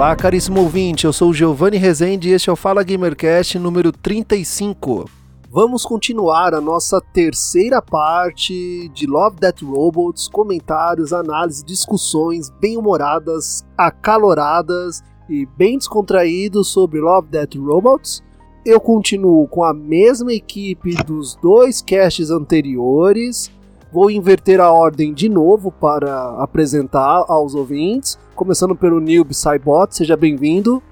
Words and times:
Olá, 0.00 0.16
caríssimo 0.16 0.62
ouvinte, 0.62 1.04
eu 1.04 1.12
sou 1.12 1.30
Giovanni 1.30 1.76
Rezende 1.76 2.30
e 2.30 2.32
este 2.32 2.48
é 2.48 2.52
o 2.54 2.56
Fala 2.56 2.82
Gamercast 2.82 3.58
número 3.58 3.92
35. 3.92 5.04
Vamos 5.50 5.84
continuar 5.84 6.54
a 6.54 6.60
nossa 6.60 7.02
terceira 7.12 7.82
parte 7.82 8.88
de 8.94 9.06
Love 9.06 9.36
Death 9.38 9.60
Robots, 9.60 10.26
comentários, 10.26 11.12
análises, 11.12 11.62
discussões 11.62 12.48
bem-humoradas, 12.48 13.62
acaloradas 13.76 15.02
e 15.28 15.44
bem 15.44 15.76
descontraídos 15.76 16.68
sobre 16.68 16.98
Love 16.98 17.28
Death 17.28 17.56
Robots. 17.56 18.22
Eu 18.64 18.80
continuo 18.80 19.46
com 19.48 19.62
a 19.62 19.74
mesma 19.74 20.32
equipe 20.32 20.94
dos 21.04 21.34
dois 21.34 21.82
casts 21.82 22.30
anteriores, 22.30 23.50
Vou 23.92 24.08
inverter 24.08 24.60
a 24.60 24.70
ordem 24.70 25.12
de 25.12 25.28
novo 25.28 25.72
para 25.72 26.40
apresentar 26.40 27.24
aos 27.26 27.56
ouvintes, 27.56 28.16
começando 28.40 28.74
pelo 28.74 29.00
Nilb 29.00 29.34
Cybot, 29.34 29.94
seja 29.94 30.16
bem-vindo. 30.16 30.82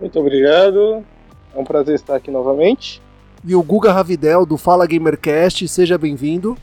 Muito 0.00 0.18
obrigado, 0.18 1.04
é 1.54 1.58
um 1.60 1.62
prazer 1.62 1.94
estar 1.94 2.16
aqui 2.16 2.32
novamente. 2.32 3.00
E 3.44 3.54
o 3.54 3.62
Guga 3.62 3.92
Ravidel, 3.92 4.44
do 4.44 4.56
Fala 4.56 4.88
Gamercast, 4.88 5.68
seja 5.68 5.96
bem-vindo. 5.96 6.58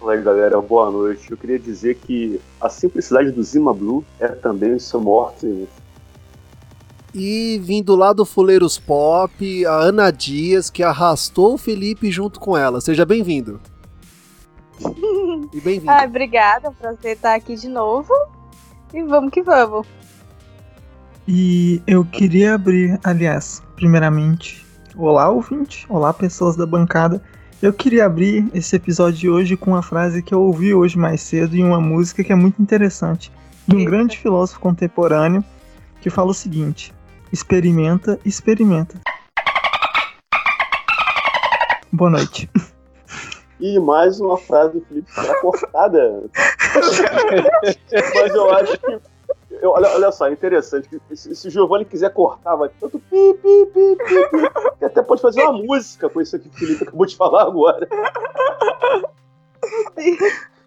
Olá 0.00 0.16
galera, 0.16 0.58
boa 0.62 0.90
noite. 0.90 1.30
Eu 1.30 1.36
queria 1.36 1.58
dizer 1.58 1.96
que 1.96 2.40
a 2.58 2.70
simplicidade 2.70 3.30
do 3.30 3.42
Zima 3.42 3.74
Blue 3.74 4.02
é 4.18 4.28
também 4.28 4.78
seu 4.78 5.02
morte. 5.02 5.68
E 7.14 7.60
vindo 7.62 7.94
lá 7.94 8.14
do 8.14 8.24
Fuleiros 8.24 8.78
Pop, 8.78 9.66
a 9.66 9.74
Ana 9.74 10.10
Dias, 10.10 10.70
que 10.70 10.82
arrastou 10.82 11.52
o 11.52 11.58
Felipe 11.58 12.10
junto 12.10 12.40
com 12.40 12.56
ela. 12.56 12.80
Seja 12.80 13.04
bem-vindo. 13.04 13.60
E 15.52 15.60
bem-vindo. 15.60 15.90
Ah, 15.90 16.04
obrigada, 16.04 16.70
prazer 16.72 17.12
estar 17.12 17.34
aqui 17.34 17.54
de 17.54 17.68
novo. 17.68 18.12
E 18.94 19.02
vamos 19.02 19.30
que 19.30 19.42
vamos. 19.42 19.86
E 21.26 21.82
eu 21.86 22.04
queria 22.04 22.54
abrir, 22.54 22.98
aliás, 23.02 23.62
primeiramente, 23.74 24.64
olá 24.96 25.28
ouvinte, 25.28 25.84
olá 25.88 26.14
pessoas 26.14 26.56
da 26.56 26.64
bancada. 26.64 27.20
Eu 27.60 27.72
queria 27.72 28.06
abrir 28.06 28.48
esse 28.54 28.76
episódio 28.76 29.18
de 29.18 29.28
hoje 29.28 29.56
com 29.56 29.72
uma 29.72 29.82
frase 29.82 30.22
que 30.22 30.32
eu 30.32 30.40
ouvi 30.40 30.72
hoje 30.72 30.96
mais 30.96 31.20
cedo 31.20 31.56
em 31.56 31.64
uma 31.64 31.80
música 31.80 32.22
que 32.22 32.32
é 32.32 32.36
muito 32.36 32.62
interessante, 32.62 33.32
de 33.66 33.74
um 33.74 33.80
Eita. 33.80 33.90
grande 33.90 34.18
filósofo 34.18 34.60
contemporâneo 34.60 35.44
que 36.00 36.10
fala 36.10 36.30
o 36.30 36.34
seguinte: 36.34 36.94
experimenta, 37.32 38.20
experimenta. 38.24 39.00
Boa 41.92 42.10
noite. 42.10 42.48
E 43.58 43.78
mais 43.78 44.20
uma 44.20 44.36
frase 44.36 44.78
do 44.78 44.84
Felipe 44.86 45.10
será 45.10 45.40
cortada. 45.40 46.24
Mas 48.14 48.34
eu 48.34 48.50
acho 48.52 48.78
que. 48.78 49.00
Eu, 49.50 49.70
olha, 49.70 49.88
olha 49.88 50.12
só, 50.12 50.28
é 50.28 50.32
interessante. 50.32 50.88
Que 50.88 51.16
se, 51.16 51.34
se 51.34 51.48
o 51.48 51.50
Giovanni 51.50 51.86
quiser 51.86 52.12
cortar, 52.12 52.56
vai 52.56 52.68
tanto 52.80 52.98
pi, 52.98 53.34
pi, 53.42 53.66
pi, 53.72 53.96
pi, 53.96 54.28
pi, 54.30 54.78
que 54.78 54.84
até 54.84 55.00
pode 55.02 55.22
fazer 55.22 55.42
uma 55.42 55.54
música 55.54 56.10
com 56.10 56.20
isso 56.20 56.36
aqui 56.36 56.50
que 56.50 56.56
o 56.56 56.58
Felipe 56.58 56.84
acabou 56.84 57.06
de 57.06 57.16
falar 57.16 57.44
agora. 57.44 57.88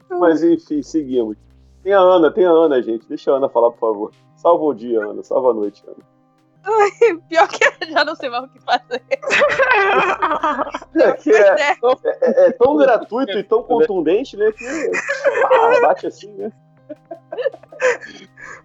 Mas 0.09 0.41
enfim, 0.41 0.81
seguimos. 0.81 1.37
Tem 1.83 1.93
a 1.93 1.99
Ana, 1.99 2.31
tem 2.31 2.45
a 2.45 2.51
Ana, 2.51 2.81
gente. 2.81 3.07
Deixa 3.07 3.31
a 3.31 3.35
Ana 3.35 3.47
falar, 3.47 3.69
por 3.71 3.79
favor. 3.79 4.11
Salva 4.35 4.63
o 4.63 4.73
dia, 4.73 5.05
Ana. 5.05 5.23
Salva 5.23 5.51
a 5.51 5.53
noite, 5.53 5.83
Ana. 5.85 6.18
Pior 7.29 7.47
que 7.47 7.63
eu 7.63 7.91
já 7.91 8.05
não 8.05 8.15
sei 8.15 8.29
mais 8.29 8.43
o 8.43 8.49
que 8.49 8.59
fazer. 8.59 9.01
É, 10.95 11.11
que 11.13 11.31
é, 11.31 11.61
é, 11.61 11.71
é, 11.71 12.47
é, 12.47 12.51
tão 12.51 12.75
gratuito 12.75 13.37
e 13.37 13.43
tão 13.43 13.63
contundente, 13.63 14.35
né? 14.35 14.51
Que 14.51 14.91
ah, 15.45 15.81
bate 15.81 16.07
assim, 16.07 16.31
né? 16.33 16.51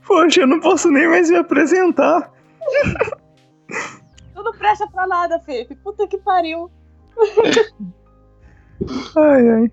Poxa, 0.07 0.41
eu 0.41 0.47
não 0.47 0.61
posso 0.61 0.91
nem 0.91 1.09
mais 1.09 1.31
me 1.31 1.37
apresentar. 1.37 2.33
Tu 4.35 4.43
não 4.43 4.53
presta 4.53 4.87
pra 4.89 5.07
nada, 5.07 5.39
Felipe. 5.41 5.77
Puta 5.77 6.07
que 6.09 6.19
pariu. 6.19 6.71
ai, 9.17 9.49
ai. 9.49 9.73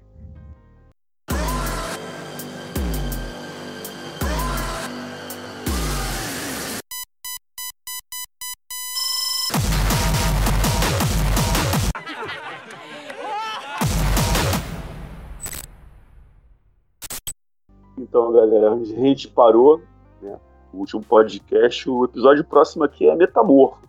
Então, 18.11 18.29
galera, 18.33 18.73
a 18.73 18.83
gente 18.83 19.29
parou, 19.29 19.79
né? 20.21 20.37
O 20.73 20.79
último 20.79 21.01
podcast, 21.01 21.89
o 21.89 22.03
episódio 22.03 22.43
próximo 22.43 22.83
aqui 22.83 23.07
é 23.07 23.15
Metamorfo. 23.15 23.87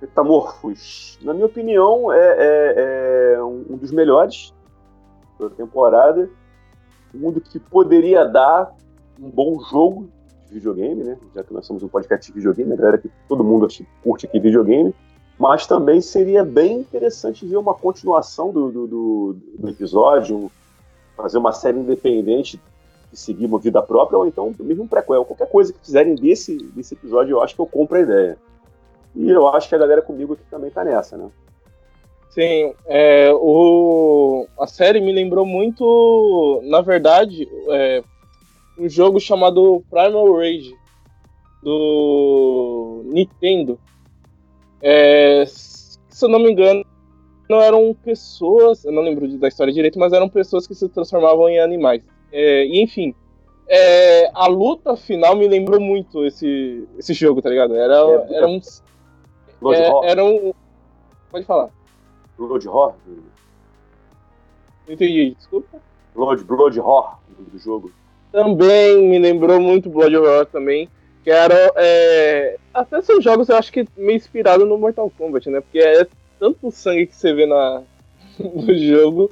Metamorfos, 0.00 1.18
na 1.20 1.34
minha 1.34 1.46
opinião, 1.46 2.12
é, 2.12 2.36
é, 2.38 3.34
é 3.34 3.42
um 3.42 3.76
dos 3.76 3.90
melhores 3.90 4.54
da 5.36 5.50
temporada. 5.50 6.30
Um 7.12 7.18
mundo 7.18 7.40
que 7.40 7.58
poderia 7.58 8.24
dar 8.24 8.72
um 9.20 9.28
bom 9.28 9.60
jogo 9.68 10.08
de 10.46 10.54
videogame, 10.54 11.02
né? 11.02 11.18
Já 11.34 11.42
que 11.42 11.52
nós 11.52 11.66
somos 11.66 11.82
um 11.82 11.88
podcast 11.88 12.30
de 12.30 12.38
videogame, 12.38 12.72
a 12.72 12.76
galera 12.76 12.98
que 12.98 13.10
todo 13.28 13.42
mundo 13.42 13.66
curte 14.00 14.26
aqui 14.26 14.38
videogame. 14.38 14.94
Mas 15.36 15.66
também 15.66 16.00
seria 16.00 16.44
bem 16.44 16.78
interessante 16.78 17.44
ver 17.44 17.56
uma 17.56 17.74
continuação 17.74 18.52
do, 18.52 18.70
do, 18.70 18.86
do, 18.86 19.36
do 19.58 19.68
episódio, 19.68 20.52
fazer 21.16 21.38
uma 21.38 21.50
série 21.50 21.80
independente 21.80 22.60
que 23.10 23.16
seguir 23.16 23.46
uma 23.46 23.58
vida 23.58 23.82
própria, 23.82 24.18
ou 24.18 24.26
então 24.26 24.54
mesmo 24.60 24.84
um 24.84 24.88
prequel. 24.88 25.24
Qualquer 25.24 25.48
coisa 25.48 25.72
que 25.72 25.80
fizerem 25.80 26.14
desse, 26.14 26.56
desse 26.74 26.94
episódio, 26.94 27.32
eu 27.32 27.42
acho 27.42 27.54
que 27.54 27.60
eu 27.60 27.66
compro 27.66 27.98
a 27.98 28.00
ideia. 28.00 28.38
E 29.14 29.28
eu 29.28 29.48
acho 29.48 29.68
que 29.68 29.74
a 29.74 29.78
galera 29.78 30.02
comigo 30.02 30.34
aqui 30.34 30.44
também 30.50 30.70
tá 30.70 30.84
nessa, 30.84 31.16
né? 31.16 31.28
Sim, 32.30 32.72
é, 32.86 33.32
o, 33.34 34.46
a 34.58 34.66
série 34.66 35.00
me 35.00 35.10
lembrou 35.10 35.44
muito, 35.44 36.60
na 36.64 36.80
verdade, 36.80 37.48
é, 37.70 38.04
um 38.78 38.88
jogo 38.88 39.18
chamado 39.18 39.84
Primal 39.90 40.32
Rage, 40.36 40.72
do 41.60 43.02
Nintendo. 43.06 43.78
É, 44.80 45.44
se 45.46 46.24
eu 46.24 46.28
não 46.28 46.38
me 46.38 46.52
engano, 46.52 46.84
não 47.48 47.60
eram 47.60 47.92
pessoas, 47.92 48.84
eu 48.84 48.92
não 48.92 49.02
lembro 49.02 49.26
da 49.36 49.48
história 49.48 49.72
direito, 49.72 49.98
mas 49.98 50.12
eram 50.12 50.28
pessoas 50.28 50.68
que 50.68 50.74
se 50.74 50.88
transformavam 50.88 51.48
em 51.48 51.58
animais. 51.58 52.06
É, 52.32 52.64
e 52.66 52.82
enfim, 52.82 53.14
é, 53.72 54.30
a 54.34 54.48
luta 54.48 54.96
final 54.96 55.36
me 55.36 55.46
lembrou 55.46 55.80
muito 55.80 56.24
esse, 56.24 56.88
esse 56.98 57.14
jogo, 57.14 57.40
tá 57.40 57.48
ligado? 57.48 57.76
Era, 57.76 57.94
é, 57.94 58.34
era 58.34 58.48
um. 58.48 58.60
É, 59.72 60.10
era 60.10 60.24
um. 60.24 60.52
Pode 61.30 61.44
falar. 61.44 61.70
Blood 62.36 62.66
Horror? 62.68 62.94
Não 64.86 64.94
entendi, 64.94 65.36
desculpa. 65.36 65.78
Blood, 66.14 66.42
Blood 66.42 66.80
Horror 66.80 67.18
do 67.38 67.58
jogo. 67.58 67.92
Também 68.32 69.08
me 69.08 69.18
lembrou 69.20 69.60
muito 69.60 69.88
Blood 69.88 70.16
Horror 70.16 70.46
também. 70.46 70.88
Que 71.22 71.30
era. 71.30 71.72
É, 71.76 72.58
até 72.74 73.00
são 73.02 73.20
jogos 73.20 73.48
eu 73.48 73.56
acho 73.56 73.70
que 73.72 73.86
meio 73.96 74.16
inspirado 74.16 74.66
no 74.66 74.78
Mortal 74.78 75.12
Kombat, 75.16 75.48
né? 75.48 75.60
Porque 75.60 75.78
é 75.78 76.06
tanto 76.40 76.72
sangue 76.72 77.06
que 77.06 77.14
você 77.14 77.32
vê 77.32 77.46
na, 77.46 77.82
no 78.40 78.74
jogo. 78.74 79.30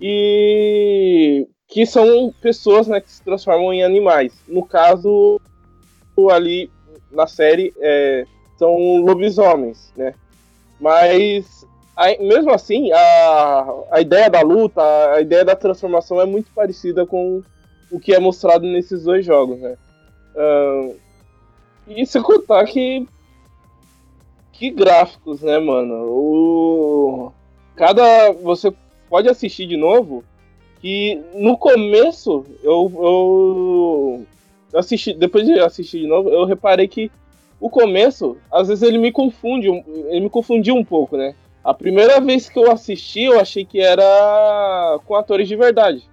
E 0.00 1.48
que 1.68 1.84
são 1.84 2.32
pessoas 2.40 2.86
né, 2.86 3.00
que 3.00 3.10
se 3.10 3.22
transformam 3.22 3.72
em 3.72 3.82
animais. 3.82 4.32
No 4.46 4.64
caso, 4.64 5.40
ali 6.30 6.70
na 7.10 7.26
série, 7.26 7.72
é, 7.78 8.24
são 8.56 8.98
lobisomens, 8.98 9.92
né? 9.96 10.14
Mas, 10.80 11.66
mesmo 12.20 12.52
assim, 12.52 12.92
a, 12.92 13.74
a 13.90 14.00
ideia 14.00 14.30
da 14.30 14.42
luta, 14.42 14.82
a 15.12 15.20
ideia 15.20 15.44
da 15.44 15.56
transformação 15.56 16.20
é 16.20 16.26
muito 16.26 16.50
parecida 16.52 17.06
com 17.06 17.42
o 17.90 18.00
que 18.00 18.14
é 18.14 18.18
mostrado 18.18 18.66
nesses 18.66 19.04
dois 19.04 19.24
jogos, 19.24 19.58
né? 19.58 19.76
Uh, 20.34 20.96
e 21.86 22.04
se 22.04 22.20
contar 22.20 22.64
que 22.64 23.06
que 24.52 24.70
gráficos, 24.70 25.42
né, 25.42 25.58
mano? 25.58 25.94
O 26.08 27.32
cada 27.74 28.32
você 28.32 28.72
pode 29.08 29.28
assistir 29.28 29.66
de 29.66 29.76
novo 29.76 30.24
que 30.86 31.20
no 31.34 31.58
começo 31.58 32.44
eu, 32.62 32.92
eu 32.94 34.26
assisti, 34.72 35.12
depois 35.12 35.44
de 35.44 35.58
assistir 35.58 35.98
de 36.02 36.06
novo, 36.06 36.28
eu 36.28 36.44
reparei 36.44 36.86
que 36.86 37.10
o 37.58 37.68
começo, 37.68 38.36
às 38.52 38.68
vezes 38.68 38.84
ele 38.84 38.96
me 38.96 39.10
confunde, 39.10 39.66
ele 39.66 40.20
me 40.20 40.30
confundiu 40.30 40.76
um 40.76 40.84
pouco, 40.84 41.16
né? 41.16 41.34
A 41.64 41.74
primeira 41.74 42.20
vez 42.20 42.48
que 42.48 42.56
eu 42.56 42.70
assisti, 42.70 43.22
eu 43.22 43.40
achei 43.40 43.64
que 43.64 43.80
era 43.80 45.00
com 45.04 45.16
atores 45.16 45.48
de 45.48 45.56
verdade. 45.56 46.08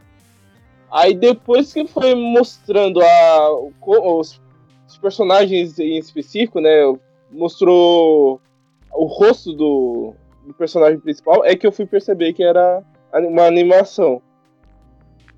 Aí 0.92 1.14
depois 1.14 1.72
que 1.72 1.86
foi 1.86 2.16
mostrando 2.16 3.00
a, 3.00 3.50
os, 3.80 4.42
os 4.88 4.98
personagens 4.98 5.78
em 5.78 6.00
específico, 6.00 6.60
né? 6.60 6.81
Mostrou 7.30 8.42
o 8.92 9.06
rosto 9.06 9.54
do, 9.54 10.16
do 10.48 10.54
personagem 10.56 11.00
principal, 11.00 11.46
é 11.46 11.56
que 11.56 11.68
eu 11.68 11.72
fui 11.72 11.86
perceber 11.86 12.34
que 12.34 12.42
era 12.42 12.81
uma 13.14 13.46
animação. 13.46 14.20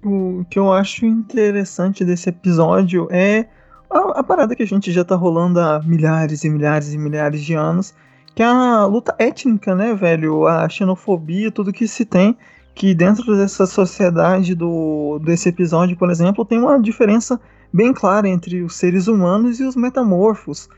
O 0.07 0.46
que 0.48 0.60
eu 0.60 0.72
acho 0.72 1.04
interessante 1.04 2.06
desse 2.06 2.30
episódio 2.30 3.07
é 3.10 3.48
a, 3.90 4.19
a, 4.19 4.24
parada 4.24 4.56
que 4.56 4.62
a 4.62 4.68
gente 4.68 4.92
já 4.92 5.04
tá 5.04 5.16
rolando 5.16 5.60
há 5.60 5.81
milhares 5.81 6.44
e 6.44 6.50
milhares 6.50 6.94
e 6.94 6.98
milhares 7.00 7.42
de 7.42 7.56
anos, 7.56 7.92
que 8.36 8.44
é 8.44 8.46
a 8.46 8.86
luta 8.86 9.16
étnica, 9.18 9.74
né, 9.74 9.96
velho? 9.96 10.46
A 10.46 10.69
xenofobia, 10.69 11.50
tudo 11.50 11.74
que 11.74 11.88
se 11.88 12.06
tem, 12.06 12.38
que 12.75 12.94
dentro 12.94 13.36
dessa 13.36 13.66
sociedade 13.66 14.54
do, 14.54 15.18
desse 15.25 15.50
episódio, 15.50 15.98
por 15.98 16.12
exemplo, 16.12 16.46
tem 16.46 16.60
uma 16.60 16.80
diferença 16.80 17.42
bem 17.74 17.92
clara 17.92 18.30
entre 18.30 18.62
os 18.62 18.75
seres 18.75 19.08
humanos 19.08 19.60
e 19.60 19.63
os 19.63 19.75
metamorfos. 19.75 20.69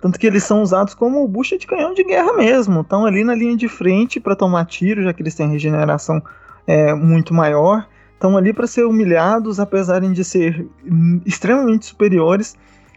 Tanto 0.00 0.20
que 0.20 0.26
eles 0.28 0.44
são 0.44 0.62
usados 0.62 0.94
como 0.94 1.26
bucha 1.26 1.58
de 1.58 1.66
canhão 1.66 1.92
de 1.94 2.04
guerra 2.04 2.32
mesmo. 2.34 2.82
Estão 2.82 3.04
ali 3.04 3.24
na 3.24 3.34
linha 3.34 3.56
de 3.56 3.66
frente 3.66 4.20
para 4.20 4.36
tomar 4.36 4.66
tiro, 4.66 5.02
já 5.02 5.12
que 5.12 5.20
eles 5.20 5.34
têm 5.34 5.50
regeneração 5.50 6.22
é, 6.64 6.94
muito 6.94 7.34
maior. 7.34 7.84
Estão 8.18 8.36
ali 8.36 8.52
para 8.52 8.66
ser 8.66 8.84
humilhados, 8.84 9.60
apesar 9.60 10.00
de 10.00 10.24
ser 10.24 10.66
extremamente 11.24 11.86
superiores. 11.86 12.56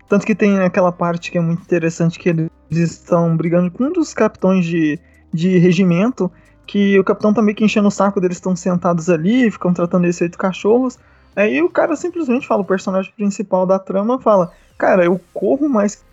Tanto 0.09 0.25
que 0.25 0.33
tem 0.33 0.57
aquela 0.57 0.91
parte 0.91 1.29
que 1.29 1.37
é 1.37 1.41
muito 1.41 1.61
interessante 1.61 2.17
que 2.17 2.27
eles 2.27 2.49
estão 2.71 3.37
brigando 3.37 3.69
com 3.69 3.83
um 3.83 3.93
dos 3.93 4.15
capitões 4.15 4.65
de, 4.65 4.99
de 5.31 5.59
regimento, 5.59 6.31
que 6.65 6.97
o 6.97 7.03
capitão 7.03 7.31
tá 7.31 7.39
meio 7.39 7.55
que 7.55 7.63
enchendo 7.63 7.87
o 7.87 7.91
saco 7.91 8.19
deles, 8.19 8.37
estão 8.37 8.55
sentados 8.55 9.11
ali, 9.11 9.51
ficam 9.51 9.71
tratando 9.71 10.05
eles 10.05 10.17
feito 10.17 10.39
cachorros. 10.39 10.97
Aí 11.35 11.61
o 11.61 11.69
cara 11.69 11.95
simplesmente 11.95 12.47
fala, 12.47 12.63
o 12.63 12.65
personagem 12.65 13.13
principal 13.15 13.67
da 13.67 13.77
trama 13.77 14.19
fala, 14.19 14.51
cara, 14.75 15.05
eu 15.05 15.21
corro 15.35 15.69
mais 15.69 16.03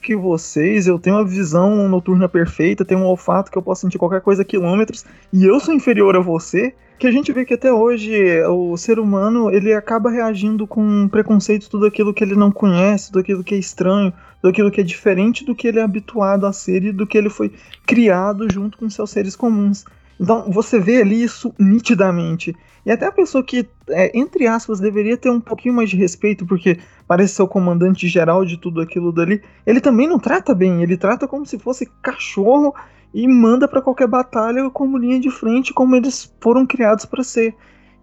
que 0.00 0.16
vocês, 0.16 0.86
eu 0.86 0.98
tenho 0.98 1.16
uma 1.16 1.24
visão 1.24 1.86
noturna 1.86 2.26
perfeita, 2.30 2.82
tenho 2.82 3.00
um 3.00 3.06
olfato 3.06 3.50
que 3.50 3.58
eu 3.58 3.62
posso 3.62 3.82
sentir 3.82 3.98
qualquer 3.98 4.22
coisa 4.22 4.40
a 4.40 4.44
quilômetros, 4.44 5.04
e 5.30 5.44
eu 5.44 5.60
sou 5.60 5.74
inferior 5.74 6.16
a 6.16 6.20
você, 6.20 6.74
que 6.98 7.06
a 7.06 7.10
gente 7.12 7.32
vê 7.32 7.44
que 7.44 7.54
até 7.54 7.72
hoje 7.72 8.42
o 8.44 8.76
ser 8.76 8.98
humano 8.98 9.50
ele 9.50 9.72
acaba 9.72 10.10
reagindo 10.10 10.66
com 10.66 11.08
preconceito 11.08 11.70
tudo 11.70 11.86
aquilo 11.86 12.12
que 12.12 12.24
ele 12.24 12.34
não 12.34 12.50
conhece, 12.50 13.06
tudo 13.06 13.20
aquilo 13.20 13.44
que 13.44 13.54
é 13.54 13.58
estranho, 13.58 14.12
tudo 14.42 14.50
aquilo 14.50 14.70
que 14.70 14.80
é 14.80 14.84
diferente 14.84 15.44
do 15.44 15.54
que 15.54 15.68
ele 15.68 15.78
é 15.78 15.82
habituado 15.82 16.44
a 16.44 16.52
ser 16.52 16.82
e 16.84 16.92
do 16.92 17.06
que 17.06 17.16
ele 17.16 17.30
foi 17.30 17.52
criado 17.86 18.52
junto 18.52 18.76
com 18.76 18.90
seus 18.90 19.10
seres 19.10 19.36
comuns. 19.36 19.84
Então 20.20 20.50
você 20.50 20.80
vê 20.80 21.00
ali 21.00 21.22
isso 21.22 21.54
nitidamente. 21.58 22.54
E 22.84 22.90
até 22.90 23.06
a 23.06 23.12
pessoa 23.12 23.44
que, 23.44 23.68
é, 23.90 24.18
entre 24.18 24.46
aspas, 24.46 24.80
deveria 24.80 25.16
ter 25.16 25.30
um 25.30 25.40
pouquinho 25.40 25.74
mais 25.74 25.90
de 25.90 25.96
respeito, 25.96 26.46
porque 26.46 26.78
parece 27.06 27.34
ser 27.34 27.42
o 27.42 27.48
comandante 27.48 28.08
geral 28.08 28.44
de 28.44 28.56
tudo 28.56 28.80
aquilo 28.80 29.12
dali, 29.12 29.42
ele 29.66 29.80
também 29.80 30.08
não 30.08 30.18
trata 30.18 30.54
bem, 30.54 30.82
ele 30.82 30.96
trata 30.96 31.28
como 31.28 31.46
se 31.46 31.58
fosse 31.58 31.86
cachorro 32.02 32.74
e 33.12 33.26
manda 33.26 33.66
para 33.66 33.82
qualquer 33.82 34.06
batalha 34.06 34.68
como 34.70 34.98
linha 34.98 35.18
de 35.18 35.30
frente, 35.30 35.72
como 35.72 35.96
eles 35.96 36.32
foram 36.40 36.66
criados 36.66 37.04
para 37.04 37.22
ser. 37.22 37.54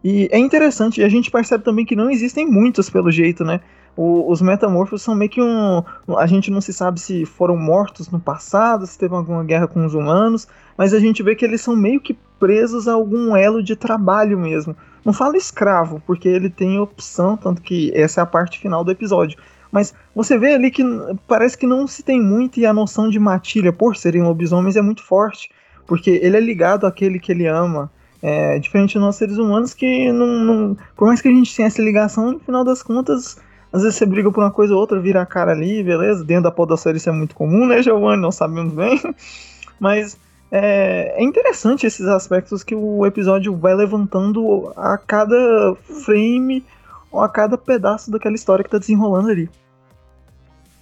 E 0.03 0.27
é 0.31 0.37
interessante, 0.37 1.03
a 1.03 1.09
gente 1.09 1.31
percebe 1.31 1.63
também 1.63 1.85
que 1.85 1.95
não 1.95 2.09
existem 2.09 2.45
muitos 2.45 2.89
pelo 2.89 3.11
jeito, 3.11 3.43
né? 3.43 3.59
O, 3.97 4.29
os 4.29 4.41
metamorfos 4.41 5.01
são 5.01 5.15
meio 5.15 5.31
que 5.31 5.41
um. 5.41 5.81
A 6.17 6.27
gente 6.27 6.51
não 6.51 6.59
se 6.59 6.73
sabe 6.73 6.99
se 6.99 7.25
foram 7.25 7.55
mortos 7.55 8.09
no 8.09 8.19
passado, 8.19 8.85
se 8.85 8.97
teve 8.99 9.15
alguma 9.15 9.43
guerra 9.43 9.67
com 9.67 9.85
os 9.85 9.93
humanos, 9.93 10.47
mas 10.77 10.93
a 10.93 10.99
gente 10.99 11.23
vê 11.23 11.33
que 11.33 11.45
eles 11.45 11.61
são 11.61 11.75
meio 11.75 12.01
que 12.01 12.13
presos 12.37 12.87
a 12.87 12.93
algum 12.93 13.35
elo 13.35 13.63
de 13.63 13.75
trabalho 13.75 14.37
mesmo. 14.37 14.75
Não 15.03 15.13
fala 15.13 15.37
escravo, 15.37 16.01
porque 16.05 16.27
ele 16.27 16.49
tem 16.49 16.77
opção, 16.77 17.37
tanto 17.37 17.61
que 17.61 17.91
essa 17.95 18.19
é 18.19 18.23
a 18.23 18.27
parte 18.27 18.59
final 18.59 18.83
do 18.83 18.91
episódio. 18.91 19.39
Mas 19.75 19.93
você 20.15 20.37
vê 20.37 20.53
ali 20.53 20.71
que 20.71 20.81
parece 21.27 21.57
que 21.57 21.67
não 21.67 21.85
se 21.85 22.01
tem 22.01 22.21
muito 22.21 22.61
e 22.61 22.65
a 22.65 22.71
noção 22.71 23.09
de 23.09 23.19
matilha, 23.19 23.73
por 23.73 23.97
serem 23.97 24.23
lobisomens, 24.23 24.77
é 24.77 24.81
muito 24.81 25.03
forte. 25.03 25.51
Porque 25.85 26.11
ele 26.23 26.37
é 26.37 26.39
ligado 26.39 26.87
àquele 26.87 27.19
que 27.19 27.29
ele 27.29 27.45
ama. 27.45 27.91
É, 28.21 28.57
diferente 28.57 28.93
de 28.93 28.99
nós 28.99 29.17
seres 29.17 29.37
humanos 29.37 29.73
que 29.73 30.13
não, 30.13 30.27
não, 30.27 30.77
Por 30.95 31.07
mais 31.07 31.21
que 31.21 31.27
a 31.27 31.31
gente 31.31 31.53
tenha 31.53 31.67
essa 31.67 31.81
ligação, 31.81 32.31
no 32.31 32.39
final 32.39 32.63
das 32.63 32.81
contas, 32.81 33.35
às 33.73 33.83
vezes 33.83 33.97
você 33.97 34.05
briga 34.05 34.31
por 34.31 34.41
uma 34.41 34.49
coisa 34.49 34.73
ou 34.73 34.79
outra, 34.79 34.97
vira 34.97 35.21
a 35.21 35.25
cara 35.25 35.51
ali, 35.51 35.83
beleza? 35.83 36.23
Dentro 36.23 36.43
da 36.43 36.51
podosfera 36.51 36.95
isso 36.95 37.09
é 37.09 37.11
muito 37.11 37.35
comum, 37.35 37.67
né, 37.67 37.83
Giovanni? 37.83 38.21
Não 38.21 38.31
sabemos 38.31 38.73
bem. 38.73 38.97
Mas 39.77 40.17
é, 40.49 41.15
é, 41.17 41.21
interessante 41.21 41.85
esses 41.85 42.07
aspectos 42.07 42.63
que 42.63 42.73
o 42.73 43.05
episódio 43.05 43.53
vai 43.57 43.75
levantando 43.75 44.71
a 44.77 44.97
cada 44.97 45.75
frame 46.05 46.63
ou 47.11 47.19
a 47.19 47.27
cada 47.27 47.57
pedaço 47.57 48.09
daquela 48.09 48.35
história 48.35 48.63
que 48.63 48.69
tá 48.69 48.77
desenrolando 48.77 49.29
ali. 49.29 49.49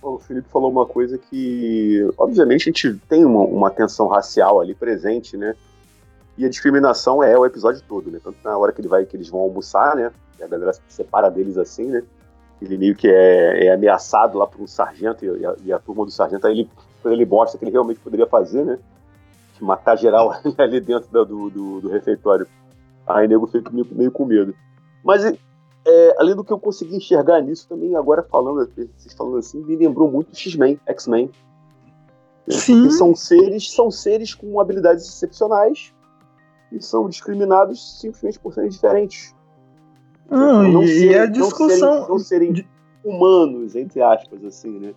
O 0.03 0.19
Felipe 0.19 0.49
falou 0.49 0.69
uma 0.69 0.85
coisa 0.85 1.17
que, 1.17 2.05
obviamente, 2.17 2.63
a 2.63 2.65
gente 2.65 2.93
tem 3.07 3.23
uma, 3.23 3.39
uma 3.39 3.71
tensão 3.71 4.07
racial 4.07 4.59
ali 4.59 4.75
presente, 4.75 5.37
né? 5.37 5.55
E 6.37 6.45
a 6.45 6.49
discriminação 6.49 7.23
é 7.23 7.37
o 7.37 7.45
episódio 7.45 7.81
todo, 7.87 8.11
né? 8.11 8.19
Tanto 8.21 8.37
na 8.43 8.57
hora 8.57 8.73
que 8.73 8.81
ele 8.81 8.89
vai, 8.89 9.05
que 9.05 9.15
eles 9.15 9.29
vão 9.29 9.39
almoçar, 9.39 9.95
né? 9.95 10.11
E 10.37 10.43
a 10.43 10.47
galera 10.47 10.73
se 10.73 10.81
separa 10.89 11.31
deles 11.31 11.57
assim, 11.57 11.85
né? 11.85 12.03
Ele 12.61 12.77
meio 12.77 12.95
que 12.95 13.07
é, 13.07 13.67
é 13.67 13.73
ameaçado 13.73 14.37
lá 14.37 14.45
por 14.45 14.61
um 14.61 14.67
sargento 14.67 15.23
e 15.23 15.45
a, 15.45 15.55
e 15.63 15.71
a, 15.71 15.79
turma 15.79 16.05
do 16.05 16.11
sargento, 16.11 16.45
aí 16.47 16.53
ele, 16.53 16.69
quando 17.01 17.13
ele 17.13 17.25
mostra 17.25 17.57
que 17.57 17.63
ele 17.63 17.71
realmente 17.71 17.99
poderia 17.99 18.27
fazer, 18.27 18.65
né? 18.65 18.79
Matar 19.61 19.97
geral 19.97 20.33
ali 20.57 20.81
dentro 20.81 21.09
do, 21.09 21.49
do, 21.49 21.81
do 21.81 21.89
refeitório. 21.89 22.45
Aí 23.07 23.25
o 23.25 23.29
nego 23.29 23.47
fica 23.47 23.69
meio, 23.71 23.87
meio 23.91 24.11
com 24.11 24.25
medo. 24.25 24.53
Mas 25.03 25.23
é, 25.85 26.15
além 26.17 26.35
do 26.35 26.43
que 26.43 26.53
eu 26.53 26.59
consegui 26.59 26.95
enxergar 26.95 27.41
nisso 27.41 27.67
também, 27.67 27.95
agora 27.95 28.23
falando, 28.23 28.69
vocês 28.97 29.13
falando 29.13 29.37
assim, 29.37 29.63
me 29.63 29.75
lembrou 29.75 30.09
muito 30.09 30.35
X-Men, 30.35 30.79
X-Men. 30.87 31.29
Sim. 32.49 32.89
são 32.91 33.15
seres, 33.15 33.71
são 33.71 33.89
seres 33.89 34.33
com 34.33 34.59
habilidades 34.59 35.07
excepcionais 35.07 35.93
e 36.71 36.81
são 36.81 37.07
discriminados 37.07 38.01
simplesmente 38.01 38.39
por 38.39 38.53
serem 38.53 38.69
diferentes. 38.69 39.33
Ah, 40.29 40.63
não, 40.63 40.83
e, 40.83 40.87
serem, 40.87 41.19
a 41.19 41.25
discussão. 41.25 41.69
Não 41.69 41.97
serem, 41.97 42.09
não 42.09 42.19
serem 42.19 42.53
de... 42.53 42.67
humanos, 43.03 43.75
entre 43.75 44.01
aspas, 44.01 44.43
assim, 44.43 44.79
né? 44.79 44.93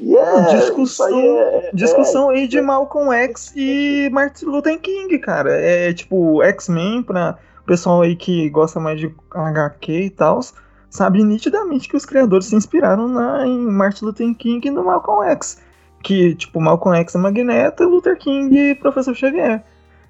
E 0.00 0.16
é, 0.16 0.42
discussão, 0.56 1.20
é, 1.20 1.68
é, 1.68 1.70
discussão 1.72 2.30
aí 2.30 2.48
de 2.48 2.60
Malcolm 2.60 3.12
X 3.12 3.52
e 3.54 4.08
Martin 4.10 4.46
Luther 4.46 4.80
King, 4.80 5.18
cara. 5.18 5.52
É 5.52 5.92
tipo 5.92 6.42
X-Men 6.42 7.02
pra 7.02 7.38
o 7.62 7.66
pessoal 7.66 8.02
aí 8.02 8.16
que 8.16 8.48
gosta 8.50 8.80
mais 8.80 8.98
de 8.98 9.14
HQ 9.30 9.92
e 9.92 10.10
tal, 10.10 10.40
sabe 10.90 11.22
nitidamente 11.22 11.88
que 11.88 11.96
os 11.96 12.04
criadores 12.04 12.46
se 12.46 12.56
inspiraram 12.56 13.08
na, 13.08 13.46
em 13.46 13.58
Martin 13.58 14.04
Luther 14.04 14.34
King 14.34 14.66
e 14.66 14.70
no 14.70 14.84
Malcolm 14.84 15.24
X. 15.30 15.62
Que, 16.02 16.34
tipo, 16.34 16.60
Malcolm 16.60 16.98
X 16.98 17.14
é 17.14 17.18
Magneto 17.18 17.84
Luther 17.84 18.18
King 18.18 18.56
e 18.56 18.74
Professor 18.74 19.14
Xavier. 19.14 19.64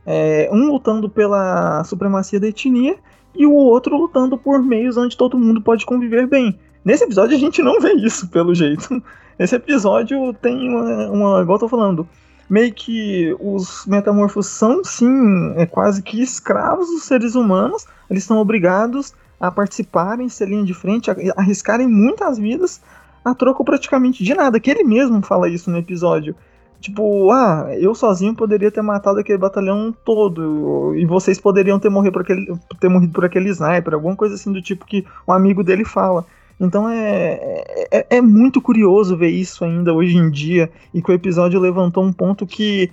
É, 0.04 0.48
um 0.50 0.72
lutando 0.72 1.08
pela 1.08 1.84
supremacia 1.84 2.40
da 2.40 2.48
etnia 2.48 2.96
e 3.34 3.46
o 3.46 3.52
outro 3.52 3.96
lutando 3.96 4.36
por 4.36 4.60
meios 4.62 4.96
onde 4.96 5.16
todo 5.16 5.38
mundo 5.38 5.60
pode 5.60 5.86
conviver 5.86 6.26
bem. 6.26 6.58
Nesse 6.84 7.04
episódio 7.04 7.36
a 7.36 7.40
gente 7.40 7.62
não 7.62 7.80
vê 7.80 7.92
isso, 7.92 8.28
pelo 8.28 8.54
jeito. 8.54 9.02
Esse 9.38 9.54
episódio 9.54 10.32
tem 10.34 10.68
uma, 10.68 11.10
uma 11.10 11.42
igual 11.42 11.56
eu 11.56 11.60
tô 11.60 11.68
falando, 11.68 12.08
meio 12.52 12.70
que 12.70 13.34
os 13.40 13.86
metamorfos 13.86 14.46
são 14.46 14.84
sim 14.84 15.54
é 15.56 15.64
quase 15.64 16.02
que 16.02 16.20
escravos 16.20 16.86
dos 16.86 17.04
seres 17.04 17.34
humanos. 17.34 17.86
Eles 18.10 18.24
são 18.24 18.36
obrigados 18.36 19.14
a 19.40 19.50
participarem, 19.50 20.28
ser 20.28 20.48
linha 20.48 20.62
de 20.62 20.74
frente, 20.74 21.10
a 21.10 21.16
arriscarem 21.38 21.88
muitas 21.88 22.36
vidas 22.36 22.82
a 23.24 23.34
troco 23.34 23.64
praticamente 23.64 24.22
de 24.22 24.34
nada. 24.34 24.60
Que 24.60 24.70
ele 24.70 24.84
mesmo 24.84 25.22
fala 25.22 25.48
isso 25.48 25.70
no 25.70 25.78
episódio. 25.78 26.36
Tipo, 26.78 27.32
ah, 27.32 27.68
eu 27.78 27.94
sozinho 27.94 28.34
poderia 28.34 28.70
ter 28.70 28.82
matado 28.82 29.18
aquele 29.18 29.38
batalhão 29.38 29.94
todo 30.04 30.94
e 30.94 31.06
vocês 31.06 31.40
poderiam 31.40 31.78
ter 31.78 31.88
morrido 31.88 32.12
por 32.12 32.20
aquele, 32.20 32.54
ter 32.78 32.88
morrido 32.90 33.14
por 33.14 33.24
aquele 33.24 33.48
sniper, 33.48 33.94
alguma 33.94 34.14
coisa 34.14 34.34
assim 34.34 34.52
do 34.52 34.60
tipo 34.60 34.84
que 34.84 35.06
um 35.26 35.32
amigo 35.32 35.64
dele 35.64 35.86
fala. 35.86 36.26
Então 36.62 36.88
é, 36.88 37.64
é, 37.90 38.06
é, 38.08 38.20
muito 38.20 38.62
curioso 38.62 39.16
ver 39.16 39.30
isso 39.30 39.64
ainda 39.64 39.92
hoje 39.92 40.16
em 40.16 40.30
dia 40.30 40.70
e 40.94 41.02
que 41.02 41.10
o 41.10 41.14
episódio 41.14 41.58
levantou 41.58 42.04
um 42.04 42.12
ponto 42.12 42.46
que, 42.46 42.88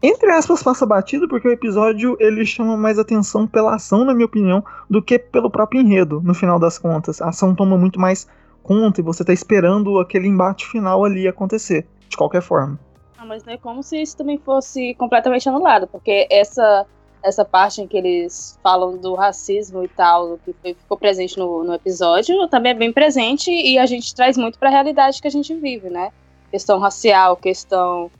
entre 0.00 0.30
aspas, 0.30 0.62
passa 0.62 0.86
batido, 0.86 1.28
porque 1.28 1.48
o 1.48 1.50
episódio 1.50 2.16
ele 2.20 2.46
chama 2.46 2.76
mais 2.76 2.96
atenção 2.96 3.44
pela 3.44 3.74
ação, 3.74 4.04
na 4.04 4.14
minha 4.14 4.24
opinião, 4.26 4.64
do 4.88 5.02
que 5.02 5.18
pelo 5.18 5.50
próprio 5.50 5.80
enredo, 5.80 6.22
no 6.24 6.32
final 6.32 6.60
das 6.60 6.78
contas. 6.78 7.20
A 7.20 7.30
ação 7.30 7.56
toma 7.56 7.76
muito 7.76 7.98
mais 7.98 8.28
conta 8.62 9.00
e 9.00 9.04
você 9.04 9.24
tá 9.24 9.32
esperando 9.32 9.98
aquele 9.98 10.28
embate 10.28 10.64
final 10.68 11.04
ali 11.04 11.26
acontecer, 11.26 11.88
de 12.08 12.16
qualquer 12.16 12.40
forma. 12.40 12.78
Ah, 13.18 13.26
mas 13.26 13.42
não 13.42 13.52
é 13.52 13.56
como 13.56 13.82
se 13.82 14.00
isso 14.00 14.16
também 14.16 14.38
fosse 14.38 14.94
completamente 14.94 15.48
anulado, 15.48 15.88
porque 15.88 16.28
essa 16.30 16.86
essa 17.22 17.44
parte 17.44 17.80
em 17.80 17.86
que 17.86 17.96
eles 17.96 18.58
falam 18.62 18.96
do 18.96 19.14
racismo 19.14 19.82
e 19.82 19.88
tal, 19.88 20.38
que 20.44 20.52
foi, 20.52 20.74
ficou 20.74 20.96
presente 20.96 21.38
no, 21.38 21.64
no 21.64 21.74
episódio, 21.74 22.48
também 22.48 22.72
é 22.72 22.74
bem 22.74 22.92
presente 22.92 23.50
e 23.50 23.78
a 23.78 23.86
gente 23.86 24.14
traz 24.14 24.36
muito 24.36 24.58
para 24.58 24.68
a 24.68 24.72
realidade 24.72 25.20
que 25.20 25.28
a 25.28 25.30
gente 25.30 25.54
vive, 25.54 25.90
né? 25.90 26.10
questão 26.50 26.78
racial, 26.78 27.36
questão. 27.36 28.10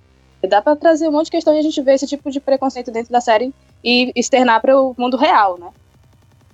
Dá 0.49 0.63
pra 0.63 0.77
trazer 0.77 1.09
um 1.09 1.13
monte 1.13 1.27
de 1.27 1.33
questão 1.33 1.55
e 1.55 1.59
a 1.59 1.63
gente 1.63 1.81
vê 1.83 1.95
esse 1.95 2.07
tipo 2.07 2.31
de 2.31 2.41
preconceito 2.41 2.91
dentro 2.91 3.11
da 3.11 3.21
série 3.21 3.53
e 3.83 4.13
externar 4.15 4.61
para 4.61 4.81
o 4.81 4.95
mundo 4.97 5.17
real, 5.17 5.59
né? 5.59 5.71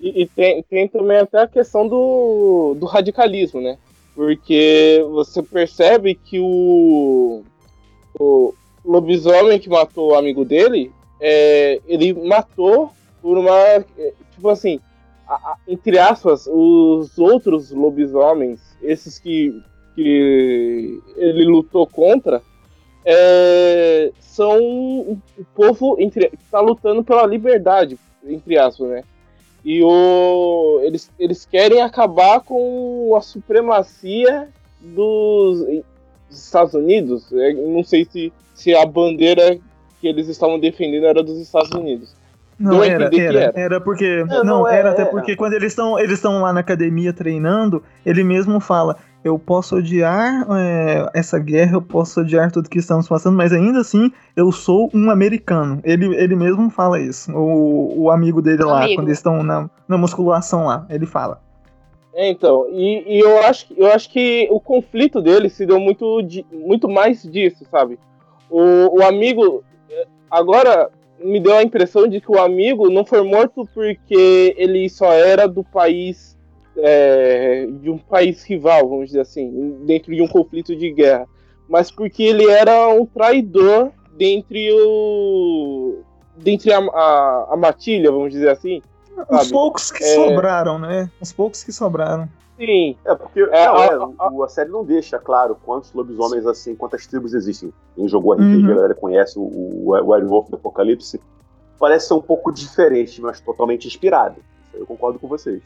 E, 0.00 0.22
e 0.22 0.26
tem, 0.26 0.62
tem, 0.62 0.88
também 0.88 1.18
até 1.18 1.42
a 1.42 1.48
questão 1.48 1.86
do, 1.86 2.74
do 2.78 2.86
radicalismo, 2.86 3.60
né? 3.60 3.76
Porque 4.14 5.04
você 5.10 5.42
percebe 5.42 6.14
que 6.14 6.38
o, 6.40 7.42
o 8.18 8.54
lobisomem 8.84 9.58
que 9.58 9.68
matou 9.68 10.12
o 10.12 10.14
amigo 10.14 10.44
dele, 10.44 10.90
é, 11.26 11.81
ele 11.88 12.12
matou 12.12 12.90
por 13.23 13.38
uma. 13.38 13.83
Tipo 14.35 14.50
assim, 14.50 14.78
a, 15.26 15.35
a, 15.35 15.57
entre 15.66 15.99
aspas, 15.99 16.47
os 16.47 17.19
outros 17.19 17.71
lobisomens, 17.71 18.61
esses 18.83 19.19
que, 19.19 19.59
que 19.95 21.00
ele 21.16 21.47
lutou 21.47 21.87
contra, 21.87 22.43
é, 23.07 24.12
são 24.21 24.59
o 24.59 25.19
povo 25.54 25.97
entre, 25.99 26.28
que 26.28 26.45
está 26.45 26.61
lutando 26.61 27.02
pela 27.02 27.25
liberdade, 27.25 27.99
entre 28.23 28.59
aspas, 28.59 28.90
né? 28.90 29.04
E 29.64 29.83
o, 29.83 30.81
eles, 30.83 31.11
eles 31.19 31.47
querem 31.47 31.81
acabar 31.81 32.40
com 32.40 33.16
a 33.16 33.23
supremacia 33.23 34.50
dos, 34.78 35.61
dos 36.28 36.45
Estados 36.45 36.75
Unidos. 36.75 37.33
Eu 37.33 37.66
não 37.69 37.83
sei 37.83 38.04
se, 38.04 38.31
se 38.54 38.75
a 38.75 38.85
bandeira 38.85 39.59
que 40.04 40.08
eles 40.08 40.28
estavam 40.28 40.61
defendendo 40.61 41.06
era 41.06 41.23
dos 41.23 41.38
Estados 41.38 41.70
Unidos. 41.70 42.14
Não, 42.58 42.84
era, 42.84 43.06
era, 43.06 43.16
era, 43.16 43.52
era. 43.56 43.80
porque. 43.80 44.04
É, 44.04 44.25
não, 44.25 44.44
não, 44.44 44.68
era, 44.68 44.76
era 44.76 44.90
até 44.90 45.04
porque 45.06 45.34
quando 45.34 45.54
eles 45.54 45.73
estão 45.73 45.99
eles 45.99 46.23
lá 46.23 46.52
na 46.52 46.61
academia 46.61 47.12
treinando, 47.12 47.82
ele 48.04 48.23
mesmo 48.23 48.61
fala: 48.61 48.96
eu 49.25 49.38
posso 49.38 49.76
odiar 49.76 50.46
é, 50.52 51.11
essa 51.14 51.38
guerra, 51.38 51.76
eu 51.76 51.82
posso 51.82 52.20
odiar 52.20 52.52
tudo 52.52 52.68
que 52.68 52.78
estamos 52.78 53.08
passando, 53.08 53.37
mas 53.37 53.52
ainda 53.52 53.80
assim 53.80 54.12
eu 54.37 54.52
sou 54.52 54.90
um 54.94 55.11
americano. 55.11 55.80
Ele, 55.82 56.14
ele 56.14 56.37
mesmo 56.37 56.70
fala 56.70 57.00
isso. 57.00 57.32
O, 57.32 58.02
o 58.02 58.11
amigo 58.11 58.40
dele 58.40 58.62
lá, 58.62 58.84
amigo. 58.84 58.96
quando 58.96 59.08
eles 59.08 59.18
estão 59.18 59.42
na, 59.42 59.68
na 59.88 59.96
musculação 59.96 60.66
lá, 60.66 60.87
ele 60.90 61.06
fala. 61.06 61.40
É, 62.14 62.28
então, 62.28 62.68
e, 62.70 63.16
e, 63.16 63.20
eu, 63.20 63.42
acho, 63.42 63.66
eu 63.76 63.87
acho 63.88 64.08
que 64.11 64.46
o 64.50 64.61
conflito 64.61 65.20
dele 65.20 65.49
se 65.49 65.66
deu 65.66 65.80
muito, 65.80 66.20
muito 66.52 66.88
mais 66.88 67.25
disso, 67.25 67.64
sabe? 67.68 67.99
O, 68.49 69.00
o 69.00 69.02
amigo. 69.02 69.64
Agora 70.34 70.90
me 71.20 71.38
deu 71.38 71.56
a 71.56 71.62
impressão 71.62 72.08
de 72.08 72.20
que 72.20 72.28
o 72.28 72.40
amigo 72.40 72.90
não 72.90 73.04
foi 73.04 73.22
morto 73.22 73.68
porque 73.72 74.52
ele 74.58 74.88
só 74.88 75.12
era 75.12 75.46
do 75.46 75.62
país 75.62 76.36
é, 76.76 77.68
de 77.70 77.88
um 77.88 77.96
país 77.96 78.42
rival, 78.42 78.88
vamos 78.88 79.06
dizer 79.06 79.20
assim, 79.20 79.78
dentro 79.86 80.12
de 80.12 80.20
um 80.20 80.26
conflito 80.26 80.74
de 80.74 80.90
guerra, 80.92 81.24
mas 81.68 81.88
porque 81.88 82.24
ele 82.24 82.50
era 82.50 82.88
um 82.88 83.06
traidor 83.06 83.92
dentre 84.16 84.72
o 84.72 86.00
dentre 86.36 86.72
a, 86.72 86.78
a, 86.78 87.48
a 87.52 87.56
matilha, 87.56 88.10
vamos 88.10 88.32
dizer 88.32 88.48
assim. 88.48 88.82
Os 89.30 89.52
poucos 89.52 89.92
que 89.92 90.02
é... 90.02 90.14
sobraram, 90.16 90.80
né? 90.80 91.08
Os 91.20 91.32
poucos 91.32 91.62
que 91.62 91.70
sobraram. 91.70 92.28
Sim. 92.56 92.96
É, 93.04 93.14
porque 93.14 93.40
é, 93.40 93.66
não, 93.66 93.82
é, 93.82 94.14
a, 94.18 94.44
a, 94.44 94.49
série 94.49 94.70
não 94.70 94.84
deixa 94.84 95.18
claro 95.18 95.56
quantos 95.64 95.92
lobisomens 95.92 96.46
assim, 96.46 96.75
quantas 96.75 97.06
tribos 97.06 97.34
existem. 97.34 97.73
Quem 97.96 98.08
jogou 98.08 98.34
RPG, 98.34 98.56
uhum. 98.56 98.70
a 98.70 98.75
galera 98.75 98.94
conhece 98.94 99.38
o, 99.38 99.42
o, 99.42 99.90
o 99.90 100.08
Werewolf 100.11 100.49
do 100.49 100.56
Apocalipse. 100.56 101.20
Parece 101.78 102.08
ser 102.08 102.14
um 102.14 102.23
pouco 102.23 102.52
diferente, 102.52 103.20
mas 103.20 103.40
totalmente 103.40 103.88
inspirado. 103.88 104.37
Eu 104.73 104.87
concordo 104.87 105.18
com 105.18 105.26
vocês. 105.26 105.61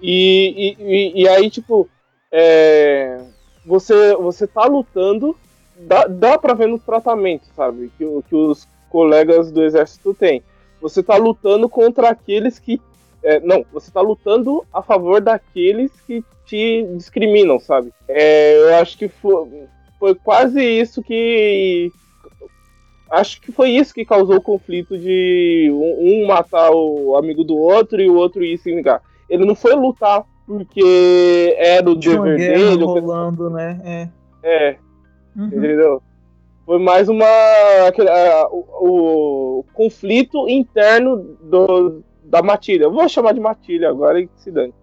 E, 0.00 0.76
e, 0.78 1.22
e 1.22 1.28
aí, 1.28 1.50
tipo, 1.50 1.88
é, 2.30 3.20
você, 3.66 4.14
você 4.16 4.46
tá 4.46 4.64
lutando, 4.64 5.36
dá, 5.76 6.06
dá 6.06 6.38
pra 6.38 6.54
ver 6.54 6.68
no 6.68 6.78
tratamento, 6.78 7.46
sabe? 7.54 7.92
Que, 7.98 8.04
que 8.28 8.34
os 8.34 8.66
colegas 8.88 9.50
do 9.50 9.62
exército 9.62 10.14
têm. 10.14 10.42
Você 10.80 11.02
tá 11.02 11.16
lutando 11.16 11.68
contra 11.68 12.10
aqueles 12.10 12.58
que. 12.58 12.80
É, 13.22 13.40
não, 13.40 13.64
você 13.72 13.90
tá 13.90 14.00
lutando 14.00 14.64
a 14.72 14.82
favor 14.82 15.20
daqueles 15.20 15.90
que 16.06 16.24
te 16.44 16.86
discriminam, 16.96 17.58
sabe? 17.58 17.92
É, 18.08 18.56
eu 18.58 18.76
acho 18.76 18.96
que 18.96 19.08
foi, 19.08 19.66
foi 19.98 20.14
quase 20.14 20.62
isso 20.62 21.02
que. 21.02 21.92
Acho 23.10 23.40
que 23.40 23.50
foi 23.50 23.70
isso 23.70 23.94
que 23.94 24.04
causou 24.04 24.36
o 24.36 24.42
conflito 24.42 24.98
de 24.98 25.70
um, 25.72 26.24
um 26.24 26.26
matar 26.26 26.70
o 26.70 27.16
amigo 27.16 27.42
do 27.42 27.56
outro 27.56 28.00
e 28.00 28.08
o 28.08 28.16
outro 28.16 28.44
ir 28.44 28.58
se 28.58 28.74
vingar. 28.74 29.02
Ele 29.28 29.46
não 29.46 29.54
foi 29.54 29.74
lutar 29.74 30.24
porque 30.46 31.54
era 31.58 31.88
o 31.90 31.94
dever 31.94 32.36
dele. 32.36 32.84
rolando, 32.84 33.50
né? 33.50 33.80
É. 33.84 34.08
É. 34.42 34.76
Uhum. 35.36 35.46
Entendeu? 35.46 36.02
Foi 36.64 36.78
mais 36.78 37.08
uma. 37.08 37.26
Aquele, 37.86 38.10
o, 38.50 39.60
o, 39.60 39.64
conflito 39.72 40.48
interno 40.48 41.36
do, 41.42 42.02
da 42.28 42.42
matilha. 42.42 42.84
Eu 42.84 42.92
vou 42.92 43.08
chamar 43.08 43.32
de 43.32 43.40
matilha 43.40 43.88
agora 43.88 44.20
e 44.20 44.28
se 44.36 44.50
dane. 44.50 44.74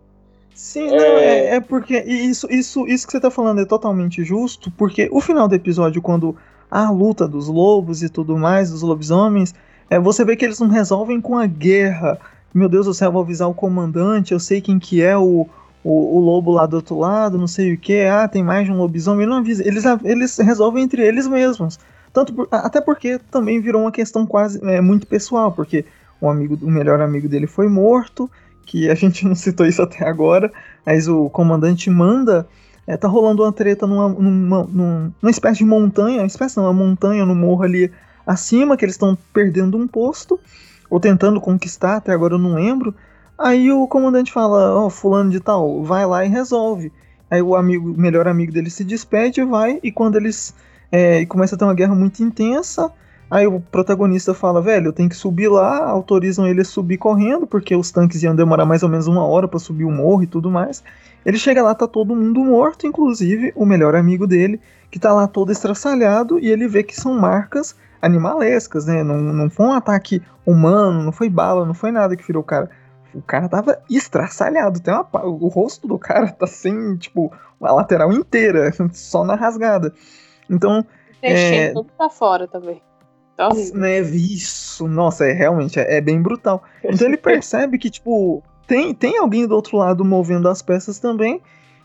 Sim, 0.54 0.88
é... 0.88 0.98
Não, 0.98 1.18
é, 1.18 1.56
é 1.56 1.60
porque 1.60 2.00
isso, 2.00 2.48
isso, 2.50 2.88
isso 2.88 3.06
que 3.06 3.12
você 3.12 3.20
tá 3.20 3.30
falando 3.30 3.62
é 3.62 3.66
totalmente 3.66 4.24
justo, 4.24 4.72
porque 4.72 5.10
o 5.12 5.20
final 5.20 5.48
do 5.48 5.56
episódio, 5.56 6.02
quando 6.02 6.36
a 6.72 6.90
luta 6.90 7.28
dos 7.28 7.48
lobos 7.48 8.02
e 8.02 8.10
tudo 8.10 8.38
mais, 8.38 8.72
dos 8.72 8.82
lobisomens, 8.82 9.54
é, 9.90 10.00
você 10.00 10.24
vê 10.24 10.36
que 10.36 10.46
eles 10.46 10.60
não 10.60 10.68
resolvem 10.68 11.20
com 11.20 11.38
a 11.38 11.46
guerra 11.46 12.20
meu 12.56 12.70
Deus 12.70 12.86
do 12.86 12.94
céu, 12.94 13.12
vou 13.12 13.22
avisar 13.22 13.50
o 13.50 13.54
comandante, 13.54 14.32
eu 14.32 14.40
sei 14.40 14.62
quem 14.62 14.80
que 14.80 15.02
é 15.02 15.18
o, 15.18 15.46
o, 15.84 16.18
o, 16.18 16.20
lobo 16.22 16.52
lá 16.52 16.66
do 16.66 16.78
outro 16.78 16.98
lado, 16.98 17.38
não 17.38 17.48
sei 17.48 17.74
o 17.74 17.78
que, 17.78 18.04
ah, 18.04 18.30
tem 18.30 18.42
mais 18.42 18.66
de 18.66 18.72
um 18.72 18.78
lobisomem, 18.78 19.24
ele 19.24 19.30
não 19.30 19.40
avisa, 19.40 19.68
eles, 19.68 19.84
eles 20.06 20.38
resolvem 20.38 20.86
entre 20.86 21.06
eles 21.06 21.28
mesmos. 21.28 21.78
Tanto 22.14 22.34
por, 22.34 22.48
até 22.50 22.80
porque 22.80 23.20
também 23.30 23.60
virou 23.60 23.82
uma 23.82 23.92
questão 23.92 24.26
quase 24.26 24.58
é, 24.64 24.80
muito 24.80 25.06
pessoal, 25.06 25.52
porque 25.52 25.84
o 26.20 26.30
amigo, 26.30 26.58
o 26.62 26.70
melhor 26.70 27.02
amigo 27.02 27.28
dele 27.28 27.48
foi 27.48 27.68
morto, 27.68 28.30
que 28.66 28.90
a 28.90 28.96
gente 28.96 29.26
não 29.26 29.36
citou 29.36 29.66
isso 29.66 29.82
até 29.82 30.08
agora, 30.08 30.52
mas 30.86 31.08
o 31.08 31.30
comandante 31.30 31.90
manda, 31.90 32.48
é, 32.88 32.98
tá 32.98 33.08
rolando 33.08 33.44
uma 33.44 33.52
treta 33.52 33.86
numa, 33.86 34.10
numa, 34.10 34.64
numa 35.22 35.32
espécie 35.32 35.60
de 35.60 35.66
montanha, 35.66 36.20
uma 36.22 36.28
espécie 36.28 36.58
não, 36.58 36.66
uma 36.66 36.74
montanha 36.74 37.26
no 37.26 37.36
morro 37.36 37.64
ali 37.64 37.92
acima, 38.26 38.76
que 38.76 38.84
eles 38.84 38.96
estão 38.96 39.18
perdendo 39.34 39.78
um 39.78 39.88
posto, 39.88 40.40
ou 40.90 41.00
tentando 41.00 41.40
conquistar, 41.42 41.98
até 41.98 42.12
agora 42.12 42.36
eu 42.36 42.40
não 42.40 42.56
lembro. 42.56 42.94
Aí 43.38 43.72
o 43.72 43.88
comandante 43.88 44.32
fala, 44.32 44.74
ó, 44.74 44.86
oh, 44.86 44.90
fulano 44.90 45.30
de 45.30 45.40
tal, 45.40 45.84
vai 45.84 46.06
lá 46.06 46.26
e 46.26 46.30
resolve. 46.30 46.92
Aí 47.30 47.42
o 47.42 47.56
amigo, 47.56 47.94
melhor 47.98 48.28
amigo 48.28 48.52
dele 48.52 48.70
se 48.70 48.84
despede, 48.84 49.44
vai, 49.44 49.80
e 49.84 49.92
quando 49.92 50.16
eles 50.16 50.56
é, 50.92 51.26
começa 51.26 51.56
a 51.56 51.58
ter 51.58 51.66
uma 51.66 51.74
guerra 51.74 51.96
muito 51.96 52.24
intensa, 52.24 52.92
aí 53.30 53.48
o 53.48 53.60
protagonista 53.60 54.34
fala, 54.34 54.62
velho, 54.62 54.88
eu 54.88 54.94
tenho 54.94 55.10
que 55.10 55.16
subir 55.16 55.48
lá, 55.48 55.88
autorizam 55.90 56.48
ele 56.48 56.62
a 56.62 56.66
subir 56.66 56.98
correndo, 56.98 57.48
porque 57.48 57.76
os 57.76 57.92
tanques 57.92 58.22
iam 58.24 58.36
demorar 58.36 58.66
mais 58.66 58.84
ou 58.84 58.90
menos 58.90 59.08
uma 59.08 59.26
hora 59.26 59.48
para 59.48 59.60
subir 59.60 59.86
o 59.86 59.92
morro 59.92 60.24
e 60.24 60.28
tudo 60.28 60.52
mais. 60.52 60.84
Ele 61.26 61.38
chega 61.38 61.64
lá, 61.64 61.74
tá 61.74 61.88
todo 61.88 62.16
mundo 62.16 62.44
morto, 62.44 62.86
inclusive 62.86 63.52
o 63.56 63.66
melhor 63.66 63.96
amigo 63.96 64.28
dele, 64.28 64.62
que 64.92 65.00
tá 65.00 65.12
lá 65.12 65.28
todo 65.28 65.52
estraçalhado, 65.52 66.40
e 66.40 66.50
ele 66.50 66.68
vê 66.68 66.84
que 66.84 66.96
são 66.96 67.14
marcas 67.20 67.76
animalescas, 68.02 68.86
né? 68.86 69.04
Não, 69.04 69.18
não 69.18 69.50
foi 69.50 69.66
um 69.66 69.74
ataque 69.74 70.22
humano, 70.46 71.02
não 71.02 71.12
foi 71.12 71.28
bala, 71.28 71.66
não 71.66 71.74
foi 71.74 71.92
nada 71.92 72.16
que 72.16 72.26
virou 72.26 72.44
o 72.44 72.46
cara. 72.46 72.70
O 73.14 73.22
cara 73.22 73.50
tava 73.50 73.82
estraçalhado. 73.90 74.80
Tem 74.80 74.94
uma, 74.94 75.08
o 75.26 75.48
rosto 75.48 75.88
do 75.88 75.98
cara 75.98 76.32
tá 76.32 76.46
sem, 76.46 76.96
tipo, 76.98 77.34
a 77.62 77.72
lateral 77.72 78.12
inteira, 78.14 78.72
só 78.94 79.24
na 79.24 79.36
rasgada. 79.36 79.94
Então. 80.50 80.86
é, 81.22 81.74
tudo 81.74 81.90
pra 81.98 82.10
fora 82.10 82.48
também. 82.48 82.82
Tá 83.38 83.50
né, 83.74 84.00
isso, 84.00 84.88
nossa, 84.88 85.28
é 85.28 85.34
realmente 85.34 85.80
é, 85.80 85.98
é 85.98 86.02
bem 86.02 86.22
brutal. 86.22 86.64
Então 86.84 87.08
ele 87.08 87.18
percebe 87.18 87.78
que, 87.78 87.90
tipo, 87.90 88.42
tem, 88.66 88.94
tem 88.94 89.18
alguém 89.18 89.46
do 89.46 89.56
outro 89.56 89.78
lado 89.78 90.06
movendo 90.06 90.48
as 90.48 90.62
peças 90.62 91.00
também. 91.00 91.42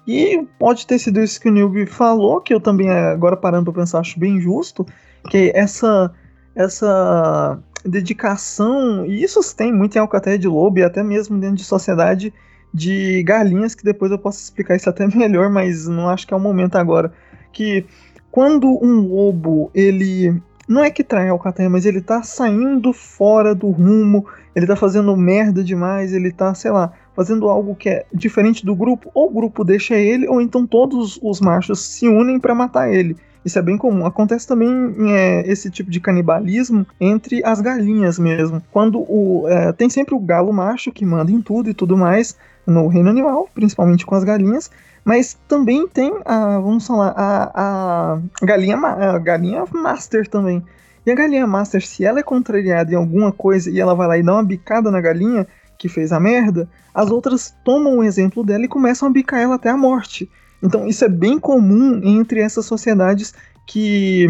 E 0.07 0.47
pode 0.59 0.87
ter 0.87 0.99
sido 0.99 1.21
isso 1.21 1.41
que 1.41 1.49
o 1.49 1.53
Nilby 1.53 1.87
falou, 1.87 2.41
que 2.41 2.55
eu 2.55 2.61
também, 2.61 2.91
agora 2.91 3.37
parando 3.37 3.73
pra 3.73 3.83
pensar, 3.83 4.01
acho 4.01 4.19
bem 4.19 4.41
justo 4.41 4.87
que 5.29 5.53
essa 5.55 6.13
essa 6.55 7.59
dedicação, 7.85 9.07
e 9.07 9.23
isso 9.23 9.41
tem 9.57 9.73
muito 9.73 9.97
em 9.97 10.01
Alcatéia 10.01 10.39
de 10.39 10.49
Lobo 10.49 10.79
e 10.79 10.83
até 10.83 11.03
mesmo 11.03 11.39
dentro 11.39 11.57
de 11.57 11.65
sociedade 11.65 12.33
de 12.73 13.23
galinhas, 13.23 13.75
que 13.75 13.85
depois 13.85 14.11
eu 14.11 14.19
posso 14.19 14.43
explicar 14.43 14.77
isso 14.77 14.89
até 14.89 15.07
melhor, 15.17 15.51
mas 15.51 15.87
não 15.87 16.09
acho 16.09 16.27
que 16.27 16.35
é 16.35 16.37
o 16.37 16.41
momento 16.41 16.77
agora. 16.77 17.13
Que 17.53 17.87
quando 18.31 18.67
um 18.83 19.01
lobo, 19.01 19.71
ele 19.75 20.41
não 20.71 20.85
é 20.85 20.89
que 20.89 21.03
trai 21.03 21.29
a 21.29 21.33
alcateia, 21.33 21.69
mas 21.69 21.85
ele 21.85 22.01
tá 22.01 22.23
saindo 22.23 22.93
fora 22.93 23.57
do 23.57 23.69
rumo, 23.71 24.25
ele 24.55 24.69
tá 24.69 24.77
fazendo 24.77 25.17
merda 25.17 25.65
demais, 25.65 26.13
ele 26.13 26.31
tá, 26.31 26.55
sei 26.55 26.71
lá, 26.71 26.93
fazendo 27.13 27.49
algo 27.49 27.75
que 27.75 27.89
é 27.89 28.07
diferente 28.15 28.65
do 28.65 28.73
grupo, 28.77 29.11
ou 29.13 29.27
o 29.27 29.35
grupo 29.35 29.65
deixa 29.65 29.97
ele, 29.97 30.29
ou 30.29 30.41
então 30.41 30.65
todos 30.65 31.19
os 31.21 31.41
machos 31.41 31.81
se 31.81 32.07
unem 32.07 32.39
para 32.39 32.55
matar 32.55 32.89
ele. 32.89 33.17
Isso 33.45 33.59
é 33.59 33.63
bem 33.63 33.77
comum. 33.77 34.07
Acontece 34.07 34.47
também 34.47 34.71
é, 35.11 35.51
esse 35.51 35.71
tipo 35.71 35.91
de 35.91 35.99
canibalismo 35.99 36.87
entre 37.01 37.45
as 37.45 37.61
galinhas 37.61 38.19
mesmo. 38.19 38.63
Quando 38.71 39.01
o. 39.01 39.49
É, 39.49 39.73
tem 39.73 39.89
sempre 39.89 40.15
o 40.15 40.21
galo 40.21 40.53
macho 40.53 40.93
que 40.93 41.07
manda 41.07 41.33
em 41.33 41.41
tudo 41.41 41.71
e 41.71 41.75
tudo 41.75 41.97
mais. 41.97 42.37
No 42.71 42.89
reino 42.89 43.11
animal, 43.11 43.49
principalmente 43.55 44.07
com 44.07 44.15
as 44.15 44.25
galinhas, 44.25 44.71
mas 45.05 45.39
também 45.49 45.87
tem 45.89 46.13
a, 46.25 46.59
vamos 46.59 46.87
falar, 46.87 47.15
a, 47.17 47.51
a 47.55 48.47
galinha, 48.47 48.77
a 48.77 49.19
galinha 49.19 49.65
master 49.73 50.29
também. 50.29 50.63
E 51.05 51.11
a 51.11 51.15
galinha 51.15 51.47
master, 51.47 51.85
se 51.85 52.05
ela 52.05 52.21
é 52.21 52.23
contrariada 52.23 52.93
em 52.93 52.97
alguma 52.97 53.33
coisa 53.33 53.71
e 53.71 53.81
ela 53.81 53.95
vai 53.95 54.07
lá 54.07 54.19
e 54.19 54.23
dá 54.23 54.35
uma 54.35 54.45
bicada 54.45 54.91
na 54.91 55.01
galinha 55.01 55.47
que 55.79 55.89
fez 55.89 56.13
a 56.13 56.21
merda, 56.21 56.69
as 56.95 57.11
outras 57.11 57.55
tomam 57.65 57.99
o 57.99 58.05
exemplo 58.05 58.45
dela 58.45 58.65
e 58.65 58.69
começam 58.69 59.09
a 59.09 59.11
bicar 59.11 59.41
ela 59.41 59.55
até 59.55 59.71
a 59.71 59.77
morte. 59.77 60.31
Então 60.63 60.87
isso 60.87 61.05
é 61.05 61.09
bem 61.09 61.39
comum 61.39 62.01
entre 62.05 62.41
essas 62.41 62.67
sociedades 62.67 63.33
que 63.67 64.27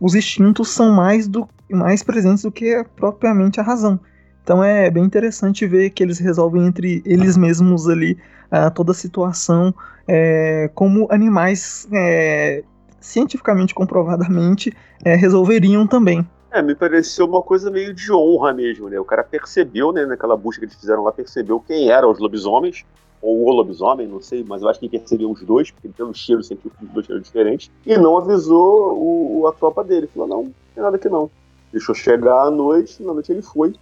os 0.00 0.14
instintos 0.14 0.70
são 0.70 0.92
mais, 0.92 1.26
do, 1.26 1.48
mais 1.68 2.02
presentes 2.02 2.42
do 2.42 2.52
que 2.52 2.84
propriamente 2.94 3.58
a 3.58 3.64
razão. 3.64 3.98
Então 4.42 4.62
é 4.62 4.90
bem 4.90 5.04
interessante 5.04 5.66
ver 5.66 5.90
que 5.90 6.02
eles 6.02 6.18
resolvem 6.18 6.66
entre 6.66 7.02
eles 7.04 7.36
mesmos 7.36 7.88
ali 7.88 8.18
uh, 8.50 8.72
toda 8.74 8.92
a 8.92 8.94
situação 8.94 9.74
é, 10.06 10.70
como 10.74 11.06
animais 11.10 11.88
é, 11.92 12.64
cientificamente 13.00 13.74
comprovadamente 13.74 14.72
é, 15.04 15.14
resolveriam 15.14 15.86
também. 15.86 16.26
É, 16.50 16.60
me 16.60 16.74
pareceu 16.74 17.26
uma 17.26 17.40
coisa 17.40 17.70
meio 17.70 17.94
de 17.94 18.12
honra 18.12 18.52
mesmo, 18.52 18.88
né? 18.88 19.00
O 19.00 19.04
cara 19.04 19.24
percebeu, 19.24 19.90
né, 19.90 20.04
naquela 20.04 20.36
busca 20.36 20.60
que 20.60 20.66
eles 20.66 20.76
fizeram 20.76 21.02
lá, 21.02 21.10
percebeu 21.10 21.58
quem 21.60 21.90
eram 21.90 22.10
os 22.10 22.18
lobisomens, 22.18 22.84
ou 23.22 23.46
o 23.46 23.50
lobisomem, 23.52 24.06
não 24.06 24.20
sei, 24.20 24.44
mas 24.46 24.60
eu 24.60 24.68
acho 24.68 24.80
que 24.80 24.86
ele 24.86 24.98
percebeu 24.98 25.30
os 25.30 25.42
dois, 25.42 25.70
porque 25.70 25.88
pelo 25.88 26.12
cheiro 26.12 26.42
sentiu 26.42 26.70
os 26.82 26.88
dois 26.90 27.06
cheiros 27.06 27.24
diferentes, 27.24 27.70
e 27.86 27.96
não 27.96 28.18
avisou 28.18 28.98
o, 28.98 29.46
a 29.46 29.52
tropa 29.52 29.82
dele. 29.82 30.10
Falou, 30.12 30.28
não, 30.28 30.42
não 30.44 30.54
tem 30.74 30.82
nada 30.82 30.96
aqui 30.96 31.08
não. 31.08 31.30
Deixou 31.70 31.94
chegar 31.94 32.48
à 32.48 32.50
noite, 32.50 33.02
na 33.02 33.14
noite 33.14 33.32
ele 33.32 33.40
foi. 33.40 33.72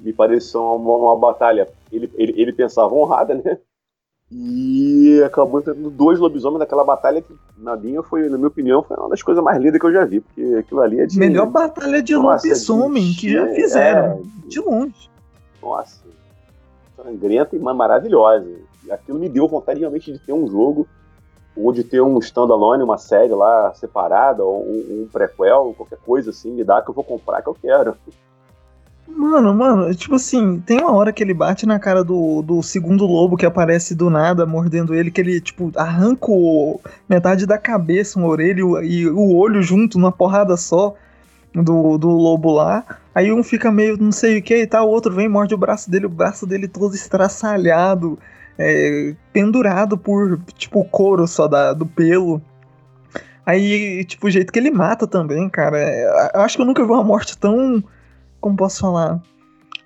Me 0.00 0.12
pareceu 0.12 0.62
uma, 0.62 0.96
uma 0.96 1.16
batalha, 1.16 1.68
ele, 1.92 2.10
ele, 2.14 2.34
ele 2.36 2.52
pensava 2.52 2.94
honrada, 2.94 3.34
né? 3.34 3.58
E 4.32 5.20
acabou 5.24 5.60
enfrentando 5.60 5.90
dois 5.90 6.20
lobisomens 6.20 6.60
naquela 6.60 6.84
batalha 6.84 7.20
que, 7.20 7.34
na 7.58 7.76
minha, 7.76 8.00
foi, 8.00 8.28
na 8.28 8.36
minha 8.36 8.46
opinião, 8.46 8.80
foi 8.80 8.96
uma 8.96 9.08
das 9.08 9.22
coisas 9.22 9.42
mais 9.42 9.58
lindas 9.60 9.80
que 9.80 9.86
eu 9.86 9.92
já 9.92 10.04
vi. 10.04 10.20
Porque 10.20 10.54
aquilo 10.54 10.80
ali 10.80 11.00
é 11.00 11.06
de. 11.06 11.18
Melhor 11.18 11.46
batalha 11.46 12.00
de 12.00 12.14
Nossa, 12.14 12.46
lobisomem 12.46 13.12
que 13.12 13.32
já 13.32 13.48
fizeram. 13.48 14.22
É, 14.46 14.48
de 14.48 14.60
longe. 14.60 15.10
Nossa. 15.60 16.00
Sangrenta 16.96 17.56
e 17.56 17.58
maravilhosa. 17.58 18.48
Aquilo 18.88 19.18
me 19.18 19.28
deu 19.28 19.48
vontade 19.48 19.80
realmente 19.80 20.12
de 20.12 20.18
ter 20.20 20.32
um 20.32 20.46
jogo, 20.46 20.86
ou 21.56 21.72
de 21.72 21.82
ter 21.82 22.00
um 22.00 22.16
standalone, 22.20 22.84
uma 22.84 22.98
série 22.98 23.34
lá 23.34 23.74
separada, 23.74 24.44
ou 24.44 24.62
um, 24.64 25.02
um 25.02 25.08
prequel, 25.12 25.74
qualquer 25.76 25.98
coisa 25.98 26.30
assim, 26.30 26.52
me 26.52 26.62
dá 26.62 26.80
que 26.80 26.90
eu 26.90 26.94
vou 26.94 27.04
comprar 27.04 27.42
que 27.42 27.48
eu 27.48 27.56
quero. 27.60 27.96
Mano, 29.16 29.54
mano, 29.54 29.94
tipo 29.94 30.14
assim, 30.14 30.60
tem 30.60 30.78
uma 30.78 30.92
hora 30.92 31.12
que 31.12 31.22
ele 31.22 31.34
bate 31.34 31.66
na 31.66 31.78
cara 31.78 32.02
do, 32.02 32.42
do 32.42 32.62
segundo 32.62 33.04
lobo 33.06 33.36
que 33.36 33.44
aparece 33.44 33.94
do 33.94 34.08
nada, 34.08 34.46
mordendo 34.46 34.94
ele, 34.94 35.10
que 35.10 35.20
ele, 35.20 35.40
tipo, 35.40 35.70
arranca 35.76 36.26
o, 36.30 36.80
metade 37.08 37.46
da 37.46 37.58
cabeça, 37.58 38.18
uma 38.18 38.28
orelha 38.28 38.62
e 38.82 39.06
o 39.08 39.34
olho 39.34 39.62
junto 39.62 39.98
numa 39.98 40.12
porrada 40.12 40.56
só 40.56 40.94
do, 41.54 41.98
do 41.98 42.08
lobo 42.08 42.50
lá. 42.52 42.84
Aí 43.14 43.32
um 43.32 43.42
fica 43.42 43.70
meio 43.70 43.96
não 43.98 44.12
sei 44.12 44.38
o 44.38 44.42
que 44.42 44.56
e 44.62 44.66
tal, 44.66 44.88
o 44.88 44.90
outro 44.90 45.12
vem 45.14 45.28
morde 45.28 45.54
o 45.54 45.58
braço 45.58 45.90
dele, 45.90 46.06
o 46.06 46.10
braço 46.10 46.46
dele 46.46 46.68
todo 46.68 46.94
estraçalhado, 46.94 48.18
é, 48.58 49.14
pendurado 49.32 49.98
por, 49.98 50.40
tipo, 50.56 50.84
couro 50.84 51.26
só 51.26 51.48
da, 51.48 51.72
do 51.72 51.84
pelo. 51.86 52.40
Aí, 53.44 54.04
tipo, 54.04 54.28
o 54.28 54.30
jeito 54.30 54.52
que 54.52 54.58
ele 54.58 54.70
mata 54.70 55.06
também, 55.06 55.48
cara. 55.48 55.78
É, 55.78 56.30
eu 56.34 56.40
acho 56.40 56.56
que 56.56 56.62
eu 56.62 56.66
nunca 56.66 56.84
vi 56.84 56.90
uma 56.90 57.04
morte 57.04 57.36
tão 57.36 57.82
como 58.40 58.56
posso 58.56 58.80
falar? 58.80 59.20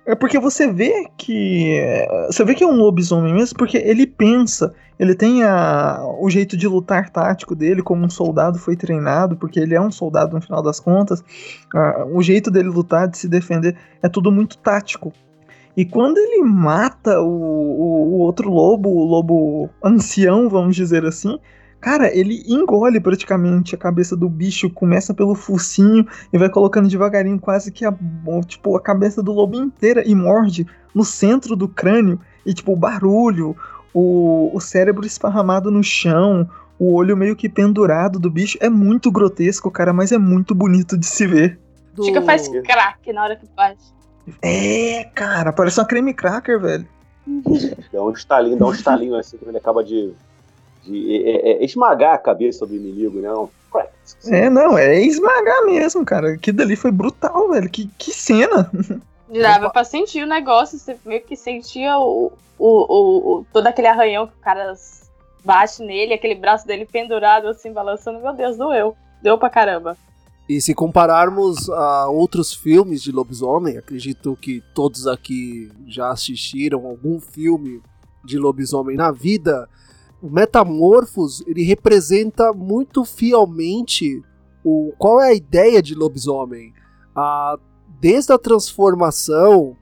É 0.05 0.13
porque 0.13 0.37
você 0.37 0.71
vê 0.71 1.07
que. 1.17 1.79
Você 2.27 2.43
vê 2.45 2.53
que 2.53 2.63
é 2.63 2.67
um 2.67 2.75
lobisomem 2.75 3.33
mesmo, 3.33 3.57
porque 3.57 3.77
ele 3.77 4.05
pensa, 4.05 4.71
ele 4.99 5.15
tem 5.15 5.43
a, 5.43 5.99
o 6.19 6.29
jeito 6.29 6.55
de 6.55 6.67
lutar 6.67 7.09
tático 7.09 7.55
dele, 7.55 7.81
como 7.81 8.05
um 8.05 8.09
soldado 8.09 8.59
foi 8.59 8.75
treinado, 8.75 9.35
porque 9.35 9.59
ele 9.59 9.73
é 9.73 9.81
um 9.81 9.91
soldado 9.91 10.35
no 10.35 10.41
final 10.41 10.61
das 10.61 10.79
contas. 10.79 11.23
o 12.13 12.21
jeito 12.21 12.51
dele 12.51 12.69
lutar, 12.69 13.07
de 13.07 13.17
se 13.17 13.27
defender, 13.27 13.75
é 14.03 14.07
tudo 14.07 14.31
muito 14.31 14.57
tático. 14.59 15.11
E 15.75 15.83
quando 15.83 16.17
ele 16.19 16.43
mata 16.43 17.19
o, 17.19 17.27
o, 17.27 18.13
o 18.13 18.17
outro 18.19 18.49
lobo, 18.49 18.89
o 18.89 19.03
lobo 19.03 19.69
ancião, 19.83 20.47
vamos 20.47 20.75
dizer 20.75 21.03
assim, 21.03 21.39
Cara, 21.85 22.11
ele 22.17 22.43
engole 22.47 22.99
praticamente 22.99 23.75
a 23.75 23.77
cabeça 23.77 24.17
do 24.17 24.27
bicho, 24.27 24.71
começa 24.71 25.13
pelo 25.13 25.35
focinho 25.35 26.03
e 26.33 26.37
vai 26.39 26.49
colocando 26.49 26.89
devagarinho 26.89 27.39
quase 27.39 27.71
que 27.71 27.85
a, 27.85 27.93
tipo, 28.47 28.75
a 28.75 28.81
cabeça 28.81 29.21
do 29.21 29.31
lobo 29.31 29.55
inteira 29.55 30.01
e 30.03 30.15
morde 30.15 30.65
no 30.95 31.05
centro 31.05 31.55
do 31.55 31.67
crânio. 31.67 32.19
E 32.43 32.55
tipo, 32.55 32.73
o 32.73 32.75
barulho, 32.75 33.55
o, 33.93 34.49
o 34.51 34.59
cérebro 34.59 35.05
esparramado 35.05 35.69
no 35.69 35.83
chão, 35.83 36.49
o 36.79 36.91
olho 36.95 37.15
meio 37.15 37.35
que 37.35 37.47
pendurado 37.47 38.17
do 38.17 38.31
bicho. 38.31 38.57
É 38.61 38.67
muito 38.67 39.11
grotesco, 39.11 39.69
cara, 39.69 39.93
mas 39.93 40.11
é 40.11 40.17
muito 40.17 40.55
bonito 40.55 40.97
de 40.97 41.05
se 41.05 41.27
ver. 41.27 41.59
Do... 41.93 42.03
Chica 42.03 42.23
faz 42.23 42.47
crack 42.47 43.13
na 43.13 43.25
hora 43.25 43.35
que 43.35 43.45
faz. 43.55 43.93
É, 44.41 45.03
cara, 45.13 45.53
parece 45.53 45.79
uma 45.79 45.85
creme 45.85 46.15
cracker, 46.15 46.59
velho. 46.59 46.87
Dá 47.93 48.01
um 48.01 48.09
estalinho, 48.09 48.57
dá 48.57 48.65
um 48.65 48.71
estalinho 48.71 49.15
assim 49.15 49.37
quando 49.37 49.49
ele 49.49 49.59
acaba 49.59 49.83
de 49.83 50.15
de 50.85 51.23
é, 51.25 51.51
é, 51.51 51.65
esmagar 51.65 52.13
a 52.13 52.19
cabeça 52.19 52.65
do 52.65 52.75
inimigo, 52.75 53.19
né? 53.19 53.29
É, 54.27 54.49
não, 54.49 54.77
é 54.77 55.01
esmagar 55.01 55.65
mesmo, 55.65 56.05
cara. 56.05 56.37
Que 56.37 56.51
dali 56.51 56.75
foi 56.75 56.91
brutal, 56.91 57.49
velho. 57.49 57.69
Que, 57.69 57.89
que 57.97 58.11
cena. 58.11 58.69
Dava 59.29 59.69
pra 59.69 59.83
sentir 59.83 60.23
o 60.23 60.27
negócio, 60.27 60.77
você 60.77 60.95
meio 61.03 61.21
que 61.21 61.35
sentia 61.35 61.97
o, 61.97 62.31
o, 62.57 62.67
o, 62.67 63.39
o, 63.39 63.45
todo 63.51 63.67
aquele 63.67 63.87
arranhão 63.87 64.27
que 64.27 64.33
o 64.33 64.41
cara 64.41 64.73
bate 65.43 65.83
nele, 65.83 66.13
aquele 66.13 66.35
braço 66.35 66.65
dele 66.65 66.85
pendurado 66.85 67.47
assim, 67.47 67.73
balançando. 67.73 68.19
Meu 68.19 68.33
Deus, 68.33 68.55
doeu. 68.55 68.95
Deu 69.21 69.37
pra 69.37 69.49
caramba. 69.49 69.97
E 70.47 70.61
se 70.61 70.75
compararmos 70.75 71.69
a 71.69 72.07
outros 72.07 72.53
filmes 72.53 73.01
de 73.01 73.11
lobisomem, 73.11 73.77
acredito 73.77 74.37
que 74.39 74.63
todos 74.75 75.07
aqui 75.07 75.71
já 75.87 76.11
assistiram 76.11 76.85
algum 76.85 77.19
filme 77.19 77.81
de 78.23 78.37
lobisomem 78.37 78.95
na 78.95 79.11
vida 79.11 79.67
o 80.21 80.29
Metamorphos 80.29 81.43
ele 81.45 81.63
representa 81.63 82.53
muito 82.53 83.03
fielmente 83.03 84.23
o 84.63 84.93
qual 84.97 85.21
é 85.21 85.29
a 85.29 85.33
ideia 85.33 85.81
de 85.81 85.93
lobisomem. 85.93 86.73
A, 87.15 87.57
desde 87.99 88.33
a 88.33 88.37
transformação, 88.37 89.77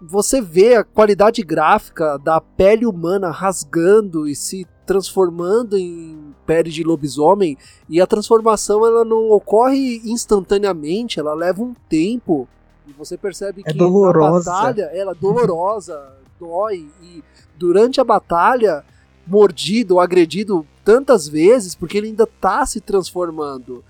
você 0.00 0.40
vê 0.40 0.76
a 0.76 0.84
qualidade 0.84 1.42
gráfica 1.42 2.16
da 2.18 2.40
pele 2.40 2.86
humana 2.86 3.30
rasgando 3.30 4.28
e 4.28 4.36
se 4.36 4.66
transformando 4.86 5.76
em 5.76 6.34
pele 6.46 6.70
de 6.70 6.82
lobisomem 6.82 7.58
e 7.88 8.00
a 8.00 8.06
transformação 8.06 8.86
ela 8.86 9.04
não 9.04 9.30
ocorre 9.30 10.00
instantaneamente, 10.04 11.20
ela 11.20 11.34
leva 11.34 11.62
um 11.62 11.74
tempo 11.88 12.48
e 12.86 12.92
você 12.92 13.18
percebe 13.18 13.62
é 13.66 13.70
que 13.70 13.76
dolorosa. 13.76 14.50
a 14.50 14.54
batalha 14.54 14.90
ela 14.94 15.12
é 15.12 15.14
dolorosa, 15.14 16.16
dói 16.40 16.88
e 17.02 17.22
durante 17.58 18.00
a 18.00 18.04
batalha 18.04 18.82
mordido 19.28 19.94
ou 19.94 20.00
agredido 20.00 20.66
tantas 20.84 21.28
vezes 21.28 21.74
porque 21.74 21.98
ele 21.98 22.08
ainda 22.08 22.26
tá 22.26 22.64
se 22.64 22.80
transformando. 22.80 23.84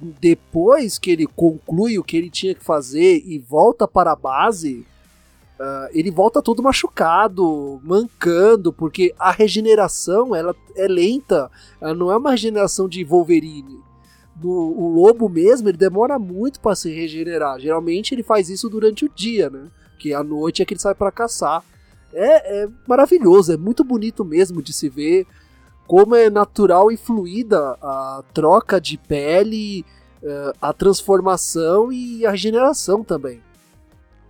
Depois 0.00 0.98
que 0.98 1.10
ele 1.10 1.26
conclui 1.26 1.98
o 1.98 2.04
que 2.04 2.16
ele 2.16 2.30
tinha 2.30 2.54
que 2.54 2.64
fazer 2.64 3.22
e 3.26 3.38
volta 3.38 3.88
para 3.88 4.12
a 4.12 4.16
base, 4.16 4.86
uh, 5.58 5.88
ele 5.92 6.10
volta 6.10 6.42
todo 6.42 6.62
machucado, 6.62 7.80
mancando, 7.82 8.72
porque 8.72 9.14
a 9.18 9.30
regeneração 9.30 10.34
ela 10.34 10.54
é 10.76 10.86
lenta, 10.86 11.50
ela 11.80 11.94
não 11.94 12.10
é 12.10 12.16
uma 12.16 12.32
regeneração 12.32 12.88
de 12.88 13.04
Wolverine. 13.04 13.82
O 14.42 14.88
lobo 14.88 15.28
mesmo, 15.28 15.68
ele 15.68 15.78
demora 15.78 16.18
muito 16.18 16.58
para 16.58 16.74
se 16.74 16.90
regenerar. 16.90 17.60
Geralmente 17.60 18.12
ele 18.12 18.24
faz 18.24 18.50
isso 18.50 18.68
durante 18.68 19.04
o 19.04 19.08
dia, 19.08 19.48
né? 19.48 19.68
Que 19.96 20.12
à 20.12 20.24
noite 20.24 20.60
é 20.60 20.64
que 20.64 20.74
ele 20.74 20.80
sai 20.80 20.92
para 20.92 21.12
caçar 21.12 21.62
é, 22.14 22.64
é 22.64 22.68
maravilhoso, 22.86 23.52
é 23.52 23.56
muito 23.56 23.82
bonito 23.84 24.24
mesmo 24.24 24.62
de 24.62 24.72
se 24.72 24.88
ver 24.88 25.26
como 25.86 26.14
é 26.14 26.30
natural 26.30 26.90
e 26.90 26.96
fluida 26.96 27.76
a 27.82 28.22
troca 28.32 28.80
de 28.80 28.96
pele, 28.96 29.84
é, 30.22 30.52
a 30.60 30.72
transformação 30.72 31.92
e 31.92 32.24
a 32.24 32.30
regeneração 32.30 33.04
também. 33.04 33.40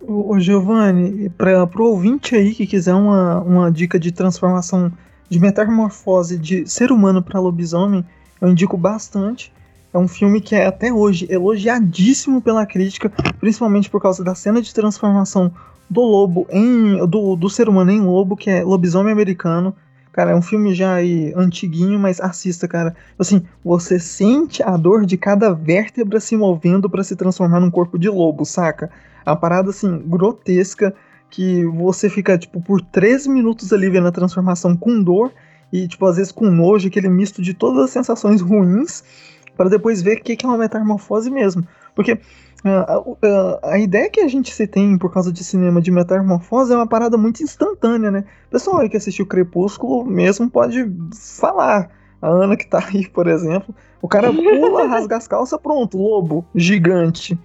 Ô, 0.01 0.37
Giovanni, 0.39 1.29
para 1.29 1.65
o 1.65 1.83
ouvinte 1.83 2.35
aí 2.35 2.53
que 2.53 2.67
quiser 2.67 2.93
uma, 2.93 3.41
uma 3.41 3.71
dica 3.71 3.97
de 3.97 4.11
transformação, 4.11 4.91
de 5.29 5.39
metamorfose 5.39 6.37
de 6.37 6.67
ser 6.67 6.91
humano 6.91 7.23
para 7.23 7.39
lobisomem, 7.39 8.05
eu 8.39 8.49
indico 8.49 8.77
bastante. 8.77 9.51
É 9.93 9.97
um 9.97 10.07
filme 10.07 10.41
que 10.41 10.53
é 10.53 10.65
até 10.65 10.91
hoje 10.91 11.25
elogiadíssimo 11.29 12.41
pela 12.41 12.65
crítica, 12.65 13.09
principalmente 13.39 13.89
por 13.89 14.01
causa 14.01 14.23
da 14.23 14.35
cena 14.35 14.61
de 14.61 14.73
transformação 14.73 15.51
do 15.89 16.01
lobo 16.01 16.47
em. 16.49 17.05
do, 17.07 17.35
do 17.35 17.49
ser 17.49 17.69
humano 17.69 17.91
em 17.91 18.01
lobo, 18.01 18.35
que 18.35 18.49
é 18.49 18.63
Lobisomem 18.63 19.11
Americano. 19.11 19.75
Cara, 20.11 20.31
é 20.31 20.35
um 20.35 20.41
filme 20.41 20.73
já 20.73 20.93
aí 20.93 21.33
antiguinho, 21.35 21.99
mas 21.99 22.21
assista, 22.21 22.67
cara. 22.67 22.95
Assim, 23.19 23.43
você 23.63 23.99
sente 23.99 24.63
a 24.63 24.77
dor 24.77 25.05
de 25.05 25.17
cada 25.17 25.53
vértebra 25.53 26.21
se 26.21 26.37
movendo 26.37 26.89
para 26.89 27.03
se 27.03 27.17
transformar 27.17 27.59
num 27.59 27.69
corpo 27.69 27.99
de 27.99 28.07
lobo, 28.07 28.45
saca? 28.45 28.89
A 29.25 29.35
parada, 29.35 29.71
assim, 29.71 30.01
grotesca. 30.05 30.93
que 31.29 31.65
você 31.65 32.09
fica, 32.09 32.37
tipo, 32.37 32.61
por 32.61 32.79
13 32.79 33.29
minutos 33.29 33.73
ali 33.73 33.89
vendo 33.89 34.07
a 34.07 34.11
transformação 34.11 34.77
com 34.77 35.03
dor 35.03 35.33
e, 35.71 35.85
tipo, 35.85 36.05
às 36.05 36.15
vezes 36.15 36.31
com 36.31 36.49
nojo, 36.49 36.87
aquele 36.87 37.09
misto 37.09 37.41
de 37.41 37.53
todas 37.53 37.83
as 37.83 37.89
sensações 37.89 38.39
ruins, 38.39 39.03
para 39.57 39.69
depois 39.69 40.01
ver 40.01 40.19
o 40.19 40.21
que 40.21 40.37
é 40.41 40.47
uma 40.47 40.57
metamorfose 40.57 41.29
mesmo. 41.29 41.67
Porque 41.93 42.19
uh, 42.65 43.11
uh, 43.11 43.59
a 43.63 43.77
ideia 43.77 44.09
que 44.09 44.19
a 44.19 44.27
gente 44.27 44.53
se 44.53 44.65
tem 44.65 44.97
por 44.97 45.11
causa 45.11 45.31
de 45.31 45.43
cinema 45.43 45.81
de 45.81 45.91
metamorfose 45.91 46.73
é 46.73 46.75
uma 46.75 46.87
parada 46.87 47.17
muito 47.17 47.43
instantânea, 47.43 48.09
né? 48.09 48.25
O 48.47 48.51
pessoal 48.51 48.79
aí 48.79 48.89
que 48.89 48.97
assistiu 48.97 49.25
Crepúsculo 49.25 50.03
mesmo 50.05 50.49
pode 50.49 50.85
falar. 51.13 51.89
A 52.21 52.27
Ana 52.27 52.57
que 52.57 52.65
tá 52.65 52.83
aí, 52.87 53.07
por 53.07 53.27
exemplo, 53.27 53.75
o 54.01 54.07
cara 54.07 54.33
pula, 54.33 54.87
rasga 54.87 55.17
as 55.17 55.27
calças, 55.27 55.59
pronto, 55.61 55.97
lobo, 55.97 56.45
gigante. 56.55 57.37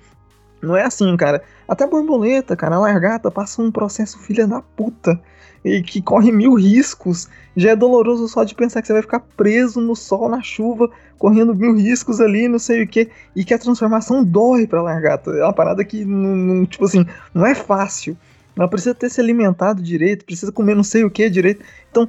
Não 0.62 0.76
é 0.76 0.84
assim, 0.84 1.16
cara. 1.16 1.42
Até 1.68 1.84
a 1.84 1.86
borboleta, 1.86 2.56
cara, 2.56 2.76
a 2.76 2.80
largata 2.80 3.30
passa 3.30 3.62
um 3.62 3.70
processo 3.70 4.18
filha 4.18 4.46
da 4.46 4.60
puta. 4.60 5.20
E 5.64 5.82
que 5.82 6.00
corre 6.00 6.32
mil 6.32 6.54
riscos. 6.54 7.28
Já 7.56 7.70
é 7.70 7.76
doloroso 7.76 8.26
só 8.28 8.44
de 8.44 8.54
pensar 8.54 8.80
que 8.80 8.86
você 8.86 8.94
vai 8.94 9.02
ficar 9.02 9.20
preso 9.36 9.80
no 9.80 9.94
sol, 9.94 10.28
na 10.28 10.42
chuva, 10.42 10.90
correndo 11.18 11.54
mil 11.54 11.74
riscos 11.74 12.20
ali, 12.20 12.48
não 12.48 12.58
sei 12.58 12.82
o 12.82 12.88
que. 12.88 13.10
E 13.36 13.44
que 13.44 13.52
a 13.52 13.58
transformação 13.58 14.24
dói 14.24 14.66
pra 14.66 14.82
largata. 14.82 15.30
É 15.32 15.44
uma 15.44 15.52
parada 15.52 15.84
que, 15.84 16.04
não, 16.04 16.34
não, 16.36 16.66
tipo 16.66 16.84
assim, 16.84 17.04
não 17.34 17.44
é 17.44 17.54
fácil. 17.54 18.16
Ela 18.56 18.68
precisa 18.68 18.94
ter 18.94 19.10
se 19.10 19.20
alimentado 19.20 19.82
direito, 19.82 20.24
precisa 20.24 20.52
comer 20.52 20.74
não 20.74 20.82
sei 20.82 21.04
o 21.04 21.10
que 21.10 21.28
direito. 21.28 21.64
Então, 21.90 22.08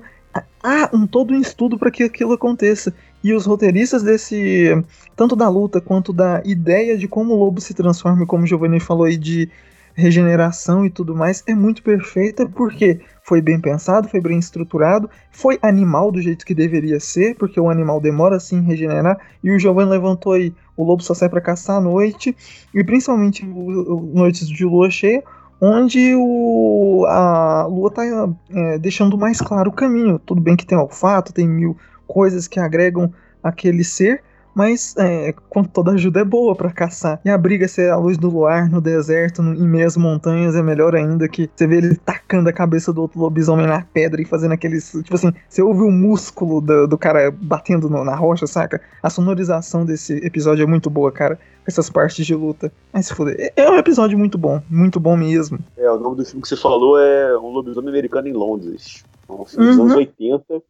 há 0.63 0.89
um 0.93 1.05
todo 1.05 1.33
um 1.33 1.39
estudo 1.39 1.77
para 1.77 1.91
que 1.91 2.03
aquilo 2.03 2.33
aconteça. 2.33 2.93
E 3.23 3.33
os 3.33 3.45
roteiristas 3.45 4.01
desse, 4.01 4.83
tanto 5.15 5.35
da 5.35 5.47
luta 5.47 5.79
quanto 5.79 6.11
da 6.11 6.41
ideia 6.43 6.97
de 6.97 7.07
como 7.07 7.33
o 7.33 7.37
lobo 7.37 7.61
se 7.61 7.73
transforma, 7.73 8.25
como 8.25 8.43
o 8.43 8.47
Giovanni 8.47 8.79
falou 8.79 9.05
aí, 9.05 9.17
de 9.17 9.49
regeneração 9.93 10.85
e 10.85 10.89
tudo 10.89 11.15
mais, 11.15 11.43
é 11.45 11.53
muito 11.53 11.83
perfeita 11.83 12.47
porque 12.47 12.99
foi 13.23 13.41
bem 13.41 13.59
pensado, 13.59 14.07
foi 14.07 14.19
bem 14.19 14.39
estruturado, 14.39 15.09
foi 15.31 15.57
animal 15.61 16.11
do 16.11 16.21
jeito 16.21 16.45
que 16.45 16.55
deveria 16.55 16.99
ser, 16.99 17.35
porque 17.35 17.59
o 17.59 17.69
animal 17.69 17.99
demora 17.99 18.35
assim 18.35 18.59
a 18.59 18.61
regenerar, 18.61 19.17
e 19.43 19.51
o 19.51 19.59
Giovanni 19.59 19.91
levantou 19.91 20.33
aí, 20.33 20.53
o 20.75 20.83
lobo 20.83 21.03
só 21.03 21.13
sai 21.13 21.29
para 21.29 21.41
caçar 21.41 21.77
à 21.77 21.81
noite, 21.81 22.35
e 22.73 22.83
principalmente 22.83 23.45
noites 23.45 24.47
de 24.47 24.65
lua 24.65 24.89
cheia, 24.89 25.23
onde 25.61 26.15
o, 26.15 27.05
a 27.07 27.67
lua 27.67 27.89
está 27.89 28.03
é, 28.49 28.79
deixando 28.79 29.15
mais 29.15 29.39
claro 29.39 29.69
o 29.69 29.73
caminho. 29.73 30.17
Tudo 30.17 30.41
bem 30.41 30.55
que 30.55 30.65
tem 30.65 30.75
olfato, 30.77 31.31
tem 31.31 31.47
mil 31.47 31.77
coisas 32.07 32.47
que 32.47 32.59
agregam 32.59 33.13
aquele 33.43 33.83
ser, 33.83 34.23
mas 34.53 34.95
é, 34.97 35.33
toda 35.73 35.91
ajuda 35.91 36.21
é 36.21 36.23
boa 36.25 36.55
para 36.55 36.71
caçar. 36.71 37.19
E 37.23 37.29
a 37.29 37.37
briga 37.37 37.67
ser 37.67 37.91
a 37.91 37.97
luz 37.97 38.17
do 38.17 38.29
luar 38.29 38.69
no 38.69 38.81
deserto, 38.81 39.41
no, 39.41 39.53
em 39.53 39.67
meias 39.67 39.95
montanhas, 39.97 40.55
é 40.55 40.61
melhor 40.61 40.95
ainda 40.95 41.27
que 41.27 41.49
você 41.55 41.67
vê 41.67 41.77
ele 41.77 41.95
tacando 41.95 42.49
a 42.49 42.53
cabeça 42.53 42.91
do 42.91 43.01
outro 43.01 43.19
lobisomem 43.19 43.67
na 43.67 43.81
pedra 43.81 44.21
e 44.21 44.25
fazendo 44.25 44.53
aqueles. 44.53 44.91
Tipo 44.91 45.15
assim, 45.15 45.31
você 45.47 45.61
ouve 45.61 45.81
o 45.81 45.91
músculo 45.91 46.61
do, 46.61 46.87
do 46.87 46.97
cara 46.97 47.31
batendo 47.31 47.89
no, 47.89 48.03
na 48.03 48.15
rocha, 48.15 48.47
saca? 48.47 48.81
A 49.01 49.09
sonorização 49.09 49.85
desse 49.85 50.13
episódio 50.25 50.63
é 50.63 50.65
muito 50.67 50.89
boa, 50.89 51.11
cara. 51.11 51.39
Essas 51.65 51.89
partes 51.89 52.25
de 52.25 52.33
luta. 52.33 52.71
Mas 52.91 53.05
se 53.05 53.13
fuder. 53.13 53.53
É 53.55 53.69
um 53.69 53.75
episódio 53.77 54.17
muito 54.17 54.37
bom, 54.37 54.61
muito 54.67 54.99
bom 54.99 55.15
mesmo. 55.15 55.59
É, 55.77 55.89
o 55.91 55.99
nome 55.99 56.15
do 56.17 56.25
filme 56.25 56.41
que 56.41 56.47
você 56.47 56.57
falou 56.57 56.99
é 56.99 57.37
Um 57.37 57.51
Lobisomem 57.51 57.89
Americano 57.89 58.27
em 58.27 58.33
Londres. 58.33 59.03
É 59.29 59.31
um 59.31 59.45
filme 59.45 59.67
dos 59.67 59.77
Uhum. 59.77 59.83
anos 59.83 59.95
80 59.95 60.61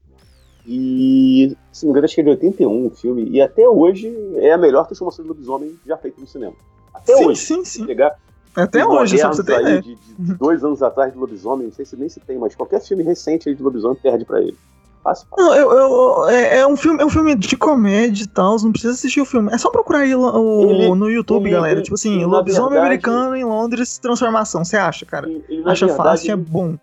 E, 0.66 1.56
se 1.72 1.84
não 1.86 1.90
me 1.90 1.92
engano, 1.94 2.06
acho 2.06 2.16
que 2.16 2.22
é 2.22 2.24
de 2.24 2.30
81 2.30 2.86
o 2.88 2.90
filme. 2.92 3.28
E 3.30 3.42
até 3.42 3.68
hoje 3.68 4.14
é 4.36 4.52
a 4.52 4.58
melhor 4.58 4.86
transformação 4.86 5.24
de 5.24 5.30
lobisomem 5.30 5.76
já 5.86 5.98
feita 5.98 6.20
no 6.22 6.28
cinema. 6.28 6.54
Até 6.94 7.16
sim, 7.18 7.26
hoje. 7.26 7.40
sim, 7.42 7.66
sim. 7.66 7.86
Pegar 7.86 8.16
Até 8.56 8.86
hoje, 8.86 9.18
só 9.18 9.28
pra 9.30 9.36
você 9.38 9.44
ter 9.44 9.56
aí 9.56 9.82
de, 9.82 9.96
de 10.20 10.34
dois 10.36 10.64
anos 10.64 10.84
atrás 10.84 11.12
de 11.14 11.18
lobisomem, 11.18 11.68
não 11.68 11.74
sei 11.74 11.86
se 11.86 11.96
nem 11.96 12.10
se 12.10 12.20
tem, 12.20 12.38
mas 12.38 12.54
qualquer 12.56 12.82
filme 12.82 13.04
recente 13.04 13.50
aí 13.50 13.56
de 13.56 13.64
lobisomem 13.64 13.98
perde 14.02 14.26
pra 14.26 14.42
ele. 14.42 14.56
Fácil, 15.04 15.26
fácil. 15.32 15.46
Não, 15.46 15.56
eu, 15.56 15.72
eu- 15.72 16.30
é, 16.30 16.60
é 16.60 16.68
um 16.68 16.78
filme, 16.78 17.02
é 17.02 17.06
um 17.06 17.10
filme 17.10 17.34
de 17.34 17.58
comédia 17.58 18.24
e 18.24 18.28
tal, 18.28 18.56
não 18.62 18.72
precisa 18.72 18.94
assistir 18.94 19.20
o 19.20 19.26
filme. 19.26 19.52
É 19.52 19.58
só 19.58 19.72
procurar 19.72 20.00
aí 20.02 20.14
o- 20.16 20.70
Ele- 20.70 20.94
no 20.94 21.10
YouTube, 21.10 21.46
ele- 21.46 21.56
galera. 21.56 21.74
ele- 21.74 21.82
tipo 21.82 21.96
assim, 21.96 22.24
lobisomem 22.24 22.70
verdade- 22.74 22.86
americano 22.88 23.36
em 23.36 23.44
Londres, 23.44 23.98
transformação. 23.98 24.64
Você 24.64 24.78
acha, 24.78 25.04
cara? 25.06 25.28
Acha 25.66 25.88
verdade, 25.88 25.96
fácil, 25.98 26.32
é 26.34 26.36
bom. 26.36 26.76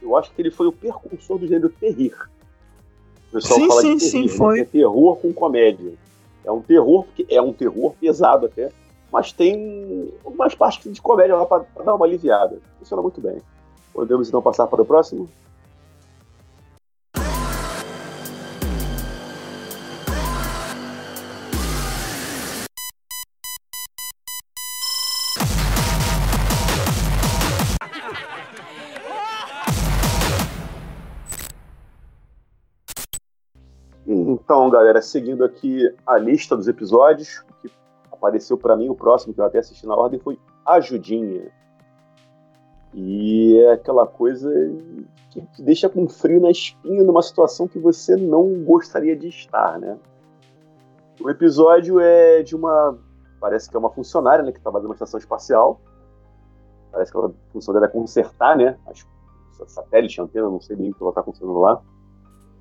eu 0.00 0.16
acho 0.16 0.30
que 0.32 0.40
ele 0.40 0.52
foi 0.52 0.68
o 0.68 0.72
precursor 0.72 1.38
do 1.38 1.48
gênero 1.48 1.68
terrir. 1.68 2.14
Pessoal 3.40 3.60
Sim, 3.60 3.68
fala 3.68 3.80
sim, 3.82 3.96
de 3.96 4.00
terrir, 4.00 4.10
sim, 4.10 4.22
né? 4.22 4.28
foi. 4.28 4.60
É 4.60 4.64
terror 4.64 5.16
com 5.16 5.32
comédia. 5.32 5.92
É 6.44 6.50
um 6.50 6.60
terror, 6.60 7.04
porque 7.04 7.26
é 7.28 7.40
um 7.40 7.52
terror 7.52 7.94
pesado 8.00 8.46
até, 8.46 8.70
mas 9.12 9.32
tem 9.32 10.10
algumas 10.24 10.54
partes 10.54 10.92
de 10.92 11.00
comédia 11.00 11.36
lá 11.36 11.46
pra 11.46 11.64
dar 11.84 11.94
uma 11.94 12.04
aliviada. 12.04 12.58
Funciona 12.78 13.02
muito 13.02 13.20
bem. 13.20 13.38
Podemos 13.92 14.28
então 14.28 14.42
passar 14.42 14.66
para 14.66 14.82
o 14.82 14.84
próximo? 14.84 15.28
Então, 34.10 34.70
galera, 34.70 35.02
seguindo 35.02 35.44
aqui 35.44 35.94
a 36.06 36.16
lista 36.16 36.56
dos 36.56 36.66
episódios, 36.66 37.44
que 37.60 37.70
apareceu 38.10 38.56
pra 38.56 38.74
mim, 38.74 38.88
o 38.88 38.94
próximo 38.94 39.34
que 39.34 39.40
eu 39.40 39.44
até 39.44 39.58
assisti 39.58 39.86
na 39.86 39.94
ordem 39.94 40.18
foi 40.18 40.38
Ajudinha. 40.64 41.52
E 42.94 43.58
é 43.58 43.72
aquela 43.72 44.06
coisa 44.06 44.50
que 45.30 45.42
te 45.42 45.62
deixa 45.62 45.90
com 45.90 46.08
frio 46.08 46.40
na 46.40 46.50
espinha 46.50 47.04
numa 47.04 47.20
situação 47.20 47.68
que 47.68 47.78
você 47.78 48.16
não 48.16 48.64
gostaria 48.64 49.14
de 49.14 49.28
estar, 49.28 49.78
né? 49.78 49.98
O 51.20 51.28
episódio 51.28 52.00
é 52.00 52.42
de 52.42 52.56
uma. 52.56 52.98
Parece 53.38 53.68
que 53.68 53.76
é 53.76 53.78
uma 53.78 53.90
funcionária, 53.90 54.42
né? 54.42 54.52
Que 54.52 54.60
trabalha 54.60 54.84
numa 54.84 54.94
estação 54.94 55.18
espacial. 55.18 55.82
Parece 56.90 57.12
que 57.12 57.18
a 57.18 57.30
função 57.52 57.74
dela 57.74 57.86
é 57.86 57.90
consertar, 57.90 58.56
né? 58.56 58.78
As 58.86 59.06
satélite, 59.66 60.20
antena, 60.20 60.48
não 60.48 60.60
sei 60.60 60.76
bem 60.76 60.90
o 60.90 60.94
que 60.94 61.02
ela 61.02 61.12
tá 61.12 61.22
consertando 61.22 61.58
lá. 61.58 61.82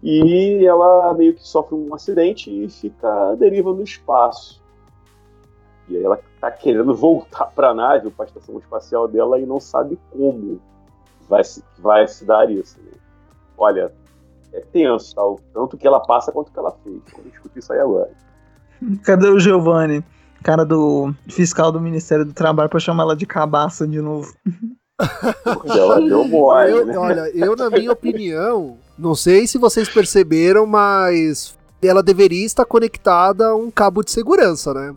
E 0.10 0.66
ela 0.66 1.14
meio 1.14 1.34
que 1.34 1.46
sofre 1.46 1.76
um 1.76 1.94
acidente 1.94 2.50
e 2.50 2.70
fica 2.70 3.36
deriva 3.36 3.74
no 3.74 3.84
espaço. 3.84 4.64
E 5.90 5.98
aí 5.98 6.04
ela 6.04 6.18
tá 6.40 6.50
querendo 6.50 6.96
voltar 6.96 7.48
para 7.48 7.72
a 7.72 7.74
nave, 7.74 8.10
para 8.12 8.24
a 8.24 8.28
estação 8.28 8.58
espacial 8.58 9.06
dela, 9.10 9.38
e 9.38 9.46
não 9.46 9.60
sabe 9.60 10.00
como 10.10 10.62
vai 11.28 11.44
se, 11.44 11.62
vai 11.80 12.08
se 12.08 12.24
dar 12.24 12.50
isso. 12.50 12.80
né? 12.80 12.92
Olha, 13.58 13.92
é 14.54 14.62
tenso, 14.72 15.14
tá? 15.14 15.22
Tanto 15.54 15.78
que 15.78 15.86
ela 15.86 16.00
passa 16.00 16.32
quanto 16.32 16.54
que 16.54 16.60
ela 16.60 16.72
fez. 16.72 17.02
Vamos 17.12 17.32
discutir 17.32 17.60
isso 17.60 17.74
aí 17.74 17.80
agora. 17.82 18.12
Cadê 19.04 19.28
o 19.28 19.40
Giovanni? 19.40 20.06
Cara 20.42 20.64
do 20.64 21.14
fiscal 21.28 21.70
do 21.70 21.82
Ministério 21.82 22.24
do 22.24 22.34
Trabalho 22.34 22.70
pra 22.70 22.80
chamar 22.80 23.04
ela 23.04 23.16
de 23.16 23.26
cabaça 23.26 23.86
de 23.86 24.00
novo. 24.00 24.34
Deu 26.08 26.24
mole, 26.26 26.72
Eu- 26.72 26.86
né? 26.86 26.98
Olha, 26.98 27.32
eu, 27.34 27.56
na 27.56 27.70
minha 27.70 27.92
opinião, 27.92 28.78
não 28.98 29.14
sei 29.14 29.46
se 29.48 29.58
vocês 29.58 29.88
perceberam, 29.88 30.66
mas 30.66 31.56
ela 31.82 32.02
deveria 32.02 32.46
estar 32.46 32.66
conectada 32.66 33.48
a 33.48 33.56
um 33.56 33.70
cabo 33.70 34.04
de 34.04 34.12
segurança, 34.12 34.74
né? 34.74 34.96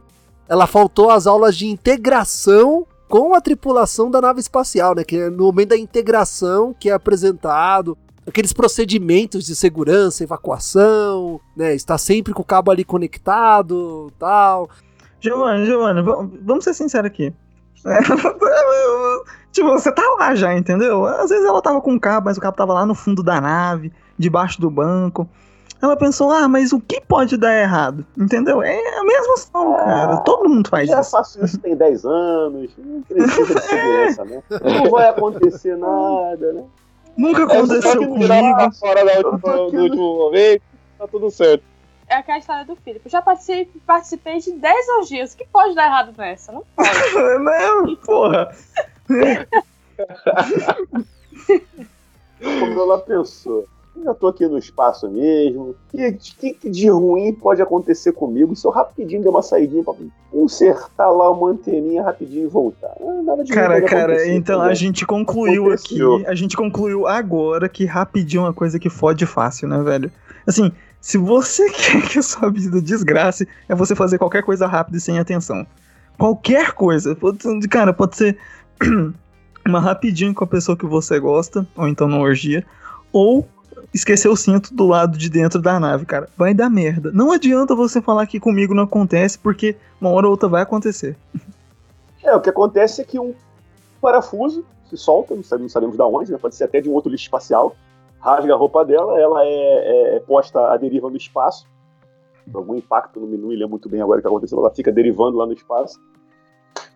Ela 0.49 0.67
faltou 0.67 1.11
as 1.11 1.27
aulas 1.27 1.57
de 1.57 1.67
integração 1.67 2.87
com 3.09 3.35
a 3.35 3.41
tripulação 3.41 4.11
da 4.11 4.21
nave 4.21 4.41
espacial, 4.41 4.95
né? 4.95 5.05
Que 5.05 5.17
é 5.19 5.31
no 5.31 5.45
momento 5.45 5.71
da 5.71 5.77
integração 5.77 6.75
que 6.79 6.89
é 6.89 6.93
apresentado 6.93 7.97
aqueles 8.27 8.53
procedimentos 8.53 9.45
de 9.45 9.55
segurança, 9.55 10.23
evacuação, 10.25 11.41
né? 11.57 11.75
Está 11.75 11.99
sempre 11.99 12.33
com 12.33 12.43
o 12.43 12.45
cabo 12.45 12.71
ali 12.71 12.85
conectado, 12.85 14.11
tal. 14.19 14.71
Giovanni, 15.21 15.67
Giovanni, 15.67 16.03
vamos 16.43 16.65
ser 16.65 16.73
sinceros 16.73 17.07
aqui. 17.07 17.33
É, 17.87 17.99
tipo, 19.53 19.69
você 19.71 19.93
tá 19.93 20.03
lá 20.19 20.35
já, 20.35 20.55
entendeu? 20.55 21.07
Às 21.07 21.31
vezes 21.31 21.45
ela 21.45 21.63
tava 21.63 21.81
com 21.81 21.95
o 21.95 22.01
cabo, 22.01 22.27
mas 22.27 22.37
o 22.37 22.41
cabo 22.41 22.57
tava 22.57 22.75
lá 22.75 22.87
no 22.87 22.95
fundo 22.95 23.23
da 23.23 23.41
nave, 23.41 23.93
debaixo 24.19 24.61
do 24.61 24.71
banco. 24.71 25.29
Ela 25.83 25.97
pensou, 25.97 26.31
ah, 26.31 26.47
mas 26.47 26.73
o 26.75 26.81
que 26.81 27.01
pode 27.01 27.39
dar 27.39 27.57
errado? 27.59 28.05
Entendeu? 28.19 28.63
É 28.63 28.99
a 28.99 29.03
mesma 29.03 29.33
ação, 29.33 29.75
cara. 29.77 30.17
Todo 30.19 30.47
mundo 30.49 30.69
faz 30.69 30.87
Já 30.91 31.01
isso. 31.01 31.11
faço 31.11 31.43
isso 31.43 31.59
tem 31.59 31.75
10 31.75 32.05
anos, 32.05 32.71
não 32.77 33.01
precisa 33.03 33.55
de 33.55 33.61
segurança, 33.65 34.25
né? 34.27 34.43
Não 34.63 34.91
vai 34.91 35.09
acontecer 35.09 35.77
nada, 35.79 36.53
né? 36.53 36.65
Nunca 37.17 37.41
É 37.41 37.45
aconteceu 37.45 37.99
que 37.99 38.07
comigo. 38.07 38.29
fora 38.79 39.05
da 39.05 39.13
última, 39.29 39.57
do 39.71 39.79
último 39.83 40.19
momento, 40.19 40.63
tá 40.99 41.09
tudo 41.09 41.31
certo. 41.31 41.65
É 42.11 42.17
aquela 42.17 42.39
história 42.39 42.65
do 42.65 42.75
Felipe. 42.75 43.07
Eu 43.07 43.11
já 43.11 43.23
participei, 43.23 43.71
participei 43.87 44.39
de 44.41 44.51
10 44.51 44.89
orgias. 44.99 45.33
O 45.33 45.37
que 45.37 45.47
pode 45.47 45.77
dar 45.77 45.87
errado 45.87 46.13
nessa? 46.19 46.51
Não 46.51 46.65
pode. 46.75 46.91
Não, 47.39 47.97
porra. 47.97 48.53
Como 52.41 52.81
ela 52.81 52.99
pensou. 52.99 53.65
Eu 53.97 54.05
já 54.05 54.15
tô 54.15 54.27
aqui 54.27 54.45
no 54.49 54.59
espaço 54.59 55.09
mesmo. 55.09 55.71
O 55.71 55.77
que, 55.97 56.55
que, 56.55 56.69
de 56.69 56.89
ruim 56.89 57.33
pode 57.33 57.63
acontecer 57.63 58.11
comigo 58.13 58.57
se 58.57 58.67
eu 58.67 58.73
rapidinho 58.73 59.23
der 59.23 59.29
uma 59.29 59.43
saidinha 59.43 59.85
pra 59.85 59.95
consertar 60.33 61.11
lá 61.11 61.31
uma 61.31 61.51
anteninha 61.51 62.03
rapidinho 62.03 62.45
e 62.45 62.49
voltar? 62.49 62.93
Ah, 63.01 63.23
nada 63.23 63.45
de 63.45 63.53
cara, 63.53 63.81
cara, 63.83 64.27
então 64.29 64.61
a 64.61 64.75
gente 64.75 65.07
concluiu 65.07 65.67
Aconteceu. 65.67 66.17
aqui, 66.17 66.27
a 66.27 66.35
gente 66.35 66.57
concluiu 66.57 67.07
agora 67.07 67.69
que 67.69 67.85
rapidinho 67.85 68.41
é 68.41 68.47
uma 68.47 68.55
coisa 68.55 68.81
que 68.81 68.91
fode 68.91 69.27
fácil, 69.27 69.69
né, 69.69 69.81
velho? 69.83 70.11
Assim, 70.47 70.73
se 71.01 71.17
você 71.19 71.71
quer 71.73 72.09
que 72.09 72.19
a 72.19 72.23
sua 72.23 72.51
vida 72.51 72.81
desgrace, 72.81 73.49
é 73.69 73.75
você 73.75 73.95
fazer 73.95 74.19
qualquer 74.19 74.43
coisa 74.43 74.67
rápida 74.67 74.99
e 74.99 75.01
sem 75.01 75.19
atenção. 75.19 75.67
Qualquer 76.19 76.73
coisa. 76.73 77.17
Cara, 77.71 77.93
pode 77.93 78.17
ser 78.17 78.39
uma 79.67 79.81
rapidinho 79.81 80.35
com 80.35 80.45
a 80.45 80.47
pessoa 80.47 80.77
que 80.77 80.87
você 80.87 81.19
gosta, 81.19 81.67
ou 81.77 81.89
então 81.89 82.07
numa 82.07 82.23
orgia, 82.23 82.65
ou 83.13 83.49
esquecer 83.93 84.29
o 84.29 84.37
cinto 84.37 84.75
do 84.75 84.87
lado 84.87 85.17
de 85.17 85.29
dentro 85.31 85.61
da 85.61 85.81
nave, 85.81 86.05
cara. 86.05 86.29
Vai 86.37 86.53
dar 86.53 86.69
merda. 86.69 87.11
Não 87.13 87.33
adianta 87.33 87.75
você 87.75 88.01
falar 88.01 88.27
que 88.27 88.39
comigo 88.39 88.75
não 88.75 88.85
acontece, 88.85 89.39
porque 89.39 89.77
uma 90.01 90.11
hora 90.11 90.27
ou 90.27 90.33
outra 90.33 90.49
vai 90.49 90.63
acontecer. 90.63 91.17
É, 92.23 92.37
o 92.37 92.41
que 92.43 92.51
acontece 92.51 93.01
é 93.01 93.05
que 93.05 93.19
um 93.19 93.35
parafuso 93.99 94.63
se 94.91 94.97
solta, 94.99 95.35
não 95.35 95.43
sabemos, 95.43 95.97
de 95.97 96.03
onde, 96.03 96.31
né? 96.31 96.37
pode 96.37 96.55
ser 96.55 96.65
até 96.65 96.79
de 96.79 96.87
um 96.87 96.93
outro 96.93 97.11
lixo 97.11 97.25
espacial, 97.25 97.75
rasga 98.21 98.55
a 98.55 98.57
roupa 98.57 98.85
dela, 98.85 99.19
ela 99.19 99.45
é, 99.45 99.49
é, 99.49 100.17
é 100.17 100.21
posta 100.21 100.73
à 100.73 100.77
deriva 100.77 101.09
no 101.11 101.17
espaço, 101.17 101.67
algum 102.53 102.75
impacto, 102.75 103.21
não 103.21 103.27
me, 103.27 103.37
não 103.37 103.49
lembro 103.49 103.71
muito 103.71 103.89
bem 103.89 104.01
agora 104.01 104.19
o 104.19 104.23
que 104.23 104.29
aconteceu, 104.29 104.59
ela 104.59 104.71
fica 104.71 104.93
derivando 104.93 105.39
lá 105.39 105.47
no 105.47 105.53
espaço, 105.53 105.99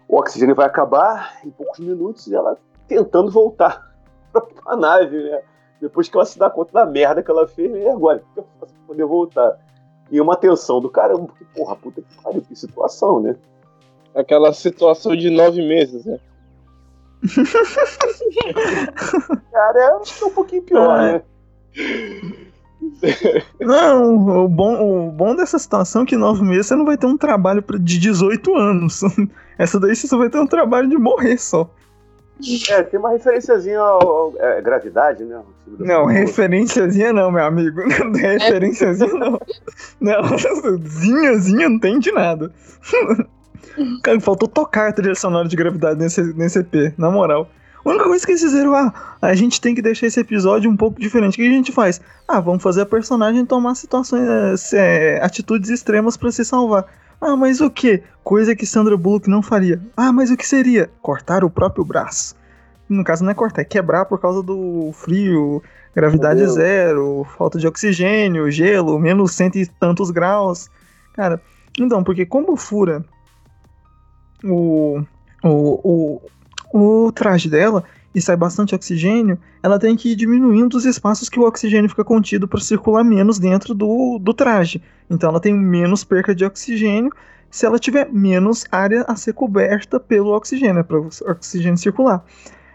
o 0.09 0.19
oxigênio 0.19 0.55
vai 0.55 0.67
acabar 0.67 1.41
em 1.45 1.51
poucos 1.51 1.79
minutos 1.79 2.27
e 2.27 2.35
ela 2.35 2.59
tentando 2.87 3.31
voltar 3.31 3.95
para 4.33 4.45
a 4.67 4.77
nave, 4.77 5.23
né? 5.23 5.43
Depois 5.81 6.09
que 6.09 6.17
ela 6.17 6.25
se 6.25 6.39
dá 6.39 6.49
conta 6.49 6.73
da 6.73 6.87
merda 6.87 7.23
que 7.23 7.31
ela 7.31 7.47
fez, 7.47 7.71
e 7.75 7.89
agora? 7.89 8.19
O 8.19 8.35
que 8.35 8.41
eu 8.41 8.47
faço 8.61 8.75
pra 8.75 8.87
poder 8.87 9.05
voltar? 9.05 9.59
E 10.11 10.21
uma 10.21 10.37
tensão 10.37 10.81
do 10.81 10.91
caramba, 10.91 11.27
porque, 11.27 11.45
porra, 11.55 11.77
puta 11.77 12.03
que 12.03 12.23
pariu, 12.23 12.43
que 12.43 12.55
situação, 12.55 13.21
né? 13.21 13.37
Aquela 14.15 14.53
situação 14.53 15.17
de 15.17 15.29
nove 15.31 15.61
meses, 15.67 16.05
né? 16.05 16.21
Cara, 19.53 19.97
acho 20.01 20.19
que 20.19 20.25
é 20.25 20.27
um 20.27 20.31
pouquinho 20.31 20.63
pior, 20.63 20.99
né? 20.99 21.23
Não, 23.61 24.45
o 24.45 24.49
bom, 24.49 25.09
o 25.09 25.11
bom 25.11 25.35
dessa 25.35 25.59
situação 25.59 26.03
é 26.03 26.07
que 26.07 26.17
nove 26.17 26.43
meses 26.43 26.67
você 26.67 26.77
não 26.77 26.85
vai 26.85 26.99
ter 26.99 27.07
um 27.07 27.17
trabalho 27.17 27.65
de 27.81 27.99
18 27.99 28.55
anos. 28.55 29.01
Essa 29.59 29.81
daí 29.81 29.97
você 29.97 30.07
só 30.07 30.19
vai 30.19 30.29
ter 30.29 30.39
um 30.39 30.47
trabalho 30.47 30.89
de 30.89 30.99
morrer 30.99 31.39
só. 31.39 31.71
É, 32.69 32.83
tem 32.83 32.99
uma 32.99 33.11
referenciazinha 33.11 33.79
ao, 33.79 34.35
é, 34.39 34.61
gravidade, 34.61 35.25
né? 35.25 35.41
Não, 35.79 36.05
referenciazinha 36.05 37.13
não, 37.13 37.31
meu 37.31 37.45
amigo. 37.45 37.81
Não 38.05 38.21
é 38.21 38.37
referenciazinha 38.37 39.15
não. 39.15 39.41
Não, 40.01 40.23
zinhazinha 40.85 41.69
não 41.69 41.79
tem 41.79 41.99
de 41.99 42.11
nada. 42.11 42.53
Cara, 44.03 44.21
faltou 44.21 44.49
tocar 44.49 44.89
a 44.89 44.93
trilha 44.93 45.15
sonora 45.15 45.49
de 45.49 45.57
gravidade 45.57 45.99
nesse, 45.99 46.23
nesse 46.35 46.59
EP, 46.61 46.95
na 46.97 47.11
moral. 47.11 47.51
A 47.85 47.91
única 47.91 48.05
coisa 48.05 48.25
que 48.25 48.33
eles 48.33 48.43
fizeram, 48.43 48.75
ah, 48.75 48.93
a 49.21 49.35
gente 49.35 49.61
tem 49.61 49.75
que 49.75 49.83
deixar 49.83 50.07
esse 50.07 50.19
episódio 50.19 50.71
um 50.71 50.77
pouco 50.77 50.99
diferente. 50.99 51.35
O 51.35 51.37
que 51.37 51.47
a 51.47 51.51
gente 51.51 51.71
faz? 51.71 52.01
Ah, 52.27 52.41
vamos 52.41 52.63
fazer 52.63 52.81
a 52.81 52.87
personagem 52.87 53.45
tomar 53.45 53.75
situações, 53.75 54.73
é, 54.73 55.23
atitudes 55.23 55.69
extremas 55.69 56.17
para 56.17 56.33
se 56.33 56.45
salvar. 56.45 56.87
Ah, 57.21 57.37
mas 57.37 57.61
o 57.61 57.71
que? 57.71 58.03
Coisa 58.23 58.57
que 58.57 58.65
Sandra 58.65 58.97
Bullock 58.97 59.29
não 59.29 59.43
faria. 59.43 59.81
Ah, 59.97 60.13
mas 60.13 60.31
o 60.31 60.37
que 60.37 60.47
seria? 60.47 60.91
Cortar 61.03 61.45
o 61.45 61.51
próprio 61.51 61.85
braço. 61.85 62.35
No 62.89 63.05
caso 63.05 63.23
não 63.23 63.31
é 63.31 63.35
cortar, 63.35 63.63
é 63.63 63.65
quebrar 63.65 64.05
por 64.07 64.21
causa 64.21 64.43
do 64.43 64.91
frio, 64.93 65.63
gravidade 65.95 66.47
zero, 66.49 67.27
falta 67.37 67.59
de 67.59 67.67
oxigênio, 67.67 68.51
gelo, 68.51 68.99
menos 68.99 69.33
cento 69.33 69.57
e 69.57 69.67
tantos 69.67 70.11
graus. 70.11 70.71
Cara, 71.15 71.41
então, 71.79 72.03
porque 72.05 72.27
como 72.27 72.57
fura 72.57 73.05
o, 74.45 75.03
o, 75.43 76.21
o, 76.73 77.07
o 77.07 77.13
traje 77.13 77.49
dela 77.49 77.85
e 78.15 78.21
sai 78.21 78.37
bastante 78.37 78.75
oxigênio, 78.75 79.39
ela 79.63 79.79
tem 79.79 79.97
que 79.97 80.13
ir 80.13 80.15
diminuindo 80.17 80.77
os 80.77 80.85
espaços 80.85 81.29
que 81.29 81.41
o 81.41 81.47
oxigênio 81.47 81.91
fica 81.91 82.05
contido 82.05 82.47
para 82.47 82.61
circular 82.61 83.03
menos 83.03 83.39
dentro 83.39 83.75
do, 83.75 84.19
do 84.21 84.33
traje. 84.33 84.81
Então 85.11 85.31
ela 85.31 85.41
tem 85.41 85.53
menos 85.53 86.05
perca 86.05 86.35
de 86.35 86.45
oxigênio 86.45 87.11
se 87.51 87.67
ela 87.67 87.79
tiver 87.79 88.09
menos 88.13 88.65
área 88.71 89.05
a 89.09 89.17
ser 89.17 89.33
coberta 89.33 89.99
pelo 89.99 90.35
oxigênio, 90.35 90.85
para 90.85 91.01
o 91.01 91.09
oxigênio 91.27 91.79
circular. 91.79 92.25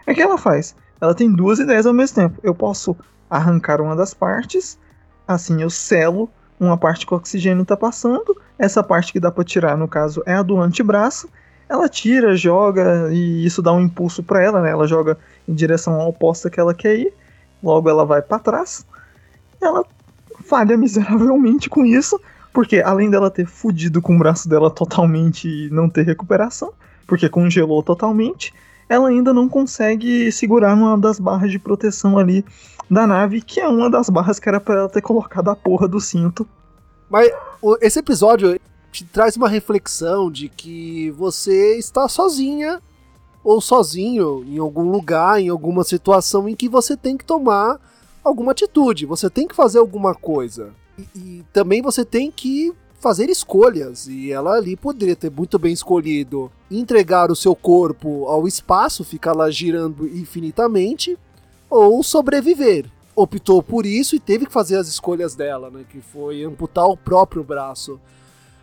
O 0.06 0.14
que 0.14 0.22
ela 0.22 0.36
faz? 0.36 0.74
Ela 1.00 1.14
tem 1.14 1.32
duas 1.32 1.58
ideias 1.58 1.86
ao 1.86 1.94
mesmo 1.94 2.16
tempo. 2.16 2.38
Eu 2.42 2.54
posso 2.54 2.96
arrancar 3.28 3.80
uma 3.80 3.94
das 3.94 4.12
partes, 4.12 4.78
assim 5.26 5.62
eu 5.62 5.70
selo 5.70 6.30
uma 6.60 6.76
parte 6.76 7.06
que 7.06 7.14
o 7.14 7.16
oxigênio 7.16 7.62
está 7.62 7.76
passando, 7.76 8.36
essa 8.58 8.82
parte 8.82 9.12
que 9.12 9.18
dá 9.18 9.32
para 9.32 9.42
tirar, 9.42 9.76
no 9.78 9.88
caso, 9.88 10.22
é 10.26 10.34
a 10.34 10.42
do 10.42 10.60
antebraço, 10.60 11.28
ela 11.70 11.88
tira, 11.88 12.36
joga 12.36 13.08
e 13.12 13.46
isso 13.46 13.62
dá 13.62 13.72
um 13.72 13.80
impulso 13.80 14.24
para 14.24 14.42
ela, 14.42 14.60
né? 14.60 14.70
Ela 14.70 14.88
joga 14.88 15.16
em 15.46 15.54
direção 15.54 16.00
oposta 16.00 16.50
que 16.50 16.58
ela 16.58 16.74
quer 16.74 16.96
ir, 16.96 17.12
logo 17.62 17.88
ela 17.88 18.04
vai 18.04 18.20
para 18.20 18.40
trás. 18.40 18.84
Ela 19.62 19.84
falha 20.44 20.76
miseravelmente 20.76 21.70
com 21.70 21.86
isso, 21.86 22.20
porque 22.52 22.82
além 22.84 23.08
dela 23.08 23.30
ter 23.30 23.46
fudido 23.46 24.02
com 24.02 24.16
o 24.16 24.18
braço 24.18 24.48
dela 24.48 24.68
totalmente 24.68 25.46
e 25.46 25.70
não 25.70 25.88
ter 25.88 26.04
recuperação, 26.04 26.72
porque 27.06 27.28
congelou 27.28 27.84
totalmente, 27.84 28.52
ela 28.88 29.08
ainda 29.08 29.32
não 29.32 29.48
consegue 29.48 30.32
segurar 30.32 30.74
numa 30.74 30.98
das 30.98 31.20
barras 31.20 31.52
de 31.52 31.58
proteção 31.60 32.18
ali 32.18 32.44
da 32.90 33.06
nave, 33.06 33.40
que 33.40 33.60
é 33.60 33.68
uma 33.68 33.88
das 33.88 34.10
barras 34.10 34.40
que 34.40 34.48
era 34.48 34.58
para 34.58 34.80
ela 34.80 34.88
ter 34.88 35.02
colocado 35.02 35.48
a 35.48 35.54
porra 35.54 35.86
do 35.86 36.00
cinto. 36.00 36.44
Mas 37.08 37.30
esse 37.80 38.00
episódio, 38.00 38.58
te 38.90 39.04
traz 39.04 39.36
uma 39.36 39.48
reflexão 39.48 40.30
de 40.30 40.48
que 40.48 41.10
você 41.12 41.78
está 41.78 42.08
sozinha 42.08 42.80
ou 43.42 43.60
sozinho 43.60 44.44
em 44.46 44.58
algum 44.58 44.90
lugar, 44.90 45.40
em 45.40 45.48
alguma 45.48 45.84
situação 45.84 46.48
em 46.48 46.54
que 46.54 46.68
você 46.68 46.96
tem 46.96 47.16
que 47.16 47.24
tomar 47.24 47.80
alguma 48.22 48.52
atitude, 48.52 49.06
você 49.06 49.30
tem 49.30 49.48
que 49.48 49.54
fazer 49.54 49.78
alguma 49.78 50.14
coisa. 50.14 50.72
E, 50.98 51.02
e 51.14 51.44
também 51.52 51.80
você 51.80 52.04
tem 52.04 52.30
que 52.30 52.72
fazer 53.00 53.30
escolhas, 53.30 54.06
e 54.06 54.30
ela 54.30 54.56
ali 54.56 54.76
poderia 54.76 55.16
ter 55.16 55.30
muito 55.30 55.58
bem 55.58 55.72
escolhido 55.72 56.52
entregar 56.70 57.30
o 57.30 57.36
seu 57.36 57.56
corpo 57.56 58.26
ao 58.26 58.46
espaço, 58.46 59.02
ficar 59.02 59.32
lá 59.32 59.50
girando 59.50 60.06
infinitamente, 60.06 61.18
ou 61.70 62.02
sobreviver. 62.02 62.84
Optou 63.16 63.62
por 63.62 63.86
isso 63.86 64.14
e 64.14 64.20
teve 64.20 64.44
que 64.44 64.52
fazer 64.52 64.76
as 64.76 64.86
escolhas 64.86 65.34
dela, 65.34 65.70
né, 65.70 65.84
que 65.88 66.00
foi 66.02 66.44
amputar 66.44 66.86
o 66.86 66.96
próprio 66.96 67.42
braço. 67.42 67.98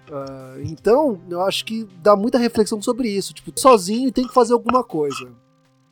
Uh, 0.10 0.62
então, 0.64 1.20
eu 1.30 1.42
acho 1.42 1.66
que 1.66 1.86
dá 2.02 2.16
muita 2.16 2.38
reflexão 2.38 2.82
sobre 2.82 3.10
isso. 3.10 3.34
Tipo, 3.34 3.52
sozinho 3.60 4.12
tem 4.12 4.26
que 4.26 4.34
fazer 4.34 4.54
alguma 4.54 4.84
coisa. 4.84 5.30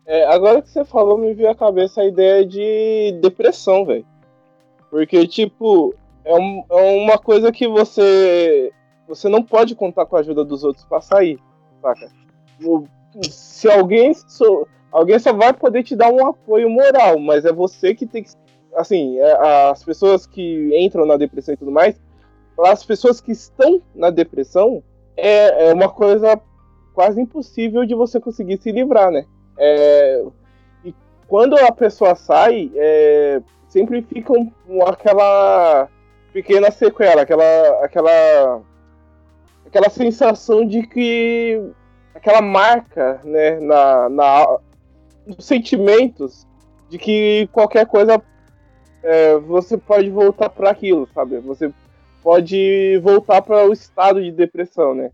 É, 0.05 0.25
agora 0.27 0.61
que 0.61 0.69
você 0.69 0.85
falou, 0.85 1.17
me 1.17 1.33
veio 1.33 1.49
à 1.49 1.55
cabeça 1.55 2.01
a 2.01 2.05
ideia 2.05 2.45
de 2.45 3.17
depressão, 3.21 3.85
velho. 3.85 4.05
Porque, 4.89 5.27
tipo, 5.27 5.93
é, 6.23 6.33
um, 6.33 6.63
é, 6.69 7.03
uma 7.03 7.17
coisa 7.17 7.51
que 7.51 7.67
você. 7.67 8.71
Você 9.07 9.27
não 9.27 9.43
pode 9.43 9.75
contar 9.75 10.05
com 10.05 10.15
a 10.15 10.19
ajuda 10.19 10.43
dos 10.43 10.63
outros 10.63 10.85
pra 10.85 11.01
sair, 11.01 11.39
saca? 11.81 12.09
Se 13.23 13.69
alguém. 13.69 14.13
So, 14.13 14.67
alguém 14.91 15.19
só 15.19 15.33
vai 15.33 15.53
poder 15.53 15.83
te 15.83 15.95
dar 15.95 16.11
um 16.11 16.25
apoio 16.25 16.69
moral, 16.69 17.19
mas 17.19 17.43
é 17.43 17.51
você 17.51 17.93
que 17.93 18.05
tem 18.05 18.23
que. 18.23 18.31
Assim, 18.75 19.19
é, 19.19 19.69
as 19.69 19.83
pessoas 19.83 20.25
que 20.25 20.71
entram 20.77 21.05
na 21.05 21.17
depressão 21.17 21.53
e 21.53 21.57
tudo 21.57 21.71
mais, 21.71 21.99
as 22.59 22.83
pessoas 22.83 23.19
que 23.19 23.31
estão 23.31 23.81
na 23.93 24.09
depressão, 24.09 24.83
é, 25.17 25.69
é 25.69 25.73
uma 25.73 25.89
coisa 25.89 26.39
quase 26.93 27.19
impossível 27.19 27.85
de 27.85 27.93
você 27.93 28.19
conseguir 28.19 28.57
se 28.57 28.71
livrar, 28.71 29.11
né? 29.11 29.25
É, 29.57 30.23
e 30.83 30.95
quando 31.27 31.57
a 31.57 31.71
pessoa 31.71 32.15
sai, 32.15 32.71
é, 32.75 33.41
sempre 33.67 34.01
fica 34.01 34.33
um, 34.33 34.83
aquela 34.85 35.89
pequena 36.31 36.71
sequela, 36.71 37.21
aquela, 37.21 37.83
aquela, 37.83 38.61
aquela 39.65 39.89
sensação 39.89 40.65
de 40.65 40.83
que 40.87 41.61
aquela 42.13 42.41
marca, 42.41 43.19
né, 43.23 43.59
na, 43.59 44.09
na 44.09 44.57
nos 45.25 45.45
sentimentos 45.45 46.45
de 46.89 46.97
que 46.97 47.49
qualquer 47.51 47.85
coisa 47.87 48.21
é, 49.03 49.37
você 49.37 49.77
pode 49.77 50.09
voltar 50.09 50.49
para 50.49 50.69
aquilo, 50.69 51.07
sabe? 51.13 51.39
Você 51.39 51.73
pode 52.25 52.99
voltar 53.03 53.39
para 53.43 53.69
o 53.69 53.71
estado 53.71 54.19
de 54.19 54.31
depressão, 54.31 54.95
né? 54.95 55.11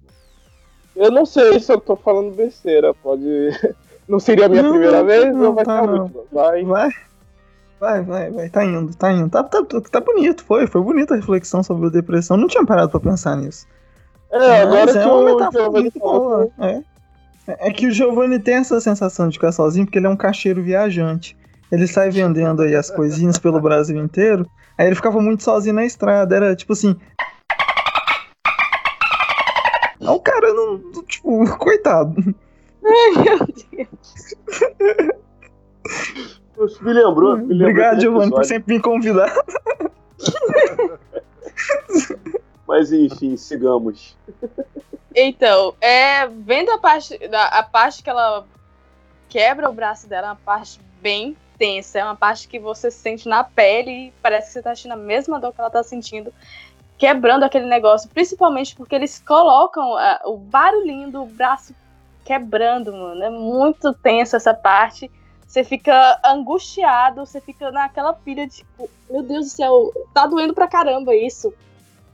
Eu 0.96 1.12
não 1.12 1.26
sei 1.26 1.60
se 1.60 1.70
eu 1.70 1.78
tô 1.78 1.98
falando 1.98 2.34
besteira, 2.34 2.94
pode. 2.94 3.26
Não 4.08 4.20
seria 4.20 4.48
a 4.48 4.50
minha 4.50 4.64
não, 4.64 4.72
primeira 4.72 4.98
não, 4.98 5.06
vez 5.06 5.34
não, 5.34 5.46
ou 5.46 5.54
vai 5.54 5.64
tá, 5.64 5.80
ser 5.80 5.88
a 5.88 5.92
última? 5.94 6.24
Vai. 6.34 6.64
vai. 6.66 6.90
Vai, 7.80 8.02
vai, 8.02 8.32
vai, 8.32 8.50
tá 8.50 8.66
indo, 8.66 8.94
tá 8.94 9.12
indo. 9.12 9.30
Tá, 9.30 9.42
tá, 9.42 9.64
tá 9.90 10.02
bonito, 10.02 10.44
foi, 10.44 10.68
foi 10.68 10.82
bonita 10.82 11.14
a 11.14 11.18
reflexão 11.18 11.64
sobre 11.64 11.88
a 11.88 11.92
depressão. 11.92 12.36
Não 12.36 12.48
tinha 12.48 12.66
parado 12.66 12.90
pra 12.90 13.00
pensar 13.00 13.38
nisso. 13.38 13.66
É, 14.30 14.62
agora 14.64 14.92
é 14.92 15.06
uma 15.06 15.24
metáfora 15.24 15.72
muito 15.72 15.98
boa. 15.98 16.50
É. 16.60 16.82
é 17.48 17.72
que 17.72 17.88
o 17.88 17.92
Giovanni 17.92 18.40
tem 18.40 18.56
essa 18.56 18.82
sensação 18.82 19.30
de 19.30 19.38
ficar 19.38 19.54
sozinho 19.54 19.86
porque 19.86 20.00
ele 20.00 20.08
é 20.08 20.10
um 20.10 20.18
cacheiro 20.18 20.62
viajante. 20.62 21.38
Ele 21.72 21.88
sai 21.88 22.10
vendendo 22.10 22.62
aí 22.62 22.76
as 22.76 22.92
coisinhas 22.92 23.40
pelo 23.40 23.62
Brasil 23.62 23.98
inteiro. 23.98 24.46
Aí 24.78 24.88
ele 24.88 24.96
ficava 24.96 25.22
muito 25.22 25.44
sozinho 25.44 25.76
na 25.76 25.86
estrada. 25.86 26.36
Era 26.36 26.56
tipo 26.56 26.74
assim. 26.74 26.96
Não, 30.00 30.20
cara, 30.20 30.54
não. 30.54 30.80
Tipo, 31.04 31.58
coitado. 31.58 32.36
Ai, 32.84 33.12
meu 33.24 33.38
Deus. 36.58 36.82
Me 36.82 36.94
lembrou. 36.94 37.38
Me 37.38 37.54
lembrou 37.54 37.70
Obrigado, 37.70 38.02
Giovanni, 38.02 38.32
por 38.32 38.46
sempre 38.46 38.76
me 38.76 38.82
convidar. 38.82 39.34
Mas 42.68 42.92
enfim, 42.92 43.38
sigamos. 43.38 44.18
Então, 45.16 45.74
é, 45.82 46.28
vendo 46.28 46.72
a 46.72 46.78
parte, 46.78 47.18
da, 47.28 47.46
a 47.46 47.64
parte 47.64 48.04
que 48.04 48.10
ela 48.10 48.46
quebra 49.28 49.70
o 49.70 49.74
braço 49.74 50.08
dela, 50.08 50.28
é 50.28 50.30
uma 50.32 50.36
parte 50.38 50.80
bem 51.02 51.36
é 51.64 52.04
uma 52.04 52.16
parte 52.16 52.48
que 52.48 52.60
você 52.60 52.90
sente 52.90 53.28
na 53.28 53.44
pele 53.44 54.08
e 54.08 54.14
parece 54.22 54.48
que 54.48 54.54
você 54.54 54.62
tá 54.62 54.76
sentindo 54.76 54.94
a 54.94 54.98
mesma 54.98 55.40
dor 55.40 55.54
que 55.54 55.62
ela 55.62 55.70
tá 55.70 55.84
sentindo, 55.84 56.34
quebrando 56.98 57.44
aquele 57.44 57.66
negócio, 57.66 58.10
principalmente 58.10 58.76
porque 58.76 58.96
eles 58.96 59.20
colocam 59.20 59.96
ah, 59.98 60.22
o 60.26 60.38
barulhinho 60.38 61.12
do 61.12 61.26
braço 61.26 61.74
quebrando, 62.24 62.92
mano. 62.92 63.24
É 63.24 63.30
muito 63.30 63.94
tenso 63.94 64.36
essa 64.36 64.54
parte. 64.54 65.10
Você 65.48 65.64
fica 65.64 66.20
angustiado, 66.24 67.26
você 67.26 67.42
fica 67.42 67.72
naquela 67.72 68.14
pilha 68.14 68.48
de 68.48 68.58
tipo, 68.58 68.90
meu 69.10 69.22
Deus 69.22 69.48
do 69.48 69.52
céu, 69.52 69.92
tá 70.14 70.26
doendo 70.26 70.54
pra 70.54 70.68
caramba 70.68 71.14
isso. 71.14 71.54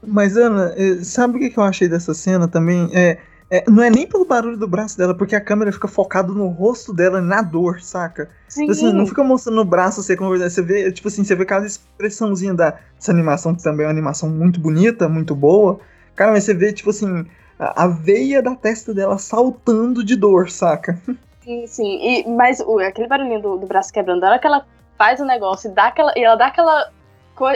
Mas, 0.02 0.36
Ana, 0.36 0.74
eh, 0.76 1.04
sabe 1.04 1.36
o 1.36 1.50
que 1.50 1.58
eu 1.58 1.62
achei 1.62 1.88
dessa 1.88 2.14
cena 2.14 2.48
também? 2.48 2.88
É, 2.92 3.18
é, 3.50 3.64
não 3.70 3.82
é 3.82 3.90
nem 3.90 4.06
pelo 4.06 4.24
barulho 4.26 4.56
do 4.58 4.68
braço 4.68 4.96
dela, 4.98 5.14
porque 5.16 5.34
a 5.34 5.40
câmera 5.40 5.72
fica 5.72 5.88
focada 5.88 6.32
no 6.32 6.48
rosto 6.48 6.92
dela, 6.92 7.20
na 7.20 7.40
dor, 7.42 7.80
saca? 7.80 8.30
Sim, 8.48 8.68
Assim, 8.70 8.92
não 8.92 9.06
fica 9.06 9.24
mostrando 9.24 9.60
o 9.60 9.64
braço, 9.64 10.02
você 10.02 10.16
conversar. 10.16 10.50
Você 10.50 10.62
vê, 10.62 10.92
tipo 10.92 11.08
assim, 11.08 11.24
você 11.24 11.34
vê 11.34 11.44
cada 11.44 11.66
expressãozinha 11.66 12.54
da, 12.54 12.70
dessa 12.94 13.10
animação, 13.12 13.54
que 13.54 13.62
também 13.62 13.84
é 13.84 13.86
uma 13.88 13.92
animação 13.92 14.28
muito 14.28 14.60
bonita, 14.60 15.08
muito 15.08 15.34
boa. 15.34 15.80
Cara, 16.14 16.32
mas 16.32 16.44
você 16.44 16.52
vê, 16.54 16.72
tipo 16.72 16.90
assim, 16.90 17.26
a, 17.58 17.84
a 17.84 17.86
veia 17.88 18.42
da 18.42 18.54
testa 18.54 18.92
dela 18.92 19.18
saltando 19.18 20.04
de 20.04 20.14
dor, 20.16 20.50
saca? 20.50 20.98
Sim, 21.42 21.66
sim. 21.66 21.98
E, 22.02 22.28
mas 22.28 22.60
o- 22.60 22.78
aquele 22.78 23.08
barulhinho 23.08 23.40
do, 23.40 23.56
do 23.56 23.66
braço 23.66 23.92
quebrando, 23.92 24.20
na 24.20 24.28
hora 24.28 24.38
que 24.38 24.46
ela 24.46 24.66
faz 24.98 25.18
o 25.20 25.24
negócio 25.24 25.70
e, 25.70 25.74
dá 25.74 25.86
aquela, 25.86 26.12
e 26.16 26.22
ela 26.22 26.36
dá 26.36 26.46
aquela, 26.48 26.90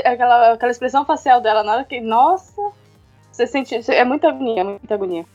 aquela, 0.05 0.53
aquela 0.55 0.73
expressão 0.73 1.05
facial 1.05 1.41
dela, 1.41 1.63
na 1.63 1.73
hora 1.75 1.85
que. 1.85 2.01
Nossa! 2.01 2.53
Você 3.31 3.47
sente. 3.47 3.75
É 3.91 4.05
muita 4.05 4.29
agonia, 4.29 4.61
é 4.61 4.65
muita 4.65 4.95
agonia. 4.95 5.27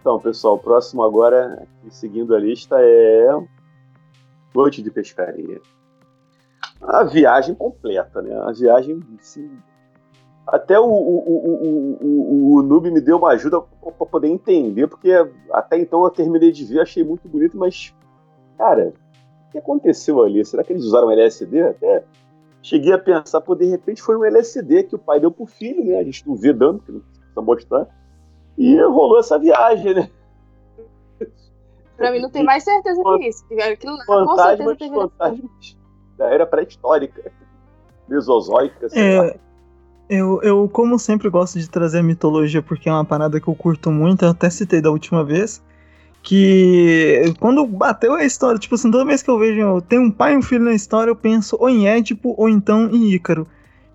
Então, 0.00 0.18
pessoal, 0.20 0.54
o 0.54 0.58
próximo 0.58 1.02
agora, 1.02 1.66
seguindo 1.90 2.34
a 2.34 2.38
lista, 2.38 2.76
é 2.80 3.26
Noite 4.54 4.82
de 4.82 4.90
Pescaria. 4.90 5.60
A 6.80 7.02
viagem 7.02 7.54
completa, 7.54 8.22
né? 8.22 8.34
A 8.36 8.52
viagem, 8.52 9.02
assim, 9.18 9.50
até 10.46 10.78
o, 10.78 10.84
o, 10.84 10.88
o, 10.88 11.58
o, 11.62 11.98
o, 12.00 12.54
o 12.54 12.62
Noob 12.62 12.90
me 12.90 13.00
deu 13.00 13.18
uma 13.18 13.30
ajuda 13.30 13.60
para 13.60 14.06
poder 14.06 14.28
entender, 14.28 14.86
porque 14.86 15.10
até 15.52 15.78
então 15.78 16.04
eu 16.04 16.10
terminei 16.10 16.52
de 16.52 16.64
ver, 16.64 16.80
achei 16.80 17.02
muito 17.02 17.28
bonito, 17.28 17.58
mas, 17.58 17.92
cara, 18.56 18.94
o 19.48 19.52
que 19.52 19.58
aconteceu 19.58 20.22
ali? 20.22 20.44
Será 20.44 20.62
que 20.62 20.72
eles 20.72 20.84
usaram 20.84 21.10
LSD? 21.10 21.60
Até 21.60 22.04
cheguei 22.62 22.92
a 22.92 22.98
pensar, 22.98 23.40
pô, 23.40 23.56
de 23.56 23.66
repente 23.66 24.00
foi 24.00 24.16
um 24.16 24.24
LSD 24.24 24.84
que 24.84 24.94
o 24.94 24.98
pai 24.98 25.18
deu 25.18 25.30
pro 25.30 25.44
filho, 25.44 25.84
né? 25.84 25.98
A 25.98 26.04
gente 26.04 26.26
não 26.26 26.36
vê 26.36 26.52
dando, 26.52 26.78
porque 26.78 26.92
não 26.92 27.00
precisa 27.00 27.42
mostrar. 27.42 28.07
E 28.58 28.76
rolou 28.82 29.20
essa 29.20 29.38
viagem, 29.38 29.94
né? 29.94 30.10
Pra 31.96 32.10
mim 32.12 32.20
não 32.20 32.30
tem 32.30 32.44
mais 32.44 32.64
certeza 32.64 33.00
que 33.02 33.28
isso. 33.28 33.44
Aquilo 33.72 33.96
lá, 33.96 34.04
com 34.06 34.36
certeza 34.36 34.36
Fantasmas, 34.36 34.78
teve. 34.78 34.94
fantasmas 34.94 35.78
da 36.18 36.26
era 36.26 36.44
pré-histórica, 36.44 37.32
mesozoica, 38.08 38.88
sei 38.88 39.18
lá. 39.18 39.26
É, 39.26 39.38
eu, 40.08 40.42
eu, 40.42 40.68
como 40.68 40.98
sempre, 40.98 41.28
gosto 41.28 41.58
de 41.58 41.70
trazer 41.70 42.00
a 42.00 42.02
mitologia 42.02 42.60
porque 42.60 42.88
é 42.88 42.92
uma 42.92 43.04
parada 43.04 43.40
que 43.40 43.48
eu 43.48 43.54
curto 43.54 43.90
muito. 43.90 44.24
Eu 44.24 44.30
até 44.30 44.50
citei 44.50 44.80
da 44.80 44.90
última 44.90 45.24
vez. 45.24 45.62
Que 46.20 47.32
quando 47.38 47.64
bateu 47.64 48.14
a 48.14 48.24
história, 48.24 48.58
tipo 48.58 48.74
assim, 48.74 48.90
toda 48.90 49.04
vez 49.04 49.22
que 49.22 49.30
eu 49.30 49.38
vejo 49.38 49.80
tem 49.82 50.00
um 50.00 50.10
pai 50.10 50.34
e 50.34 50.36
um 50.36 50.42
filho 50.42 50.64
na 50.64 50.74
história, 50.74 51.10
eu 51.10 51.16
penso 51.16 51.56
ou 51.58 51.70
em 51.70 51.86
Édipo 51.86 52.34
ou 52.36 52.48
então 52.48 52.90
em 52.90 53.12
Ícaro. 53.12 53.46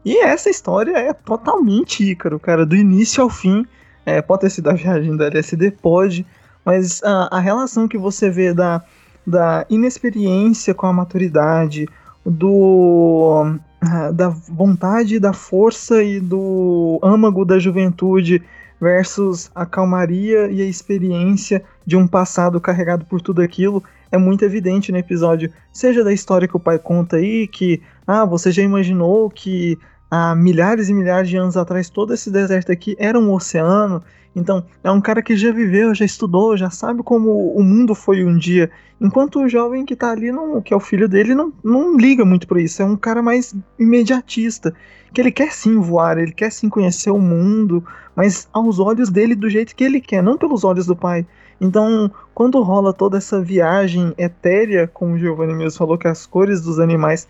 E 0.06 0.18
essa 0.18 0.50
história 0.50 0.98
é 0.98 1.14
totalmente 1.14 2.04
Ícaro, 2.04 2.40
cara, 2.40 2.66
do 2.66 2.76
início 2.76 3.22
ao 3.22 3.30
fim. 3.30 3.66
É, 4.06 4.22
pode 4.22 4.42
ter 4.42 4.50
sido 4.50 4.70
a 4.70 4.74
viagem 4.74 5.16
da 5.16 5.28
LSD, 5.28 5.72
pode, 5.72 6.26
mas 6.66 7.02
a, 7.04 7.38
a 7.38 7.40
relação 7.40 7.88
que 7.88 7.98
você 7.98 8.30
vê 8.30 8.54
da, 8.54 8.82
da 9.26 9.66
inexperiência 9.70 10.74
com 10.74 10.88
a 10.88 10.94
maturidade, 10.94 11.88
do 12.26 13.58
ah, 13.82 14.12
da 14.12 14.30
vontade, 14.30 15.20
da 15.20 15.34
força 15.34 16.02
e 16.02 16.20
do 16.20 17.00
âmago 17.04 17.44
da 17.44 17.60
juventude 17.60 18.42
versus 18.80 19.52
a 19.54 19.66
calmaria 19.66 20.50
e 20.50 20.62
a 20.62 20.66
experiência 20.66 21.64
de 21.86 21.98
um 21.98 22.08
passado 22.08 22.60
carregado 22.62 23.06
por 23.06 23.22
tudo 23.22 23.42
aquilo 23.42 23.84
é 24.12 24.18
muito 24.18 24.46
evidente 24.46 24.92
no 24.92 24.98
episódio, 24.98 25.52
seja 25.72 26.04
da 26.04 26.14
história 26.14 26.48
que 26.48 26.56
o 26.56 26.60
pai 26.60 26.78
conta 26.78 27.16
aí, 27.18 27.48
que 27.48 27.82
ah, 28.06 28.24
você 28.24 28.52
já 28.52 28.62
imaginou 28.62 29.30
que 29.30 29.78
há 30.14 30.36
milhares 30.36 30.90
e 30.90 30.94
milhares 30.94 31.28
de 31.28 31.38
anos 31.38 31.58
atrás 31.58 31.90
todo 31.90 32.14
esse 32.14 32.30
deserto 32.30 32.72
aqui 32.72 32.96
era 33.00 33.18
um 33.18 33.34
oceano. 33.34 34.04
Então, 34.36 34.64
é 34.84 34.92
um 34.92 35.02
cara 35.02 35.24
que 35.24 35.36
já 35.36 35.52
viveu, 35.52 35.94
já 35.94 36.06
estudou, 36.06 36.56
já 36.56 36.70
sabe 36.70 37.02
como 37.02 37.52
o 37.56 37.64
mundo 37.64 37.96
foi 37.96 38.24
um 38.24 38.38
dia. 38.38 38.70
Enquanto 39.02 39.40
o 39.40 39.50
jovem 39.50 39.84
que 39.84 39.96
tá 39.96 40.12
ali, 40.12 40.32
não, 40.32 40.62
que 40.62 40.72
é 40.72 40.78
o 40.78 40.80
filho 40.80 41.10
dele, 41.10 41.34
não, 41.34 41.52
não 41.64 41.98
liga 41.98 42.24
muito 42.24 42.48
pra 42.48 42.62
isso. 42.62 42.80
É 42.84 42.86
um 42.86 42.96
cara 42.96 43.24
mais 43.24 43.56
imediatista. 43.80 44.72
Que 45.12 45.20
ele 45.20 45.32
quer 45.32 45.52
sim 45.52 45.80
voar, 45.80 46.20
ele 46.20 46.32
quer 46.32 46.52
sim 46.52 46.70
conhecer 46.70 47.10
o 47.10 47.20
mundo, 47.20 47.84
mas 48.16 48.48
aos 48.54 48.80
olhos 48.80 49.10
dele 49.10 49.34
do 49.34 49.50
jeito 49.50 49.76
que 49.76 49.84
ele 49.84 50.00
quer, 50.00 50.22
não 50.22 50.38
pelos 50.38 50.64
olhos 50.64 50.86
do 50.86 50.96
pai. 50.96 51.26
Então, 51.60 52.12
quando 52.36 52.62
rola 52.62 52.94
toda 52.94 53.18
essa 53.18 53.42
viagem 53.42 54.14
etérea, 54.18 54.88
como 54.88 55.14
o 55.14 55.20
Giovanni 55.20 55.54
mesmo 55.54 55.78
falou, 55.78 55.98
que 55.98 56.08
as 56.08 56.26
cores 56.26 56.62
dos 56.62 56.80
animais 56.80 57.28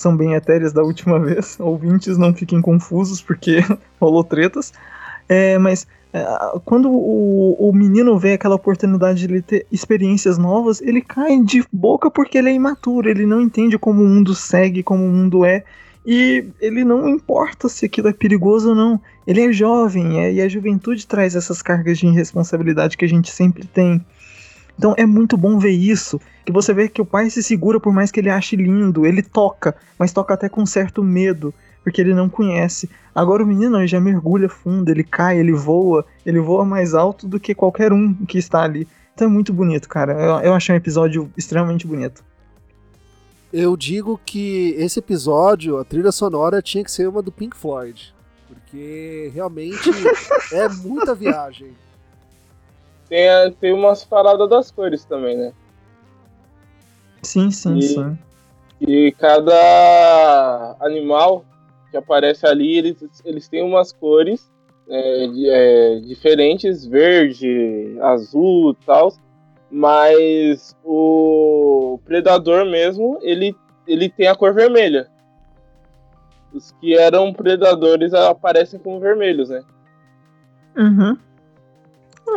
são 0.00 0.16
bem 0.16 0.34
etéreas 0.34 0.72
da 0.72 0.82
última 0.82 1.18
vez, 1.20 1.58
ouvintes 1.60 2.16
não 2.16 2.34
fiquem 2.34 2.60
confusos 2.60 3.20
porque 3.20 3.60
rolou 4.00 4.24
tretas. 4.24 4.72
É, 5.28 5.58
mas 5.58 5.86
é, 6.12 6.24
quando 6.64 6.90
o, 6.90 7.56
o 7.68 7.72
menino 7.72 8.18
vê 8.18 8.32
aquela 8.32 8.56
oportunidade 8.56 9.20
de 9.20 9.32
ele 9.32 9.42
ter 9.42 9.66
experiências 9.70 10.36
novas, 10.38 10.80
ele 10.80 11.00
cai 11.00 11.38
de 11.40 11.64
boca 11.72 12.10
porque 12.10 12.38
ele 12.38 12.50
é 12.50 12.54
imaturo, 12.54 13.08
ele 13.08 13.26
não 13.26 13.40
entende 13.40 13.78
como 13.78 14.02
o 14.02 14.06
mundo 14.06 14.34
segue, 14.34 14.82
como 14.82 15.04
o 15.04 15.08
mundo 15.08 15.44
é, 15.44 15.64
e 16.04 16.46
ele 16.60 16.82
não 16.82 17.08
importa 17.08 17.68
se 17.68 17.84
aquilo 17.84 18.08
é 18.08 18.12
perigoso 18.12 18.70
ou 18.70 18.74
não. 18.74 19.00
Ele 19.26 19.42
é 19.42 19.52
jovem, 19.52 20.18
é, 20.20 20.32
e 20.32 20.40
a 20.40 20.48
juventude 20.48 21.06
traz 21.06 21.36
essas 21.36 21.62
cargas 21.62 21.98
de 21.98 22.06
irresponsabilidade 22.06 22.96
que 22.96 23.04
a 23.04 23.08
gente 23.08 23.30
sempre 23.30 23.66
tem. 23.66 24.04
Então 24.80 24.94
é 24.96 25.04
muito 25.04 25.36
bom 25.36 25.58
ver 25.58 25.72
isso, 25.72 26.18
que 26.42 26.50
você 26.50 26.72
vê 26.72 26.88
que 26.88 27.02
o 27.02 27.04
pai 27.04 27.28
se 27.28 27.42
segura 27.42 27.78
por 27.78 27.92
mais 27.92 28.10
que 28.10 28.18
ele 28.18 28.30
ache 28.30 28.56
lindo, 28.56 29.04
ele 29.04 29.22
toca, 29.22 29.76
mas 29.98 30.10
toca 30.10 30.32
até 30.32 30.48
com 30.48 30.64
certo 30.64 31.04
medo, 31.04 31.52
porque 31.84 32.00
ele 32.00 32.14
não 32.14 32.30
conhece. 32.30 32.88
Agora 33.14 33.44
o 33.44 33.46
menino 33.46 33.76
ele 33.76 33.86
já 33.86 34.00
mergulha 34.00 34.48
fundo, 34.48 34.90
ele 34.90 35.04
cai, 35.04 35.38
ele 35.38 35.52
voa, 35.52 36.06
ele 36.24 36.40
voa 36.40 36.64
mais 36.64 36.94
alto 36.94 37.28
do 37.28 37.38
que 37.38 37.54
qualquer 37.54 37.92
um 37.92 38.14
que 38.24 38.38
está 38.38 38.62
ali. 38.62 38.88
Então 39.12 39.28
é 39.28 39.30
muito 39.30 39.52
bonito, 39.52 39.86
cara. 39.86 40.14
Eu, 40.14 40.46
eu 40.46 40.54
achei 40.54 40.74
um 40.74 40.78
episódio 40.78 41.30
extremamente 41.36 41.86
bonito. 41.86 42.24
Eu 43.52 43.76
digo 43.76 44.18
que 44.24 44.74
esse 44.78 44.98
episódio, 44.98 45.76
a 45.76 45.84
trilha 45.84 46.10
sonora 46.10 46.62
tinha 46.62 46.82
que 46.82 46.90
ser 46.90 47.06
uma 47.06 47.20
do 47.20 47.30
Pink 47.30 47.54
Floyd. 47.54 48.14
Porque 48.48 49.30
realmente 49.34 49.90
é 50.54 50.66
muita 50.70 51.14
viagem. 51.14 51.74
Tem, 53.10 53.28
a- 53.28 53.50
tem 53.50 53.72
umas 53.74 54.04
paradas 54.04 54.48
das 54.48 54.70
cores 54.70 55.04
também, 55.04 55.36
né? 55.36 55.52
Sim, 57.22 57.50
sim, 57.50 57.76
E- 57.76 57.82
sim. 57.82 58.18
E 58.80 59.12
cada 59.18 60.74
animal 60.80 61.44
que 61.90 61.96
aparece 61.96 62.46
ali, 62.46 62.78
eles, 62.78 62.96
eles 63.26 63.46
têm 63.48 63.62
umas 63.62 63.92
cores 63.92 64.50
é, 64.88 65.26
é, 65.48 66.00
diferentes, 66.00 66.86
verde, 66.86 67.98
azul 68.00 68.72
e 68.80 68.84
tal. 68.86 69.12
Mas 69.70 70.74
o 70.84 72.00
predador 72.04 72.64
mesmo, 72.64 73.18
ele, 73.22 73.54
ele 73.86 74.08
tem 74.08 74.28
a 74.28 74.34
cor 74.34 74.54
vermelha. 74.54 75.08
Os 76.52 76.72
que 76.80 76.96
eram 76.96 77.32
predadores 77.32 78.14
aparecem 78.14 78.80
com 78.80 78.98
vermelhos, 78.98 79.48
né? 79.50 79.62
Uhum. 80.76 81.16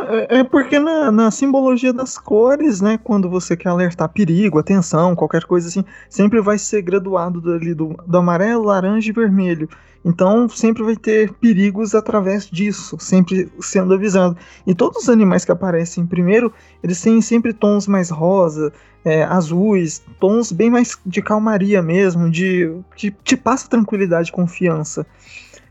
É, 0.10 0.40
é 0.40 0.44
porque 0.44 0.80
na, 0.80 1.12
na, 1.12 1.32
simbologia 1.32 1.94
das 1.94 2.18
cores, 2.18 2.82
né? 2.82 3.00
Quando 3.04 3.30
você 3.30 3.56
quer 3.56 3.70
alertar 3.70 4.10
perigo, 4.10 4.60
atenção, 4.60 5.16
qualquer 5.16 5.46
coisa 5.46 5.68
assim, 5.68 5.84
sempre 6.10 6.42
vai 6.42 6.58
ser 6.58 6.82
graduado 6.82 7.40
dali 7.40 7.74
do, 7.74 7.96
do 8.06 8.18
amarelo, 8.18 8.64
laranja 8.64 9.10
e 9.10 9.14
vermelho. 9.14 9.70
Então 10.06 10.50
sempre 10.50 10.84
vai 10.84 10.98
ter 10.98 11.32
perigos 11.34 11.96
através 11.96 12.46
disso, 12.50 12.98
sempre 13.00 13.52
sendo 13.62 13.94
avisado. 13.94 14.38
E 14.68 14.76
todos 14.76 15.04
os 15.04 15.10
animais 15.10 15.46
que 15.46 15.52
aparecem 15.52 16.06
primeiro, 16.06 16.52
eles 16.84 17.02
têm 17.02 17.22
sempre 17.22 17.54
tons 17.54 17.88
mais 17.88 18.10
rosa, 18.10 18.74
é, 19.06 19.24
azuis, 19.24 20.04
tons 20.20 20.52
bem 20.52 20.70
mais 20.70 20.98
de 21.06 21.22
calmaria 21.22 21.82
mesmo, 21.82 22.30
de 22.30 22.74
que 22.96 23.12
te 23.12 23.38
passa 23.38 23.70
tranquilidade, 23.70 24.32
confiança. 24.32 25.06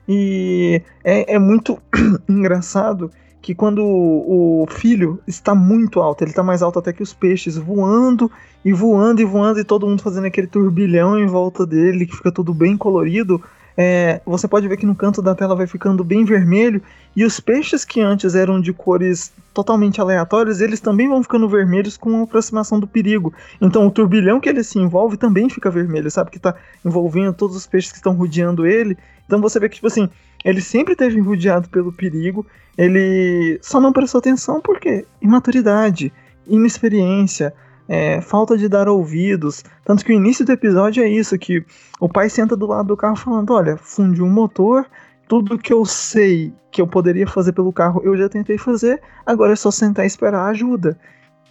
E 0.09 0.83
é, 1.05 1.35
é 1.35 1.39
muito 1.39 1.79
engraçado 2.29 3.11
que 3.43 3.57
quando 3.57 3.85
o 3.85 4.65
filho 4.71 5.19
está 5.27 5.53
muito 5.53 6.01
alto, 6.01 6.23
ele 6.23 6.31
está 6.31 6.45
mais 6.45 6.63
alto 6.63 6.79
até 6.79 6.93
que 6.93 7.03
os 7.03 7.13
peixes, 7.13 7.57
voando 7.57 8.31
e 8.65 8.73
voando 8.73 9.21
e 9.21 9.25
voando, 9.25 9.59
e 9.59 9.65
todo 9.65 9.87
mundo 9.87 10.01
fazendo 10.01 10.29
aquele 10.29 10.47
turbilhão 10.47 11.19
em 11.19 11.27
volta 11.27 11.67
dele, 11.67 12.07
que 12.07 12.17
fica 12.17 12.31
tudo 12.31 12.55
bem 12.55 12.77
colorido. 12.77 13.43
É, 13.77 14.21
você 14.27 14.47
pode 14.47 14.69
ver 14.69 14.77
que 14.77 14.87
no 14.87 14.95
canto 14.95 15.23
da 15.23 15.35
tela 15.35 15.57
vai 15.57 15.67
ficando 15.67 16.05
bem 16.05 16.25
vermelho, 16.25 16.83
e 17.15 17.25
os 17.25 17.41
peixes 17.41 17.85
que 17.85 18.01
antes 18.01 18.35
eram 18.35 18.61
de 18.61 18.73
cores 18.73 19.33
totalmente 19.53 20.01
aleatórias, 20.01 20.61
eles 20.61 20.81
também 20.81 21.09
vão 21.09 21.23
ficando 21.23 21.49
vermelhos 21.49 21.97
com 21.97 22.21
a 22.21 22.23
aproximação 22.23 22.81
do 22.81 22.87
perigo. 22.87 23.33
Então 23.61 23.87
o 23.87 23.91
turbilhão 23.91 24.41
que 24.41 24.49
ele 24.49 24.65
se 24.65 24.79
envolve 24.79 25.17
também 25.17 25.49
fica 25.49 25.71
vermelho, 25.71 26.11
sabe? 26.11 26.31
Que 26.31 26.39
está 26.39 26.55
envolvendo 26.85 27.35
todos 27.35 27.57
os 27.57 27.67
peixes 27.67 27.93
que 27.93 27.99
estão 27.99 28.15
rodeando 28.15 28.67
ele. 28.67 28.97
Então 29.27 29.41
você 29.41 29.61
vê 29.61 29.69
que, 29.69 29.77
tipo 29.77 29.87
assim, 29.87 30.09
ele 30.45 30.61
sempre 30.61 30.97
teve 30.97 31.21
rodeado 31.21 31.69
pelo 31.69 31.93
perigo, 31.93 32.47
ele 32.77 33.59
só 33.63 33.81
não 33.81 33.93
prestou 33.93 34.19
atenção 34.19 34.61
porque 34.61 35.05
imaturidade, 35.21 36.13
inexperiência, 36.47 37.53
é, 37.93 38.23
falta 38.23 38.57
de 38.57 38.71
dar 38.71 38.89
ouvidos. 38.89 39.63
Tanto 39.85 40.03
que 40.03 40.13
o 40.13 40.17
início 40.17 40.47
do 40.47 40.53
episódio 40.53 41.05
é 41.05 41.09
isso: 41.09 41.39
que 41.39 41.63
o 42.01 42.09
pai 42.09 42.31
senta 42.31 42.57
do 42.57 42.67
lado 42.67 42.87
do 42.87 42.97
carro 42.97 43.17
falando: 43.17 43.53
Olha, 43.53 43.77
fundiu 43.77 44.25
um 44.25 44.31
motor, 44.31 44.87
tudo 45.29 45.59
que 45.59 45.75
eu 45.75 45.85
sei 45.85 46.55
que 46.71 46.81
eu 46.81 46.87
poderia 46.87 47.27
fazer 47.27 47.53
pelo 47.53 47.71
carro 47.71 48.01
eu 48.03 48.17
já 48.17 48.31
tentei 48.31 48.57
fazer, 48.57 48.99
agora 49.27 49.53
é 49.53 49.57
só 49.57 49.71
sentar 49.71 50.07
e 50.07 50.09
esperar 50.09 50.49
ajuda. 50.49 50.99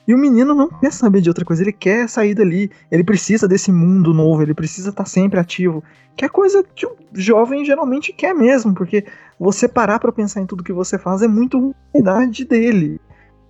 E 0.08 0.16
o 0.16 0.18
menino 0.18 0.56
não 0.56 0.68
quer 0.68 0.92
saber 0.92 1.22
de 1.22 1.30
outra 1.30 1.46
coisa, 1.46 1.62
ele 1.62 1.72
quer 1.72 2.10
sair 2.10 2.34
dali, 2.34 2.72
ele 2.90 3.04
precisa 3.04 3.48
desse 3.48 3.72
mundo 3.72 4.12
novo, 4.12 4.42
ele 4.42 4.56
precisa 4.56 4.90
estar 4.90 5.06
sempre 5.06 5.40
ativo. 5.40 5.84
Que 6.16 6.26
é 6.26 6.28
coisa 6.28 6.64
que 6.76 6.88
o 6.88 6.96
jovem 7.14 7.64
geralmente 7.64 8.12
quer 8.12 8.34
mesmo, 8.34 8.74
porque 8.74 9.06
você 9.40 9.68
parar 9.68 10.00
para 10.00 10.12
pensar 10.12 10.42
em 10.42 10.48
tudo 10.48 10.64
que 10.64 10.74
você 10.74 10.98
faz 10.98 11.22
é 11.22 11.28
muito 11.28 11.76
idade 11.94 12.46
dele. 12.46 13.00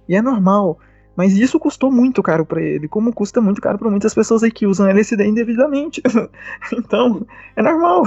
E 0.09 0.15
é 0.15 0.21
normal. 0.21 0.77
Mas 1.15 1.37
isso 1.37 1.59
custou 1.59 1.91
muito 1.91 2.23
caro 2.23 2.45
para 2.45 2.61
ele, 2.61 2.87
como 2.87 3.13
custa 3.13 3.41
muito 3.41 3.61
caro 3.61 3.77
para 3.77 3.89
muitas 3.89 4.13
pessoas 4.13 4.43
aí 4.43 4.51
que 4.51 4.65
usam 4.65 4.87
LSD 4.87 5.25
indevidamente. 5.25 6.01
então, 6.73 7.25
é 7.55 7.61
normal. 7.61 8.03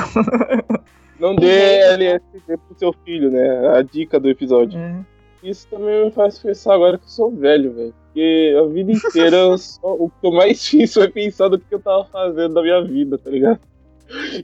Não 1.21 1.37
dê 1.37 1.81
LSD 1.93 2.57
pro 2.57 2.79
seu 2.79 2.93
filho, 3.05 3.31
né? 3.31 3.77
A 3.77 3.83
dica 3.83 4.19
do 4.19 4.29
episódio. 4.29 4.79
É. 4.79 5.05
Isso 5.43 5.69
também 5.69 6.07
me 6.07 6.11
faz 6.11 6.39
pensar 6.39 6.75
agora 6.75 6.97
que 6.97 7.05
eu 7.05 7.09
sou 7.09 7.31
velho, 7.31 7.73
velho. 7.73 7.95
Porque 8.07 8.57
a 8.59 8.67
vida 8.67 8.93
inteira 8.93 9.57
só, 9.59 9.95
o 9.95 10.09
que 10.09 10.27
eu 10.27 10.33
mais 10.33 10.67
fiz 10.67 10.95
foi 10.95 11.09
pensar 11.09 11.51
no 11.51 11.59
que 11.59 11.75
eu 11.75 11.81
tava 11.81 12.07
fazendo 12.07 12.55
da 12.55 12.63
minha 12.63 12.83
vida, 12.83 13.19
tá 13.19 13.31
ligado? 13.31 13.61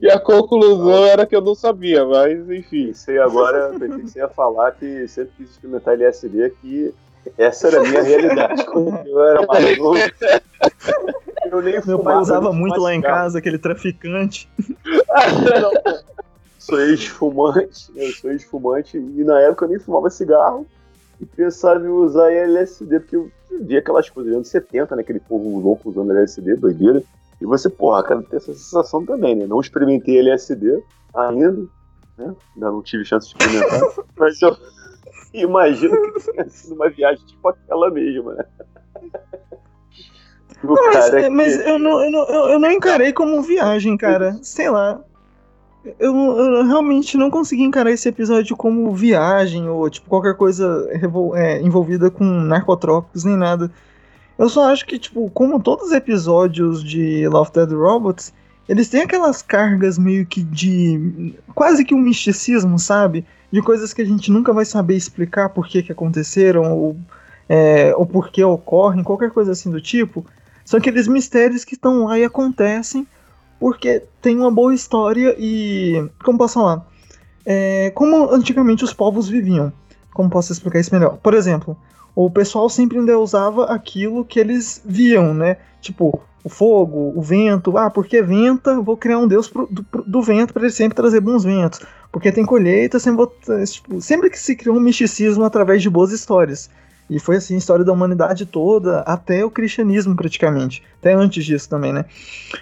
E 0.01 0.09
a 0.09 0.19
conclusão 0.19 1.05
era 1.05 1.25
que 1.25 1.35
eu 1.35 1.41
não 1.41 1.55
sabia, 1.55 2.05
mas 2.05 2.49
enfim. 2.49 2.87
Pensei 2.87 3.17
agora, 3.17 3.73
pensei 3.77 4.21
a 4.21 4.27
falar 4.27 4.71
que 4.71 5.07
sempre 5.07 5.33
quis 5.37 5.51
experimentar 5.51 5.93
LSD, 5.93 6.51
que 6.61 6.93
essa 7.37 7.67
era 7.67 7.79
a 7.79 7.83
minha 7.83 8.01
realidade. 8.03 8.65
Quando 8.65 8.95
eu 9.07 9.23
era 9.23 9.45
mais 9.45 9.77
novo. 9.79 9.99
Eu 11.51 11.61
nem 11.61 11.81
Meu 11.85 11.99
pai 11.99 12.15
usava 12.17 12.51
muito 12.53 12.79
lá 12.79 12.93
em 12.93 13.01
casa, 13.01 13.39
aquele 13.39 13.57
traficante. 13.57 14.49
não, 15.61 15.99
sou 16.57 16.79
ex-fumante, 16.79 17.91
né? 17.93 18.05
eu 18.05 18.11
sou 18.11 18.31
ex-fumante, 18.31 18.97
e 18.97 19.23
na 19.23 19.39
época 19.41 19.65
eu 19.65 19.69
nem 19.69 19.79
fumava 19.79 20.09
cigarro 20.09 20.65
e 21.19 21.25
pensava 21.25 21.83
em 21.83 21.89
usar 21.89 22.31
LSD, 22.31 22.99
porque 22.99 23.15
eu 23.15 23.31
via 23.61 23.79
aquelas 23.79 24.09
coisas 24.09 24.33
anos 24.33 24.47
70, 24.47 24.95
né? 24.95 25.01
Aquele 25.01 25.19
povo 25.19 25.59
louco 25.59 25.89
usando 25.89 26.11
LSD, 26.11 26.55
doideira. 26.55 27.03
E 27.39 27.45
você, 27.45 27.69
porra, 27.69 28.03
cara, 28.03 28.23
tem 28.23 28.37
essa 28.37 28.53
sensação 28.53 29.05
também, 29.05 29.35
né? 29.35 29.45
Não 29.45 29.59
experimentei 29.59 30.19
LSD 30.19 30.81
ainda, 31.13 31.51
né? 32.17 32.35
Ainda 32.55 32.71
não 32.71 32.81
tive 32.81 33.03
chance 33.03 33.27
de 33.27 33.33
experimentar, 33.33 33.81
mas 34.17 34.41
eu 34.41 34.55
imagino 35.33 36.13
que 36.13 36.31
tenha 36.31 36.49
sido 36.49 36.75
uma 36.75 36.89
viagem 36.89 37.25
tipo 37.25 37.47
aquela 37.47 37.89
mesma, 37.89 38.35
né? 38.35 38.45
mas, 40.63 41.29
mas 41.29 41.67
eu, 41.67 41.79
não, 41.79 42.03
eu, 42.03 42.11
não, 42.11 42.49
eu 42.49 42.59
não 42.59 42.71
encarei 42.71 43.11
como 43.11 43.41
viagem, 43.41 43.97
cara. 43.97 44.37
Sei 44.41 44.69
lá. 44.69 45.01
Eu, 45.97 46.15
eu, 46.15 46.63
realmente 46.65 47.17
não 47.17 47.31
consegui 47.31 47.63
encarar 47.63 47.89
esse 47.89 48.07
episódio 48.07 48.55
como 48.55 48.93
viagem 48.93 49.67
ou 49.67 49.89
tipo 49.89 50.07
qualquer 50.07 50.35
coisa 50.35 50.87
é, 51.33 51.59
envolvida 51.59 52.11
com 52.11 52.23
narcotrópicos 52.23 53.23
nem 53.23 53.35
nada. 53.35 53.71
Eu 54.37 54.47
só 54.47 54.71
acho 54.71 54.85
que, 54.85 54.97
tipo, 54.97 55.29
como 55.31 55.61
todos 55.61 55.87
os 55.87 55.91
episódios 55.91 56.83
de 56.83 57.27
Love 57.27 57.51
Dead 57.51 57.71
Robots, 57.71 58.33
eles 58.67 58.89
têm 58.89 59.01
aquelas 59.01 59.41
cargas 59.41 59.97
meio 59.97 60.25
que 60.25 60.41
de. 60.41 61.35
quase 61.53 61.83
que 61.83 61.93
um 61.93 61.99
misticismo, 61.99 62.77
sabe? 62.79 63.25
De 63.51 63.61
coisas 63.61 63.93
que 63.93 64.01
a 64.01 64.05
gente 64.05 64.31
nunca 64.31 64.53
vai 64.53 64.65
saber 64.65 64.95
explicar 64.95 65.49
por 65.49 65.67
que, 65.67 65.83
que 65.83 65.91
aconteceram 65.91 66.71
ou, 66.71 66.97
é, 67.49 67.93
ou 67.95 68.05
por 68.05 68.29
que 68.29 68.43
ocorrem, 68.43 69.03
qualquer 69.03 69.31
coisa 69.31 69.51
assim 69.51 69.69
do 69.69 69.81
tipo. 69.81 70.25
São 70.63 70.79
aqueles 70.79 71.07
mistérios 71.07 71.65
que 71.65 71.73
estão 71.73 72.05
lá 72.05 72.17
e 72.17 72.23
acontecem 72.23 73.05
porque 73.59 74.03
tem 74.21 74.37
uma 74.37 74.51
boa 74.51 74.73
história 74.73 75.35
e. 75.37 76.09
Como 76.23 76.37
posso 76.37 76.55
falar? 76.55 76.85
É, 77.45 77.91
como 77.91 78.31
antigamente 78.31 78.83
os 78.83 78.93
povos 78.93 79.27
viviam. 79.27 79.71
Como 80.13 80.29
posso 80.29 80.51
explicar 80.51 80.79
isso 80.79 80.93
melhor? 80.93 81.17
Por 81.17 81.33
exemplo, 81.33 81.77
o 82.15 82.29
pessoal 82.29 82.69
sempre 82.69 82.99
ainda 82.99 83.17
usava 83.17 83.65
aquilo 83.65 84.25
que 84.25 84.39
eles 84.39 84.81
viam, 84.85 85.33
né? 85.33 85.57
Tipo, 85.79 86.21
o 86.43 86.49
fogo, 86.49 87.13
o 87.15 87.21
vento. 87.21 87.77
Ah, 87.77 87.89
porque 87.89 88.21
venta, 88.21 88.81
vou 88.81 88.97
criar 88.97 89.19
um 89.19 89.27
deus 89.27 89.47
pro, 89.47 89.67
do, 89.69 89.85
do, 90.05 90.21
vento 90.21 90.53
para 90.53 90.63
ele 90.63 90.71
sempre 90.71 90.95
trazer 90.95 91.19
bons 91.19 91.43
ventos. 91.43 91.81
Porque 92.11 92.31
tem 92.31 92.45
colheita, 92.45 92.99
sempre, 92.99 93.17
vou, 93.17 93.35
tipo, 93.65 94.01
sempre 94.01 94.29
que 94.29 94.39
se 94.39 94.55
criou 94.55 94.75
um 94.75 94.79
misticismo 94.79 95.43
através 95.43 95.81
de 95.81 95.89
boas 95.89 96.11
histórias. 96.11 96.69
E 97.09 97.19
foi 97.19 97.35
assim 97.35 97.55
a 97.55 97.57
história 97.57 97.83
da 97.83 97.91
humanidade 97.91 98.45
toda, 98.45 99.01
até 99.01 99.43
o 99.43 99.51
cristianismo 99.51 100.15
praticamente. 100.15 100.81
Até 100.99 101.13
antes 101.13 101.43
disso 101.43 101.67
também, 101.67 101.91
né? 101.91 102.05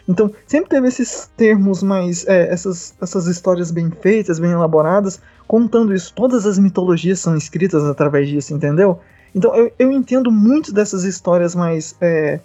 Então, 0.07 0.31
sempre 0.47 0.71
teve 0.71 0.87
esses 0.87 1.29
termos 1.37 1.83
mais. 1.83 2.25
É, 2.27 2.51
essas, 2.51 2.95
essas 2.99 3.27
histórias 3.27 3.69
bem 3.69 3.91
feitas, 3.91 4.39
bem 4.39 4.49
elaboradas, 4.49 5.21
contando 5.47 5.93
isso. 5.93 6.11
Todas 6.15 6.47
as 6.47 6.57
mitologias 6.57 7.19
são 7.19 7.37
escritas 7.37 7.83
através 7.83 8.27
disso, 8.27 8.51
entendeu? 8.53 8.99
Então, 9.35 9.55
eu, 9.55 9.71
eu 9.77 9.91
entendo 9.91 10.31
muito 10.31 10.73
dessas 10.73 11.03
histórias 11.03 11.53
mais. 11.53 11.95
É, 12.01 12.39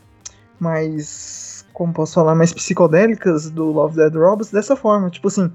mais. 0.59 1.65
Como 1.73 1.93
posso 1.93 2.15
falar? 2.15 2.35
Mais 2.35 2.53
psicodélicas 2.53 3.51
do 3.51 3.65
Love 3.73 3.97
Dead 3.97 4.15
Robots 4.15 4.51
dessa 4.51 4.77
forma. 4.77 5.11
Tipo 5.11 5.29
assim. 5.29 5.51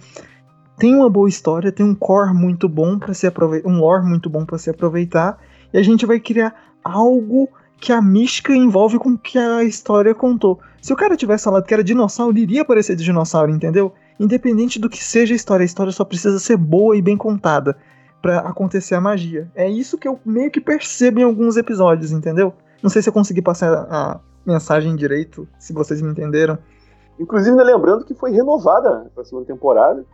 Tem 0.78 0.96
uma 0.96 1.10
boa 1.10 1.28
história, 1.28 1.74
tem 1.74 1.86
um 1.86 1.94
core 1.94 2.34
muito 2.34 2.70
bom 2.70 2.98
para 2.98 3.14
se 3.14 3.28
aproveitar, 3.28 3.68
um 3.68 3.82
lore 3.82 4.06
muito 4.06 4.30
bom 4.30 4.46
para 4.46 4.58
se 4.58 4.70
aproveitar, 4.70 5.38
e 5.74 5.78
a 5.78 5.84
gente 5.84 6.06
vai 6.06 6.22
criar 6.22 6.56
algo 6.82 7.50
que 7.80 7.92
a 7.92 8.02
mística 8.02 8.56
envolve 8.56 8.98
com 8.98 9.10
o 9.10 9.18
que 9.18 9.38
a 9.38 9.62
história 9.62 10.16
contou. 10.16 10.58
Se 10.82 10.94
o 10.94 10.96
cara 10.96 11.18
tivesse 11.18 11.44
falado 11.44 11.66
que 11.66 11.74
era 11.74 11.84
dinossauro, 11.84 12.32
ele 12.32 12.44
iria 12.44 12.62
aparecer 12.62 12.96
de 12.96 13.04
dinossauro, 13.04 13.52
entendeu? 13.52 13.94
Independente 14.18 14.80
do 14.80 14.90
que 14.90 15.04
seja 15.04 15.34
a 15.34 15.36
história, 15.36 15.64
a 15.64 15.66
história 15.66 15.92
só 15.92 16.06
precisa 16.06 16.40
ser 16.40 16.56
boa 16.56 16.96
e 16.96 17.02
bem 17.02 17.18
contada 17.18 17.78
para 18.22 18.40
acontecer 18.40 18.96
a 18.96 19.02
magia. 19.02 19.50
É 19.56 19.70
isso 19.70 19.98
que 19.98 20.08
eu 20.08 20.20
meio 20.26 20.52
que 20.52 20.60
percebo 20.60 21.20
em 21.20 21.24
alguns 21.24 21.58
episódios, 21.58 22.12
entendeu? 22.12 22.54
Não 22.82 22.90
sei 22.90 23.02
se 23.02 23.10
eu 23.10 23.14
consegui 23.14 23.42
passar 23.42 23.88
a 23.90 24.20
mensagem 24.46 24.96
direito, 24.96 25.48
se 25.58 25.74
vocês 25.74 26.02
me 26.02 26.12
entenderam. 26.12 26.58
Inclusive, 27.20 27.56
né, 27.56 27.64
lembrando 27.64 28.06
que 28.06 28.14
foi 28.14 28.32
renovada 28.32 29.12
a 29.18 29.24
segunda 29.26 29.46
temporada. 29.46 30.06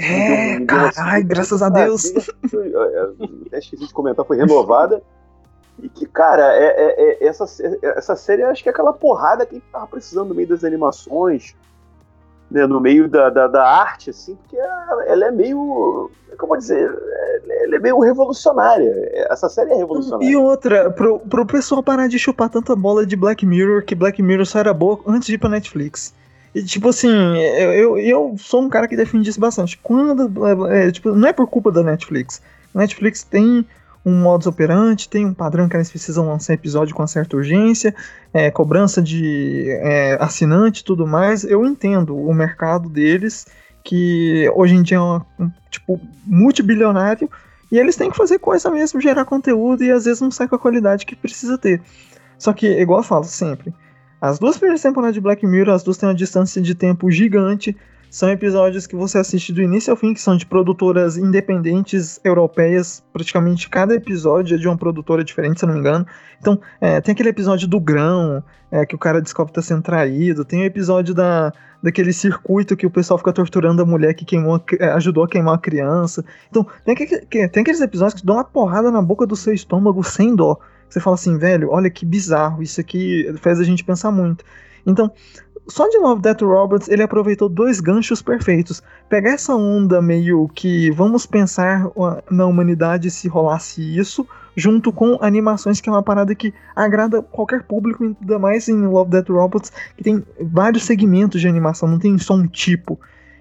É, 0.00 0.58
ai, 0.98 1.22
graças 1.22 1.62
a 1.62 1.68
Deus. 1.68 2.04
Até 3.46 3.58
esqueci 3.58 3.86
de 3.86 3.92
comentar, 3.92 4.24
foi 4.24 4.36
renovada. 4.36 5.02
E 5.82 5.88
que, 5.88 6.06
cara, 6.06 6.54
é, 6.54 6.66
é, 6.66 7.24
é, 7.24 7.26
essa, 7.26 7.44
essa 7.82 8.14
série 8.14 8.44
acho 8.44 8.62
que 8.62 8.68
é 8.68 8.72
aquela 8.72 8.92
porrada 8.92 9.44
que 9.44 9.56
a 9.56 9.58
gente 9.58 9.70
tava 9.70 9.86
precisando 9.86 10.28
no 10.28 10.34
meio 10.34 10.48
das 10.48 10.62
animações, 10.62 11.56
né, 12.54 12.68
no 12.68 12.80
meio 12.80 13.08
da, 13.08 13.28
da, 13.30 13.48
da 13.48 13.68
arte, 13.68 14.10
assim, 14.10 14.36
porque 14.36 14.56
ela, 14.56 15.26
é 15.26 15.30
meio. 15.32 16.08
Como 16.38 16.56
dizer? 16.56 16.88
Ela 17.64 17.76
é 17.76 17.78
meio 17.80 17.98
revolucionária. 17.98 18.92
Essa 19.28 19.48
série 19.48 19.72
é 19.72 19.74
revolucionária. 19.74 20.30
E 20.30 20.36
outra, 20.36 20.88
pro, 20.88 21.18
pro 21.18 21.44
pessoal 21.44 21.82
parar 21.82 22.06
de 22.06 22.16
chupar 22.16 22.48
tanta 22.48 22.76
bola 22.76 23.04
de 23.04 23.16
Black 23.16 23.44
Mirror, 23.44 23.84
que 23.84 23.96
Black 23.96 24.22
Mirror 24.22 24.46
só 24.46 24.60
era 24.60 24.72
boa 24.72 25.00
antes 25.04 25.26
de 25.26 25.34
ir 25.34 25.38
pra 25.38 25.48
Netflix. 25.50 26.14
E, 26.54 26.62
tipo 26.62 26.88
assim, 26.90 27.36
eu, 27.36 27.98
eu 27.98 28.36
sou 28.38 28.62
um 28.62 28.68
cara 28.68 28.86
que 28.86 28.96
defende 28.96 29.28
isso 29.28 29.40
bastante. 29.40 29.76
Quando. 29.82 30.46
É, 30.68 30.92
tipo, 30.92 31.12
não 31.12 31.26
é 31.26 31.32
por 31.32 31.48
culpa 31.48 31.72
da 31.72 31.82
Netflix. 31.82 32.40
Netflix 32.72 33.24
tem 33.24 33.66
um 34.04 34.20
modus 34.20 34.46
operandi, 34.46 35.08
tem 35.08 35.24
um 35.24 35.32
padrão 35.32 35.68
que 35.68 35.76
eles 35.76 35.90
precisam 35.90 36.28
lançar 36.28 36.52
episódio 36.52 36.94
com 36.94 37.06
certa 37.06 37.36
urgência, 37.36 37.94
é, 38.32 38.50
cobrança 38.50 39.00
de 39.00 39.66
é, 39.70 40.18
assinante 40.20 40.82
e 40.82 40.84
tudo 40.84 41.06
mais. 41.06 41.44
Eu 41.44 41.64
entendo 41.64 42.16
o 42.16 42.34
mercado 42.34 42.88
deles, 42.88 43.46
que 43.82 44.50
hoje 44.54 44.74
em 44.74 44.82
dia 44.82 44.98
é 44.98 45.00
um, 45.00 45.20
um, 45.38 45.50
tipo 45.70 46.00
multibilionário, 46.26 47.30
e 47.72 47.78
eles 47.78 47.96
têm 47.96 48.10
que 48.10 48.16
fazer 48.16 48.38
coisa 48.38 48.70
mesmo, 48.70 49.00
gerar 49.00 49.24
conteúdo 49.24 49.82
e 49.82 49.90
às 49.90 50.04
vezes 50.04 50.20
não 50.20 50.30
sai 50.30 50.46
com 50.46 50.54
a 50.54 50.58
qualidade 50.58 51.06
que 51.06 51.16
precisa 51.16 51.56
ter. 51.58 51.80
Só 52.38 52.52
que, 52.52 52.66
igual 52.66 53.00
eu 53.00 53.04
falo 53.04 53.24
sempre, 53.24 53.74
as 54.20 54.38
duas 54.38 54.56
primeiras 54.56 54.80
temporadas 54.80 55.14
de 55.14 55.20
Black 55.20 55.46
Mirror, 55.46 55.74
as 55.74 55.82
duas 55.82 55.96
têm 55.96 56.08
uma 56.08 56.14
distância 56.14 56.60
de 56.60 56.74
tempo 56.74 57.10
gigante. 57.10 57.76
São 58.14 58.30
episódios 58.30 58.86
que 58.86 58.94
você 58.94 59.18
assiste 59.18 59.52
do 59.52 59.60
início 59.60 59.90
ao 59.90 59.96
fim, 59.96 60.14
que 60.14 60.20
são 60.20 60.36
de 60.36 60.46
produtoras 60.46 61.16
independentes 61.16 62.20
europeias. 62.22 63.02
Praticamente 63.12 63.68
cada 63.68 63.92
episódio 63.92 64.54
é 64.54 64.56
de 64.56 64.68
uma 64.68 64.76
produtora 64.76 65.24
diferente, 65.24 65.58
se 65.58 65.64
eu 65.64 65.66
não 65.66 65.74
me 65.74 65.80
engano. 65.80 66.06
Então, 66.40 66.60
é, 66.80 67.00
tem 67.00 67.10
aquele 67.10 67.30
episódio 67.30 67.66
do 67.66 67.80
grão, 67.80 68.40
é, 68.70 68.86
que 68.86 68.94
o 68.94 68.98
cara 68.98 69.20
descobre 69.20 69.50
que 69.50 69.56
tá 69.56 69.62
sendo 69.62 69.82
traído. 69.82 70.44
Tem 70.44 70.60
o 70.60 70.64
episódio 70.64 71.12
da, 71.12 71.52
daquele 71.82 72.12
circuito 72.12 72.76
que 72.76 72.86
o 72.86 72.90
pessoal 72.90 73.18
fica 73.18 73.32
torturando 73.32 73.82
a 73.82 73.84
mulher 73.84 74.14
que 74.14 74.24
queimou, 74.24 74.62
é, 74.78 74.90
ajudou 74.90 75.24
a 75.24 75.28
queimar 75.28 75.56
a 75.56 75.58
criança. 75.58 76.24
Então, 76.48 76.64
tem, 76.84 76.94
aquele, 76.94 77.26
tem 77.26 77.62
aqueles 77.62 77.80
episódios 77.80 78.20
que 78.20 78.24
dão 78.24 78.36
uma 78.36 78.44
porrada 78.44 78.92
na 78.92 79.02
boca 79.02 79.26
do 79.26 79.34
seu 79.34 79.52
estômago 79.52 80.04
sem 80.04 80.36
dó. 80.36 80.56
Você 80.88 81.00
fala 81.00 81.14
assim, 81.14 81.36
velho, 81.36 81.68
olha 81.68 81.90
que 81.90 82.06
bizarro, 82.06 82.62
isso 82.62 82.80
aqui 82.80 83.34
faz 83.40 83.58
a 83.58 83.64
gente 83.64 83.82
pensar 83.82 84.12
muito. 84.12 84.44
Então, 84.86 85.10
só 85.66 85.88
de 85.88 85.98
Love 85.98 86.20
Death 86.20 86.42
Roberts 86.42 86.88
ele 86.88 87.02
aproveitou 87.02 87.48
dois 87.48 87.80
ganchos 87.80 88.20
perfeitos. 88.20 88.82
Pegar 89.08 89.30
essa 89.32 89.54
onda 89.54 90.00
meio 90.02 90.48
que 90.54 90.90
vamos 90.90 91.26
pensar 91.26 91.90
na 92.30 92.46
humanidade 92.46 93.10
se 93.10 93.28
rolasse 93.28 93.80
isso, 93.98 94.26
junto 94.56 94.92
com 94.92 95.18
animações 95.20 95.80
que 95.80 95.88
é 95.88 95.92
uma 95.92 96.02
parada 96.02 96.34
que 96.34 96.52
agrada 96.76 97.22
qualquer 97.22 97.62
público, 97.62 98.04
ainda 98.04 98.38
mais 98.38 98.68
em 98.68 98.86
Love 98.86 99.10
Death 99.10 99.28
Robots, 99.28 99.72
que 99.96 100.04
tem 100.04 100.22
vários 100.40 100.84
segmentos 100.84 101.40
de 101.40 101.48
animação, 101.48 101.88
não 101.88 101.98
tem 101.98 102.16
só 102.18 102.34
um 102.34 102.46
tipo. 102.46 102.98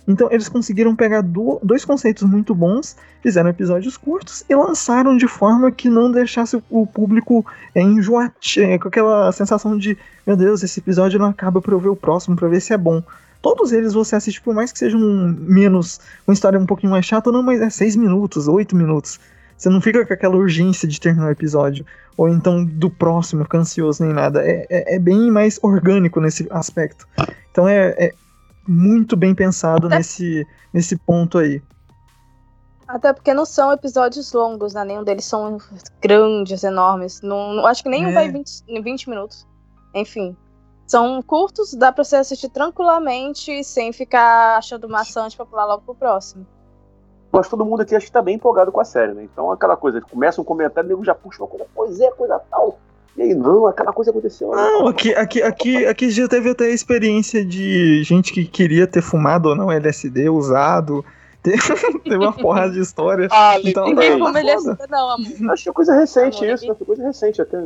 Então 0.07 0.27
eles 0.31 0.49
conseguiram 0.49 0.95
pegar 0.95 1.21
do, 1.21 1.59
dois 1.63 1.85
conceitos 1.85 2.23
muito 2.23 2.53
bons, 2.53 2.95
fizeram 3.21 3.49
episódios 3.49 3.95
curtos 3.95 4.43
e 4.49 4.55
lançaram 4.55 5.15
de 5.15 5.27
forma 5.27 5.71
que 5.71 5.89
não 5.89 6.11
deixasse 6.11 6.61
o 6.69 6.85
público 6.85 7.45
é, 7.73 7.81
enjoativo, 7.81 8.65
é, 8.65 8.77
com 8.77 8.89
aquela 8.89 9.31
sensação 9.31 9.77
de 9.77 9.97
meu 10.25 10.35
Deus, 10.35 10.63
esse 10.63 10.79
episódio 10.79 11.19
não 11.19 11.27
acaba 11.27 11.61
para 11.61 11.73
eu 11.73 11.79
ver 11.79 11.89
o 11.89 11.95
próximo, 11.95 12.35
para 12.35 12.47
ver 12.47 12.61
se 12.61 12.73
é 12.73 12.77
bom. 12.77 13.03
Todos 13.41 13.73
eles 13.73 13.93
você 13.93 14.15
assiste, 14.15 14.41
por 14.41 14.53
mais 14.53 14.71
que 14.71 14.79
sejam 14.79 14.99
menos, 15.37 15.99
uma 16.25 16.33
história 16.33 16.57
um 16.57 16.65
pouquinho 16.65 16.91
mais 16.91 17.05
chata, 17.05 17.29
não, 17.29 17.43
mas 17.43 17.59
é 17.59 17.69
seis 17.69 17.95
minutos, 17.95 18.47
oito 18.47 18.73
minutos. 18.73 19.19
Você 19.57 19.69
não 19.69 19.81
fica 19.81 20.05
com 20.05 20.13
aquela 20.13 20.35
urgência 20.35 20.87
de 20.87 20.99
terminar 20.99 21.27
o 21.27 21.31
episódio, 21.31 21.85
ou 22.15 22.29
então 22.29 22.63
do 22.63 22.89
próximo, 22.89 23.43
fica 23.43 23.57
ansioso 23.57 24.03
nem 24.03 24.13
nada. 24.13 24.41
É, 24.45 24.65
é, 24.69 24.95
é 24.95 24.99
bem 24.99 25.29
mais 25.29 25.59
orgânico 25.61 26.21
nesse 26.21 26.47
aspecto. 26.49 27.05
Então 27.51 27.67
é, 27.67 27.93
é 27.97 28.13
muito 28.67 29.15
bem 29.15 29.33
pensado 29.35 29.87
Até... 29.87 29.97
nesse, 29.97 30.47
nesse 30.73 30.97
ponto 30.97 31.37
aí. 31.37 31.61
Até 32.87 33.13
porque 33.13 33.33
não 33.33 33.45
são 33.45 33.71
episódios 33.71 34.33
longos, 34.33 34.73
né? 34.73 34.83
Nenhum 34.83 35.03
deles 35.03 35.25
são 35.25 35.57
grandes, 36.01 36.63
enormes. 36.63 37.21
Não, 37.21 37.53
não 37.53 37.65
acho 37.65 37.81
que 37.81 37.89
nenhum 37.89 38.09
é. 38.09 38.13
vai 38.13 38.29
20, 38.29 38.81
20 38.83 39.09
minutos. 39.09 39.47
Enfim. 39.95 40.35
São 40.85 41.21
curtos, 41.21 41.73
dá 41.73 41.91
pra 41.91 42.03
você 42.03 42.17
assistir 42.17 42.49
tranquilamente, 42.49 43.63
sem 43.63 43.93
ficar 43.93 44.57
achando 44.57 44.89
maçante 44.89 45.35
pra 45.35 45.45
pular 45.45 45.65
logo 45.65 45.83
pro 45.83 45.95
próximo. 45.95 46.45
Mas 47.31 47.49
todo 47.49 47.65
mundo 47.65 47.81
aqui 47.81 47.95
acho 47.95 48.05
que 48.05 48.11
tá 48.11 48.21
bem 48.21 48.35
empolgado 48.35 48.71
com 48.71 48.79
a 48.79 48.85
série, 48.85 49.13
né? 49.13 49.23
Então 49.23 49.49
aquela 49.51 49.75
coisa, 49.75 50.01
começa 50.01 50.39
um 50.39 50.43
comentário, 50.43 50.87
o 50.87 50.89
nego 50.91 51.03
já 51.03 51.15
puxa 51.15 51.41
uma 51.41 51.47
coisa, 51.47 51.65
pois 51.73 51.99
é, 51.99 52.11
coisa 52.11 52.39
tal. 52.51 52.77
E 53.15 53.21
aí, 53.21 53.35
não, 53.35 53.67
aquela 53.67 53.93
coisa 53.93 54.11
aconteceu. 54.11 54.51
Não, 54.51 54.87
aqui, 54.87 55.13
aqui, 55.13 55.41
aqui, 55.41 55.85
aqui 55.85 56.09
já 56.09 56.27
teve 56.27 56.49
até 56.49 56.65
a 56.65 56.69
experiência 56.69 57.45
de 57.45 58.03
gente 58.03 58.33
que 58.33 58.45
queria 58.45 58.87
ter 58.87 59.01
fumado 59.01 59.49
ou 59.49 59.55
não 59.55 59.71
LSD 59.71 60.29
usado. 60.29 61.05
Teve 61.43 62.15
uma 62.15 62.31
porrada 62.31 62.71
de 62.71 62.79
história. 62.79 63.27
Ah, 63.29 63.59
então, 63.61 63.85
ninguém 63.85 64.13
fuma 64.13 64.39
LSD, 64.39 64.87
não, 64.89 65.09
amor. 65.09 65.51
Acho 65.51 65.63
que 65.63 65.69
é 65.69 65.73
coisa 65.73 65.93
recente 65.93 66.37
amor, 66.37 66.53
isso, 66.53 66.67
né? 66.67 66.75
Coisa 66.85 67.03
recente 67.03 67.41
até. 67.41 67.65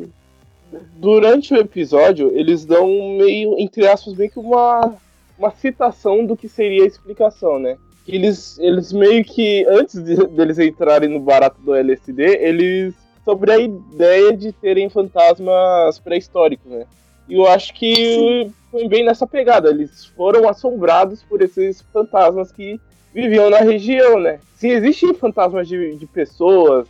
Durante 0.95 1.53
o 1.53 1.57
episódio, 1.57 2.31
eles 2.35 2.65
dão 2.65 2.87
meio, 2.87 3.57
entre 3.59 3.87
aspas, 3.87 4.15
meio 4.15 4.31
que 4.31 4.39
uma, 4.39 4.95
uma 5.37 5.51
citação 5.51 6.25
do 6.25 6.35
que 6.35 6.49
seria 6.49 6.83
a 6.83 6.87
explicação, 6.87 7.59
né? 7.59 7.77
Eles, 8.07 8.57
eles 8.59 8.91
meio 8.91 9.23
que, 9.23 9.65
antes 9.69 10.01
de, 10.01 10.15
deles 10.27 10.57
entrarem 10.59 11.09
no 11.09 11.19
barato 11.19 11.61
do 11.61 11.75
LSD, 11.75 12.23
eles 12.23 12.95
sobre 13.27 13.51
a 13.51 13.59
ideia 13.59 14.31
de 14.31 14.53
terem 14.53 14.89
fantasmas 14.89 15.99
pré-históricos, 15.99 16.71
né? 16.71 16.85
E 17.27 17.33
eu 17.33 17.45
acho 17.45 17.73
que 17.73 18.49
foi 18.71 18.87
bem 18.87 19.03
nessa 19.03 19.27
pegada. 19.27 19.69
Eles 19.69 20.05
foram 20.05 20.47
assombrados 20.47 21.23
por 21.23 21.41
esses 21.41 21.81
fantasmas 21.91 22.53
que 22.53 22.79
viviam 23.13 23.49
na 23.49 23.57
região, 23.57 24.17
né? 24.17 24.39
Se 24.55 24.69
existem 24.69 25.13
fantasmas 25.13 25.67
de, 25.67 25.97
de 25.97 26.05
pessoas, 26.05 26.87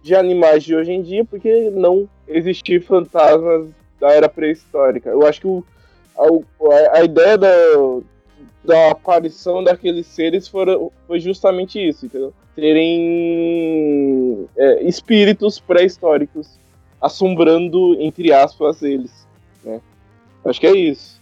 de 0.00 0.14
animais 0.14 0.62
de 0.62 0.76
hoje 0.76 0.92
em 0.92 1.02
dia, 1.02 1.24
porque 1.24 1.70
não 1.70 2.08
existir 2.28 2.80
fantasmas 2.80 3.68
da 3.98 4.12
era 4.12 4.28
pré-histórica? 4.28 5.10
Eu 5.10 5.26
acho 5.26 5.40
que 5.40 5.48
o, 5.48 5.64
a, 6.16 6.98
a, 6.98 7.04
ideia 7.04 7.36
da, 7.36 7.50
da 8.64 8.92
aparição 8.92 9.64
daqueles 9.64 10.06
seres 10.06 10.46
foram, 10.46 10.92
foi 11.08 11.18
justamente 11.18 11.84
isso, 11.84 12.06
entendeu? 12.06 12.32
Serem 12.60 14.46
é, 14.56 14.84
espíritos 14.86 15.58
pré-históricos 15.58 16.58
assombrando, 17.00 17.96
entre 17.98 18.32
aspas, 18.32 18.82
eles. 18.82 19.26
Né? 19.64 19.80
Acho 20.44 20.60
que 20.60 20.66
é 20.66 20.76
isso. 20.76 21.20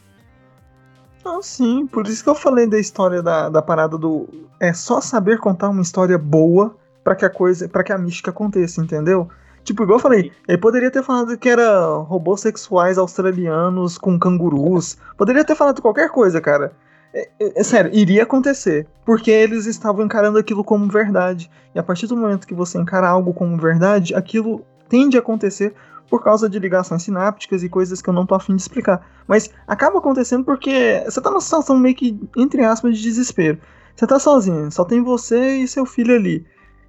Ah, 1.24 1.39
sim, 1.41 1.86
por 1.86 2.07
isso 2.07 2.24
que 2.24 2.30
eu 2.30 2.34
falei 2.34 2.66
da 2.66 2.78
história 2.78 3.22
da, 3.22 3.49
da 3.49 3.62
parada 3.62 3.97
do. 3.97 4.28
É 4.59 4.72
só 4.72 5.01
saber 5.01 5.39
contar 5.39 5.68
uma 5.68 5.82
história 5.82 6.18
boa 6.18 6.76
para 7.05 7.14
que 7.14 7.24
a 7.24 7.30
coisa. 7.30 7.68
para 7.68 7.84
que 7.84 7.93
a 7.93 7.99
mística 7.99 8.30
aconteça, 8.30 8.80
entendeu? 8.80 9.28
Tipo, 9.62 9.82
igual 9.82 9.99
eu 9.99 10.03
falei, 10.03 10.32
ele 10.49 10.59
poderia 10.59 10.91
ter 10.91 11.03
falado 11.03 11.36
que 11.36 11.49
era 11.49 11.86
robôs 11.99 12.41
sexuais 12.41 12.97
australianos 12.97 13.99
com 13.99 14.18
cangurus. 14.18 14.97
Poderia 15.16 15.45
ter 15.45 15.55
falado 15.55 15.82
qualquer 15.82 16.09
coisa, 16.09 16.41
cara. 16.41 16.72
É, 17.13 17.29
é, 17.41 17.61
é, 17.61 17.65
sério, 17.65 17.91
iria 17.95 18.23
acontecer. 18.23 18.87
Porque 19.05 19.31
eles 19.31 19.67
estavam 19.67 20.05
encarando 20.05 20.39
aquilo 20.39 20.63
como 20.65 20.89
verdade. 20.89 21.51
E 21.75 21.79
a 21.79 21.83
partir 21.83 22.07
do 22.07 22.17
momento 22.17 22.47
que 22.47 22.55
você 22.55 22.79
encara 22.79 23.09
algo 23.09 23.33
como 23.33 23.57
verdade, 23.57 24.15
aquilo 24.15 24.65
tende 24.89 25.17
a 25.17 25.21
acontecer 25.21 25.75
por 26.09 26.23
causa 26.23 26.49
de 26.49 26.59
ligações 26.59 27.03
sinápticas 27.03 27.63
e 27.63 27.69
coisas 27.69 28.01
que 28.01 28.09
eu 28.09 28.15
não 28.15 28.27
tô 28.27 28.35
afim 28.35 28.57
de 28.57 28.63
explicar. 28.63 29.07
Mas 29.27 29.51
acaba 29.67 29.99
acontecendo 29.99 30.45
porque 30.45 31.03
você 31.05 31.21
tá 31.21 31.31
numa 31.31 31.41
situação 31.41 31.79
meio 31.79 31.95
que, 31.95 32.19
entre 32.37 32.65
aspas, 32.65 32.97
de 32.97 33.03
desespero. 33.03 33.59
Você 33.95 34.07
tá 34.07 34.19
sozinho, 34.19 34.71
só 34.71 34.85
tem 34.85 35.03
você 35.03 35.57
e 35.57 35.69
seu 35.69 35.85
filho 35.85 36.15
ali. 36.15 36.47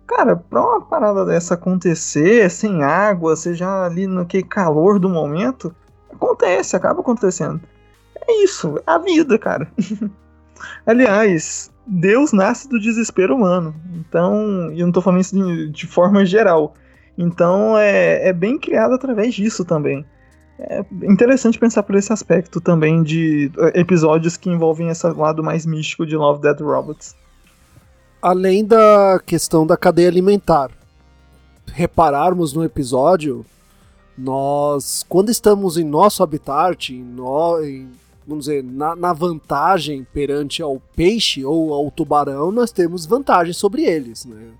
Cara, 0.07 0.35
pra 0.35 0.61
uma 0.61 0.81
parada 0.81 1.25
dessa 1.25 1.53
acontecer, 1.53 2.49
sem 2.49 2.83
água, 2.83 3.35
seja 3.35 3.85
ali 3.85 4.07
no 4.07 4.25
que 4.25 4.41
calor 4.41 4.99
do 4.99 5.09
momento, 5.09 5.75
acontece, 6.11 6.75
acaba 6.75 7.01
acontecendo. 7.01 7.61
É 8.27 8.43
isso, 8.43 8.77
é 8.77 8.83
a 8.85 8.97
vida, 8.97 9.37
cara. 9.37 9.71
Aliás, 10.85 11.71
Deus 11.87 12.31
nasce 12.31 12.67
do 12.69 12.79
desespero 12.79 13.35
humano. 13.35 13.73
Então, 13.95 14.71
e 14.71 14.79
eu 14.79 14.85
não 14.85 14.93
tô 14.93 15.01
falando 15.01 15.21
isso 15.21 15.35
de, 15.35 15.69
de 15.69 15.87
forma 15.87 16.25
geral. 16.25 16.75
Então, 17.17 17.77
é, 17.77 18.29
é 18.29 18.33
bem 18.33 18.57
criado 18.59 18.93
através 18.93 19.33
disso 19.33 19.65
também. 19.65 20.05
É 20.59 20.83
interessante 21.03 21.57
pensar 21.57 21.83
por 21.83 21.95
esse 21.95 22.11
aspecto 22.11 22.59
também 22.59 23.01
de 23.01 23.51
é, 23.57 23.79
episódios 23.79 24.35
que 24.35 24.49
envolvem 24.49 24.89
esse 24.89 25.07
lado 25.07 25.41
mais 25.41 25.65
místico 25.65 26.05
de 26.05 26.15
Love, 26.15 26.41
Dead 26.41 26.59
Robots. 26.59 27.15
Além 28.21 28.65
da 28.65 29.19
questão 29.25 29.65
da 29.65 29.77
cadeia 29.77 30.09
alimentar, 30.09 30.69
repararmos 31.73 32.53
no 32.53 32.63
episódio, 32.63 33.45
nós, 34.17 35.05
quando 35.07 35.29
estamos 35.29 35.77
em 35.77 35.85
nosso 35.85 36.21
habitat, 36.21 36.93
em, 36.93 37.01
no, 37.01 37.63
em 37.63 37.89
vamos 38.29 38.45
dizer, 38.45 38.63
na, 38.63 38.95
na, 38.95 39.11
vantagem 39.11 40.05
perante 40.13 40.61
ao 40.61 40.79
peixe 40.95 41.43
ou 41.43 41.73
ao 41.73 41.89
tubarão, 41.89 42.51
nós 42.51 42.71
temos 42.71 43.05
vantagem 43.05 43.53
sobre 43.53 43.83
eles, 43.83 44.25
né? 44.25 44.51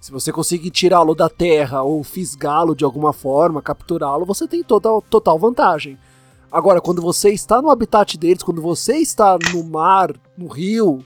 Se 0.00 0.12
você 0.12 0.32
conseguir 0.32 0.70
tirá-lo 0.70 1.12
da 1.12 1.28
terra 1.28 1.82
ou 1.82 2.04
fisgá-lo 2.04 2.76
de 2.76 2.84
alguma 2.84 3.12
forma, 3.12 3.60
capturá-lo, 3.60 4.24
você 4.24 4.46
tem 4.46 4.62
total, 4.62 5.02
total 5.02 5.36
vantagem. 5.36 5.98
Agora, 6.52 6.80
quando 6.80 7.02
você 7.02 7.30
está 7.30 7.60
no 7.60 7.68
habitat 7.68 8.16
deles, 8.16 8.44
quando 8.44 8.62
você 8.62 8.98
está 8.98 9.36
no 9.52 9.64
mar, 9.64 10.14
no 10.36 10.46
rio, 10.46 11.04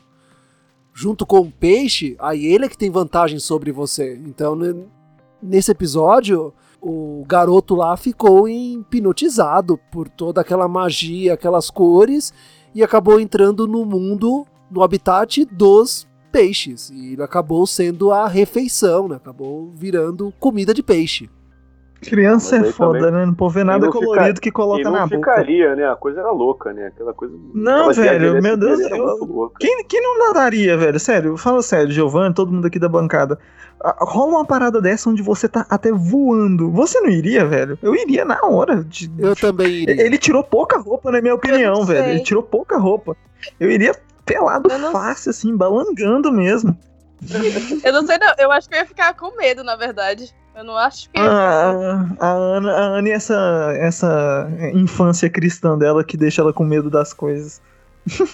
junto 0.93 1.25
com 1.25 1.41
o 1.41 1.51
peixe, 1.51 2.15
aí 2.19 2.45
ele 2.45 2.67
é 2.67 2.69
que 2.69 2.77
tem 2.77 2.91
vantagem 2.91 3.39
sobre 3.39 3.73
você. 3.73 4.15
Então, 4.27 4.55
nesse 5.43 5.73
episódio, 5.73 6.53
o 6.83 7.24
garoto 7.28 7.76
lá 7.76 7.97
ficou 7.97 8.49
hipnotizado 8.49 9.78
por 9.91 10.09
toda 10.09 10.41
aquela 10.41 10.66
magia, 10.66 11.35
aquelas 11.35 11.70
cores, 11.70 12.33
e 12.74 12.83
acabou 12.83 13.20
entrando 13.20 13.68
no 13.68 13.85
mundo, 13.85 14.45
no 14.68 14.83
habitat 14.83 15.45
dos 15.45 16.09
peixes. 16.33 16.91
E 16.91 17.12
ele 17.12 17.22
acabou 17.22 17.64
sendo 17.68 18.11
a 18.11 18.26
refeição, 18.26 19.07
né? 19.07 19.14
Acabou 19.14 19.70
virando 19.76 20.35
comida 20.41 20.74
de 20.74 20.83
peixe. 20.83 21.30
Criança 22.11 22.57
é 22.57 22.65
foda, 22.65 22.99
também- 22.99 23.13
né? 23.13 23.27
Não 23.27 23.35
pode 23.35 23.55
ver 23.55 23.65
nada 23.65 23.89
colorido 23.91 24.27
fica- 24.27 24.41
que 24.41 24.51
coloca 24.51 24.83
não 24.85 24.93
na 24.93 25.07
boca. 25.07 25.17
ficaria, 25.17 25.75
né? 25.77 25.89
A 25.91 25.97
coisa 25.97 26.21
era 26.21 26.31
louca, 26.31 26.73
né? 26.73 26.87
Aquela 26.89 27.15
coisa. 27.15 27.35
Não, 27.55 27.89
aquela 27.91 27.93
velho, 28.07 28.21
viagem 28.21 28.43
meu 28.43 28.57
Deus, 28.57 28.81
era 28.81 28.97
eu-. 28.97 29.53
Quem, 29.59 29.85
quem 29.85 30.03
não 30.03 30.19
nadaria, 30.29 30.77
velho? 30.77 30.99
Sério, 31.01 31.37
fala 31.37 31.63
sério, 31.63 31.91
Giovanni, 31.93 32.35
todo 32.35 32.53
mundo 32.53 32.67
aqui 32.67 32.79
da 32.79 32.89
bancada. 32.89 33.39
Rola 34.01 34.31
uma 34.33 34.45
parada 34.45 34.81
dessa 34.81 35.11
onde 35.11 35.23
você 35.23 35.49
tá 35.49 35.67
até 35.69 35.91
voando. 35.91 36.71
Você 36.71 37.01
não 37.01 37.09
iria, 37.09 37.45
velho? 37.45 37.77
Eu 37.83 37.95
iria 37.97 38.25
na 38.25 38.39
hora. 38.43 38.85
de- 38.85 39.11
Eu 39.19 39.35
também 39.35 39.69
iria. 39.83 40.05
Ele 40.07 40.19
tirou 40.19 40.45
pouca 40.45 40.79
roupa, 40.79 41.11
na 41.11 41.21
minha 41.21 41.35
opinião, 41.35 41.85
velho. 41.85 42.09
Ele 42.11 42.21
tirou 42.23 42.43
pouca 42.43 42.79
roupa. 42.79 43.17
Eu 43.59 43.71
iria 43.71 43.93
pelado 44.25 44.71
Eu 44.71 44.79
não- 44.79 44.93
fácil, 44.93 45.31
assim, 45.31 45.57
balangando 45.57 46.31
mesmo. 46.33 46.77
Eu 47.85 47.93
não 47.93 48.07
sei, 48.07 48.19
não. 48.19 48.33
Eu 48.39 48.51
acho 48.53 48.69
que 48.69 48.75
eu 48.75 48.79
ia 48.81 48.87
ficar 48.87 49.15
com 49.15 49.37
medo, 49.37 49.63
na 49.65 49.77
verdade. 49.77 50.33
Eu 50.55 50.65
não 50.65 50.77
acho 50.77 51.09
que. 51.11 51.19
Ah, 51.19 52.07
a 52.21 52.29
Ana, 52.29 52.73
a 52.73 52.81
Ana 52.99 53.09
e 53.09 53.13
essa, 53.13 53.73
essa 53.79 54.49
infância 54.75 55.31
cristã 55.31 55.79
dela 55.79 56.05
que 56.05 56.17
deixa 56.17 56.43
ela 56.43 56.53
com 56.53 56.65
medo 56.65 56.91
das 56.91 57.13
coisas. 57.13 57.61
Mas 58.05 58.33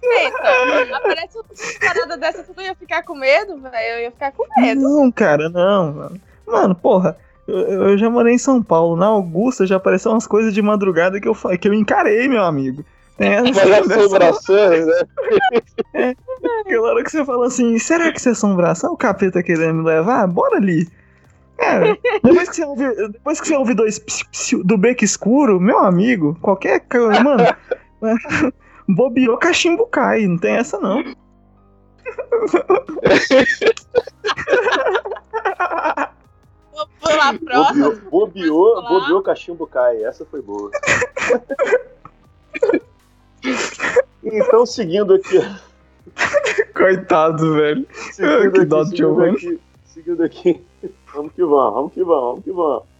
pensa, 0.00 0.96
aparece 0.96 1.38
uma 1.38 1.44
parada 1.80 2.16
dessa, 2.16 2.42
tu 2.42 2.52
não 2.56 2.62
ia 2.62 2.74
ficar 2.74 3.02
com 3.02 3.14
medo, 3.14 3.58
velho? 3.58 3.96
Eu 3.96 4.00
ia 4.00 4.10
ficar 4.10 4.32
com 4.32 4.44
medo. 4.60 4.80
Não, 4.80 5.10
cara, 5.10 5.48
não. 5.48 5.92
Mano, 5.92 6.20
Mano, 6.46 6.74
porra, 6.74 7.16
eu, 7.46 7.88
eu 7.88 7.98
já 7.98 8.10
morei 8.10 8.34
em 8.34 8.38
São 8.38 8.62
Paulo. 8.62 8.96
Na 8.96 9.06
Augusta 9.06 9.66
já 9.66 9.76
apareceu 9.76 10.12
umas 10.12 10.26
coisas 10.26 10.52
de 10.54 10.62
madrugada 10.62 11.20
que 11.20 11.28
eu, 11.28 11.34
que 11.34 11.68
eu 11.68 11.74
encarei, 11.74 12.28
meu 12.28 12.44
amigo. 12.44 12.84
Tem 13.18 13.28
essa- 13.32 13.42
Mas 13.44 13.54
dessa- 13.88 14.00
assombrações, 14.00 14.86
né? 14.86 16.14
Aquela 16.60 16.88
hora 16.88 17.04
que 17.04 17.10
você 17.10 17.24
fala 17.24 17.46
assim, 17.46 17.78
será 17.78 18.10
que 18.12 18.18
isso 18.18 18.28
é 18.28 18.32
assombração? 18.32 18.92
O 18.92 18.96
capeta 18.96 19.42
querendo 19.42 19.74
me 19.74 19.84
levar? 19.84 20.26
Bora 20.26 20.56
ali. 20.56 20.88
Cara, 21.58 21.96
depois 22.24 22.48
que 22.48 22.56
você 22.56 22.64
ouve, 22.64 23.08
depois 23.10 23.40
que 23.40 23.46
você 23.46 23.56
ouve 23.56 23.74
dois 23.74 23.98
psiu, 23.98 24.26
psiu 24.32 24.64
do 24.64 24.76
beco 24.76 25.04
escuro, 25.04 25.60
meu 25.60 25.78
amigo, 25.78 26.36
qualquer 26.40 26.80
coisa, 26.80 27.22
mano, 27.22 27.44
bobeou, 28.88 29.36
cachimbo 29.36 29.86
cai, 29.86 30.26
não 30.26 30.38
tem 30.38 30.54
essa 30.56 30.80
não. 30.80 31.04
Vou 36.72 36.86
pular 37.00 37.38
próximo. 37.38 38.10
Bobeou, 38.10 38.82
bobeou, 38.82 39.22
cachimbo 39.22 39.66
cai. 39.66 40.02
Essa 40.04 40.24
foi 40.24 40.40
boa. 40.42 40.70
Então, 44.24 44.66
seguindo 44.66 45.14
aqui. 45.14 45.38
Coitado, 46.74 47.54
velho. 47.54 47.86
Seguindo 48.12 48.52
Que 48.52 48.58
aqui, 48.58 48.64
dó 48.66 48.84
do 48.84 48.96
Giovanni. 48.96 49.36
aqui, 49.36 49.60
seguindo 49.84 50.22
aqui. 50.22 50.64
Vamos 51.14 51.32
que 51.32 51.44
vamos, 51.44 51.74
vamos 51.74 51.92
que 51.92 52.02
vamos, 52.02 52.22
vamos 52.22 52.44
que 52.44 52.52
vamos. 52.52 52.91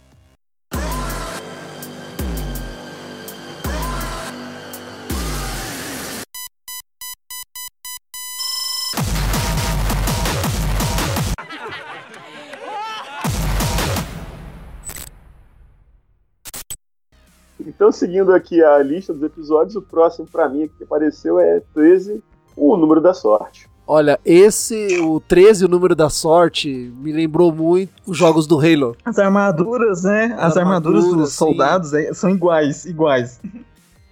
Então, 17.66 17.92
seguindo 17.92 18.32
aqui 18.32 18.62
a 18.62 18.78
lista 18.82 19.12
dos 19.12 19.22
episódios, 19.22 19.76
o 19.76 19.82
próximo 19.82 20.26
pra 20.26 20.48
mim 20.48 20.68
que 20.76 20.84
apareceu 20.84 21.38
é 21.38 21.60
13, 21.74 22.22
o 22.56 22.76
número 22.76 23.00
da 23.00 23.14
sorte. 23.14 23.70
Olha, 23.86 24.18
esse, 24.24 24.98
o 25.00 25.20
13, 25.20 25.64
o 25.64 25.68
número 25.68 25.94
da 25.94 26.08
sorte, 26.08 26.68
me 26.68 27.12
lembrou 27.12 27.52
muito 27.52 27.92
os 28.06 28.16
jogos 28.16 28.46
do 28.46 28.58
Halo. 28.58 28.96
As 29.04 29.18
armaduras, 29.18 30.04
né? 30.04 30.34
As 30.38 30.52
As 30.52 30.56
armaduras 30.56 31.04
armaduras, 31.04 31.28
dos 31.28 31.34
soldados 31.34 31.92
é, 31.92 32.14
são 32.14 32.30
iguais, 32.30 32.84
iguais. 32.84 33.40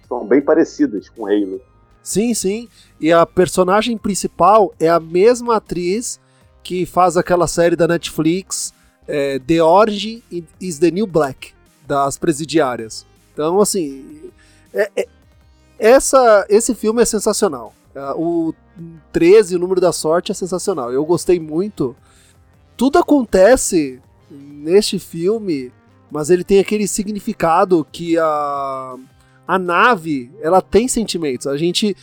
São 0.07 0.25
bem 0.25 0.41
parecidas 0.41 1.07
com 1.09 1.25
Halo. 1.25 1.61
Sim, 2.03 2.33
sim. 2.33 2.67
E 2.99 3.11
a 3.13 3.25
personagem 3.25 3.97
principal 3.97 4.73
é 4.79 4.89
a 4.89 4.99
mesma 4.99 5.55
atriz 5.55 6.19
que 6.63 6.85
faz 6.85 7.15
aquela 7.15 7.47
série 7.47 7.75
da 7.75 7.87
Netflix, 7.87 8.73
é, 9.07 9.39
The 9.39 9.63
Orange 9.63 10.23
is 10.59 10.77
the 10.79 10.91
New 10.91 11.07
Black, 11.07 11.53
das 11.87 12.17
presidiárias. 12.17 13.05
Então, 13.33 13.59
assim, 13.61 14.31
é- 14.73 14.91
é- 14.95 15.07
essa, 15.79 16.45
esse 16.49 16.75
filme 16.75 17.01
é 17.01 17.05
sensacional. 17.05 17.73
Ah, 17.95 18.13
O 18.15 18.53
13, 19.11 19.55
o 19.55 19.59
número 19.59 19.81
da 19.81 19.91
sorte, 19.91 20.31
é 20.31 20.35
sensacional. 20.35 20.91
Eu 20.91 21.03
gostei 21.05 21.39
muito. 21.39 21.95
Tudo 22.77 22.97
acontece 22.97 23.99
neste 24.29 24.97
filme, 24.97 25.71
mas 26.09 26.29
ele 26.29 26.43
tem 26.43 26.59
aquele 26.59 26.87
significado 26.87 27.85
que 27.91 28.17
a, 28.17 28.95
a 29.47 29.59
nave 29.59 30.31
ela 30.41 30.61
tem 30.61 30.87
sentimentos. 30.87 31.47
A 31.47 31.57
gente, 31.57 31.95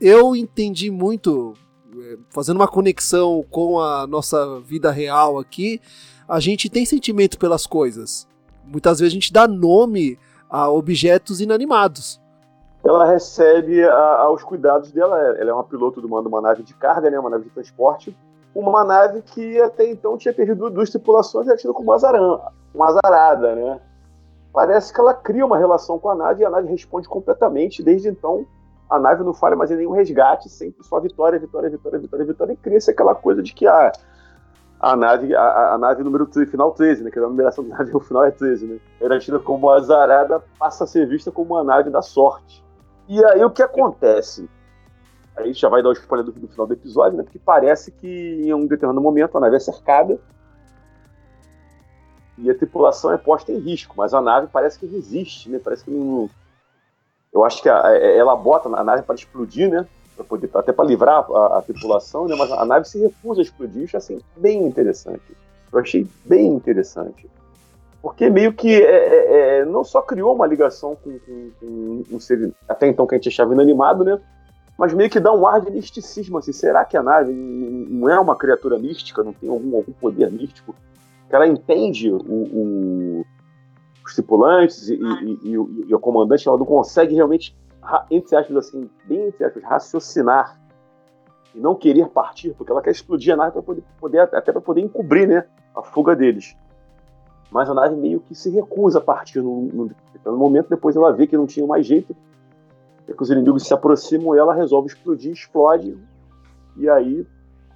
eu 0.00 0.34
entendi 0.34 0.90
muito, 0.90 1.54
eh, 1.96 2.18
fazendo 2.28 2.56
uma 2.56 2.68
conexão 2.68 3.44
com 3.50 3.80
a 3.80 4.06
nossa 4.06 4.60
vida 4.60 4.90
real 4.90 5.38
aqui, 5.38 5.80
a 6.28 6.40
gente 6.40 6.68
tem 6.68 6.84
sentimento 6.84 7.38
pelas 7.38 7.66
coisas. 7.66 8.26
Muitas 8.66 8.98
vezes 8.98 9.12
a 9.12 9.14
gente 9.14 9.32
dá 9.32 9.46
nome 9.48 10.18
a 10.50 10.68
objetos 10.68 11.40
inanimados. 11.40 12.20
Ela 12.84 13.04
recebe 13.04 13.84
a- 13.84 14.16
aos 14.22 14.42
cuidados 14.42 14.90
dela. 14.90 15.18
Ela 15.38 15.50
é 15.50 15.54
uma 15.54 15.64
piloto 15.64 16.00
de 16.00 16.06
uma, 16.06 16.20
de 16.20 16.28
uma 16.28 16.40
nave 16.40 16.62
de 16.62 16.74
carga, 16.74 17.10
né, 17.10 17.18
uma 17.18 17.30
nave 17.30 17.44
de 17.44 17.50
transporte. 17.50 18.16
Uma 18.54 18.82
nave 18.82 19.22
que 19.22 19.60
até 19.60 19.88
então 19.88 20.18
tinha 20.18 20.34
perdido 20.34 20.68
duas 20.70 20.90
tripulações 20.90 21.46
e 21.46 21.50
era 21.50 21.58
tida 21.58 21.72
como 21.72 21.92
azarã, 21.92 22.40
uma 22.74 22.88
azarada, 22.88 23.54
né? 23.54 23.80
Parece 24.52 24.92
que 24.92 25.00
ela 25.00 25.14
cria 25.14 25.46
uma 25.46 25.56
relação 25.56 26.00
com 26.00 26.10
a 26.10 26.14
nave 26.16 26.42
e 26.42 26.44
a 26.44 26.50
nave 26.50 26.66
responde 26.68 27.08
completamente. 27.08 27.80
Desde 27.80 28.08
então, 28.08 28.44
a 28.88 28.98
nave 28.98 29.22
não 29.22 29.32
falha 29.32 29.54
mais 29.54 29.70
em 29.70 29.76
nenhum 29.76 29.92
resgate, 29.92 30.48
sempre 30.48 30.82
só 30.84 30.98
vitória, 30.98 31.38
vitória, 31.38 31.70
vitória, 31.70 32.00
vitória, 32.00 32.26
vitória. 32.26 32.52
E 32.54 32.56
cria-se 32.56 32.90
aquela 32.90 33.14
coisa 33.14 33.40
de 33.40 33.54
que 33.54 33.68
a, 33.68 33.92
a 34.80 34.96
nave, 34.96 35.34
a, 35.34 35.40
a- 35.42 35.74
a 35.74 35.78
nave 35.78 36.02
número 36.02 36.26
13, 36.26 36.50
final 36.50 36.72
13, 36.72 37.04
né? 37.04 37.10
Que 37.10 37.18
a 37.18 37.22
numeração 37.22 37.62
da 37.68 37.76
nave 37.78 37.92
no 37.92 38.00
final 38.00 38.24
é 38.24 38.30
13, 38.30 38.66
né? 38.66 38.78
Era 39.00 39.18
tida 39.18 39.38
como 39.38 39.68
azarada, 39.70 40.42
passa 40.58 40.84
a 40.84 40.86
ser 40.86 41.06
vista 41.06 41.30
como 41.30 41.54
uma 41.54 41.62
nave 41.64 41.90
da 41.90 42.00
sorte. 42.02 42.64
E 43.08 43.22
aí 43.26 43.44
o 43.44 43.50
que 43.50 43.62
acontece? 43.62 44.48
Aí 45.36 45.52
já 45.52 45.68
vai 45.68 45.82
dar 45.82 45.90
o 45.90 45.92
spoiler 45.92 46.24
do, 46.24 46.32
do 46.32 46.48
final 46.48 46.66
do 46.66 46.72
episódio, 46.72 47.16
né? 47.18 47.22
Porque 47.24 47.38
parece 47.38 47.90
que 47.92 48.06
em 48.44 48.52
um 48.54 48.66
determinado 48.66 49.00
momento 49.00 49.36
a 49.36 49.40
nave 49.40 49.56
é 49.56 49.60
cercada 49.60 50.18
e 52.38 52.50
a 52.50 52.54
tripulação 52.54 53.12
é 53.12 53.18
posta 53.18 53.52
em 53.52 53.58
risco, 53.58 53.94
mas 53.96 54.14
a 54.14 54.20
nave 54.20 54.48
parece 54.50 54.78
que 54.78 54.86
resiste, 54.86 55.50
né? 55.50 55.60
Parece 55.62 55.84
que 55.84 55.90
não. 55.90 56.28
Eu 57.32 57.44
acho 57.44 57.62
que 57.62 57.68
a- 57.68 57.86
a- 57.86 57.96
ela 57.96 58.34
bota 58.34 58.68
a 58.68 58.82
nave 58.84 59.02
para 59.02 59.14
explodir, 59.14 59.70
né? 59.70 59.86
Pra 60.20 60.24
poder, 60.28 60.50
até 60.52 60.70
para 60.72 60.84
livrar 60.84 61.24
a, 61.32 61.58
a 61.58 61.62
tripulação, 61.62 62.26
né? 62.28 62.34
Mas 62.38 62.52
a 62.52 62.64
nave 62.66 62.86
se 62.86 62.98
recusa 62.98 63.40
a 63.40 63.42
explodir. 63.42 63.84
Isso 63.84 63.96
é 63.96 63.98
assim, 63.98 64.18
bem 64.36 64.66
interessante. 64.66 65.22
Eu 65.72 65.78
achei 65.78 66.06
bem 66.26 66.48
interessante. 66.48 67.26
Porque 68.02 68.28
meio 68.28 68.52
que 68.52 68.82
é, 68.82 68.82
é, 68.84 69.58
é, 69.60 69.64
não 69.64 69.82
só 69.82 70.02
criou 70.02 70.34
uma 70.34 70.46
ligação 70.46 70.94
com, 71.02 71.18
com- 71.20 71.50
com 71.58 72.04
um 72.12 72.20
ser 72.20 72.52
até 72.68 72.86
então 72.86 73.06
que 73.06 73.14
a 73.14 73.18
gente 73.18 73.28
achava 73.28 73.54
inanimado, 73.54 74.04
né? 74.04 74.18
Mas 74.78 74.92
meio 74.94 75.08
que 75.10 75.20
dá 75.20 75.32
um 75.32 75.46
ar 75.46 75.60
de 75.60 75.70
misticismo, 75.70 76.36
assim. 76.38 76.52
Será 76.52 76.84
que 76.84 76.96
a 76.96 77.02
nave 77.02 77.32
não 77.32 78.08
é 78.08 78.18
uma 78.20 78.36
criatura 78.36 78.78
mística? 78.78 79.22
Não 79.22 79.32
tem 79.32 79.48
algum, 79.48 79.76
algum 79.76 79.92
poder 79.92 80.30
místico? 80.30 80.74
Que 81.28 81.34
ela 81.36 81.46
entende 81.46 82.10
o- 82.10 82.16
o- 82.26 83.26
os 84.04 84.14
tripulantes 84.14 84.88
e, 84.88 84.94
e- 84.94 85.38
e 85.50 85.58
o- 85.58 85.84
e 85.88 85.94
o 85.94 85.98
comandante, 85.98 86.46
ela 86.48 86.58
não 86.58 86.66
consegue 86.66 87.14
realmente, 87.14 87.54
entre 88.10 88.36
aspas, 88.36 88.56
assim, 88.56 88.90
bem 89.06 89.28
entre 89.28 89.44
aspas, 89.44 89.62
raciocinar 89.62 90.60
e 91.54 91.58
não 91.58 91.74
querer 91.74 92.08
partir, 92.08 92.54
porque 92.54 92.70
ela 92.70 92.82
quer 92.82 92.90
explodir 92.90 93.32
a 93.34 93.36
nave 93.36 93.52
para 93.52 93.62
poder, 93.62 93.84
poder- 94.00 94.20
até 94.34 94.52
para 94.52 94.60
poder 94.60 94.80
encobrir, 94.82 95.26
né, 95.26 95.44
a 95.74 95.82
fuga 95.82 96.14
deles. 96.14 96.56
Mas 97.50 97.68
a 97.68 97.74
nave 97.74 97.96
meio 97.96 98.20
que 98.20 98.34
se 98.34 98.48
recusa 98.50 98.98
a 98.98 99.02
partir 99.02 99.40
no, 99.42 99.62
no, 99.62 99.90
no 100.24 100.36
momento, 100.36 100.68
depois 100.68 100.94
ela 100.94 101.12
vê 101.12 101.26
que 101.26 101.36
não 101.36 101.46
tinha 101.46 101.66
mais 101.66 101.84
jeito, 101.86 102.14
é 103.08 103.12
que 103.12 103.22
os 103.22 103.30
inimigos 103.30 103.64
se 103.66 103.74
aproximam 103.74 104.36
e 104.36 104.38
ela 104.38 104.54
resolve 104.54 104.86
explodir, 104.88 105.32
explode, 105.32 105.98
e 106.76 106.88
aí 106.88 107.26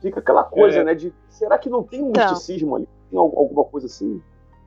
fica 0.01 0.21
aquela 0.21 0.45
coisa, 0.45 0.79
É. 0.79 0.85
né, 0.85 0.95
de 0.95 1.13
será 1.29 1.59
que 1.59 1.69
não 1.69 1.83
tem 1.83 2.03
um 2.03 2.11
Então. 2.11 2.31
misticismo 2.31 2.77
ali? 2.77 2.89
Tem 3.11 3.19
al- 3.19 3.33
alguma 3.37 3.65
coisa 3.65 3.87
assim? 3.87 4.23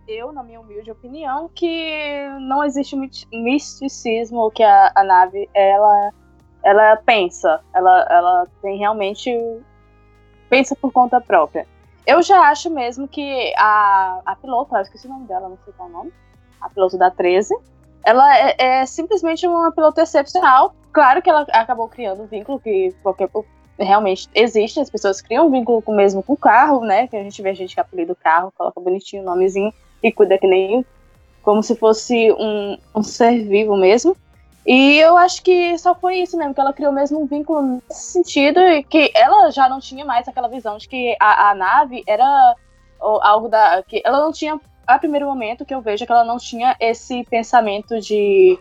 Eu, 0.08 0.32
na 0.32 0.42
minha 0.42 0.62
humilde 0.62 0.90
opinião, 0.90 1.50
que 1.54 2.30
não 2.40 2.64
existe 2.64 2.96
misticismo 3.30 4.50
que 4.52 4.64
a, 4.64 4.90
a 4.96 5.04
nave 5.04 5.50
ela, 5.54 6.14
ela 6.64 6.96
pensa. 6.96 7.60
Ela, 7.74 8.08
ela 8.10 8.48
tem 8.62 8.78
realmente. 8.78 9.30
pensa 10.50 10.76
por 10.78 10.94
conta 10.94 11.20
própria. 11.20 11.68
Eu 12.06 12.22
já 12.22 12.40
acho 12.50 12.70
mesmo 12.70 13.06
que 13.06 13.54
a, 13.58 14.22
a 14.26 14.36
piloto, 14.38 14.74
eu 14.74 14.82
esqueci 14.82 15.08
o 15.08 15.10
nome 15.10 15.28
dela, 15.28 15.50
não 15.50 15.58
sei 15.66 15.74
qual 15.76 15.90
é 15.90 15.92
o 15.92 15.94
nome. 15.94 16.14
A 16.62 16.70
piloto 16.70 16.98
da 16.98 17.12
13. 17.12 17.54
ela 18.06 18.38
é, 18.38 18.56
é 18.60 18.86
simplesmente 18.86 19.46
uma 19.46 19.74
piloto 19.74 20.00
excepcional. 20.00 20.74
Claro 20.94 21.22
que 21.22 21.30
ela 21.30 21.42
acabou 21.52 21.90
criando 21.90 22.24
um 22.24 22.28
vínculo 22.28 22.62
que 22.62 22.96
qualquer 23.04 23.30
realmente 23.78 24.30
existe, 24.34 24.80
as 24.80 24.90
pessoas 24.90 25.22
criam 25.22 25.48
um 25.48 25.52
vínculo 25.52 25.84
mesmo 25.90 26.24
com 26.24 26.34
o 26.34 26.38
carro, 26.38 26.80
né? 26.80 27.08
Que 27.08 27.18
a 27.18 27.24
gente 27.24 27.42
vê 27.42 27.50
a 27.50 27.54
gente 27.54 27.76
que 27.76 27.82
apelida 27.82 28.14
o 28.14 28.16
carro, 28.16 28.54
coloca 28.58 28.80
bonitinho 28.80 29.22
o 29.22 29.26
nomezinho 29.26 29.74
e 30.02 30.12
cuida 30.12 30.38
que 30.38 30.48
nem 30.48 30.86
como 31.42 31.64
se 31.64 31.76
fosse 31.76 32.32
um, 32.34 32.78
um 32.94 33.02
ser 33.02 33.46
vivo 33.46 33.78
mesmo. 33.78 34.18
E 34.66 35.00
eu 35.00 35.16
acho 35.16 35.42
que 35.42 35.78
só 35.78 35.96
foi 35.96 36.18
isso 36.18 36.38
mesmo, 36.38 36.54
que 36.54 36.60
ela 36.60 36.74
criou 36.74 36.92
mesmo 36.92 37.22
um 37.22 37.26
vínculo 37.26 37.62
nesse 37.62 38.12
sentido, 38.12 38.60
e 38.60 38.84
que 38.84 39.10
ela 39.16 39.50
já 39.50 39.70
não 39.70 39.80
tinha 39.80 40.04
mais 40.04 40.28
aquela 40.28 40.50
visão 40.50 40.78
de 40.78 40.90
que 40.90 41.16
a, 41.22 41.52
a 41.52 41.56
nave 41.56 42.04
era 42.06 42.54
algo 43.00 43.48
da. 43.48 43.82
que 43.84 44.02
ela 44.04 44.20
não 44.20 44.34
tinha. 44.34 44.60
A 44.86 45.00
primeiro 45.00 45.26
momento 45.26 45.66
que 45.66 45.74
eu 45.74 45.82
vejo 45.82 46.04
é 46.04 46.06
que 46.06 46.12
ela 46.12 46.26
não 46.26 46.38
tinha 46.38 46.76
esse 46.82 47.24
pensamento 47.30 48.00
de, 48.02 48.60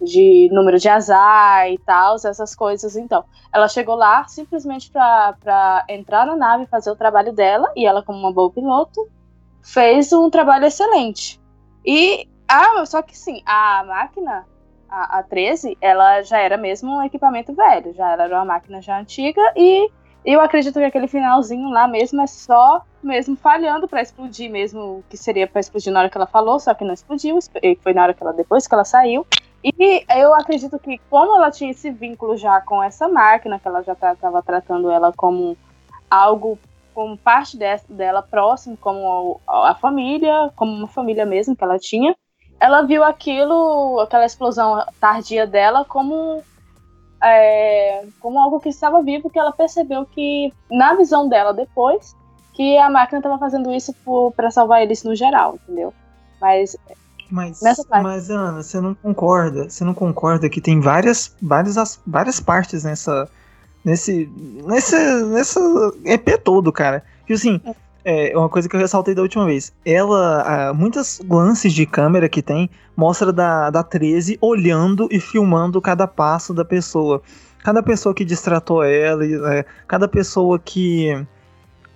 de 0.00 0.48
número 0.52 0.78
de 0.78 0.88
azar 0.88 1.68
e 1.68 1.78
tal, 1.78 2.14
essas 2.14 2.54
coisas. 2.54 2.96
Então, 2.96 3.24
ela 3.52 3.66
chegou 3.66 3.96
lá 3.96 4.28
simplesmente 4.28 4.92
para 4.92 5.84
entrar 5.88 6.24
na 6.24 6.36
nave, 6.36 6.66
fazer 6.66 6.90
o 6.90 6.96
trabalho 6.96 7.32
dela, 7.32 7.68
e 7.76 7.84
ela, 7.84 8.02
como 8.02 8.18
uma 8.18 8.32
boa 8.32 8.50
piloto, 8.50 9.08
fez 9.62 10.12
um 10.12 10.30
trabalho 10.30 10.66
excelente. 10.66 11.40
E, 11.84 12.28
ah, 12.48 12.84
só 12.86 13.02
que 13.02 13.16
sim, 13.16 13.42
a 13.46 13.84
máquina 13.84 14.46
a, 14.88 15.18
a 15.18 15.22
13, 15.22 15.76
ela 15.80 16.22
já 16.22 16.38
era 16.38 16.56
mesmo 16.56 16.96
um 16.96 17.02
equipamento 17.02 17.52
velho, 17.52 17.94
já 17.94 18.12
era 18.12 18.26
uma 18.28 18.44
máquina 18.44 18.80
já 18.80 18.98
antiga 18.98 19.40
e 19.54 19.90
eu 20.24 20.40
acredito 20.40 20.74
que 20.74 20.84
aquele 20.84 21.08
finalzinho 21.08 21.70
lá 21.70 21.86
mesmo 21.86 22.20
é 22.20 22.26
só 22.26 22.82
mesmo 23.02 23.36
falhando 23.36 23.86
para 23.86 24.02
explodir 24.02 24.50
mesmo, 24.50 25.04
que 25.08 25.16
seria 25.16 25.46
para 25.46 25.60
explodir 25.60 25.92
na 25.92 26.00
hora 26.00 26.10
que 26.10 26.16
ela 26.16 26.26
falou, 26.26 26.58
só 26.58 26.74
que 26.74 26.84
não 26.84 26.92
explodiu, 26.92 27.38
foi 27.80 27.94
na 27.94 28.02
hora 28.02 28.14
que 28.14 28.22
ela 28.22 28.32
depois 28.32 28.66
que 28.66 28.74
ela 28.74 28.84
saiu. 28.84 29.26
E 29.62 30.04
eu 30.16 30.34
acredito 30.34 30.78
que 30.78 30.98
como 31.10 31.36
ela 31.36 31.50
tinha 31.50 31.70
esse 31.70 31.90
vínculo 31.90 32.36
já 32.36 32.60
com 32.60 32.82
essa 32.82 33.08
máquina, 33.08 33.58
que 33.58 33.66
ela 33.66 33.82
já 33.82 33.92
estava 33.92 34.42
tratando 34.42 34.90
ela 34.90 35.12
como 35.12 35.56
algo 36.10 36.58
como 36.98 37.16
parte 37.16 37.56
de, 37.56 37.64
dela 37.88 38.22
próximo, 38.22 38.76
como 38.76 39.40
a, 39.46 39.70
a 39.70 39.74
família, 39.76 40.50
como 40.56 40.72
uma 40.72 40.88
família 40.88 41.24
mesmo 41.24 41.54
que 41.54 41.62
ela 41.62 41.78
tinha 41.78 42.16
ela 42.60 42.82
viu 42.82 43.04
aquilo, 43.04 44.00
aquela 44.00 44.26
explosão 44.26 44.84
tardia 45.00 45.46
dela, 45.46 45.84
como, 45.84 46.42
é, 47.22 48.04
como 48.20 48.40
algo 48.40 48.60
que 48.60 48.68
estava 48.68 49.02
vivo, 49.02 49.30
que 49.30 49.38
ela 49.38 49.52
percebeu 49.52 50.04
que, 50.04 50.52
na 50.70 50.94
visão 50.94 51.28
dela 51.28 51.54
depois, 51.54 52.16
que 52.54 52.76
a 52.78 52.90
máquina 52.90 53.20
estava 53.20 53.38
fazendo 53.38 53.72
isso 53.72 53.94
para 54.34 54.50
salvar 54.50 54.82
eles 54.82 55.04
no 55.04 55.14
geral, 55.14 55.58
entendeu? 55.62 55.94
Mas. 56.40 56.76
Mas, 57.30 57.60
mas, 58.02 58.30
Ana, 58.30 58.62
você 58.62 58.80
não 58.80 58.94
concorda? 58.94 59.68
Você 59.68 59.84
não 59.84 59.92
concorda 59.92 60.48
que 60.48 60.62
tem 60.62 60.80
várias, 60.80 61.36
várias, 61.42 62.00
várias 62.06 62.40
partes 62.40 62.84
nessa. 62.84 63.28
Nesse. 63.84 64.28
Nesse. 64.66 64.96
Nessa 65.24 65.60
EP 66.04 66.38
todo, 66.42 66.72
cara. 66.72 67.04
Que 67.26 67.32
assim. 67.32 67.60
É 67.64 67.74
é 68.10 68.32
uma 68.34 68.48
coisa 68.48 68.66
que 68.66 68.74
eu 68.74 68.80
ressaltei 68.80 69.14
da 69.14 69.20
última 69.20 69.44
vez. 69.44 69.70
Ela, 69.84 70.72
muitos 70.72 71.20
lances 71.28 71.74
de 71.74 71.84
câmera 71.84 72.26
que 72.26 72.40
tem, 72.40 72.70
mostra 72.96 73.30
da, 73.30 73.68
da 73.68 73.82
13 73.82 74.38
olhando 74.40 75.08
e 75.10 75.20
filmando 75.20 75.78
cada 75.78 76.06
passo 76.06 76.54
da 76.54 76.64
pessoa. 76.64 77.20
Cada 77.62 77.82
pessoa 77.82 78.14
que 78.14 78.24
distratou 78.24 78.82
ela, 78.82 79.24
é, 79.52 79.64
cada 79.86 80.08
pessoa 80.08 80.58
que 80.58 81.26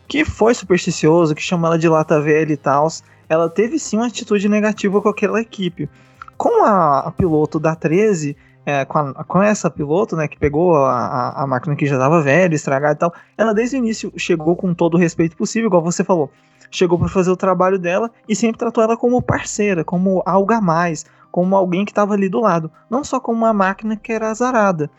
que 0.07 0.27
foi 0.27 0.53
supersticioso, 0.53 1.35
que 1.35 1.41
chamou 1.41 1.69
ela 1.69 1.79
de 1.79 1.89
lata 1.89 2.21
velha 2.21 2.53
e 2.53 2.57
tal, 2.59 2.87
ela 3.27 3.49
teve 3.49 3.79
sim 3.79 3.97
uma 3.97 4.09
atitude 4.09 4.47
negativa 4.47 5.01
com 5.01 5.09
aquela 5.09 5.41
equipe. 5.41 5.89
Com 6.37 6.63
a, 6.63 6.99
a 6.99 7.11
piloto 7.11 7.59
da 7.59 7.75
13, 7.75 8.37
é, 8.65 8.85
com, 8.85 8.99
a, 8.99 9.25
com, 9.25 9.43
essa 9.43 9.71
piloto, 9.71 10.17
né, 10.17 10.29
que 10.29 10.39
pegou 10.39 10.77
a, 10.77 11.43
a, 11.43 11.47
máquina 11.47 11.75
que 11.75 11.87
já 11.87 11.97
estava 11.97 12.21
velha, 12.21 12.55
estragada 12.55 12.95
e 12.95 12.99
tal, 12.99 13.15
ela 13.37 13.53
desde 13.53 13.77
o 13.77 13.79
início 13.79 14.13
chegou 14.17 14.55
com 14.55 14.73
todo 14.73 14.95
o 14.95 14.99
respeito 14.99 15.37
possível, 15.37 15.69
igual 15.69 15.83
você 15.83 16.05
falou. 16.05 16.31
Chegou 16.71 16.99
para 16.99 17.09
fazer 17.09 17.31
o 17.31 17.37
trabalho 17.37 17.79
dela 17.79 18.11
e 18.29 18.35
sempre 18.35 18.59
tratou 18.59 18.83
ela 18.83 18.97
como 18.97 19.21
parceira, 19.21 19.85
como 19.85 20.23
algo 20.25 20.53
a 20.53 20.61
mais, 20.61 21.05
como 21.31 21.57
alguém 21.57 21.85
que 21.85 21.91
estava 21.91 22.15
ali 22.15 22.29
do 22.29 22.41
lado, 22.41 22.71
não 22.89 23.03
só 23.03 23.21
como 23.21 23.39
uma 23.39 23.53
máquina 23.53 23.97
que 23.97 24.13
era 24.13 24.31
azarada. 24.31 24.91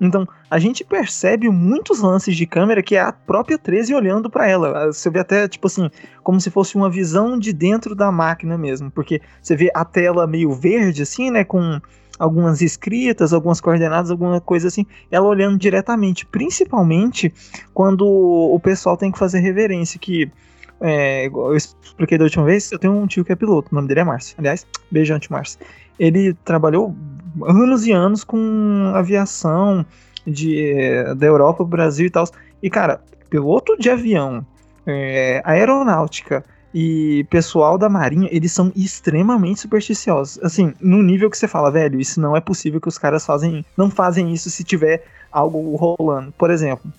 Então, 0.00 0.26
a 0.50 0.58
gente 0.58 0.84
percebe 0.84 1.48
muitos 1.48 2.00
lances 2.00 2.36
de 2.36 2.46
câmera 2.46 2.82
que 2.82 2.96
é 2.96 3.00
a 3.00 3.12
própria 3.12 3.56
13 3.56 3.94
olhando 3.94 4.28
para 4.28 4.48
ela. 4.48 4.92
Você 4.92 5.08
vê 5.08 5.20
até, 5.20 5.46
tipo 5.46 5.66
assim, 5.66 5.88
como 6.22 6.40
se 6.40 6.50
fosse 6.50 6.74
uma 6.74 6.90
visão 6.90 7.38
de 7.38 7.52
dentro 7.52 7.94
da 7.94 8.10
máquina 8.10 8.58
mesmo. 8.58 8.90
Porque 8.90 9.22
você 9.40 9.54
vê 9.54 9.70
a 9.72 9.84
tela 9.84 10.26
meio 10.26 10.52
verde, 10.52 11.02
assim, 11.02 11.30
né? 11.30 11.44
Com 11.44 11.80
algumas 12.18 12.60
escritas, 12.60 13.32
algumas 13.32 13.60
coordenadas, 13.60 14.10
alguma 14.10 14.40
coisa 14.40 14.68
assim, 14.68 14.86
ela 15.10 15.26
olhando 15.26 15.58
diretamente, 15.58 16.26
principalmente 16.26 17.32
quando 17.72 18.06
o 18.06 18.58
pessoal 18.60 18.96
tem 18.96 19.10
que 19.10 19.18
fazer 19.18 19.40
reverência, 19.40 19.98
que 19.98 20.30
é, 20.80 21.26
eu 21.26 21.56
expliquei 21.56 22.18
da 22.18 22.24
última 22.24 22.44
vez, 22.44 22.70
eu 22.70 22.78
tenho 22.78 22.92
um 22.92 23.06
tio 23.06 23.24
que 23.24 23.32
é 23.32 23.36
piloto, 23.36 23.68
o 23.72 23.74
nome 23.74 23.88
dele 23.88 24.00
é 24.00 24.04
Márcio. 24.04 24.36
Aliás, 24.38 24.66
beijante 24.90 25.30
Márcio. 25.30 25.58
Ele 25.98 26.34
trabalhou 26.44 26.94
anos 27.42 27.86
e 27.86 27.92
anos 27.92 28.24
com 28.24 28.92
aviação 28.94 29.84
de, 30.26 31.04
da 31.16 31.26
Europa, 31.26 31.64
Brasil 31.64 32.06
e 32.06 32.10
tal. 32.10 32.24
E, 32.62 32.68
cara, 32.68 33.00
piloto 33.30 33.76
de 33.78 33.90
avião, 33.90 34.44
é, 34.86 35.40
aeronáutica, 35.44 36.44
e 36.74 37.24
pessoal 37.30 37.78
da 37.78 37.88
Marinha, 37.88 38.28
eles 38.32 38.50
são 38.50 38.72
extremamente 38.74 39.60
supersticiosos. 39.60 40.42
Assim, 40.42 40.74
no 40.80 41.00
nível 41.04 41.30
que 41.30 41.38
você 41.38 41.46
fala, 41.46 41.70
velho, 41.70 42.00
isso 42.00 42.20
não 42.20 42.36
é 42.36 42.40
possível 42.40 42.80
que 42.80 42.88
os 42.88 42.98
caras 42.98 43.24
fazem, 43.24 43.64
não 43.76 43.88
fazem 43.88 44.32
isso 44.32 44.50
se 44.50 44.64
tiver 44.64 45.04
algo 45.30 45.76
rolando. 45.76 46.32
Por 46.32 46.50
exemplo, 46.50 46.92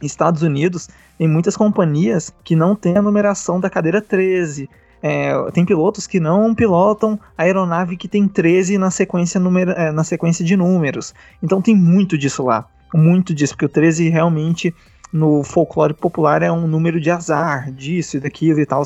Estados 0.00 0.40
Unidos 0.40 0.88
tem 1.18 1.28
muitas 1.28 1.58
companhias 1.58 2.32
que 2.42 2.56
não 2.56 2.74
tem 2.74 2.96
a 2.96 3.02
numeração 3.02 3.60
da 3.60 3.68
cadeira 3.68 4.00
13. 4.00 4.66
É, 5.02 5.34
tem 5.52 5.64
pilotos 5.64 6.06
que 6.06 6.18
não 6.18 6.54
pilotam 6.54 7.20
a 7.36 7.42
aeronave 7.42 7.98
que 7.98 8.08
tem 8.08 8.26
13 8.26 8.78
na 8.78 8.90
sequência, 8.90 9.38
é, 9.76 9.92
na 9.92 10.04
sequência 10.04 10.42
de 10.42 10.56
números. 10.56 11.14
Então 11.42 11.60
tem 11.60 11.76
muito 11.76 12.16
disso 12.16 12.42
lá. 12.44 12.66
Muito 12.94 13.34
disso, 13.34 13.52
porque 13.52 13.66
o 13.66 13.68
13 13.68 14.08
realmente 14.08 14.74
no 15.12 15.42
folclore 15.42 15.94
popular 15.94 16.42
é 16.42 16.52
um 16.52 16.66
número 16.66 17.00
de 17.00 17.10
azar, 17.10 17.70
disso 17.72 18.16
e 18.16 18.20
daquilo 18.20 18.60
e 18.60 18.66
tal. 18.66 18.82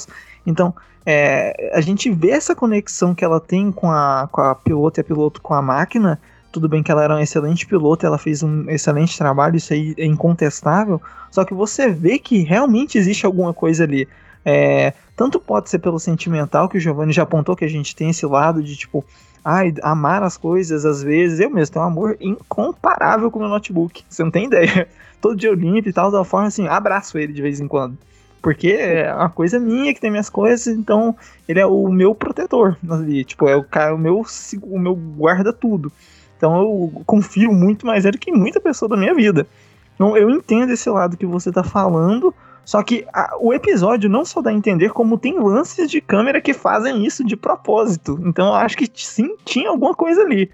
Então, 0.46 0.74
é, 1.04 1.72
a 1.74 1.80
gente 1.80 2.10
vê 2.10 2.30
essa 2.30 2.54
conexão 2.54 3.14
que 3.14 3.24
ela 3.24 3.40
tem 3.40 3.72
com 3.72 3.90
a, 3.90 4.28
com 4.30 4.40
a 4.40 4.54
piloto 4.54 5.00
e 5.00 5.02
a 5.02 5.04
piloto 5.04 5.40
com 5.40 5.54
a 5.54 5.62
máquina. 5.62 6.20
Tudo 6.50 6.68
bem 6.68 6.82
que 6.82 6.92
ela 6.92 7.02
era 7.02 7.16
um 7.16 7.18
excelente 7.18 7.66
piloto, 7.66 8.04
ela 8.04 8.18
fez 8.18 8.42
um 8.42 8.68
excelente 8.68 9.16
trabalho, 9.16 9.56
isso 9.56 9.72
aí 9.72 9.94
é 9.96 10.04
incontestável. 10.04 11.00
Só 11.30 11.44
que 11.44 11.54
você 11.54 11.88
vê 11.88 12.18
que 12.18 12.42
realmente 12.42 12.98
existe 12.98 13.24
alguma 13.24 13.54
coisa 13.54 13.84
ali. 13.84 14.06
É, 14.44 14.92
tanto 15.16 15.40
pode 15.40 15.70
ser 15.70 15.78
pelo 15.78 15.98
sentimental, 15.98 16.68
que 16.68 16.76
o 16.76 16.80
Giovanni 16.80 17.12
já 17.12 17.22
apontou 17.22 17.56
que 17.56 17.64
a 17.64 17.68
gente 17.68 17.96
tem 17.96 18.10
esse 18.10 18.26
lado 18.26 18.62
de 18.62 18.76
tipo, 18.76 19.04
ai, 19.44 19.72
amar 19.82 20.22
as 20.22 20.36
coisas 20.36 20.84
às 20.84 21.02
vezes. 21.02 21.40
Eu 21.40 21.50
mesmo 21.50 21.72
tenho 21.72 21.84
um 21.84 21.88
amor 21.88 22.16
incomparável 22.20 23.30
com 23.30 23.38
o 23.38 23.42
meu 23.42 23.50
notebook, 23.50 24.04
você 24.08 24.22
não 24.22 24.30
tem 24.30 24.46
ideia. 24.46 24.88
Todo 25.20 25.36
dia 25.36 25.48
eu 25.48 25.54
limpo 25.54 25.88
e 25.88 25.92
tal, 25.92 26.10
da 26.10 26.24
forma 26.24 26.48
assim, 26.48 26.66
abraço 26.66 27.16
ele 27.16 27.32
de 27.32 27.40
vez 27.40 27.60
em 27.60 27.68
quando. 27.68 27.96
Porque 28.42 28.72
é 28.72 29.14
uma 29.14 29.30
coisa 29.30 29.60
minha 29.60 29.94
que 29.94 30.00
tem 30.00 30.10
minhas 30.10 30.28
coisas, 30.28 30.66
então 30.66 31.16
ele 31.48 31.60
é 31.60 31.66
o 31.66 31.88
meu 31.90 32.14
protetor. 32.14 32.76
Tipo, 33.24 33.48
é 33.48 33.54
o 33.54 33.62
cara, 33.62 33.94
o 33.94 33.98
meu, 33.98 34.26
o 34.62 34.78
meu 34.78 34.96
guarda 34.96 35.52
tudo. 35.52 35.92
Então 36.36 36.60
eu 36.60 37.02
confio 37.06 37.52
muito 37.52 37.86
mais 37.86 38.04
nele 38.04 38.18
que 38.18 38.32
muita 38.32 38.60
pessoa 38.60 38.88
da 38.88 38.96
minha 38.96 39.14
vida. 39.14 39.46
Então 39.94 40.16
eu 40.16 40.28
entendo 40.28 40.72
esse 40.72 40.90
lado 40.90 41.16
que 41.16 41.24
você 41.24 41.52
tá 41.52 41.62
falando, 41.62 42.34
só 42.64 42.82
que 42.82 43.06
a, 43.14 43.36
o 43.40 43.54
episódio 43.54 44.10
não 44.10 44.24
só 44.24 44.42
dá 44.42 44.50
a 44.50 44.54
entender 44.54 44.90
como 44.90 45.16
tem 45.16 45.38
lances 45.38 45.88
de 45.88 46.00
câmera 46.00 46.40
que 46.40 46.52
fazem 46.52 47.06
isso 47.06 47.22
de 47.22 47.36
propósito. 47.36 48.20
Então 48.24 48.48
eu 48.48 48.54
acho 48.54 48.76
que 48.76 48.90
sim, 48.92 49.36
tinha 49.44 49.70
alguma 49.70 49.94
coisa 49.94 50.22
ali 50.22 50.50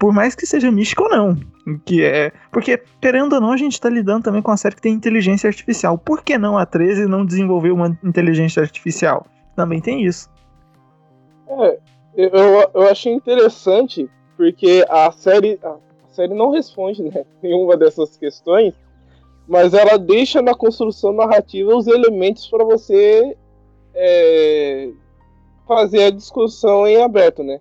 por 0.00 0.14
mais 0.14 0.34
que 0.34 0.46
seja 0.46 0.72
místico 0.72 1.04
ou 1.04 1.10
não. 1.10 1.38
Que 1.84 2.04
é. 2.04 2.32
Porque, 2.50 2.82
querendo 3.00 3.34
ou 3.34 3.40
não, 3.40 3.52
a 3.52 3.56
gente 3.56 3.80
tá 3.80 3.88
lidando 3.88 4.24
também 4.24 4.42
com 4.42 4.50
uma 4.50 4.56
série 4.56 4.74
que 4.74 4.82
tem 4.82 4.92
inteligência 4.92 5.48
artificial. 5.48 5.98
Por 5.98 6.22
que 6.22 6.38
não 6.38 6.56
a 6.56 6.64
13 6.64 7.06
não 7.06 7.24
desenvolveu 7.24 7.74
uma 7.74 7.96
inteligência 8.02 8.62
artificial? 8.62 9.26
Também 9.54 9.80
tem 9.80 10.04
isso. 10.04 10.28
É, 11.48 11.78
eu, 12.16 12.70
eu 12.74 12.82
achei 12.88 13.12
interessante, 13.12 14.08
porque 14.36 14.84
a 14.88 15.10
série. 15.12 15.58
A 15.62 15.76
série 16.08 16.34
não 16.34 16.50
responde, 16.50 17.02
né? 17.02 17.24
Nenhuma 17.42 17.76
dessas 17.76 18.16
questões, 18.16 18.74
mas 19.46 19.74
ela 19.74 19.98
deixa 19.98 20.42
na 20.42 20.54
construção 20.54 21.12
narrativa 21.12 21.74
os 21.74 21.86
elementos 21.86 22.48
para 22.48 22.64
você 22.64 23.36
é, 23.94 24.90
fazer 25.66 26.04
a 26.04 26.10
discussão 26.10 26.86
em 26.86 27.02
aberto, 27.02 27.42
né? 27.42 27.58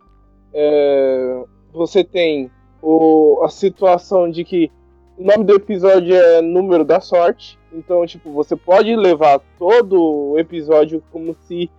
É, 0.53 1.43
você 1.71 2.03
tem 2.03 2.49
o, 2.81 3.41
a 3.43 3.49
situação 3.49 4.29
de 4.29 4.43
que 4.43 4.71
o 5.17 5.23
nome 5.23 5.43
do 5.43 5.53
episódio 5.53 6.15
é 6.15 6.41
Número 6.41 6.85
da 6.85 7.01
Sorte. 7.01 7.59
Então, 7.73 8.05
tipo, 8.05 8.31
você 8.31 8.55
pode 8.55 8.95
levar 8.95 9.41
todo 9.57 10.31
o 10.31 10.39
episódio 10.39 11.03
como 11.11 11.35
se 11.45 11.69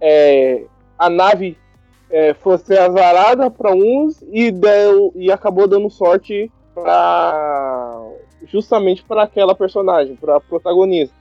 é, 0.00 0.64
a 0.98 1.10
nave 1.10 1.58
é, 2.10 2.32
fosse 2.34 2.78
azarada 2.78 3.50
para 3.50 3.72
uns 3.72 4.22
e, 4.30 4.50
deu, 4.50 5.12
e 5.16 5.30
acabou 5.32 5.66
dando 5.66 5.90
sorte 5.90 6.50
para 6.74 8.02
justamente 8.46 9.02
para 9.02 9.24
aquela 9.24 9.54
personagem, 9.54 10.14
para 10.14 10.40
protagonista. 10.40 11.14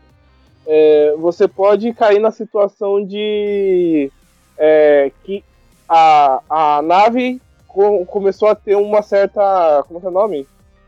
É, 0.68 1.16
você 1.18 1.48
pode 1.48 1.92
cair 1.94 2.20
na 2.20 2.32
situação 2.32 3.04
de 3.04 4.12
é, 4.58 5.12
que 5.24 5.44
a, 5.88 6.42
a 6.50 6.82
nave 6.82 7.42
começou 8.08 8.48
a 8.48 8.56
ter 8.56 8.76
uma 8.76 9.02
certa. 9.02 9.84
Como 9.88 10.00
é 10.04 10.08
o 10.08 10.12
nome? 10.12 10.48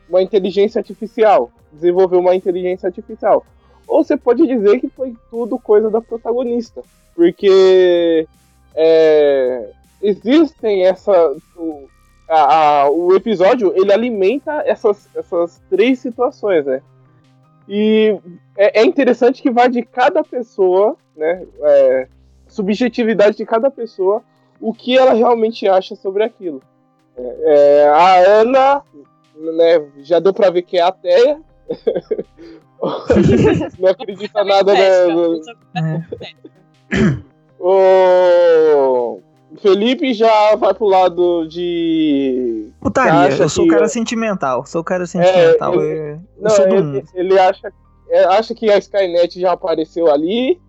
Uma 0.09 0.21
inteligência 0.21 0.79
artificial. 0.79 1.51
Desenvolveu 1.71 2.19
uma 2.19 2.35
inteligência 2.35 2.87
artificial. 2.87 3.45
Ou 3.87 4.03
você 4.03 4.17
pode 4.17 4.45
dizer 4.47 4.79
que 4.79 4.89
foi 4.89 5.15
tudo 5.29 5.59
coisa 5.59 5.89
da 5.89 6.01
protagonista. 6.01 6.81
Porque 7.15 8.27
é, 8.75 9.69
existem 10.01 10.85
essa. 10.85 11.35
O, 11.55 11.87
a, 12.29 12.83
a, 12.83 12.89
o 12.89 13.15
episódio 13.15 13.73
ele 13.75 13.91
alimenta 13.91 14.63
essas, 14.65 15.07
essas 15.15 15.61
três 15.69 15.99
situações, 15.99 16.65
né? 16.65 16.81
E 17.67 18.17
é, 18.57 18.81
é 18.81 18.85
interessante 18.85 19.41
que 19.41 19.49
vai 19.49 19.69
de 19.69 19.81
cada 19.83 20.23
pessoa, 20.23 20.95
né? 21.15 21.45
É, 21.61 22.07
subjetividade 22.47 23.37
de 23.37 23.45
cada 23.45 23.69
pessoa, 23.69 24.23
o 24.59 24.73
que 24.73 24.97
ela 24.97 25.13
realmente 25.13 25.67
acha 25.67 25.95
sobre 25.95 26.23
aquilo. 26.23 26.61
É, 27.17 27.89
a 27.89 28.41
Ana, 28.41 28.81
né, 29.35 29.85
já 29.99 30.19
deu 30.19 30.33
pra 30.33 30.49
ver 30.49 30.61
que 30.61 30.77
é 30.77 30.81
ateia. 30.81 31.41
não 33.79 33.89
acredita 33.89 34.43
nada, 34.43 34.73
né? 34.73 35.07
O 37.59 39.19
Felipe 39.61 40.13
já 40.13 40.55
vai 40.55 40.73
pro 40.73 40.85
lado 40.85 41.47
de. 41.47 42.69
Putaria, 42.79 43.35
eu 43.35 43.49
sou 43.49 43.65
o 43.65 43.67
cara 43.67 43.87
sentimental. 43.87 44.65
Sou 44.65 44.81
o 44.81 44.83
cara 44.83 45.03
é, 45.03 45.07
sentimental. 45.07 45.73
É, 45.73 45.77
ele, 45.77 45.99
eu, 45.99 46.21
não, 46.39 46.77
ele, 46.77 47.03
ele 47.13 47.39
acha, 47.39 47.71
é, 48.09 48.23
acha 48.25 48.53
que 48.53 48.69
a 48.69 48.77
Skynet 48.77 49.39
já 49.39 49.53
apareceu 49.53 50.11
ali. 50.11 50.59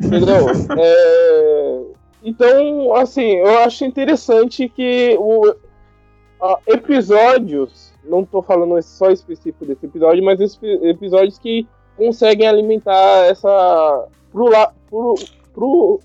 Entendeu? 0.00 0.46
é, 0.78 1.80
então, 2.22 2.94
assim, 2.94 3.36
eu 3.36 3.58
acho 3.60 3.84
interessante 3.84 4.68
que 4.68 5.16
o, 5.18 5.54
uh, 6.40 6.56
episódios, 6.66 7.92
não 8.04 8.24
tô 8.24 8.42
falando 8.42 8.80
só 8.82 9.10
específico 9.10 9.66
desse 9.66 9.86
episódio, 9.86 10.24
mas 10.24 10.38
episódios 10.62 11.38
que 11.38 11.66
conseguem 11.96 12.46
alimentar 12.46 13.26
essa 13.26 14.06
pro, 14.30 14.50
pro, 14.88 15.14
pro, 15.54 16.00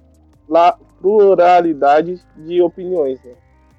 la, 0.47 0.77
pluralidade 1.01 2.21
de 2.37 2.61
opiniões. 2.61 3.21
Né? 3.23 3.33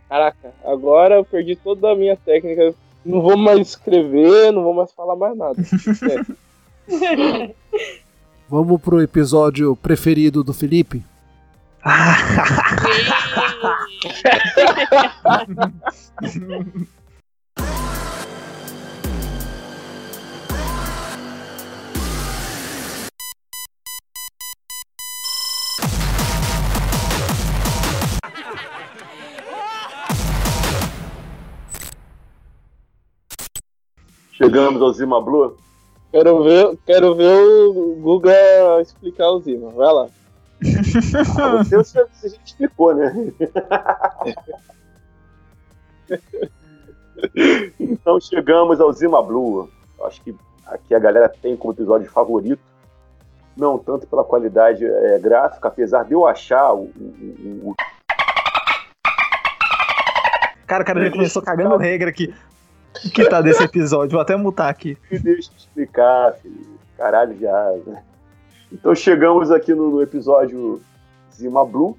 Caraca, 0.08 0.52
agora 0.64 1.16
eu 1.16 1.24
perdi 1.24 1.56
toda 1.56 1.92
a 1.92 1.96
minha 1.96 2.16
técnica. 2.16 2.74
Não 3.04 3.20
vou 3.20 3.36
mais 3.36 3.68
escrever, 3.68 4.52
não 4.52 4.62
vou 4.62 4.74
mais 4.74 4.92
falar 4.92 5.16
mais 5.16 5.36
nada. 5.36 5.56
é. 6.88 7.54
Vamos 8.48 8.80
pro 8.82 9.00
episódio 9.00 9.74
preferido 9.74 10.44
do 10.44 10.52
Felipe? 10.52 11.02
Chegamos 34.32 34.82
ao 34.82 34.92
Zima 34.92 35.20
Blue? 35.20 35.56
Quero 36.10 36.42
ver, 36.42 36.76
quero 36.84 37.14
ver 37.14 37.38
o 37.68 37.94
Guga 38.00 38.32
explicar 38.80 39.30
o 39.30 39.40
Zima. 39.40 39.70
Vai 39.70 39.92
lá. 39.92 40.08
Ah, 41.40 41.62
já 41.64 41.80
explicou, 42.44 42.94
né? 42.94 43.12
então 47.78 48.20
chegamos 48.20 48.80
ao 48.80 48.92
Zima 48.92 49.22
Blue. 49.22 49.68
Acho 50.04 50.22
que 50.22 50.34
aqui 50.66 50.94
a 50.94 50.98
galera 50.98 51.28
tem 51.28 51.56
como 51.56 51.72
episódio 51.72 52.10
favorito. 52.10 52.62
Não 53.56 53.78
tanto 53.78 54.06
pela 54.06 54.24
qualidade 54.24 54.84
é, 54.84 55.18
gráfica, 55.18 55.68
apesar 55.68 56.04
de 56.04 56.14
eu 56.14 56.26
achar 56.26 56.72
o, 56.72 56.84
o, 56.84 57.70
o... 57.70 57.74
Cara, 60.66 60.82
o 60.82 60.86
cara 60.86 61.04
já 61.04 61.10
começou 61.10 61.42
cagando 61.42 61.76
regra 61.76 62.08
aqui 62.08 62.34
que 63.12 63.28
tá 63.28 63.40
desse 63.40 63.62
episódio. 63.62 64.12
Vou 64.12 64.20
até 64.20 64.36
mutar 64.36 64.68
aqui. 64.68 64.96
Deixa 65.10 65.50
eu 65.50 65.56
explicar, 65.56 66.34
filho. 66.34 66.78
Caralho, 66.96 67.38
já. 67.38 67.74
Então 68.72 68.94
chegamos 68.94 69.50
aqui 69.50 69.74
no, 69.74 69.90
no, 69.90 70.02
episódio 70.02 70.80
Zima 71.32 71.64
Blue. 71.64 71.96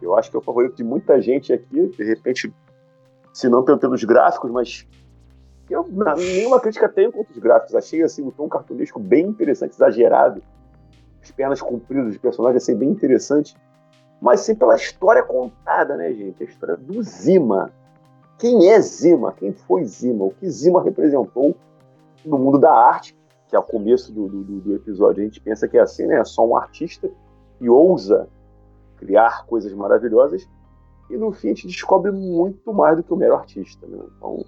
Eu 0.00 0.16
acho 0.16 0.30
que 0.30 0.36
é 0.36 0.38
o 0.38 0.42
favorito 0.42 0.76
de 0.76 0.84
muita 0.84 1.20
gente 1.20 1.52
aqui. 1.52 1.88
De 1.88 2.04
repente, 2.04 2.52
se 3.32 3.48
não 3.48 3.62
pelos 3.64 4.04
gráficos, 4.04 4.50
mas 4.50 4.86
eu 5.68 5.86
nenhuma 6.16 6.60
crítica 6.60 6.88
tenho 6.88 7.10
contra 7.10 7.32
os 7.32 7.38
gráficos. 7.38 7.74
Achei 7.74 8.02
assim 8.02 8.22
um 8.22 8.30
tom 8.30 8.48
cartunesco 8.48 9.00
bem 9.00 9.26
interessante, 9.26 9.72
exagerado. 9.72 10.42
As 11.22 11.30
pernas 11.30 11.60
compridas 11.60 12.08
dos 12.08 12.18
personagens 12.18 12.62
assim 12.62 12.76
bem 12.76 12.90
interessante. 12.90 13.56
Mas 14.20 14.40
sim 14.40 14.54
pela 14.54 14.76
história 14.76 15.22
contada, 15.22 15.96
né, 15.96 16.12
gente? 16.12 16.42
A 16.42 16.46
história 16.46 16.76
do 16.76 17.02
Zima 17.02 17.72
quem 18.38 18.68
é 18.70 18.80
Zima? 18.80 19.32
Quem 19.32 19.52
foi 19.52 19.84
Zima? 19.84 20.24
O 20.24 20.30
que 20.30 20.48
Zima 20.50 20.82
representou 20.82 21.56
no 22.24 22.38
mundo 22.38 22.58
da 22.58 22.72
arte? 22.72 23.16
Que 23.54 23.56
ao 23.56 23.62
começo 23.62 24.12
do, 24.12 24.26
do, 24.26 24.42
do 24.42 24.74
episódio 24.74 25.22
a 25.22 25.24
gente 25.24 25.40
pensa 25.40 25.68
que 25.68 25.78
é 25.78 25.80
assim, 25.80 26.08
né? 26.08 26.18
É 26.18 26.24
só 26.24 26.44
um 26.44 26.56
artista 26.56 27.08
que 27.56 27.70
ousa 27.70 28.28
criar 28.96 29.46
coisas 29.46 29.72
maravilhosas 29.72 30.48
e 31.08 31.16
no 31.16 31.30
fim 31.30 31.46
a 31.46 31.54
gente 31.54 31.68
descobre 31.68 32.10
muito 32.10 32.72
mais 32.72 32.96
do 32.96 33.04
que 33.04 33.12
o 33.12 33.16
mero 33.16 33.36
artista. 33.36 33.86
Né? 33.86 33.96
Então, 34.16 34.44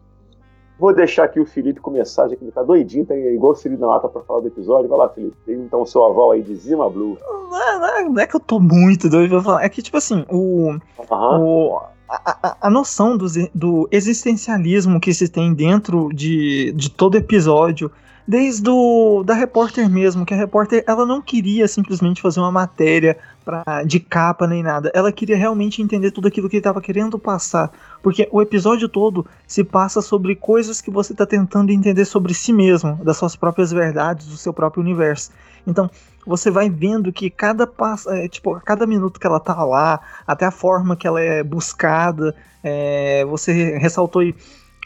vou 0.77 0.93
deixar 0.93 1.23
aqui 1.23 1.39
o 1.39 1.47
Felipe 1.47 1.79
começar, 1.79 2.27
já 2.27 2.35
que 2.35 2.43
ele 2.43 2.51
tá 2.51 2.65
doidinho, 2.65 3.07
tá 3.07 3.15
igual 3.15 3.53
o 3.53 3.55
Felipe 3.55 3.81
na 3.81 3.87
lata 3.87 4.09
pra 4.09 4.23
falar 4.23 4.41
do 4.41 4.49
episódio. 4.49 4.89
Vai 4.89 4.99
lá, 4.99 5.09
Felipe, 5.09 5.37
tem 5.47 5.55
então 5.55 5.83
o 5.83 5.87
seu 5.87 6.03
aval 6.03 6.33
aí 6.33 6.43
de 6.43 6.57
Zima 6.57 6.91
Blue. 6.91 7.17
Não 7.49 7.87
é, 7.87 8.03
não 8.09 8.19
é 8.19 8.27
que 8.27 8.35
eu 8.35 8.41
tô 8.41 8.59
muito 8.59 9.09
doido 9.09 9.31
pra 9.31 9.41
falar, 9.41 9.65
é 9.65 9.69
que 9.69 9.83
tipo 9.83 9.99
assim, 9.99 10.27
o. 10.29 10.71
Uhum. 10.73 10.81
o 11.11 11.81
a, 12.09 12.57
a, 12.61 12.71
noção 12.71 13.17
do, 13.17 13.27
do, 13.55 13.89
existencialismo 13.93 15.01
que 15.01 15.15
se 15.15 15.29
tem 15.29 15.55
dentro 15.55 16.09
de, 16.13 16.73
de 16.73 16.91
todo 16.91 17.17
episódio, 17.17 17.91
desde 18.27 18.69
o, 18.69 19.23
da 19.25 19.35
repórter 19.35 19.89
mesmo, 19.89 20.27
que 20.27 20.35
a 20.35 20.37
repórter 20.37 20.83
ela 20.87 21.07
não 21.07 21.23
queria 21.23 21.69
simplesmente 21.69 22.21
fazer 22.21 22.41
uma 22.41 22.51
matéria 22.51 23.17
pra, 23.45 23.85
de 23.85 24.01
capa 24.01 24.47
nem 24.47 24.63
nada, 24.63 24.91
ela 24.93 25.13
queria 25.13 25.37
realmente 25.37 25.81
entender 25.81 26.11
tudo 26.11 26.27
aquilo 26.27 26.49
que 26.49 26.57
ele 26.57 26.61
estava 26.61 26.81
querendo 26.81 27.19
passar, 27.19 27.71
porque 28.03 28.29
o 28.33 28.43
episódio 28.43 28.89
todo 28.89 29.25
se 29.47 29.63
passa 29.63 30.03
sobre 30.03 30.35
coisas 30.35 30.81
que 30.81 30.91
você 30.91 31.13
está 31.13 31.25
tentando 31.25 31.71
entender 31.71 32.05
sobre 32.05 32.35
si 32.35 32.53
mesmo, 32.53 32.97
das 33.05 33.17
suas 33.17 33.37
próprias 33.37 33.71
verdades, 33.71 34.27
do 34.27 34.37
seu 34.37 34.53
próprio 34.53 34.83
universo. 34.83 35.31
Então, 35.65 35.91
você 36.27 36.51
vai 36.51 36.69
vendo 36.69 37.13
que 37.13 37.31
cada 37.31 37.67
passo, 37.67 38.11
é, 38.11 38.29
tipo, 38.29 38.59
cada 38.61 38.87
minuto 38.87 39.21
que 39.21 39.27
ela 39.27 39.39
tá 39.39 39.65
lá, 39.65 40.01
até 40.27 40.45
a 40.45 40.51
forma 40.51 40.97
que 40.97 41.07
ela 41.07 41.21
é 41.21 41.43
buscada, 41.43 42.35
é, 42.63 43.25
você 43.25 43.79
ressaltou 43.79 44.23
aí 44.23 44.35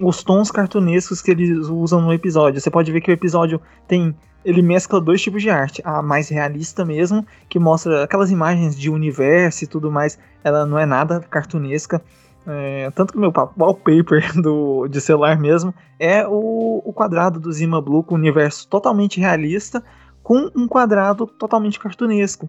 os 0.00 0.22
tons 0.22 0.50
cartunescos 0.50 1.20
que 1.20 1.30
eles 1.30 1.66
usam 1.68 2.00
no 2.00 2.12
episódio. 2.12 2.60
Você 2.60 2.70
pode 2.70 2.90
ver 2.90 3.00
que 3.00 3.10
o 3.10 3.12
episódio 3.12 3.60
tem 3.86 4.14
ele 4.44 4.62
mescla 4.62 5.00
dois 5.00 5.20
tipos 5.20 5.42
de 5.42 5.50
arte. 5.50 5.82
A 5.84 6.02
mais 6.02 6.28
realista 6.28 6.84
mesmo, 6.84 7.26
que 7.48 7.58
mostra 7.58 8.04
aquelas 8.04 8.30
imagens 8.30 8.78
de 8.78 8.90
universo 8.90 9.64
e 9.64 9.66
tudo 9.66 9.90
mais. 9.90 10.18
Ela 10.42 10.64
não 10.64 10.78
é 10.78 10.86
nada 10.86 11.20
cartunesca. 11.20 12.02
É, 12.46 12.90
tanto 12.94 13.12
que 13.12 13.18
o 13.18 13.20
meu 13.20 13.32
wallpaper 13.58 14.32
do, 14.40 14.88
de 14.88 15.00
celular 15.00 15.38
mesmo 15.38 15.74
é 15.98 16.26
o, 16.26 16.80
o 16.84 16.92
quadrado 16.92 17.38
do 17.38 17.52
Zima 17.52 17.80
Blue 17.82 18.02
com 18.02 18.14
o 18.14 18.18
universo 18.18 18.66
totalmente 18.66 19.20
realista, 19.20 19.84
com 20.22 20.50
um 20.56 20.66
quadrado 20.66 21.26
totalmente 21.26 21.78
cartunesco. 21.78 22.48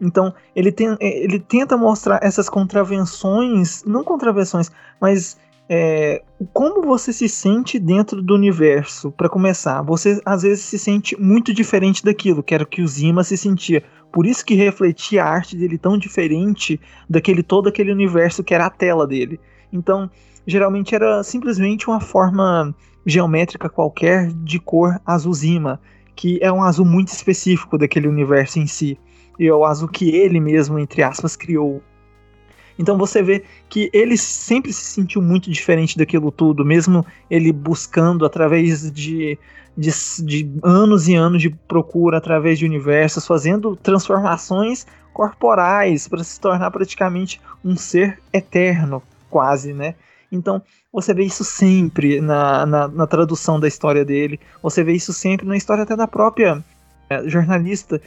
Então, 0.00 0.34
ele, 0.54 0.70
tem, 0.70 0.96
é, 1.00 1.24
ele 1.24 1.38
tenta 1.38 1.76
mostrar 1.76 2.18
essas 2.22 2.48
contravenções, 2.48 3.84
não 3.84 4.04
contravenções, 4.04 4.70
mas 5.00 5.38
é, 5.68 6.22
como 6.52 6.82
você 6.82 7.12
se 7.12 7.28
sente 7.28 7.78
dentro 7.78 8.22
do 8.22 8.34
universo, 8.34 9.10
para 9.12 9.28
começar. 9.28 9.82
Você 9.82 10.20
às 10.24 10.42
vezes 10.42 10.64
se 10.64 10.78
sente 10.78 11.18
muito 11.20 11.52
diferente 11.54 12.04
daquilo, 12.04 12.42
que 12.42 12.54
era 12.54 12.64
o 12.64 12.66
que 12.66 12.82
o 12.82 12.88
Zima 12.88 13.24
se 13.24 13.36
sentia. 13.36 13.82
Por 14.12 14.26
isso 14.26 14.44
que 14.44 14.54
refletia 14.54 15.24
a 15.24 15.28
arte 15.28 15.56
dele 15.56 15.78
tão 15.78 15.96
diferente 15.96 16.80
daquele 17.08 17.42
todo 17.42 17.68
aquele 17.68 17.92
universo 17.92 18.44
que 18.44 18.54
era 18.54 18.66
a 18.66 18.70
tela 18.70 19.06
dele. 19.06 19.40
Então, 19.72 20.10
geralmente 20.46 20.94
era 20.94 21.22
simplesmente 21.22 21.88
uma 21.88 22.00
forma 22.00 22.74
geométrica 23.06 23.68
qualquer 23.68 24.28
de 24.28 24.60
cor 24.60 25.00
azul 25.06 25.32
Zima 25.32 25.80
que 26.14 26.38
é 26.42 26.52
um 26.52 26.62
azul 26.62 26.84
muito 26.84 27.08
específico 27.08 27.78
daquele 27.78 28.08
universo 28.08 28.58
em 28.58 28.66
si. 28.66 28.98
E 29.38 29.46
é 29.46 29.54
o 29.54 29.64
azul 29.64 29.88
que 29.88 30.10
ele 30.10 30.40
mesmo, 30.40 30.78
entre 30.78 31.02
aspas, 31.02 31.36
criou. 31.36 31.82
Então 32.78 32.96
você 32.96 33.22
vê 33.22 33.44
que 33.68 33.90
ele 33.92 34.16
sempre 34.16 34.72
se 34.72 34.84
sentiu 34.84 35.20
muito 35.20 35.50
diferente 35.50 35.96
daquilo 35.96 36.30
tudo, 36.30 36.64
mesmo 36.64 37.04
ele 37.30 37.52
buscando 37.52 38.24
através 38.24 38.90
de, 38.90 39.38
de, 39.76 39.90
de 40.24 40.50
anos 40.62 41.08
e 41.08 41.14
anos 41.14 41.42
de 41.42 41.50
procura, 41.50 42.18
através 42.18 42.58
de 42.58 42.64
universos, 42.64 43.26
fazendo 43.26 43.76
transformações 43.76 44.86
corporais 45.12 46.08
para 46.08 46.24
se 46.24 46.40
tornar 46.40 46.70
praticamente 46.70 47.40
um 47.64 47.76
ser 47.76 48.18
eterno, 48.32 49.02
quase, 49.28 49.72
né? 49.72 49.94
Então, 50.30 50.62
você 50.90 51.12
vê 51.12 51.24
isso 51.24 51.44
sempre 51.44 52.20
na, 52.20 52.64
na, 52.64 52.88
na, 52.88 53.06
tradução 53.06 53.60
da 53.60 53.68
história 53.68 54.02
dele, 54.02 54.40
você 54.62 54.82
vê 54.82 54.94
isso 54.94 55.12
sempre 55.12 55.46
na 55.46 55.56
história 55.56 55.82
até 55.82 55.94
da 55.94 56.08
própria 56.08 56.64
é, 57.10 57.28
jornalista, 57.28 58.00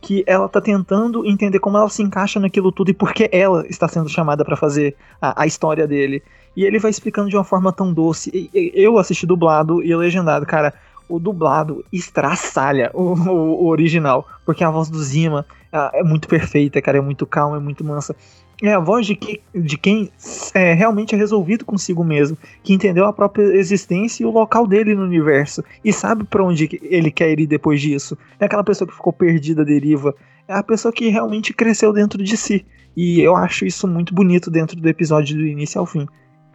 que 0.00 0.22
ela 0.26 0.48
tá 0.48 0.60
tentando 0.60 1.26
entender 1.26 1.58
como 1.58 1.76
ela 1.76 1.88
se 1.88 2.02
encaixa 2.02 2.38
naquilo 2.38 2.70
tudo 2.70 2.90
e 2.90 2.94
por 2.94 3.12
que 3.12 3.28
ela 3.32 3.66
está 3.66 3.88
sendo 3.88 4.08
chamada 4.08 4.44
para 4.44 4.56
fazer 4.56 4.96
a, 5.20 5.42
a, 5.42 5.46
história 5.46 5.86
dele. 5.86 6.22
E 6.56 6.64
ele 6.64 6.78
vai 6.78 6.90
explicando 6.90 7.28
de 7.28 7.36
uma 7.36 7.44
forma 7.44 7.72
tão 7.72 7.92
doce. 7.92 8.30
E, 8.32 8.50
e, 8.54 8.72
eu 8.74 8.98
assisti 8.98 9.26
dublado 9.26 9.82
e 9.82 9.94
legendado, 9.94 10.46
cara. 10.46 10.72
O 11.08 11.18
dublado 11.18 11.82
estraçalha 11.90 12.90
o, 12.92 13.14
o, 13.14 13.64
o 13.64 13.66
original, 13.68 14.26
porque 14.44 14.62
a 14.62 14.70
voz 14.70 14.90
do 14.90 15.02
Zima 15.02 15.46
é 15.94 16.02
muito 16.02 16.28
perfeita, 16.28 16.82
cara, 16.82 16.98
é 16.98 17.00
muito 17.00 17.26
calma, 17.26 17.56
é 17.56 17.60
muito 17.60 17.82
mansa 17.82 18.14
é 18.62 18.72
a 18.72 18.80
voz 18.80 19.06
de, 19.06 19.14
que, 19.14 19.40
de 19.54 19.78
quem 19.78 20.10
é, 20.52 20.72
realmente 20.72 21.14
é 21.14 21.18
resolvido 21.18 21.64
consigo 21.64 22.02
mesmo, 22.02 22.36
que 22.62 22.72
entendeu 22.72 23.06
a 23.06 23.12
própria 23.12 23.44
existência 23.54 24.22
e 24.22 24.26
o 24.26 24.30
local 24.30 24.66
dele 24.66 24.94
no 24.94 25.04
universo 25.04 25.62
e 25.84 25.92
sabe 25.92 26.24
para 26.24 26.42
onde 26.42 26.68
ele 26.82 27.10
quer 27.10 27.38
ir 27.38 27.46
depois 27.46 27.80
disso. 27.80 28.18
É 28.40 28.46
aquela 28.46 28.64
pessoa 28.64 28.88
que 28.88 28.94
ficou 28.94 29.12
perdida 29.12 29.62
à 29.62 29.64
deriva, 29.64 30.14
é 30.46 30.54
a 30.54 30.62
pessoa 30.62 30.92
que 30.92 31.08
realmente 31.08 31.52
cresceu 31.52 31.92
dentro 31.92 32.22
de 32.22 32.36
si. 32.36 32.66
E 32.96 33.20
eu 33.20 33.36
acho 33.36 33.64
isso 33.64 33.86
muito 33.86 34.12
bonito 34.12 34.50
dentro 34.50 34.80
do 34.80 34.88
episódio 34.88 35.36
do 35.36 35.46
início 35.46 35.78
ao 35.78 35.86
fim. 35.86 36.06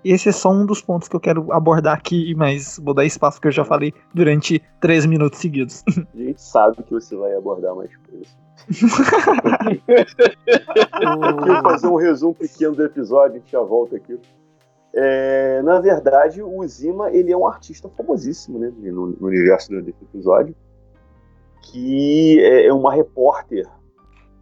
Esse 0.04 0.28
é 0.28 0.32
só 0.34 0.52
um 0.52 0.66
dos 0.66 0.82
pontos 0.82 1.08
que 1.08 1.16
eu 1.16 1.20
quero 1.20 1.54
abordar 1.54 1.96
aqui, 1.96 2.36
mas 2.36 2.78
vou 2.84 2.94
dar 2.94 3.06
espaço 3.06 3.40
que 3.40 3.48
eu 3.48 3.52
já 3.52 3.64
falei 3.64 3.94
durante 4.14 4.62
três 4.82 5.06
minutos 5.06 5.40
seguidos. 5.40 5.82
A 6.14 6.18
gente 6.18 6.42
sabe 6.42 6.84
que 6.84 6.92
você 6.92 7.16
vai 7.16 7.34
abordar 7.36 7.74
mais 7.74 7.96
coisas. 8.10 8.43
Eu 11.48 11.62
fazer 11.62 11.88
um 11.88 11.96
resumo 11.96 12.34
pequeno 12.34 12.76
do 12.76 12.84
episódio, 12.84 13.36
a 13.36 13.40
gente 13.40 13.52
já 13.52 13.62
volta 13.62 13.96
aqui. 13.96 14.20
É, 14.94 15.62
na 15.64 15.80
verdade, 15.80 16.42
o 16.42 16.68
Zima 16.68 17.10
ele 17.12 17.32
é 17.32 17.38
um 17.38 17.48
artista 17.48 17.90
famosíssimo 17.90 18.60
né, 18.60 18.72
no, 18.78 19.08
no 19.08 19.28
universo 19.28 19.70
desse 19.82 20.04
episódio, 20.04 20.56
que 21.64 22.40
é, 22.40 22.68
é 22.68 22.74
uma 22.74 22.94
repórter, 22.94 23.68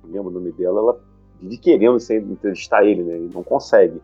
não 0.03 0.11
lembro 0.11 0.30
o 0.30 0.34
nome 0.34 0.51
dela, 0.51 0.80
ela 0.80 0.99
vive 1.39 1.57
querendo 1.57 1.97
entrevistar 2.11 2.84
ele, 2.84 3.01
né, 3.03 3.17
e 3.17 3.30
não 3.34 3.43
consegue. 3.43 4.01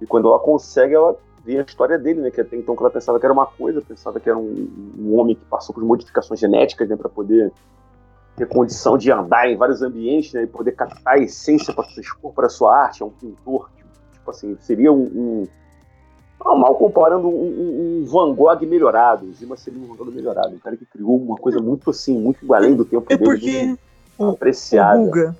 E 0.00 0.06
quando 0.06 0.28
ela 0.28 0.38
consegue, 0.38 0.94
ela 0.94 1.16
vê 1.44 1.58
a 1.58 1.62
história 1.62 1.98
dele, 1.98 2.22
né, 2.22 2.30
que 2.30 2.40
até 2.40 2.56
então 2.56 2.74
que 2.74 2.82
ela 2.82 2.90
pensava 2.90 3.20
que 3.20 3.26
era 3.26 3.32
uma 3.32 3.46
coisa, 3.46 3.82
pensava 3.82 4.18
que 4.18 4.28
era 4.28 4.38
um, 4.38 4.94
um 4.98 5.18
homem 5.18 5.36
que 5.36 5.44
passou 5.44 5.74
por 5.74 5.84
modificações 5.84 6.40
genéticas 6.40 6.88
né, 6.88 6.96
para 6.96 7.08
poder 7.10 7.52
ter 8.36 8.46
condição 8.46 8.98
de 8.98 9.10
andar 9.10 9.48
em 9.48 9.56
vários 9.56 9.82
ambientes 9.82 10.32
né, 10.34 10.42
e 10.42 10.46
poder 10.46 10.72
captar 10.72 11.14
a 11.14 11.18
essência 11.18 11.72
para 11.72 11.86
expor 11.98 12.32
para 12.32 12.48
sua 12.48 12.76
arte, 12.76 13.02
é 13.02 13.06
um 13.06 13.10
pintor, 13.10 13.70
tipo, 13.76 13.88
tipo 14.12 14.30
assim, 14.30 14.56
seria 14.60 14.92
um, 14.92 15.46
um 16.44 16.58
mal 16.58 16.74
comparando 16.74 17.28
um, 17.28 17.32
um, 17.32 18.02
um, 18.02 18.04
Van 18.04 18.34
Gogh 18.34 18.66
melhorado, 18.66 19.26
o 19.26 19.32
Zima 19.32 19.56
seria 19.56 19.80
um 19.80 19.86
Van 19.86 19.96
Gogh 19.96 20.12
melhorado, 20.12 20.54
um 20.54 20.58
cara 20.58 20.76
que 20.76 20.84
criou 20.84 21.16
uma 21.16 21.36
coisa 21.36 21.60
muito 21.60 21.90
assim, 21.90 22.20
muito 22.20 22.52
além 22.52 22.74
do 22.74 22.84
tempo 22.84 23.06
é 23.08 23.16
dele, 23.16 23.30
porque 23.30 23.78
o, 24.18 24.30
apreciada. 24.30 24.98
Guga, 24.98 25.36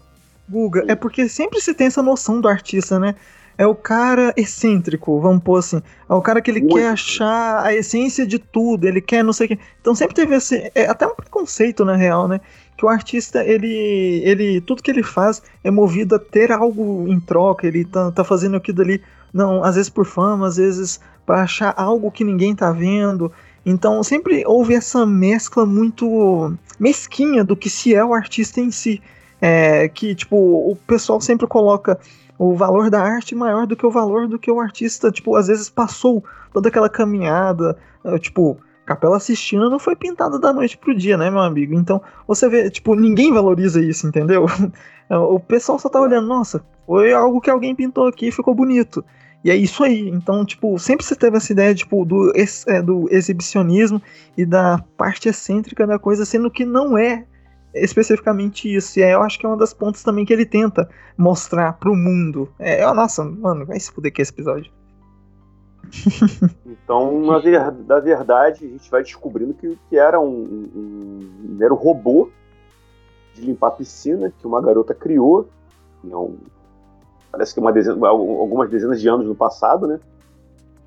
Guga, 0.48 0.84
é 0.88 0.94
porque 0.94 1.28
sempre 1.28 1.60
se 1.60 1.74
tem 1.74 1.88
essa 1.88 2.02
noção 2.02 2.40
do 2.40 2.48
artista, 2.48 2.98
né? 2.98 3.14
É 3.58 3.66
o 3.66 3.74
cara 3.74 4.34
excêntrico, 4.36 5.18
vamos 5.20 5.42
pôr 5.42 5.58
assim. 5.58 5.82
É 6.08 6.12
o 6.12 6.20
cara 6.20 6.42
que 6.42 6.50
ele 6.50 6.60
Muito. 6.60 6.74
quer 6.74 6.88
achar 6.88 7.64
a 7.64 7.74
essência 7.74 8.26
de 8.26 8.38
tudo, 8.38 8.86
ele 8.86 9.00
quer 9.00 9.24
não 9.24 9.32
sei 9.32 9.46
o 9.46 9.48
que. 9.48 9.58
Então 9.80 9.94
sempre 9.94 10.14
teve 10.14 10.34
esse. 10.34 10.70
É 10.74 10.86
até 10.86 11.06
um 11.06 11.14
preconceito, 11.14 11.84
na 11.84 11.96
real, 11.96 12.28
né? 12.28 12.40
que 12.76 12.84
o 12.84 12.88
artista, 12.88 13.42
ele, 13.42 14.20
ele, 14.22 14.60
tudo 14.60 14.82
que 14.82 14.90
ele 14.90 15.02
faz 15.02 15.42
é 15.64 15.70
movido 15.70 16.14
a 16.14 16.18
ter 16.18 16.52
algo 16.52 17.06
em 17.08 17.18
troca, 17.18 17.66
ele 17.66 17.84
tá, 17.84 18.12
tá 18.12 18.22
fazendo 18.22 18.56
aquilo 18.56 18.82
ali, 18.82 19.02
não, 19.32 19.64
às 19.64 19.76
vezes 19.76 19.88
por 19.88 20.04
fama, 20.04 20.46
às 20.46 20.56
vezes 20.56 21.00
para 21.24 21.42
achar 21.42 21.74
algo 21.76 22.10
que 22.10 22.22
ninguém 22.22 22.54
tá 22.54 22.70
vendo. 22.70 23.32
Então 23.64 24.02
sempre 24.02 24.44
houve 24.46 24.74
essa 24.74 25.06
mescla 25.06 25.64
muito 25.64 26.54
mesquinha 26.78 27.42
do 27.42 27.56
que 27.56 27.70
se 27.70 27.94
é 27.94 28.04
o 28.04 28.14
artista 28.14 28.60
em 28.60 28.70
si. 28.70 29.02
É, 29.38 29.86
que, 29.88 30.14
tipo, 30.14 30.36
o 30.36 30.76
pessoal 30.86 31.20
sempre 31.20 31.46
coloca 31.46 31.98
o 32.38 32.54
valor 32.54 32.90
da 32.90 33.00
arte 33.00 33.34
maior 33.34 33.66
do 33.66 33.76
que 33.76 33.86
o 33.86 33.90
valor 33.90 34.28
do 34.28 34.38
que 34.38 34.50
o 34.50 34.60
artista, 34.60 35.10
tipo, 35.10 35.36
às 35.36 35.48
vezes 35.48 35.68
passou 35.70 36.24
toda 36.52 36.68
aquela 36.68 36.88
caminhada, 36.88 37.76
tipo, 38.20 38.58
Capela 38.86 39.18
Sistina 39.18 39.68
não 39.68 39.80
foi 39.80 39.96
pintada 39.96 40.38
da 40.38 40.52
noite 40.52 40.78
pro 40.78 40.94
dia, 40.94 41.16
né, 41.16 41.28
meu 41.28 41.40
amigo? 41.40 41.74
Então, 41.74 42.00
você 42.26 42.48
vê, 42.48 42.70
tipo, 42.70 42.94
ninguém 42.94 43.32
valoriza 43.32 43.80
isso, 43.80 44.06
entendeu? 44.06 44.46
o 45.10 45.40
pessoal 45.40 45.78
só 45.78 45.88
tá 45.88 46.00
olhando, 46.00 46.28
nossa, 46.28 46.64
foi 46.86 47.12
algo 47.12 47.40
que 47.40 47.50
alguém 47.50 47.74
pintou 47.74 48.06
aqui 48.06 48.28
e 48.28 48.32
ficou 48.32 48.54
bonito. 48.54 49.04
E 49.44 49.50
é 49.50 49.56
isso 49.56 49.82
aí. 49.82 50.08
Então, 50.08 50.44
tipo, 50.44 50.78
sempre 50.78 51.04
você 51.04 51.16
teve 51.16 51.36
essa 51.36 51.52
ideia, 51.52 51.74
tipo, 51.74 52.04
do, 52.04 52.32
é, 52.66 52.80
do 52.80 53.08
exibicionismo 53.10 54.00
e 54.36 54.46
da 54.46 54.82
parte 54.96 55.28
excêntrica 55.28 55.86
da 55.86 55.98
coisa, 55.98 56.24
sendo 56.24 56.50
que 56.50 56.64
não 56.64 56.96
é 56.96 57.24
especificamente 57.82 58.74
isso. 58.74 58.98
E 58.98 59.02
aí 59.02 59.12
eu 59.12 59.22
acho 59.22 59.38
que 59.38 59.46
é 59.46 59.48
uma 59.48 59.56
das 59.56 59.74
pontas 59.74 60.02
também 60.02 60.24
que 60.24 60.32
ele 60.32 60.46
tenta 60.46 60.88
mostrar 61.16 61.74
pro 61.74 61.94
mundo. 61.94 62.48
É, 62.58 62.84
nossa, 62.92 63.24
mano, 63.24 63.66
vai 63.66 63.78
se 63.78 63.90
fuder 63.90 64.12
que 64.12 64.22
esse 64.22 64.32
episódio. 64.32 64.72
Então, 66.64 67.20
na, 67.22 67.38
ver, 67.38 67.72
na, 67.86 68.00
verdade, 68.00 68.64
a 68.64 68.68
gente 68.68 68.90
vai 68.90 69.02
descobrindo 69.02 69.54
que, 69.54 69.76
que 69.88 69.96
era 69.98 70.20
um, 70.20 70.28
um, 70.28 71.30
um 71.44 71.56
mero 71.56 71.74
robô 71.74 72.30
de 73.34 73.42
limpar 73.42 73.68
a 73.68 73.72
piscina 73.72 74.32
que 74.38 74.46
uma 74.46 74.60
garota 74.60 74.94
criou. 74.94 75.48
Não, 76.02 76.36
parece 77.30 77.54
que 77.54 77.60
uma 77.60 77.72
dezena, 77.72 78.06
algumas 78.08 78.70
dezenas 78.70 79.00
de 79.00 79.08
anos 79.08 79.26
no 79.26 79.34
passado, 79.34 79.86
né? 79.86 80.00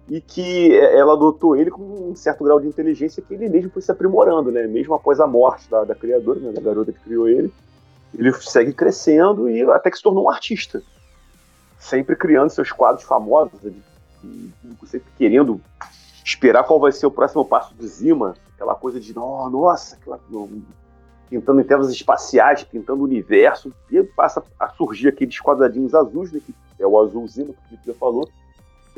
E 0.10 0.20
que 0.20 0.76
ela 0.76 1.14
adotou 1.14 1.56
ele 1.56 1.70
com 1.70 2.10
um 2.10 2.16
certo 2.16 2.44
grau 2.44 2.60
de 2.60 2.68
inteligência 2.68 3.22
que 3.22 3.34
ele 3.34 3.48
mesmo 3.48 3.70
foi 3.70 3.82
se 3.82 3.92
aprimorando, 3.92 4.52
né? 4.52 4.66
Mesmo 4.66 4.96
após 4.96 5.20
a 5.20 5.28
morte 5.28 5.70
da, 5.70 5.84
da 5.84 5.94
criadora, 5.94 6.40
né? 6.40 6.52
da 6.52 6.62
garota 6.62 6.92
que 6.92 7.00
criou 7.00 7.28
ele, 7.28 7.54
ele 8.18 8.34
segue 8.34 8.74
crescendo 8.74 9.50
e 9.50 9.62
até 9.70 9.92
que 9.92 9.98
se 9.98 10.04
tornou 10.04 10.26
um 10.26 10.30
artista. 10.30 10.82
Sempre 11.78 12.16
criando 12.16 12.50
seus 12.50 12.72
quadros 12.72 13.06
famosos, 13.06 13.60
sempre 14.86 15.08
querendo 15.18 15.62
esperar 16.26 16.64
qual 16.64 16.80
vai 16.80 16.92
ser 16.92 17.06
o 17.06 17.12
próximo 17.12 17.46
passo 17.46 17.74
do 17.74 17.88
Zima, 17.88 18.36
aquela 18.54 18.76
coisa 18.76 19.00
de, 19.00 19.18
oh, 19.18 19.50
nossa, 19.50 19.96
aquela, 19.96 20.20
pintando 21.30 21.62
em 21.62 21.64
telas 21.64 21.90
espaciais, 21.92 22.64
pintando 22.64 23.02
o 23.02 23.06
universo, 23.06 23.72
e 23.90 24.04
passa 24.04 24.44
a 24.60 24.70
surgir 24.70 25.08
aqueles 25.08 25.40
quadradinhos 25.40 25.94
azuis, 25.94 26.32
né, 26.32 26.42
que 26.46 26.54
é 26.80 26.86
o 26.86 27.00
azul 27.00 27.28
Zima, 27.28 27.54
que 27.70 27.76
o 27.76 27.80
já 27.86 27.94
falou, 27.94 28.28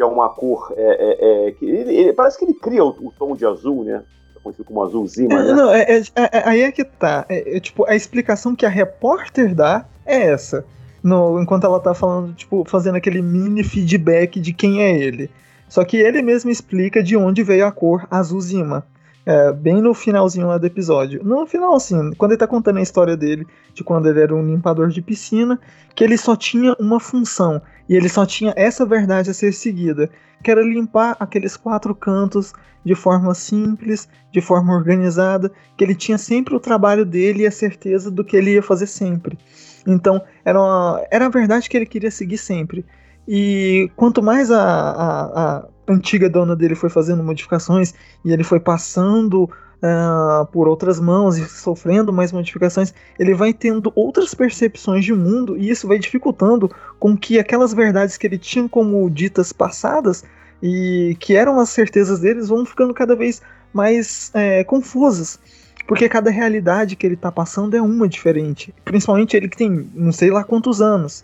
que 0.01 0.03
é 0.03 0.05
uma 0.05 0.29
cor, 0.29 0.73
é, 0.75 0.81
é, 0.81 1.47
é 1.47 1.51
que 1.51 1.63
ele, 1.63 1.95
ele, 1.95 2.13
parece 2.13 2.39
que 2.39 2.45
ele 2.45 2.55
cria 2.55 2.83
o, 2.83 2.89
o, 2.89 3.13
tom 3.17 3.35
de 3.35 3.45
azul, 3.45 3.83
né, 3.83 4.01
é 4.35 4.39
conhecido 4.39 4.65
como 4.65 4.83
azul 4.83 5.07
Zima, 5.07 5.35
é, 5.35 5.43
né? 5.43 5.53
Não, 5.53 5.71
é, 5.71 5.81
é, 5.81 6.03
aí 6.43 6.61
é 6.63 6.71
que 6.71 6.83
tá, 6.83 7.27
tipo, 7.61 7.85
a 7.87 7.95
explicação 7.95 8.55
que 8.55 8.65
a 8.65 8.69
repórter 8.69 9.53
dá 9.53 9.85
é 10.03 10.31
essa, 10.31 10.65
no, 11.03 11.39
enquanto 11.39 11.65
ela 11.65 11.79
tá 11.79 11.93
falando, 11.93 12.33
tipo, 12.33 12.63
fazendo 12.67 12.95
aquele 12.95 13.21
mini 13.21 13.63
feedback 13.63 14.39
de 14.39 14.53
quem 14.53 14.81
é 14.81 14.97
ele. 14.97 15.29
Só 15.69 15.85
que 15.85 15.97
ele 15.97 16.21
mesmo 16.21 16.49
explica 16.49 17.03
de 17.03 17.15
onde 17.15 17.43
veio 17.43 17.65
a 17.65 17.71
cor 17.71 18.07
azul 18.09 18.41
Zima. 18.41 18.85
É, 19.23 19.51
bem 19.53 19.81
no 19.81 19.93
finalzinho 19.93 20.47
lá 20.47 20.57
do 20.57 20.65
episódio. 20.65 21.23
No 21.23 21.45
final, 21.45 21.75
assim, 21.75 22.11
quando 22.13 22.31
ele 22.31 22.39
tá 22.39 22.47
contando 22.47 22.77
a 22.77 22.81
história 22.81 23.15
dele, 23.15 23.45
de 23.73 23.83
quando 23.83 24.07
ele 24.07 24.19
era 24.19 24.35
um 24.35 24.45
limpador 24.45 24.87
de 24.89 25.01
piscina, 25.01 25.59
que 25.95 26.03
ele 26.03 26.17
só 26.17 26.35
tinha 26.35 26.75
uma 26.79 26.99
função, 26.99 27.61
e 27.87 27.95
ele 27.95 28.09
só 28.09 28.25
tinha 28.25 28.53
essa 28.55 28.85
verdade 28.85 29.29
a 29.29 29.33
ser 29.33 29.53
seguida, 29.53 30.09
que 30.43 30.49
era 30.49 30.63
limpar 30.63 31.15
aqueles 31.19 31.55
quatro 31.55 31.93
cantos 31.93 32.53
de 32.83 32.95
forma 32.95 33.33
simples, 33.35 34.09
de 34.31 34.41
forma 34.41 34.73
organizada, 34.73 35.51
que 35.77 35.83
ele 35.83 35.93
tinha 35.93 36.17
sempre 36.17 36.55
o 36.55 36.59
trabalho 36.59 37.05
dele 37.05 37.43
e 37.43 37.47
a 37.47 37.51
certeza 37.51 38.09
do 38.09 38.23
que 38.23 38.35
ele 38.35 38.53
ia 38.53 38.63
fazer 38.63 38.87
sempre. 38.87 39.37
Então, 39.85 40.21
era, 40.43 40.59
uma, 40.59 41.01
era 41.11 41.25
a 41.27 41.29
verdade 41.29 41.69
que 41.69 41.77
ele 41.77 41.85
queria 41.85 42.11
seguir 42.11 42.37
sempre. 42.37 42.85
E 43.27 43.89
quanto 43.95 44.21
mais 44.21 44.51
a, 44.51 44.61
a, 44.61 45.57
a 45.57 45.67
antiga 45.91 46.29
dona 46.29 46.55
dele 46.55 46.75
foi 46.75 46.89
fazendo 46.89 47.23
modificações 47.23 47.93
e 48.23 48.31
ele 48.31 48.43
foi 48.43 48.59
passando 48.59 49.49
uh, 49.81 50.45
por 50.51 50.67
outras 50.67 50.99
mãos 50.99 51.37
e 51.37 51.45
sofrendo 51.45 52.13
mais 52.13 52.31
modificações, 52.31 52.93
ele 53.19 53.33
vai 53.33 53.53
tendo 53.53 53.91
outras 53.95 54.33
percepções 54.33 55.03
de 55.03 55.13
mundo 55.13 55.57
e 55.57 55.69
isso 55.69 55.87
vai 55.87 55.99
dificultando 55.99 56.69
com 56.99 57.17
que 57.17 57.39
aquelas 57.39 57.73
verdades 57.73 58.17
que 58.17 58.27
ele 58.27 58.37
tinha 58.37 58.67
como 58.69 59.09
ditas 59.09 59.51
passadas 59.51 60.23
e 60.61 61.17
que 61.19 61.35
eram 61.35 61.59
as 61.59 61.69
certezas 61.69 62.19
deles 62.19 62.47
vão 62.47 62.65
ficando 62.65 62.93
cada 62.93 63.15
vez 63.15 63.41
mais 63.73 64.31
é, 64.33 64.63
confusas. 64.63 65.39
Porque 65.87 66.07
cada 66.07 66.29
realidade 66.29 66.95
que 66.95 67.05
ele 67.05 67.15
está 67.15 67.31
passando 67.31 67.75
é 67.75 67.81
uma 67.81 68.07
diferente. 68.07 68.73
Principalmente 68.85 69.35
ele 69.35 69.49
que 69.49 69.57
tem 69.57 69.89
não 69.93 70.11
sei 70.11 70.29
lá 70.29 70.43
quantos 70.43 70.81
anos. 70.81 71.23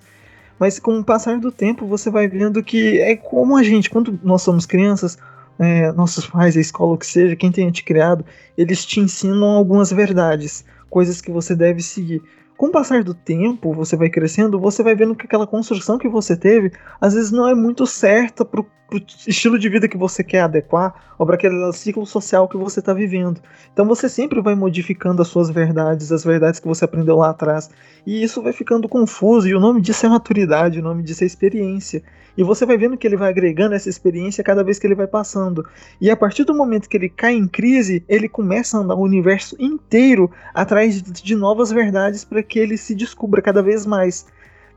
Mas 0.59 0.79
com 0.79 0.99
o 0.99 1.03
passar 1.03 1.39
do 1.39 1.51
tempo, 1.51 1.85
você 1.85 2.09
vai 2.09 2.27
vendo 2.27 2.63
que 2.63 2.99
é 2.99 3.15
como 3.15 3.55
a 3.55 3.63
gente, 3.63 3.89
quando 3.89 4.19
nós 4.23 4.41
somos 4.41 4.65
crianças, 4.65 5.17
é, 5.59 5.91
nossos 5.91 6.27
pais, 6.27 6.57
a 6.57 6.59
escola, 6.59 6.93
o 6.93 6.97
que 6.97 7.05
seja, 7.05 7.35
quem 7.35 7.51
tenha 7.51 7.71
te 7.71 7.83
criado, 7.83 8.25
eles 8.57 8.85
te 8.85 8.99
ensinam 8.99 9.45
algumas 9.45 9.91
verdades, 9.91 10.65
coisas 10.89 11.21
que 11.21 11.31
você 11.31 11.55
deve 11.55 11.81
seguir. 11.81 12.21
Com 12.57 12.65
o 12.65 12.71
passar 12.71 13.03
do 13.03 13.13
tempo, 13.13 13.71
você 13.71 13.95
vai 13.95 14.09
crescendo, 14.09 14.59
você 14.59 14.81
vai 14.81 14.95
vendo 14.95 15.15
que 15.15 15.27
aquela 15.27 15.45
construção 15.45 15.99
que 15.99 16.09
você 16.09 16.35
teve, 16.35 16.71
às 16.99 17.13
vezes 17.13 17.31
não 17.31 17.47
é 17.47 17.53
muito 17.53 17.85
certa 17.85 18.43
pro, 18.43 18.63
pro 18.89 18.99
estilo 19.27 19.59
de 19.59 19.69
vida 19.69 19.87
que 19.87 19.95
você 19.95 20.23
quer 20.23 20.41
adequar, 20.41 21.13
ou 21.19 21.25
para 21.27 21.35
aquele 21.35 21.71
ciclo 21.71 22.03
social 22.03 22.47
que 22.47 22.57
você 22.57 22.79
está 22.79 22.95
vivendo. 22.95 23.39
Então 23.71 23.85
você 23.85 24.09
sempre 24.09 24.41
vai 24.41 24.55
modificando 24.55 25.21
as 25.21 25.27
suas 25.27 25.51
verdades, 25.51 26.11
as 26.11 26.23
verdades 26.23 26.59
que 26.59 26.67
você 26.67 26.83
aprendeu 26.83 27.17
lá 27.17 27.29
atrás. 27.29 27.69
E 28.03 28.23
isso 28.23 28.41
vai 28.41 28.51
ficando 28.51 28.89
confuso, 28.89 29.47
e 29.47 29.53
o 29.53 29.59
nome 29.59 29.79
disso 29.79 30.07
é 30.07 30.09
maturidade, 30.09 30.79
o 30.79 30.83
nome 30.83 31.03
disso 31.03 31.23
é 31.23 31.27
experiência. 31.27 32.01
E 32.37 32.43
você 32.43 32.65
vai 32.65 32.77
vendo 32.77 32.95
que 32.95 33.07
ele 33.07 33.17
vai 33.17 33.29
agregando 33.29 33.73
essa 33.73 33.89
experiência 33.89 34.43
cada 34.43 34.63
vez 34.63 34.77
que 34.77 34.85
ele 34.85 34.93
vai 34.93 35.07
passando. 35.07 35.67
E 35.99 36.11
a 36.11 36.15
partir 36.15 36.43
do 36.43 36.53
momento 36.53 36.87
que 36.87 36.95
ele 36.95 37.09
cai 37.09 37.33
em 37.33 37.47
crise, 37.47 38.03
ele 38.07 38.29
começa 38.29 38.77
a 38.77 38.81
andar 38.81 38.95
o 38.95 39.01
universo 39.01 39.55
inteiro 39.59 40.29
atrás 40.53 41.01
de 41.01 41.35
novas 41.35 41.71
verdades 41.71 42.23
para 42.23 42.43
que 42.43 42.59
ele 42.59 42.77
se 42.77 42.93
descubra 42.93 43.41
cada 43.41 43.63
vez 43.63 43.85
mais. 43.85 44.27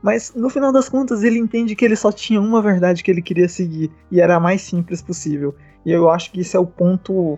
Mas 0.01 0.33
no 0.35 0.49
final 0.49 0.71
das 0.71 0.89
contas, 0.89 1.23
ele 1.23 1.37
entende 1.37 1.75
que 1.75 1.85
ele 1.85 1.95
só 1.95 2.11
tinha 2.11 2.41
uma 2.41 2.61
verdade 2.61 3.03
que 3.03 3.11
ele 3.11 3.21
queria 3.21 3.47
seguir, 3.47 3.91
e 4.09 4.19
era 4.19 4.35
a 4.35 4.39
mais 4.39 4.61
simples 4.61 5.01
possível. 5.01 5.55
E 5.85 5.91
eu 5.91 6.09
acho 6.09 6.31
que 6.31 6.41
esse 6.41 6.55
é 6.55 6.59
o 6.59 6.65
ponto 6.65 7.37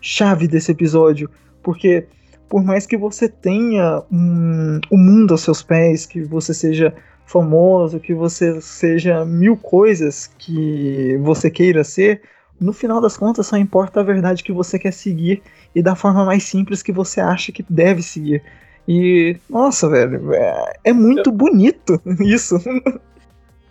chave 0.00 0.46
desse 0.46 0.70
episódio, 0.72 1.30
porque 1.62 2.06
por 2.48 2.62
mais 2.62 2.84
que 2.84 2.98
você 2.98 3.30
tenha 3.30 4.02
um, 4.12 4.78
um 4.90 4.98
mundo 4.98 5.32
aos 5.32 5.40
seus 5.40 5.62
pés, 5.62 6.04
que 6.04 6.22
você 6.22 6.52
seja 6.52 6.94
famoso, 7.26 8.00
que 8.00 8.14
você 8.14 8.60
seja 8.60 9.24
mil 9.24 9.56
coisas 9.56 10.26
que 10.38 11.16
você 11.22 11.50
queira 11.50 11.82
ser, 11.82 12.22
no 12.60 12.72
final 12.72 13.00
das 13.00 13.16
contas 13.16 13.46
só 13.46 13.56
importa 13.56 14.00
a 14.00 14.04
verdade 14.04 14.44
que 14.44 14.52
você 14.52 14.78
quer 14.78 14.92
seguir 14.92 15.42
e 15.74 15.82
da 15.82 15.96
forma 15.96 16.24
mais 16.24 16.44
simples 16.44 16.82
que 16.82 16.92
você 16.92 17.20
acha 17.20 17.50
que 17.50 17.64
deve 17.68 18.02
seguir. 18.02 18.42
E, 18.86 19.36
nossa, 19.48 19.88
velho, 19.88 20.32
é, 20.34 20.72
é 20.84 20.92
muito 20.92 21.30
eu... 21.30 21.32
bonito 21.32 22.00
isso. 22.20 22.56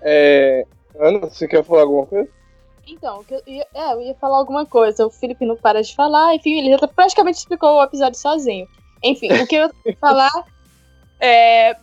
É, 0.02 0.66
Ana, 1.00 1.20
você 1.20 1.48
quer 1.48 1.64
falar 1.64 1.82
alguma 1.82 2.06
coisa? 2.06 2.30
Então, 2.88 3.24
eu 3.30 3.42
ia, 3.46 3.66
é, 3.74 3.94
eu 3.94 4.02
ia 4.02 4.16
falar 4.16 4.38
alguma 4.38 4.66
coisa. 4.66 5.06
O 5.06 5.12
Felipe 5.12 5.46
não 5.46 5.56
para 5.56 5.82
de 5.82 5.96
falar, 5.96 6.36
enfim, 6.36 6.60
ele 6.60 6.78
já 6.78 6.88
praticamente 6.88 7.40
explicou 7.40 7.78
o 7.78 7.84
episódio 7.84 8.20
sozinho. 8.20 8.68
Enfim, 9.04 9.32
o 9.34 9.48
que 9.48 9.56
eu 9.56 9.72
ia 9.86 9.96
falar 10.00 10.32
é 11.20 11.76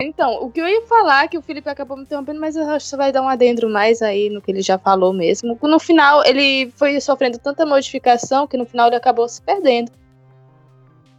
então, 0.00 0.42
o 0.42 0.50
que 0.50 0.60
eu 0.60 0.66
ia 0.66 0.82
falar, 0.86 1.28
que 1.28 1.36
o 1.36 1.42
Felipe 1.42 1.68
acabou 1.68 1.96
me 1.96 2.04
interrompendo, 2.04 2.40
mas 2.40 2.56
eu 2.56 2.68
acho 2.70 2.86
que 2.86 2.90
você 2.90 2.96
vai 2.96 3.12
dar 3.12 3.22
um 3.22 3.28
adentro 3.28 3.68
mais 3.68 4.00
aí 4.00 4.30
no 4.30 4.40
que 4.40 4.50
ele 4.50 4.62
já 4.62 4.78
falou 4.78 5.12
mesmo. 5.12 5.58
No 5.62 5.78
final, 5.78 6.24
ele 6.24 6.70
foi 6.72 7.00
sofrendo 7.00 7.38
tanta 7.38 7.66
modificação 7.66 8.46
que 8.46 8.56
no 8.56 8.64
final 8.64 8.86
ele 8.86 8.96
acabou 8.96 9.28
se 9.28 9.42
perdendo. 9.42 9.92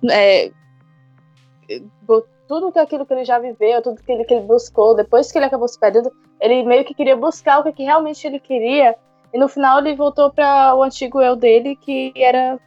É, 0.10 0.52
tudo 2.48 2.78
aquilo 2.80 3.06
que 3.06 3.14
ele 3.14 3.24
já 3.24 3.40
viveu, 3.40 3.82
tudo 3.82 4.00
aquilo 4.02 4.26
que 4.26 4.34
ele 4.34 4.46
buscou, 4.46 4.96
depois 4.96 5.32
que 5.32 5.38
ele 5.38 5.46
acabou 5.46 5.68
se 5.68 5.80
perdendo, 5.80 6.12
ele 6.40 6.64
meio 6.64 6.84
que 6.84 6.94
queria 6.94 7.16
buscar 7.16 7.60
o 7.60 7.72
que 7.72 7.84
realmente 7.84 8.28
ele 8.28 8.40
queria, 8.40 8.96
e 9.34 9.38
no 9.38 9.48
final 9.48 9.80
ele 9.80 9.96
voltou 9.96 10.30
para 10.32 10.76
o 10.76 10.84
antigo 10.84 11.22
eu 11.22 11.36
dele, 11.36 11.78
que 11.78 12.12
era 12.16 12.60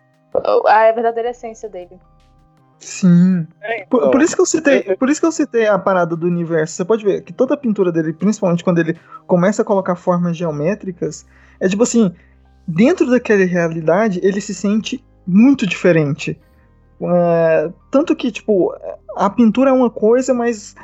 a 0.67 0.93
verdadeira 0.93 1.31
essência 1.31 1.69
dele. 1.69 2.01
Sim. 2.79 3.47
É, 3.63 3.85
por, 3.85 4.01
por, 4.01 4.09
então, 4.09 4.21
isso 4.21 4.35
que 4.35 4.43
eu 4.43 4.47
citei, 4.47 4.83
por 4.97 5.09
isso 5.09 5.21
que 5.21 5.27
eu 5.27 5.33
citei 5.33 5.67
a 5.67 5.79
parada 5.79 6.15
do 6.15 6.27
universo. 6.27 6.75
Você 6.75 6.85
pode 6.85 7.05
ver 7.05 7.23
que 7.23 7.33
toda 7.33 7.55
a 7.55 7.57
pintura 7.57 7.91
dele, 7.91 8.13
principalmente 8.13 8.63
quando 8.63 8.79
ele 8.79 8.99
começa 9.27 9.63
a 9.63 9.65
colocar 9.65 9.97
formas 9.97 10.37
geométricas, 10.37 11.25
é 11.61 11.69
tipo 11.69 11.83
assim, 11.83 12.15
dentro 12.67 13.09
daquela 13.11 13.45
realidade, 13.45 14.21
ele 14.23 14.41
se 14.41 14.55
sente 14.55 15.05
muito 15.27 15.67
diferente. 15.67 16.39
É, 17.01 17.71
tanto 17.91 18.15
que, 18.15 18.31
tipo, 18.31 18.75
a 19.17 19.31
pintura 19.31 19.71
é 19.71 19.73
uma 19.73 19.91
coisa, 19.91 20.33
mas 20.33 20.75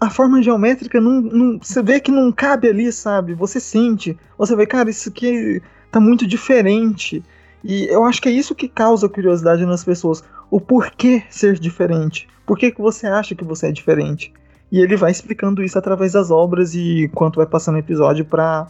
a 0.00 0.08
forma 0.08 0.42
geométrica 0.42 1.00
não, 1.00 1.20
não, 1.20 1.58
você 1.58 1.82
vê 1.82 2.00
que 2.00 2.10
não 2.10 2.32
cabe 2.32 2.68
ali, 2.68 2.90
sabe? 2.90 3.34
Você 3.34 3.60
sente, 3.60 4.16
você 4.38 4.56
vê, 4.56 4.66
cara, 4.66 4.90
isso 4.90 5.08
aqui 5.08 5.60
tá 5.90 6.00
muito 6.00 6.26
diferente. 6.26 7.22
E 7.64 7.86
eu 7.86 8.04
acho 8.04 8.20
que 8.20 8.28
é 8.28 8.32
isso 8.32 8.54
que 8.54 8.68
causa 8.68 9.08
curiosidade 9.08 9.64
nas 9.64 9.82
pessoas 9.82 10.22
o 10.50 10.60
porquê 10.60 11.24
ser 11.30 11.58
diferente. 11.58 12.28
Por 12.46 12.58
que, 12.58 12.70
que 12.70 12.80
você 12.80 13.06
acha 13.06 13.34
que 13.34 13.42
você 13.42 13.68
é 13.68 13.72
diferente? 13.72 14.32
E 14.70 14.80
ele 14.80 14.96
vai 14.96 15.10
explicando 15.10 15.62
isso 15.62 15.78
através 15.78 16.12
das 16.12 16.30
obras 16.30 16.74
e 16.74 17.10
quanto 17.14 17.36
vai 17.36 17.46
passando 17.46 17.76
o 17.76 17.78
episódio 17.78 18.24
pra, 18.24 18.66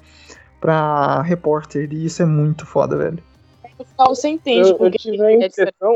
pra 0.61 1.23
repórter. 1.23 1.93
E 1.93 2.05
isso 2.07 2.23
é 2.23 2.25
muito 2.25 2.65
foda, 2.65 2.97
velho. 2.97 3.19
No 3.79 3.85
final 3.85 4.15
você 4.15 4.29
entende 4.29 4.71
eu, 4.71 4.79
eu 4.79 4.91
tive 4.93 5.23
a 5.23 5.31
é 5.31 5.35
impressão. 5.35 5.95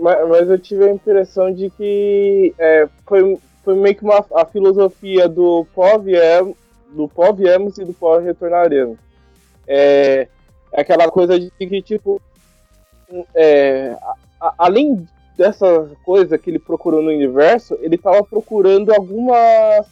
Mas, 0.00 0.28
mas, 0.28 0.50
eu 0.50 0.58
tive 0.58 0.84
a 0.84 0.92
impressão 0.92 1.52
de 1.52 1.70
que 1.70 2.54
é, 2.58 2.88
foi, 3.06 3.38
foi 3.64 3.74
meio 3.76 3.96
que 3.96 4.04
uma, 4.04 4.24
a 4.36 4.44
filosofia 4.44 5.28
do 5.28 5.66
pó 5.74 5.98
viemos, 5.98 6.56
do 6.90 7.08
pó 7.08 7.32
viemos 7.32 7.78
e 7.78 7.84
do 7.84 7.92
pó 7.92 8.18
retornaremos. 8.18 8.98
É, 9.66 10.28
é 10.72 10.80
aquela 10.80 11.10
coisa 11.10 11.38
de 11.38 11.50
que, 11.50 11.82
tipo, 11.82 12.20
é, 13.34 13.96
a, 14.40 14.54
além 14.58 15.06
dessa 15.36 15.90
coisa 16.04 16.36
que 16.38 16.50
ele 16.50 16.58
procurou 16.58 17.02
no 17.02 17.10
universo, 17.10 17.76
ele 17.80 17.96
estava 17.96 18.22
procurando 18.22 18.92
alguma 18.92 19.36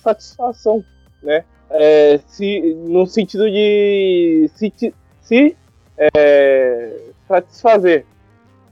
satisfação, 0.03 0.85
né? 1.23 1.45
É, 1.71 2.21
se, 2.27 2.75
no 2.87 3.07
sentido 3.07 3.51
de 3.51 4.51
se, 4.55 4.73
se 5.21 5.57
é, 5.97 6.97
satisfazer. 7.27 8.07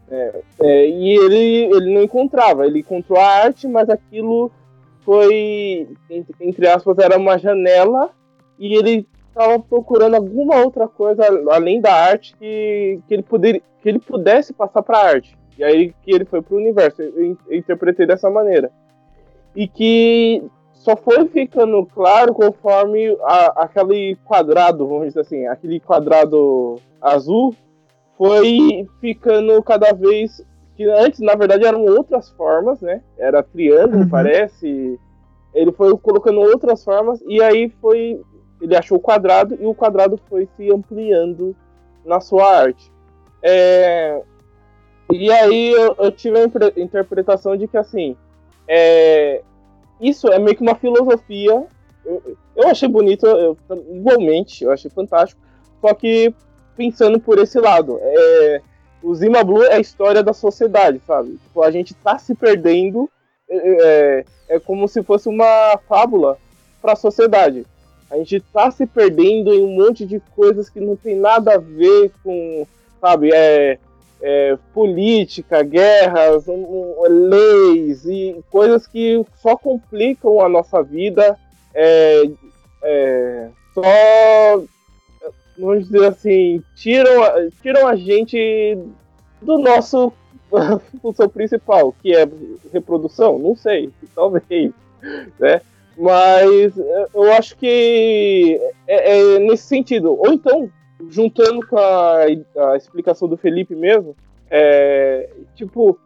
É, 0.09 0.43
é, 0.61 0.89
e 0.89 1.17
ele, 1.17 1.77
ele 1.77 1.95
não 1.95 2.03
encontrava, 2.03 2.65
ele 2.65 2.79
encontrou 2.81 3.19
a 3.19 3.27
arte, 3.27 3.67
mas 3.67 3.91
aquilo 3.91 4.51
foi, 5.05 5.89
entre 6.41 6.69
aspas, 6.69 6.99
era 6.99 7.19
uma 7.19 7.39
janela 7.39 8.11
e 8.59 8.75
ele 8.75 9.07
estava 9.37 9.59
procurando 9.59 10.14
alguma 10.14 10.57
outra 10.57 10.89
coisa 10.89 11.22
além 11.51 11.78
da 11.78 11.93
arte 11.93 12.34
que, 12.39 12.99
que, 13.07 13.14
ele, 13.14 13.22
poder, 13.22 13.62
que 13.82 13.89
ele 13.89 13.99
pudesse 13.99 14.55
passar 14.55 14.82
para 14.82 14.99
a 14.99 15.07
arte. 15.07 15.37
E 15.59 15.62
aí 15.62 15.95
que 16.03 16.11
ele 16.11 16.24
foi 16.24 16.41
para 16.41 16.55
o 16.55 16.59
universo. 16.59 17.03
Eu, 17.03 17.37
eu 17.47 17.59
interpretei 17.59 18.07
dessa 18.07 18.30
maneira. 18.30 18.70
E 19.55 19.68
que 19.68 20.43
só 20.72 20.97
foi 20.97 21.26
ficando 21.28 21.84
claro 21.87 22.32
conforme 22.32 23.16
a, 23.22 23.64
aquele 23.64 24.16
quadrado, 24.24 24.87
vamos 24.87 25.09
dizer 25.09 25.20
assim, 25.20 25.47
aquele 25.47 25.80
quadrado 25.80 26.76
azul 27.01 27.55
foi 28.16 28.87
ficando 29.01 29.62
cada 29.62 29.93
vez 29.93 30.43
que 30.74 30.84
antes 30.84 31.20
na 31.20 31.34
verdade 31.34 31.66
eram 31.66 31.84
outras 31.84 32.30
formas, 32.30 32.80
né? 32.80 33.03
Era 33.18 33.43
triângulo, 33.43 34.03
uhum. 34.03 34.09
parece. 34.09 34.99
Ele 35.55 35.72
foi 35.72 35.97
colocando 35.99 36.41
outras 36.41 36.84
formas 36.84 37.20
e 37.26 37.43
aí 37.43 37.70
foi 37.80 38.20
ele 38.61 38.77
achou 38.77 38.99
o 38.99 39.01
quadrado 39.01 39.57
e 39.61 39.67
o 39.67 39.75
quadrado 39.75 40.19
foi 40.29 40.49
se 40.57 40.71
ampliando 40.71 41.55
na 42.05 42.21
sua 42.21 42.61
arte. 42.61 42.91
É, 43.43 44.23
e 45.13 45.31
aí 45.31 45.71
eu, 45.71 45.95
eu, 45.99 46.11
tive 46.11 46.39
a 46.39 46.81
interpretação 46.81 47.57
de 47.57 47.69
que 47.69 47.77
assim, 47.77 48.17
é, 48.67 49.43
isso 50.01 50.28
é 50.28 50.39
meio 50.39 50.57
que 50.57 50.62
uma 50.62 50.74
filosofia. 50.74 51.65
Eu, 52.05 52.37
eu 52.55 52.69
achei 52.69 52.89
bonito, 52.89 53.27
eu, 53.27 53.57
igualmente, 53.91 54.65
eu 54.65 54.73
achei 54.73 54.91
fantástico. 54.91 55.41
Só 55.81 55.95
que 55.95 56.35
pensando 56.77 57.20
por 57.20 57.39
esse 57.39 57.59
lado, 57.59 57.99
é, 58.01 58.61
o 59.03 59.15
Zima 59.15 59.43
Blue 59.45 59.62
é 59.62 59.74
a 59.74 59.81
história 59.81 60.23
da 60.23 60.33
sociedade, 60.33 61.01
sabe? 61.07 61.37
Tipo, 61.37 61.62
a 61.62 61.70
gente 61.70 61.95
tá 61.95 62.19
se 62.19 62.35
perdendo, 62.35 63.09
é, 63.49 63.57
é, 63.57 64.24
é 64.57 64.61
como 64.61 64.89
se 64.89 65.03
fosse 65.03 65.28
uma 65.28 65.78
fábula 65.89 66.39
para 66.83 66.93
a 66.93 66.97
sociedade. 66.97 67.66
A 68.11 68.16
gente 68.19 68.41
tá 68.53 68.70
se 68.70 68.87
perdendo 68.87 69.53
em 69.53 69.62
um 69.62 69.74
monte 69.74 70.07
de 70.07 70.20
coisas 70.35 70.70
que 70.70 70.81
não 70.81 70.97
tem 70.97 71.16
nada 71.16 71.55
a 71.55 71.59
ver 71.59 72.12
com, 72.23 72.66
sabe, 73.01 73.31
é, 73.33 73.78
é 74.23 74.59
política, 74.73 75.62
guerras, 75.62 76.47
um, 76.47 77.03
leis 77.09 78.07
e 78.07 78.43
coisas 78.51 78.87
que 78.87 79.24
só 79.43 79.57
complicam 79.57 80.41
a 80.41 80.49
nossa 80.49 80.83
vida, 80.83 81.37
é, 81.74 82.31
é, 82.83 83.49
só, 83.74 84.62
vamos 85.59 85.85
dizer 85.85 86.07
assim, 86.07 86.62
tiram, 86.77 87.51
tiram 87.61 87.87
a 87.87 87.97
gente 87.97 88.78
do 89.43 89.59
nosso 89.59 90.12
função 91.03 91.28
principal, 91.28 91.93
que 92.01 92.15
é 92.15 92.27
reprodução, 92.73 93.39
não 93.39 93.57
sei, 93.57 93.91
talvez, 94.15 94.73
né? 95.39 95.61
Mas 95.97 96.77
eu 97.14 97.32
acho 97.32 97.56
que 97.56 98.60
é, 98.86 99.18
é, 99.18 99.39
nesse 99.39 99.64
sentido. 99.64 100.12
Ou 100.18 100.32
então, 100.32 100.70
juntando 101.09 101.66
com 101.66 101.78
a, 101.78 102.24
a 102.73 102.77
explicação 102.77 103.27
do 103.27 103.36
Felipe 103.36 103.74
mesmo, 103.74 104.14
é, 104.51 105.31
tipo, 105.55 105.98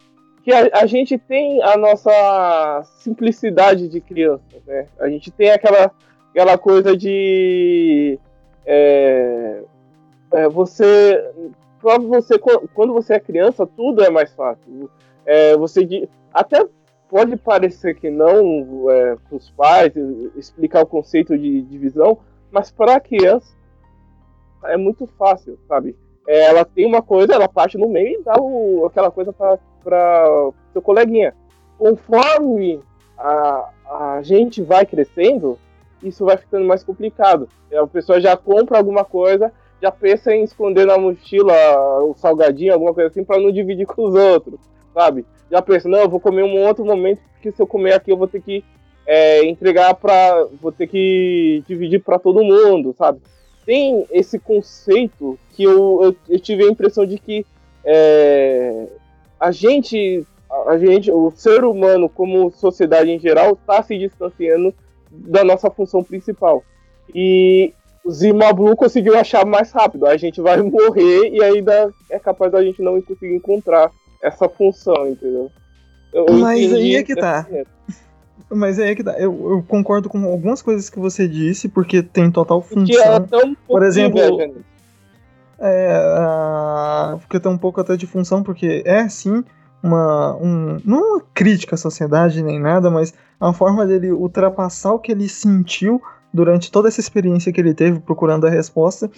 que 0.43 0.53
a, 0.53 0.71
a, 0.81 0.87
gente 0.87 1.19
tem 1.19 1.63
a 1.63 1.77
nossa 1.77 2.83
simplicidade 2.99 3.89
de 3.89 4.01
criança, 4.01 4.45
né? 4.67 4.87
A 4.99 5.09
gente 5.09 5.31
tem 5.31 5.51
aquela, 5.51 5.91
aquela 6.31 6.57
coisa 6.57 6.97
de 6.97 8.19
é, 8.65 9.63
é, 10.33 10.49
você, 10.49 11.23
você 11.83 12.39
quando 12.39 12.93
você 12.93 13.15
é 13.15 13.21
criança 13.21 13.67
tudo 13.67 14.05
é 14.05 14.11
mais 14.11 14.33
fácil. 14.33 14.89
É, 15.27 15.57
você 15.57 16.09
até 16.33 16.65
pode 17.11 17.37
parecer 17.37 17.97
que 17.97 18.09
não 18.09 18.89
é, 18.89 19.17
para 19.17 19.37
os 19.37 19.51
pais 19.51 19.93
explicar 20.37 20.83
o 20.83 20.87
conceito 20.87 21.37
de 21.37 21.61
divisão, 21.63 22.19
mas 22.51 22.71
para 22.71 22.95
a 22.95 23.01
criança 23.01 23.53
é 24.65 24.77
muito 24.77 25.07
fácil, 25.19 25.59
sabe? 25.67 25.97
É, 26.27 26.45
ela 26.45 26.65
tem 26.65 26.87
uma 26.87 27.03
coisa, 27.03 27.35
ela 27.35 27.49
parte 27.49 27.77
no 27.77 27.89
meio 27.89 28.21
e 28.21 28.23
dá 28.23 28.37
o, 28.41 28.87
aquela 28.87 29.11
coisa 29.11 29.33
para 29.33 29.59
seu 30.73 30.81
coleguinha. 30.81 31.35
Conforme 31.77 32.81
a, 33.19 33.71
a 33.91 34.23
gente 34.23 34.63
vai 34.63 34.87
crescendo, 34.87 35.59
isso 36.03 36.25
vai 36.25 36.37
ficando 36.37 36.67
mais 36.67 36.85
complicado. 36.85 37.49
A 37.75 37.87
pessoa 37.87 38.21
já 38.21 38.37
compra 38.37 38.79
alguma 38.79 39.05
coisa, 39.05 39.53
já 39.83 39.91
pensa 39.91 40.33
em 40.33 40.45
esconder 40.45 40.87
na 40.87 40.99
mochila 40.99 41.55
o 42.05 42.15
salgadinho, 42.15 42.73
alguma 42.73 42.95
coisa 42.95 43.09
assim, 43.09 43.25
para 43.25 43.41
não 43.41 43.51
dividir 43.51 43.87
com 43.87 44.05
os 44.07 44.15
outros, 44.15 44.61
sabe? 44.95 45.25
Já 45.51 45.61
pensa, 45.61 45.89
não, 45.89 46.01
eu 46.01 46.09
vou 46.09 46.21
comer 46.21 46.45
um 46.45 46.59
outro 46.67 46.85
momento, 46.85 47.21
porque 47.33 47.51
se 47.51 47.61
eu 47.61 47.67
comer 47.67 47.95
aqui 47.95 48.11
eu 48.13 48.17
vou 48.17 48.29
ter 48.29 48.41
que 48.41 48.65
é, 49.07 49.45
entregar 49.45 49.95
para, 49.95 50.47
vou 50.61 50.71
ter 50.71 50.87
que 50.87 51.65
dividir 51.67 52.01
para 52.03 52.19
todo 52.19 52.45
mundo, 52.45 52.95
sabe? 52.97 53.21
tem 53.71 54.05
esse 54.11 54.37
conceito 54.37 55.39
que 55.51 55.63
eu, 55.63 56.03
eu, 56.03 56.17
eu 56.29 56.41
tive 56.41 56.65
a 56.65 56.69
impressão 56.69 57.07
de 57.07 57.19
que 57.19 57.47
é, 57.85 58.89
a 59.39 59.53
gente, 59.53 60.27
a 60.67 60.77
gente, 60.77 61.11
o 61.11 61.31
ser 61.31 61.65
humano 61.65 62.09
como 62.09 62.51
sociedade 62.51 63.11
em 63.11 63.19
geral, 63.21 63.53
está 63.53 63.81
se 63.83 63.97
distanciando 63.97 64.75
da 65.09 65.45
nossa 65.45 65.71
função 65.71 66.03
principal. 66.03 66.65
E 67.15 67.73
o 68.05 68.11
Zimablu 68.11 68.75
conseguiu 68.75 69.17
achar 69.17 69.47
mais 69.47 69.71
rápido. 69.71 70.07
A 70.07 70.17
gente 70.17 70.41
vai 70.41 70.61
morrer 70.63 71.29
e 71.29 71.43
ainda 71.43 71.93
é 72.11 72.19
capaz 72.19 72.51
da 72.51 72.65
gente 72.65 72.83
não 72.83 73.01
conseguir 73.01 73.37
encontrar 73.37 73.93
essa 74.23 74.49
função, 74.49 75.09
entendeu? 75.09 75.51
Eu, 76.13 76.27
Mas 76.33 76.73
aí 76.73 76.97
é 76.97 77.03
que 77.03 77.15
tá. 77.15 77.47
Mas 78.51 78.79
é 78.79 78.95
que 78.95 79.03
dá. 79.03 79.13
Eu, 79.13 79.51
eu, 79.51 79.65
concordo 79.67 80.09
com 80.09 80.25
algumas 80.25 80.61
coisas 80.61 80.91
que 80.91 80.99
você 80.99 81.29
disse, 81.29 81.69
porque 81.69 82.03
tem 82.03 82.31
total 82.31 82.61
função. 82.61 83.27
Por 83.67 83.83
exemplo. 83.83 84.21
É, 85.63 87.17
porque 87.21 87.39
tem 87.39 87.53
um 87.53 87.59
pouco 87.59 87.81
até 87.81 87.97
de 87.97 88.07
função, 88.07 88.43
porque 88.43 88.83
é 88.85 89.09
sim 89.09 89.45
uma. 89.83 90.37
Um, 90.37 90.79
não 90.85 91.15
uma 91.15 91.23
crítica 91.33 91.77
à 91.77 91.79
sociedade 91.79 92.43
nem 92.43 92.59
nada, 92.59 92.91
mas 92.91 93.15
a 93.39 93.53
forma 93.53 93.87
dele 93.87 94.11
ultrapassar 94.11 94.93
o 94.93 94.99
que 94.99 95.13
ele 95.13 95.29
sentiu 95.29 96.03
durante 96.33 96.71
toda 96.71 96.89
essa 96.89 97.01
experiência 97.01 97.53
que 97.53 97.61
ele 97.61 97.75
teve 97.75 98.01
procurando 98.01 98.47
a 98.47 98.51
resposta. 98.51 99.09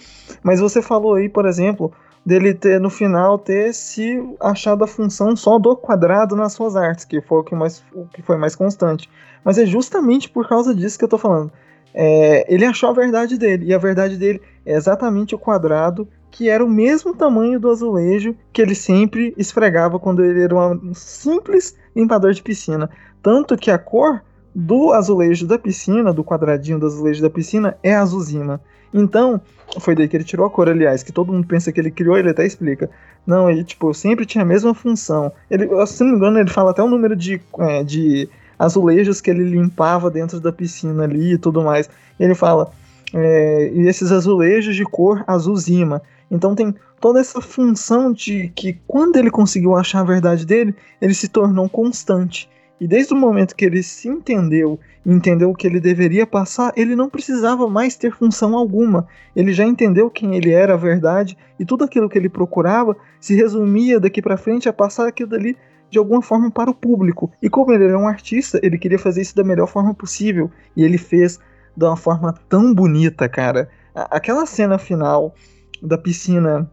Mas 0.43 0.59
você 0.59 0.81
falou 0.81 1.15
aí, 1.15 1.27
por 1.27 1.45
exemplo, 1.45 1.91
dele 2.25 2.53
ter 2.53 2.79
no 2.79 2.89
final 2.89 3.37
ter 3.37 3.73
se 3.73 4.21
achado 4.39 4.83
a 4.83 4.87
função 4.87 5.35
só 5.35 5.59
do 5.59 5.75
quadrado 5.75 6.35
nas 6.35 6.53
suas 6.53 6.75
artes, 6.75 7.05
que 7.05 7.21
foi 7.21 7.39
o 7.39 7.43
que, 7.43 7.55
mais, 7.55 7.83
o 7.93 8.05
que 8.05 8.21
foi 8.21 8.37
mais 8.37 8.55
constante. 8.55 9.09
Mas 9.43 9.57
é 9.57 9.65
justamente 9.65 10.29
por 10.29 10.47
causa 10.47 10.73
disso 10.73 10.97
que 10.97 11.03
eu 11.03 11.09
tô 11.09 11.17
falando. 11.17 11.51
É, 11.93 12.51
ele 12.51 12.65
achou 12.65 12.89
a 12.89 12.93
verdade 12.93 13.37
dele, 13.37 13.65
e 13.65 13.73
a 13.73 13.77
verdade 13.77 14.17
dele 14.17 14.41
é 14.65 14.75
exatamente 14.75 15.35
o 15.35 15.39
quadrado, 15.39 16.07
que 16.31 16.49
era 16.49 16.65
o 16.65 16.69
mesmo 16.69 17.13
tamanho 17.13 17.59
do 17.59 17.69
azulejo 17.69 18.35
que 18.51 18.61
ele 18.61 18.73
sempre 18.73 19.33
esfregava 19.37 19.99
quando 19.99 20.23
ele 20.23 20.41
era 20.41 20.55
um 20.55 20.93
simples 20.95 21.77
limpador 21.95 22.33
de 22.33 22.41
piscina. 22.41 22.89
Tanto 23.21 23.55
que 23.55 23.69
a 23.69 23.77
cor 23.77 24.23
do 24.53 24.93
azulejo 24.93 25.47
da 25.47 25.57
piscina, 25.57 26.13
do 26.13 26.23
quadradinho 26.23 26.79
do 26.79 26.85
azulejo 26.85 27.21
da 27.21 27.29
piscina, 27.29 27.77
é 27.81 27.95
azulzima. 27.95 28.61
Então, 28.93 29.41
foi 29.79 29.95
daí 29.95 30.07
que 30.07 30.15
ele 30.15 30.23
tirou 30.23 30.45
a 30.45 30.49
cor, 30.49 30.69
aliás, 30.69 31.01
que 31.01 31.11
todo 31.11 31.31
mundo 31.31 31.47
pensa 31.47 31.71
que 31.71 31.79
ele 31.79 31.89
criou, 31.89 32.17
ele 32.17 32.29
até 32.29 32.45
explica. 32.45 32.89
Não, 33.25 33.49
ele, 33.49 33.63
tipo, 33.63 33.93
sempre 33.93 34.25
tinha 34.25 34.43
a 34.43 34.47
mesma 34.47 34.73
função. 34.73 35.31
Ele, 35.49 35.67
se 35.87 36.03
não 36.03 36.11
me 36.11 36.17
engano, 36.17 36.39
ele 36.39 36.49
fala 36.49 36.71
até 36.71 36.83
o 36.83 36.89
número 36.89 37.15
de, 37.15 37.41
é, 37.59 37.83
de 37.83 38.29
azulejos 38.59 39.19
que 39.19 39.31
ele 39.31 39.43
limpava 39.43 40.11
dentro 40.11 40.39
da 40.39 40.51
piscina 40.51 41.03
ali 41.03 41.33
e 41.33 41.37
tudo 41.37 41.63
mais. 41.63 41.89
Ele 42.19 42.35
fala, 42.35 42.71
é, 43.13 43.71
e 43.73 43.87
esses 43.87 44.11
azulejos 44.11 44.75
de 44.75 44.83
cor 44.83 45.23
azulzima. 45.25 46.01
Então 46.29 46.55
tem 46.55 46.75
toda 46.99 47.19
essa 47.19 47.41
função 47.41 48.11
de 48.11 48.49
que 48.55 48.79
quando 48.87 49.17
ele 49.17 49.29
conseguiu 49.29 49.75
achar 49.75 49.99
a 49.99 50.05
verdade 50.05 50.45
dele, 50.45 50.75
ele 51.01 51.13
se 51.13 51.27
tornou 51.27 51.67
constante. 51.67 52.49
E 52.79 52.87
desde 52.87 53.13
o 53.13 53.17
momento 53.17 53.55
que 53.55 53.65
ele 53.65 53.81
se 53.81 54.09
entendeu 54.09 54.79
entendeu 55.05 55.51
o 55.51 55.55
que 55.55 55.67
ele 55.67 55.79
deveria 55.79 56.25
passar, 56.25 56.71
ele 56.77 56.95
não 56.95 57.09
precisava 57.09 57.67
mais 57.69 57.95
ter 57.95 58.11
função 58.13 58.55
alguma. 58.55 59.07
Ele 59.35 59.51
já 59.51 59.65
entendeu 59.65 60.09
quem 60.09 60.35
ele 60.35 60.51
era, 60.51 60.73
a 60.73 60.77
verdade, 60.77 61.37
e 61.59 61.65
tudo 61.65 61.83
aquilo 61.83 62.09
que 62.09 62.17
ele 62.17 62.29
procurava 62.29 62.95
se 63.19 63.35
resumia 63.35 63.99
daqui 63.99 64.21
para 64.21 64.37
frente 64.37 64.69
a 64.69 64.73
passar 64.73 65.07
aquilo 65.07 65.29
dali 65.29 65.57
de 65.89 65.99
alguma 65.99 66.21
forma 66.21 66.49
para 66.49 66.71
o 66.71 66.73
público. 66.73 67.31
E 67.41 67.49
como 67.49 67.71
ele 67.71 67.85
era 67.85 67.99
um 67.99 68.07
artista, 68.07 68.59
ele 68.63 68.77
queria 68.77 68.97
fazer 68.97 69.21
isso 69.21 69.35
da 69.35 69.43
melhor 69.43 69.67
forma 69.67 69.93
possível. 69.93 70.49
E 70.75 70.83
ele 70.83 70.97
fez 70.97 71.39
de 71.75 71.85
uma 71.85 71.97
forma 71.97 72.33
tão 72.49 72.73
bonita, 72.73 73.29
cara. 73.29 73.69
Aquela 73.93 74.45
cena 74.45 74.77
final 74.77 75.35
da 75.81 75.97
piscina 75.97 76.69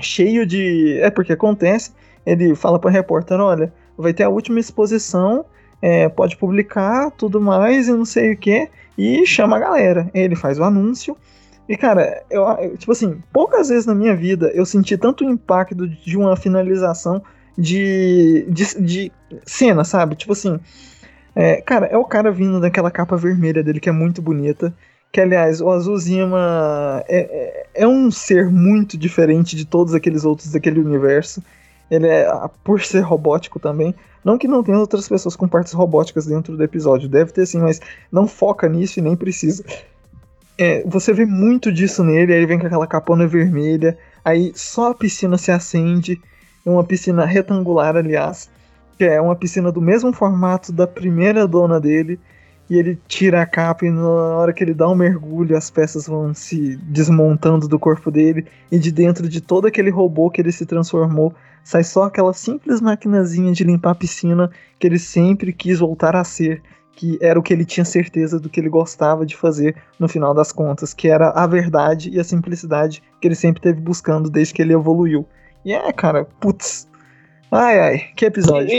cheio 0.00 0.44
de. 0.44 0.98
É 1.00 1.10
porque 1.10 1.32
acontece. 1.32 1.92
Ele 2.26 2.54
fala 2.54 2.78
para 2.78 2.90
repórter: 2.90 3.40
olha, 3.40 3.72
vai 4.02 4.14
ter 4.14 4.22
a 4.22 4.28
última 4.28 4.60
exposição, 4.60 5.44
é, 5.82 6.08
pode 6.08 6.36
publicar, 6.36 7.10
tudo 7.10 7.40
mais, 7.40 7.88
e 7.88 7.92
não 7.92 8.04
sei 8.04 8.32
o 8.32 8.36
que, 8.36 8.68
e 8.96 9.26
chama 9.26 9.56
a 9.56 9.60
galera. 9.60 10.10
Ele 10.14 10.36
faz 10.36 10.58
o 10.58 10.64
anúncio. 10.64 11.16
E, 11.68 11.76
cara, 11.76 12.22
eu, 12.30 12.44
tipo 12.78 12.92
assim, 12.92 13.22
poucas 13.32 13.68
vezes 13.68 13.84
na 13.84 13.94
minha 13.94 14.16
vida 14.16 14.50
eu 14.54 14.64
senti 14.64 14.96
tanto 14.96 15.22
impacto 15.22 15.86
de 15.86 16.16
uma 16.16 16.34
finalização 16.34 17.22
de, 17.58 18.46
de, 18.48 18.80
de 18.80 19.12
cena, 19.44 19.84
sabe? 19.84 20.16
Tipo 20.16 20.32
assim, 20.32 20.58
é, 21.34 21.60
cara, 21.60 21.86
é 21.86 21.96
o 21.96 22.04
cara 22.04 22.30
vindo 22.32 22.60
daquela 22.60 22.90
capa 22.90 23.16
vermelha 23.16 23.62
dele 23.62 23.80
que 23.80 23.88
é 23.88 23.92
muito 23.92 24.22
bonita. 24.22 24.74
Que, 25.12 25.20
aliás, 25.20 25.60
o 25.60 25.70
Azulzima 25.70 27.02
é, 27.08 27.66
é, 27.74 27.82
é 27.82 27.88
um 27.88 28.10
ser 28.10 28.50
muito 28.50 28.96
diferente 28.96 29.56
de 29.56 29.64
todos 29.64 29.94
aqueles 29.94 30.24
outros 30.24 30.52
daquele 30.52 30.80
universo. 30.80 31.42
Ele 31.90 32.06
é, 32.06 32.30
por 32.62 32.80
ser 32.82 33.00
robótico 33.00 33.58
também. 33.58 33.94
Não 34.24 34.36
que 34.36 34.48
não 34.48 34.62
tenha 34.62 34.78
outras 34.78 35.08
pessoas 35.08 35.36
com 35.36 35.48
partes 35.48 35.72
robóticas 35.72 36.26
dentro 36.26 36.56
do 36.56 36.62
episódio, 36.62 37.08
deve 37.08 37.32
ter 37.32 37.46
sim, 37.46 37.60
mas 37.60 37.80
não 38.10 38.26
foca 38.26 38.68
nisso 38.68 38.98
e 38.98 39.02
nem 39.02 39.16
precisa. 39.16 39.64
É, 40.58 40.82
você 40.84 41.12
vê 41.12 41.24
muito 41.24 41.72
disso 41.72 42.02
nele, 42.02 42.32
aí 42.32 42.38
ele 42.38 42.46
vem 42.46 42.58
com 42.58 42.66
aquela 42.66 42.86
capona 42.86 43.26
vermelha, 43.26 43.96
aí 44.24 44.52
só 44.56 44.90
a 44.90 44.94
piscina 44.94 45.38
se 45.38 45.52
acende, 45.52 46.20
é 46.66 46.68
uma 46.68 46.82
piscina 46.82 47.24
retangular, 47.24 47.96
aliás, 47.96 48.50
que 48.98 49.04
é 49.04 49.20
uma 49.20 49.36
piscina 49.36 49.70
do 49.70 49.80
mesmo 49.80 50.12
formato 50.12 50.72
da 50.72 50.86
primeira 50.86 51.46
dona 51.46 51.80
dele, 51.80 52.18
e 52.68 52.76
ele 52.76 52.98
tira 53.08 53.40
a 53.40 53.46
capa 53.46 53.86
e 53.86 53.90
na 53.90 54.06
hora 54.06 54.52
que 54.52 54.62
ele 54.62 54.74
dá 54.74 54.88
um 54.88 54.94
mergulho 54.94 55.56
as 55.56 55.70
peças 55.70 56.06
vão 56.06 56.34
se 56.34 56.76
desmontando 56.76 57.66
do 57.66 57.78
corpo 57.78 58.10
dele 58.10 58.46
e 58.70 58.78
de 58.78 58.92
dentro 58.92 59.28
de 59.28 59.40
todo 59.40 59.66
aquele 59.66 59.90
robô 59.90 60.30
que 60.30 60.40
ele 60.40 60.52
se 60.52 60.66
transformou 60.66 61.34
sai 61.68 61.84
só 61.84 62.04
aquela 62.04 62.32
simples 62.32 62.80
maquinazinha 62.80 63.52
de 63.52 63.62
limpar 63.62 63.90
a 63.90 63.94
piscina 63.94 64.50
que 64.78 64.86
ele 64.86 64.98
sempre 64.98 65.52
quis 65.52 65.80
voltar 65.80 66.16
a 66.16 66.24
ser, 66.24 66.62
que 66.92 67.18
era 67.20 67.38
o 67.38 67.42
que 67.42 67.52
ele 67.52 67.66
tinha 67.66 67.84
certeza 67.84 68.40
do 68.40 68.48
que 68.48 68.58
ele 68.58 68.70
gostava 68.70 69.26
de 69.26 69.36
fazer 69.36 69.76
no 69.98 70.08
final 70.08 70.32
das 70.32 70.50
contas, 70.50 70.94
que 70.94 71.08
era 71.08 71.28
a 71.28 71.46
verdade 71.46 72.08
e 72.08 72.18
a 72.18 72.24
simplicidade 72.24 73.02
que 73.20 73.28
ele 73.28 73.34
sempre 73.34 73.60
teve 73.60 73.82
buscando 73.82 74.30
desde 74.30 74.54
que 74.54 74.62
ele 74.62 74.72
evoluiu. 74.72 75.28
E 75.62 75.74
é, 75.74 75.92
cara, 75.92 76.24
putz. 76.40 76.88
Ai, 77.52 77.78
ai, 77.78 77.98
que 78.16 78.24
episódio. 78.24 78.70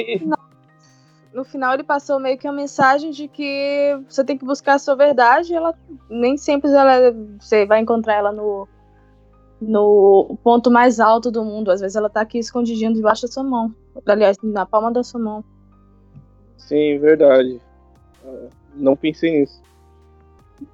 No 1.31 1.43
final 1.43 1.75
ele 1.75 1.83
passou 1.83 2.19
meio 2.19 2.39
que 2.39 2.47
uma 2.47 2.55
mensagem 2.55 3.11
de 3.11 3.27
que 3.27 3.99
você 4.09 4.23
tem 4.23 4.35
que 4.35 4.43
buscar 4.43 4.73
a 4.73 4.79
sua 4.79 4.95
verdade, 4.95 5.53
ela 5.53 5.75
nem 6.09 6.37
sempre 6.37 6.71
ela, 6.71 7.15
você 7.39 7.67
vai 7.67 7.81
encontrar 7.81 8.15
ela 8.15 8.31
no 8.31 8.67
no 9.61 10.37
ponto 10.43 10.71
mais 10.71 10.99
alto 10.99 11.29
do 11.29 11.43
mundo. 11.43 11.71
Às 11.71 11.81
vezes 11.81 11.95
ela 11.95 12.09
tá 12.09 12.21
aqui 12.21 12.37
escondidinha 12.37 12.93
debaixo 12.93 13.23
da 13.23 13.27
sua 13.27 13.43
mão. 13.43 13.73
Aliás, 14.05 14.37
na 14.41 14.65
palma 14.65 14.91
da 14.91 15.03
sua 15.03 15.19
mão. 15.19 15.43
Sim, 16.57 16.99
verdade. 16.99 17.59
É, 18.23 18.47
não 18.75 18.95
pensei 18.95 19.39
nisso. 19.39 19.61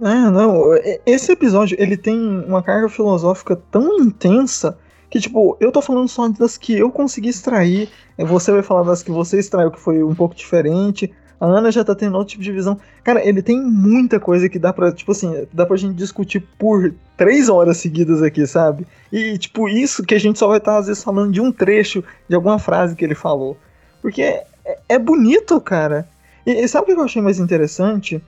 É, 0.02 0.30
não. 0.30 0.64
Esse 1.06 1.32
episódio, 1.32 1.78
ele 1.80 1.95
tem 1.95 2.18
uma 2.18 2.62
carga 2.62 2.90
filosófica 2.90 3.56
tão 3.72 3.99
intensa 3.99 4.78
que, 5.10 5.20
tipo, 5.20 5.56
eu 5.60 5.72
tô 5.72 5.82
falando 5.82 6.07
só 6.07 6.28
das 6.28 6.57
que 6.57 6.78
eu 6.78 6.91
consegui 6.91 7.30
extrair. 7.30 7.90
Você 8.18 8.52
vai 8.52 8.62
falar 8.62 8.84
das 8.84 9.03
que 9.03 9.12
você 9.12 9.40
extraiu, 9.40 9.72
que 9.72 9.80
foi 9.80 10.03
um 10.03 10.16
pouco 10.16 10.36
diferente. 10.36 11.14
A 11.40 11.45
Ana 11.45 11.72
já 11.72 11.84
tá 11.84 11.94
tendo 11.94 12.18
outro 12.18 12.32
tipo 12.32 12.44
de 12.44 12.52
visão. 12.52 12.80
Cara, 13.03 13.26
ele 13.26 13.41
tem 13.41 13.62
muita 13.62 14.20
coisa 14.20 14.48
que 14.48 14.57
dá 14.57 14.72
pra, 14.72 14.91
tipo 14.91 15.12
assim, 15.12 15.48
dá 15.52 15.66
pra 15.66 15.78
gente 15.78 15.95
discutir 15.95 16.41
por 16.57 16.94
três 17.18 17.49
horas 17.49 17.78
seguidas 17.78 18.22
aqui, 18.22 18.48
sabe? 18.48 18.88
E, 19.12 19.38
tipo, 19.38 19.68
isso 19.68 20.03
que 20.03 20.16
a 20.16 20.20
gente 20.20 20.40
só 20.40 20.48
vai 20.48 20.57
estar, 20.57 20.74
tá, 20.74 20.78
às 20.80 20.88
vezes, 20.88 21.03
falando 21.03 21.32
de 21.32 21.41
um 21.41 21.52
trecho 21.52 22.03
de 22.28 22.36
alguma 22.36 22.57
frase 22.60 22.95
que 22.95 23.03
ele 23.03 23.16
falou. 23.16 23.57
Porque 24.02 24.22
é, 24.22 24.45
é 24.90 24.99
bonito, 24.99 25.60
cara. 25.60 26.07
E, 26.45 26.51
e 26.51 26.67
sabe 26.67 26.91
o 26.91 26.95
que 26.95 27.01
eu 27.01 27.05
achei 27.05 27.22
mais 27.22 27.39
interessante? 27.39 28.22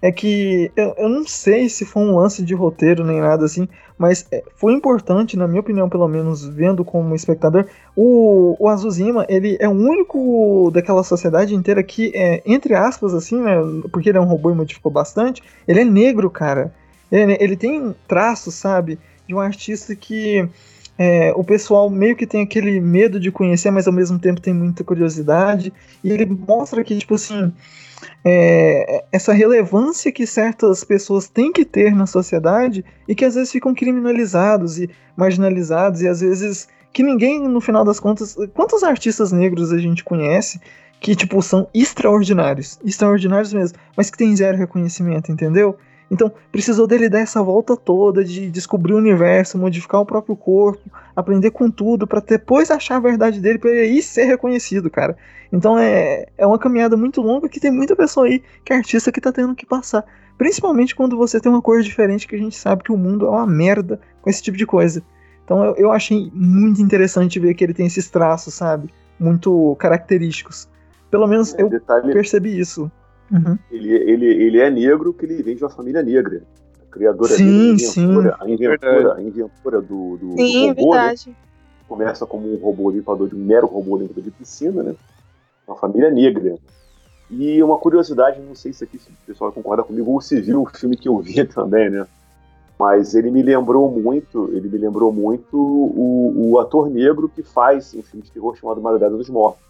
É 0.00 0.10
que 0.10 0.70
eu, 0.74 0.94
eu 0.96 1.08
não 1.08 1.26
sei 1.26 1.68
se 1.68 1.84
foi 1.84 2.02
um 2.02 2.16
lance 2.16 2.42
de 2.42 2.54
roteiro 2.54 3.04
nem 3.04 3.20
nada 3.20 3.44
assim, 3.44 3.68
mas 3.98 4.26
é, 4.30 4.42
foi 4.54 4.72
importante, 4.72 5.36
na 5.36 5.46
minha 5.46 5.60
opinião, 5.60 5.88
pelo 5.88 6.08
menos, 6.08 6.46
vendo 6.46 6.84
como 6.84 7.14
espectador, 7.14 7.66
o, 7.94 8.56
o 8.58 8.68
Azuzima, 8.68 9.26
ele 9.28 9.56
é 9.60 9.68
o 9.68 9.72
único 9.72 10.70
daquela 10.72 11.02
sociedade 11.02 11.54
inteira 11.54 11.82
que, 11.82 12.12
é, 12.14 12.42
entre 12.46 12.74
aspas, 12.74 13.12
assim, 13.12 13.40
né, 13.40 13.56
porque 13.92 14.08
ele 14.08 14.18
é 14.18 14.20
um 14.20 14.24
robô 14.24 14.50
e 14.50 14.54
modificou 14.54 14.90
bastante, 14.90 15.42
ele 15.66 15.80
é 15.80 15.84
negro, 15.84 16.30
cara. 16.30 16.72
Ele, 17.10 17.36
ele 17.40 17.56
tem 17.56 17.94
traços, 18.06 18.54
sabe, 18.54 18.98
de 19.26 19.34
um 19.34 19.40
artista 19.40 19.94
que 19.94 20.48
é, 20.98 21.32
o 21.36 21.44
pessoal 21.44 21.88
meio 21.88 22.16
que 22.16 22.26
tem 22.26 22.42
aquele 22.42 22.80
medo 22.80 23.20
de 23.20 23.30
conhecer, 23.30 23.70
mas 23.70 23.86
ao 23.86 23.92
mesmo 23.92 24.18
tempo 24.18 24.40
tem 24.40 24.52
muita 24.52 24.82
curiosidade. 24.82 25.72
E 26.02 26.10
ele 26.10 26.26
mostra 26.26 26.82
que, 26.82 26.98
tipo 26.98 27.14
assim, 27.14 27.52
é, 28.24 29.04
essa 29.12 29.32
relevância 29.32 30.10
que 30.10 30.26
certas 30.26 30.82
pessoas 30.82 31.28
têm 31.28 31.52
que 31.52 31.64
ter 31.64 31.94
na 31.94 32.06
sociedade 32.06 32.84
e 33.06 33.14
que 33.14 33.24
às 33.24 33.36
vezes 33.36 33.52
ficam 33.52 33.72
criminalizados 33.74 34.78
e 34.78 34.90
marginalizados, 35.16 36.02
e 36.02 36.08
às 36.08 36.20
vezes 36.20 36.68
que 36.92 37.02
ninguém, 37.02 37.46
no 37.46 37.60
final 37.60 37.84
das 37.84 38.00
contas. 38.00 38.36
Quantos 38.54 38.82
artistas 38.82 39.30
negros 39.30 39.72
a 39.72 39.78
gente 39.78 40.02
conhece 40.02 40.60
que, 41.00 41.14
tipo, 41.14 41.40
são 41.40 41.68
extraordinários? 41.72 42.78
Extraordinários 42.84 43.52
mesmo, 43.52 43.78
mas 43.96 44.10
que 44.10 44.18
tem 44.18 44.34
zero 44.34 44.58
reconhecimento, 44.58 45.30
entendeu? 45.30 45.76
Então, 46.10 46.32
precisou 46.50 46.86
dele 46.86 47.08
dar 47.08 47.20
essa 47.20 47.42
volta 47.42 47.76
toda 47.76 48.24
de 48.24 48.50
descobrir 48.50 48.94
o 48.94 48.96
universo, 48.96 49.58
modificar 49.58 50.00
o 50.00 50.06
próprio 50.06 50.34
corpo, 50.34 50.90
aprender 51.14 51.50
com 51.50 51.70
tudo, 51.70 52.06
para 52.06 52.20
depois 52.20 52.70
achar 52.70 52.96
a 52.96 53.00
verdade 53.00 53.40
dele, 53.40 53.58
para 53.58 53.70
ele 53.70 53.80
aí 53.80 54.02
ser 54.02 54.24
reconhecido, 54.24 54.88
cara. 54.88 55.16
Então, 55.52 55.78
é, 55.78 56.26
é 56.36 56.46
uma 56.46 56.58
caminhada 56.58 56.96
muito 56.96 57.20
longa 57.20 57.48
que 57.48 57.60
tem 57.60 57.70
muita 57.70 57.94
pessoa 57.94 58.26
aí, 58.26 58.42
que 58.64 58.72
é 58.72 58.76
artista, 58.76 59.12
que 59.12 59.20
tá 59.20 59.30
tendo 59.30 59.54
que 59.54 59.66
passar. 59.66 60.04
Principalmente 60.38 60.94
quando 60.94 61.16
você 61.16 61.40
tem 61.40 61.50
uma 61.50 61.60
cor 61.60 61.82
diferente, 61.82 62.26
que 62.26 62.36
a 62.36 62.38
gente 62.38 62.56
sabe 62.56 62.84
que 62.84 62.92
o 62.92 62.96
mundo 62.96 63.26
é 63.26 63.30
uma 63.30 63.46
merda 63.46 64.00
com 64.22 64.30
esse 64.30 64.42
tipo 64.42 64.56
de 64.56 64.64
coisa. 64.64 65.02
Então, 65.44 65.64
eu, 65.64 65.74
eu 65.76 65.92
achei 65.92 66.30
muito 66.32 66.80
interessante 66.80 67.38
ver 67.38 67.54
que 67.54 67.64
ele 67.64 67.74
tem 67.74 67.86
esses 67.86 68.08
traços, 68.08 68.54
sabe? 68.54 68.88
Muito 69.18 69.76
característicos. 69.76 70.68
Pelo 71.10 71.26
menos 71.26 71.54
é, 71.54 71.62
eu 71.62 71.68
detalhe... 71.68 72.12
percebi 72.12 72.58
isso. 72.58 72.90
Uhum. 73.30 73.58
Ele, 73.70 73.92
ele, 73.92 74.26
ele 74.26 74.58
é 74.58 74.70
negro 74.70 75.12
que 75.12 75.24
ele 75.24 75.42
vem 75.42 75.56
de 75.56 75.62
uma 75.62 75.70
família 75.70 76.02
negra. 76.02 76.42
A 76.82 76.90
criadora 76.90 77.34
sim, 77.34 77.44
dele, 77.44 77.78
sim. 77.78 78.18
a 78.38 78.48
inventora, 78.48 79.14
a 79.14 79.22
inventora 79.22 79.80
do, 79.82 80.16
do, 80.16 80.36
sim, 80.36 80.72
do 80.72 80.80
robô, 80.80 80.94
né? 80.94 81.14
começa 81.86 82.26
como 82.26 82.52
um 82.52 82.56
robô 82.56 82.90
limpador 82.90 83.28
de 83.28 83.34
um 83.34 83.44
mero 83.44 83.66
robô 83.66 83.96
limpador 83.96 84.22
de 84.22 84.30
piscina, 84.30 84.82
né? 84.82 84.94
Uma 85.66 85.76
família 85.76 86.10
negra. 86.10 86.56
E 87.30 87.62
uma 87.62 87.76
curiosidade, 87.76 88.40
não 88.40 88.54
sei 88.54 88.72
se 88.72 88.84
aqui 88.84 88.98
se 88.98 89.10
o 89.10 89.26
pessoal 89.26 89.52
concorda 89.52 89.82
comigo 89.82 90.10
ou 90.10 90.20
se 90.20 90.40
viu 90.40 90.62
o 90.62 90.66
filme 90.66 90.96
que 90.96 91.08
eu 91.08 91.18
vi 91.18 91.44
também, 91.46 91.90
né? 91.90 92.06
Mas 92.78 93.14
ele 93.14 93.30
me 93.30 93.42
lembrou 93.42 93.90
muito, 93.90 94.50
ele 94.52 94.68
me 94.68 94.78
lembrou 94.78 95.12
muito 95.12 95.56
o, 95.56 96.52
o 96.52 96.58
ator 96.60 96.88
negro 96.88 97.28
que 97.28 97.42
faz 97.42 97.92
um 97.92 98.02
filme 98.02 98.24
de 98.24 98.30
terror 98.30 98.56
chamado 98.56 98.80
Madrugada 98.80 99.16
dos 99.16 99.28
Mortos. 99.28 99.67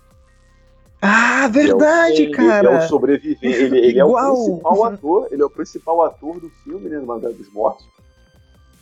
Ah, 1.00 1.48
verdade, 1.48 2.26
é 2.26 2.28
o, 2.28 2.32
cara. 2.32 2.68
Ele 2.68 2.76
é 2.76 2.78
o 2.78 2.88
sobrevivente. 2.88 3.46
Ele, 3.46 3.78
ele 3.78 3.98
é 3.98 4.04
o 4.04 4.14
principal 4.14 4.84
ator. 4.84 5.28
Ele 5.30 5.42
é 5.42 5.44
o 5.44 5.50
principal 5.50 6.02
ator 6.02 6.40
do 6.40 6.50
filme, 6.64 6.88
né, 6.88 6.98
Madrugada 6.98 7.34
dos 7.34 7.50
Mortos. 7.52 7.86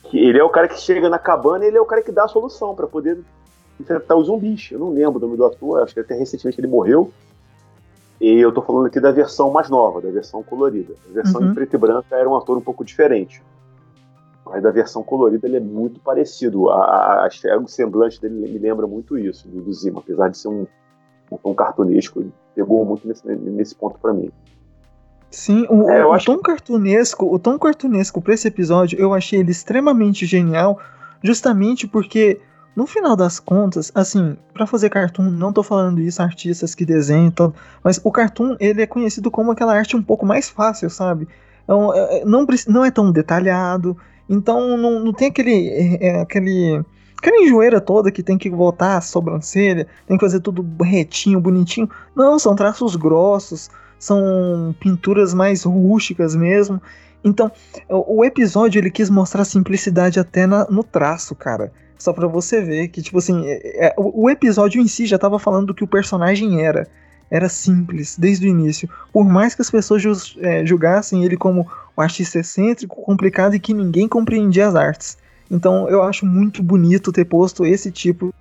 Que 0.03 0.17
ele 0.17 0.39
é 0.39 0.43
o 0.43 0.49
cara 0.49 0.67
que 0.67 0.79
chega 0.79 1.09
na 1.09 1.19
cabana 1.19 1.65
e 1.65 1.67
ele 1.67 1.77
é 1.77 1.81
o 1.81 1.85
cara 1.85 2.01
que 2.01 2.11
dá 2.11 2.23
a 2.23 2.27
solução 2.27 2.73
para 2.73 2.87
poder 2.87 3.19
enfrentar 3.79 4.15
os 4.15 4.27
zumbis. 4.27 4.69
Eu 4.71 4.79
não 4.79 4.91
lembro 4.91 5.19
o 5.19 5.21
nome 5.21 5.37
do 5.37 5.45
ator, 5.45 5.83
acho 5.83 5.93
que 5.93 5.99
até 5.99 6.15
recentemente 6.15 6.59
ele 6.59 6.67
morreu. 6.67 7.11
E 8.19 8.39
eu 8.39 8.51
tô 8.51 8.63
falando 8.63 8.87
aqui 8.87 8.99
da 8.99 9.11
versão 9.11 9.51
mais 9.51 9.69
nova, 9.69 10.01
da 10.01 10.09
versão 10.09 10.41
colorida. 10.41 10.95
A 11.09 11.13
versão 11.13 11.41
uhum. 11.41 11.51
em 11.51 11.53
preto 11.53 11.75
e 11.75 11.77
branco 11.77 12.07
era 12.09 12.27
um 12.27 12.35
ator 12.35 12.57
um 12.57 12.61
pouco 12.61 12.83
diferente. 12.83 13.43
Mas 14.43 14.63
da 14.63 14.71
versão 14.71 15.03
colorida 15.03 15.45
ele 15.45 15.57
é 15.57 15.59
muito 15.59 15.99
parecido. 15.99 16.69
A, 16.69 16.83
a, 16.83 17.27
a, 17.27 17.57
o 17.59 17.67
semblante 17.67 18.19
dele 18.19 18.49
me 18.49 18.57
lembra 18.57 18.87
muito 18.87 19.17
isso, 19.17 19.47
do, 19.47 19.61
do 19.61 19.73
Zima, 19.73 19.99
apesar 19.99 20.29
de 20.29 20.37
ser 20.37 20.47
um, 20.47 20.65
um 21.31 21.37
tom 21.37 21.53
cartunesco. 21.53 22.25
Pegou 22.55 22.85
muito 22.85 23.07
nesse, 23.07 23.27
nesse 23.27 23.75
ponto 23.75 23.99
para 23.99 24.13
mim. 24.13 24.29
Sim, 25.29 25.65
o, 25.69 25.89
é, 25.89 26.05
o 26.05 26.17
tom 26.19 26.37
que... 26.37 26.43
cartunesco, 26.43 27.33
o 27.33 27.37
tom 27.37 27.59
cartunesco 27.59 28.21
para 28.21 28.33
esse 28.33 28.47
episódio, 28.47 28.99
eu 28.99 29.13
achei 29.13 29.39
ele 29.39 29.51
extremamente 29.51 30.25
genial, 30.25 30.79
justamente 31.21 31.85
porque 31.85 32.39
no 32.75 32.85
final 32.85 33.15
das 33.15 33.39
contas, 33.39 33.91
assim, 33.93 34.37
para 34.53 34.67
fazer 34.67 34.89
cartoon, 34.89 35.29
não 35.31 35.51
tô 35.51 35.63
falando 35.63 35.99
isso 35.99 36.21
artistas 36.21 36.75
que 36.75 36.85
desenham, 36.85 37.31
todo, 37.31 37.55
mas 37.83 37.99
o 38.03 38.11
cartoon 38.11 38.55
ele 38.59 38.81
é 38.81 38.87
conhecido 38.87 39.29
como 39.29 39.51
aquela 39.51 39.73
arte 39.73 39.97
um 39.97 40.03
pouco 40.03 40.25
mais 40.25 40.47
fácil, 40.47 40.89
sabe? 40.89 41.27
Então, 41.63 41.93
é, 41.93 42.23
não, 42.23 42.45
não 42.67 42.85
é 42.85 42.91
tão 42.91 43.11
detalhado, 43.11 43.97
então 44.29 44.77
não, 44.77 44.99
não 44.99 45.11
tem 45.11 45.27
aquele, 45.27 45.69
é, 45.69 46.07
é 46.07 46.21
aquele 46.21 46.83
aquela 47.17 47.43
enjoeira 47.43 47.81
toda 47.81 48.11
que 48.11 48.23
tem 48.23 48.37
que 48.37 48.49
voltar 48.49 48.97
a 48.97 49.01
sobrancelha, 49.01 49.87
tem 50.05 50.17
que 50.17 50.25
fazer 50.25 50.39
tudo 50.39 50.65
retinho, 50.83 51.39
bonitinho. 51.39 51.89
Não, 52.15 52.37
são 52.37 52.55
traços 52.55 52.95
grossos, 52.95 53.69
são 53.99 54.75
pinturas 54.79 55.33
mais 55.33 55.63
rústicas 55.63 56.35
mesmo. 56.35 56.81
Então, 57.23 57.51
o 57.89 58.23
episódio 58.23 58.79
ele 58.79 58.91
quis 58.91 59.09
mostrar 59.09 59.43
simplicidade 59.43 60.19
até 60.19 60.45
na, 60.45 60.65
no 60.65 60.83
traço, 60.83 61.35
cara. 61.35 61.71
Só 61.97 62.13
para 62.13 62.27
você 62.27 62.61
ver 62.61 62.89
que, 62.89 63.01
tipo 63.01 63.17
assim, 63.17 63.43
é, 63.47 63.87
é, 63.87 63.93
o 63.97 64.29
episódio 64.29 64.79
em 64.79 64.87
si 64.87 65.07
já 65.07 65.17
tava 65.17 65.39
falando 65.39 65.67
do 65.67 65.73
que 65.73 65.83
o 65.83 65.87
personagem 65.87 66.63
era. 66.63 66.87
Era 67.29 67.49
simples, 67.49 68.15
desde 68.17 68.47
o 68.47 68.49
início. 68.49 68.87
Por 69.11 69.25
mais 69.25 69.53
que 69.53 69.61
as 69.61 69.69
pessoas 69.69 70.35
é, 70.39 70.65
julgassem 70.65 71.25
ele 71.25 71.35
como 71.35 71.67
um 71.97 72.01
artista 72.01 72.39
excêntrico, 72.39 73.01
complicado 73.01 73.55
e 73.55 73.59
que 73.59 73.73
ninguém 73.73 74.07
compreendia 74.07 74.67
as 74.67 74.75
artes. 74.75 75.17
Então 75.49 75.89
eu 75.89 76.03
acho 76.03 76.25
muito 76.25 76.61
bonito 76.61 77.11
ter 77.11 77.25
posto 77.25 77.65
esse 77.65 77.91
tipo 77.91 78.33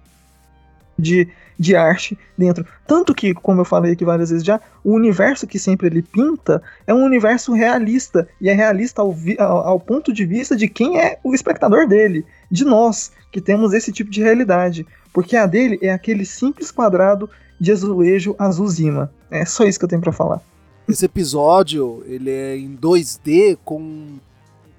de, 0.99 1.29
de 1.59 1.77
arte 1.77 2.19
dentro. 2.37 2.67
Tanto 2.87 3.15
que, 3.15 3.35
como 3.35 3.61
eu 3.61 3.65
falei 3.65 3.93
aqui 3.93 4.05
várias 4.05 4.31
vezes 4.31 4.45
já, 4.45 4.61
o 4.83 4.93
universo 4.93 5.47
que 5.47 5.59
sempre 5.59 5.87
ele 5.87 6.03
pinta 6.03 6.63
é 6.87 6.95
um 6.95 7.05
universo 7.05 7.53
realista. 7.53 8.29
E 8.41 8.49
é 8.49 8.55
realista 8.55 9.03
ao, 9.03 9.15
ao, 9.39 9.59
ao 9.69 9.81
ponto 9.81 10.13
de 10.13 10.25
vista 10.25 10.57
de 10.57 10.69
quem 10.69 10.99
é 10.99 11.19
o 11.23 11.35
espectador 11.35 11.87
dele. 11.87 12.25
De 12.51 12.65
nós, 12.65 13.13
que 13.31 13.41
temos 13.41 13.73
esse 13.73 13.93
tipo 13.93 14.11
de 14.11 14.23
realidade. 14.23 14.87
Porque 15.13 15.37
a 15.37 15.47
dele 15.47 15.79
é 15.83 15.93
aquele 15.93 16.25
simples 16.25 16.71
quadrado 16.71 17.29
de 17.59 17.73
azulejo 17.73 18.35
azulzima. 18.39 19.11
É 19.31 19.45
só 19.45 19.65
isso 19.65 19.79
que 19.79 19.85
eu 19.85 19.89
tenho 19.89 20.03
para 20.03 20.13
falar. 20.13 20.41
Esse 20.89 21.05
episódio, 21.05 22.05
ele 22.07 22.31
é 22.31 22.57
em 22.57 22.77
2D 22.77 23.59
com 23.65 24.19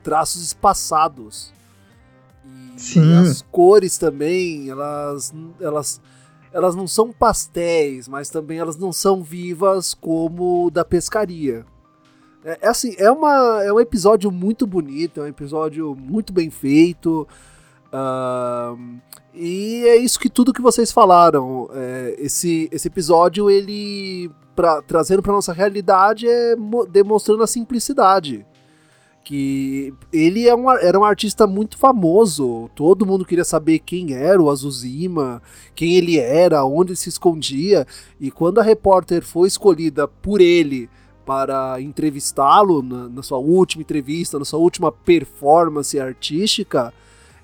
traços 0.03 0.41
espaçados. 0.41 1.51
Sim. 2.77 3.13
As 3.15 3.41
cores 3.41 3.97
também, 3.97 4.69
elas, 4.69 5.33
elas, 5.59 6.01
elas 6.53 6.75
não 6.75 6.87
são 6.87 7.11
pastéis, 7.11 8.07
mas 8.07 8.29
também 8.29 8.59
elas 8.59 8.77
não 8.77 8.93
são 8.93 9.23
vivas 9.23 9.93
como 9.93 10.69
da 10.69 10.85
pescaria. 10.85 11.65
É, 12.45 12.59
é 12.61 12.67
assim, 12.67 12.95
é, 12.97 13.11
uma, 13.11 13.63
é 13.63 13.73
um 13.73 13.79
episódio 13.79 14.31
muito 14.31 14.65
bonito, 14.65 15.19
é 15.19 15.23
um 15.23 15.27
episódio 15.27 15.95
muito 15.95 16.31
bem 16.31 16.49
feito. 16.49 17.27
Uh, 17.87 18.99
e 19.33 19.83
é 19.87 19.97
isso 19.97 20.19
que 20.19 20.29
tudo 20.29 20.53
que 20.53 20.61
vocês 20.61 20.91
falaram. 20.91 21.69
É, 21.73 22.15
esse, 22.19 22.69
esse 22.71 22.87
episódio, 22.87 23.49
ele 23.49 24.31
pra, 24.55 24.81
trazendo 24.81 25.21
para 25.21 25.33
nossa 25.33 25.51
realidade, 25.51 26.27
é 26.27 26.55
demonstrando 26.89 27.43
a 27.43 27.47
simplicidade 27.47 28.45
que 29.27 29.93
ele 30.13 30.47
é 30.47 30.55
um, 30.55 30.71
era 30.71 30.97
um 30.97 31.03
artista 31.03 31.45
muito 31.45 31.77
famoso. 31.77 32.69
Todo 32.73 33.05
mundo 33.05 33.25
queria 33.25 33.43
saber 33.43 33.79
quem 33.79 34.13
era 34.13 34.41
o 34.41 34.49
Azuzima, 34.49 35.41
quem 35.75 35.95
ele 35.95 36.17
era, 36.17 36.63
onde 36.63 36.91
ele 36.91 36.97
se 36.97 37.09
escondia. 37.09 37.85
E 38.21 38.31
quando 38.31 38.59
a 38.59 38.63
repórter 38.63 39.21
foi 39.21 39.49
escolhida 39.49 40.07
por 40.07 40.39
ele 40.39 40.89
para 41.25 41.81
entrevistá-lo 41.81 42.81
na, 42.81 43.09
na 43.09 43.21
sua 43.21 43.37
última 43.37 43.81
entrevista, 43.81 44.39
na 44.39 44.45
sua 44.45 44.59
última 44.59 44.93
performance 44.93 45.99
artística, 45.99 46.93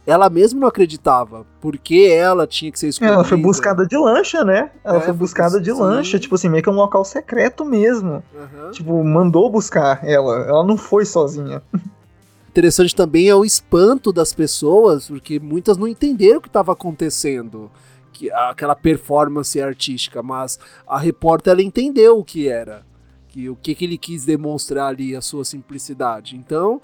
ela 0.05 0.30
mesma 0.30 0.59
não 0.59 0.67
acreditava, 0.67 1.45
porque 1.61 2.09
ela 2.11 2.45
tinha 2.45 2.71
que 2.71 2.77
ser 2.77 2.89
escolhida. 2.89 3.15
Ela 3.15 3.23
foi 3.23 3.38
buscada 3.38 3.85
de 3.88 3.97
lancha, 3.97 4.43
né? 4.43 4.71
Ela 4.84 4.97
é, 4.97 5.01
foi 5.01 5.13
buscada 5.13 5.61
de 5.61 5.73
sim. 5.73 5.80
lancha, 5.80 6.19
tipo 6.19 6.35
assim, 6.35 6.49
meio 6.49 6.61
que 6.61 6.69
um 6.69 6.75
local 6.75 7.05
secreto 7.05 7.63
mesmo. 7.63 8.21
Uhum. 8.34 8.71
Tipo, 8.71 9.03
mandou 9.03 9.49
buscar 9.49 10.03
ela, 10.03 10.45
ela 10.45 10.63
não 10.63 10.77
foi 10.77 11.05
sozinha. 11.05 11.61
Interessante 12.49 12.95
também 12.95 13.30
é 13.30 13.35
o 13.35 13.45
espanto 13.45 14.11
das 14.11 14.34
pessoas, 14.34 15.07
porque 15.07 15.39
muitas 15.39 15.77
não 15.77 15.88
entenderam 15.88 16.38
o 16.38 16.41
que 16.41 16.49
estava 16.49 16.73
acontecendo, 16.73 17.71
que 18.11 18.31
aquela 18.31 18.75
performance 18.75 19.59
artística, 19.59 20.21
mas 20.21 20.59
a 20.85 20.99
repórter 20.99 21.53
ela 21.53 21.63
entendeu 21.63 22.19
o 22.19 22.23
que 22.23 22.47
era, 22.47 22.84
que 23.30 23.49
o 23.49 23.55
que, 23.55 23.73
que 23.73 23.85
ele 23.85 23.97
quis 23.97 24.23
demonstrar 24.25 24.89
ali, 24.89 25.15
a 25.15 25.21
sua 25.21 25.43
simplicidade. 25.43 26.35
Então, 26.35 26.80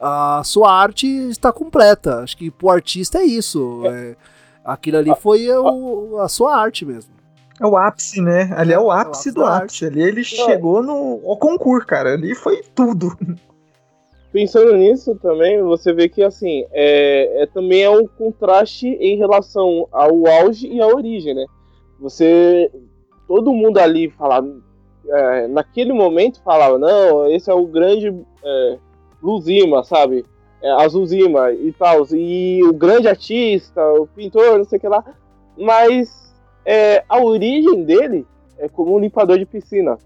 a 0.00 0.42
sua 0.44 0.72
arte 0.72 1.06
está 1.06 1.52
completa. 1.52 2.20
Acho 2.20 2.36
que 2.36 2.50
pro 2.50 2.70
artista 2.70 3.18
é 3.18 3.24
isso. 3.24 3.82
É, 3.86 4.16
aquilo 4.64 4.98
ali 4.98 5.14
foi 5.20 5.48
o, 5.50 6.18
a 6.18 6.28
sua 6.28 6.56
arte 6.56 6.84
mesmo. 6.84 7.12
É 7.60 7.66
o 7.66 7.76
ápice, 7.76 8.20
né? 8.20 8.52
Ali 8.56 8.72
é 8.72 8.78
o 8.78 8.90
ápice, 8.90 9.30
é 9.30 9.32
o 9.32 9.32
ápice 9.32 9.32
do 9.32 9.44
ápice. 9.44 9.86
Ali 9.86 10.02
ele 10.02 10.20
é. 10.20 10.24
chegou 10.24 10.82
no 10.82 11.20
ao 11.26 11.36
concurso, 11.36 11.86
cara. 11.86 12.12
Ali 12.12 12.34
foi 12.34 12.62
tudo. 12.74 13.16
Pensando 14.32 14.76
nisso 14.76 15.16
também, 15.16 15.60
você 15.62 15.92
vê 15.92 16.08
que 16.08 16.22
assim, 16.22 16.64
é, 16.70 17.42
é 17.42 17.46
também 17.46 17.82
é 17.82 17.90
um 17.90 18.06
contraste 18.06 18.86
em 18.86 19.16
relação 19.16 19.88
ao 19.90 20.26
auge 20.26 20.68
e 20.68 20.80
à 20.80 20.86
origem, 20.86 21.34
né? 21.34 21.46
Você. 21.98 22.70
Todo 23.26 23.52
mundo 23.52 23.78
ali 23.78 24.08
falava. 24.10 24.48
É, 25.10 25.48
naquele 25.48 25.92
momento 25.92 26.42
falava, 26.42 26.78
não, 26.78 27.26
esse 27.30 27.50
é 27.50 27.54
o 27.54 27.66
grande 27.66 28.14
é, 28.44 28.78
Luzima, 29.22 29.84
sabe? 29.84 30.24
É, 30.62 30.70
Azulzima 30.82 31.52
e 31.52 31.72
tal. 31.72 32.06
E 32.12 32.62
o 32.64 32.72
grande 32.72 33.08
artista, 33.08 33.80
o 33.92 34.06
pintor, 34.06 34.58
não 34.58 34.64
sei 34.64 34.78
o 34.78 34.80
que 34.80 34.88
lá. 34.88 35.04
Mas 35.56 36.34
é, 36.64 37.04
a 37.08 37.20
origem 37.20 37.84
dele 37.84 38.26
é 38.58 38.68
como 38.68 38.94
um 38.94 38.98
limpador 38.98 39.38
de 39.38 39.46
piscina, 39.46 39.96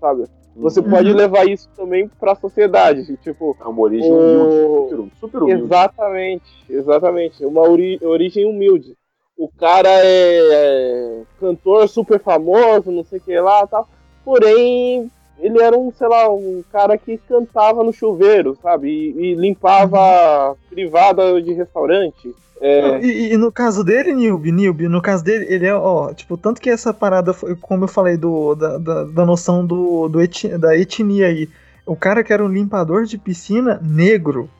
sabe? 0.00 0.24
Você 0.56 0.80
uhum. 0.80 0.90
pode 0.90 1.12
levar 1.12 1.48
isso 1.48 1.68
também 1.76 2.08
para 2.18 2.32
a 2.32 2.36
sociedade, 2.36 3.16
tipo. 3.18 3.56
É 3.60 3.64
uma 3.64 3.80
origem 3.80 4.10
o... 4.10 4.86
humilde, 4.88 5.12
super 5.20 5.42
humilde. 5.42 5.62
Exatamente, 5.62 6.64
exatamente. 6.68 7.44
Uma 7.44 7.62
ori 7.62 7.98
origem 8.02 8.44
humilde. 8.44 8.96
O 9.36 9.48
cara 9.48 9.88
é, 9.88 10.38
é 10.50 11.22
cantor 11.38 11.88
super 11.88 12.18
famoso, 12.18 12.90
não 12.90 13.04
sei 13.04 13.20
o 13.20 13.22
que 13.22 13.38
lá, 13.38 13.64
tal. 13.68 13.88
Porém, 14.24 15.08
ele 15.40 15.62
era 15.62 15.76
um, 15.76 15.92
sei 15.92 16.08
lá, 16.08 16.28
um 16.32 16.62
cara 16.72 16.98
que 16.98 17.18
cantava 17.28 17.84
no 17.84 17.92
chuveiro, 17.92 18.56
sabe? 18.62 18.88
E, 18.88 19.32
e 19.32 19.34
limpava 19.34 20.56
privada 20.68 21.40
de 21.40 21.52
restaurante. 21.52 22.34
É... 22.60 23.00
E, 23.00 23.32
e, 23.32 23.36
no 23.36 23.52
caso 23.52 23.84
dele, 23.84 24.12
Nilby, 24.12 24.50
Nilby, 24.50 24.88
no 24.88 25.00
caso 25.00 25.22
dele, 25.22 25.46
ele 25.48 25.66
é, 25.66 25.74
ó, 25.74 26.12
tipo, 26.12 26.36
tanto 26.36 26.60
que 26.60 26.68
essa 26.68 26.92
parada 26.92 27.32
foi, 27.32 27.54
como 27.54 27.84
eu 27.84 27.88
falei, 27.88 28.16
do, 28.16 28.54
da, 28.54 28.78
da, 28.78 29.04
da 29.04 29.24
noção 29.24 29.64
do, 29.64 30.08
do 30.08 30.20
eti, 30.20 30.48
da 30.58 30.76
etnia 30.76 31.28
aí. 31.28 31.48
O 31.86 31.94
cara 31.94 32.24
que 32.24 32.32
era 32.32 32.44
um 32.44 32.48
limpador 32.48 33.04
de 33.04 33.16
piscina 33.16 33.80
negro, 33.82 34.50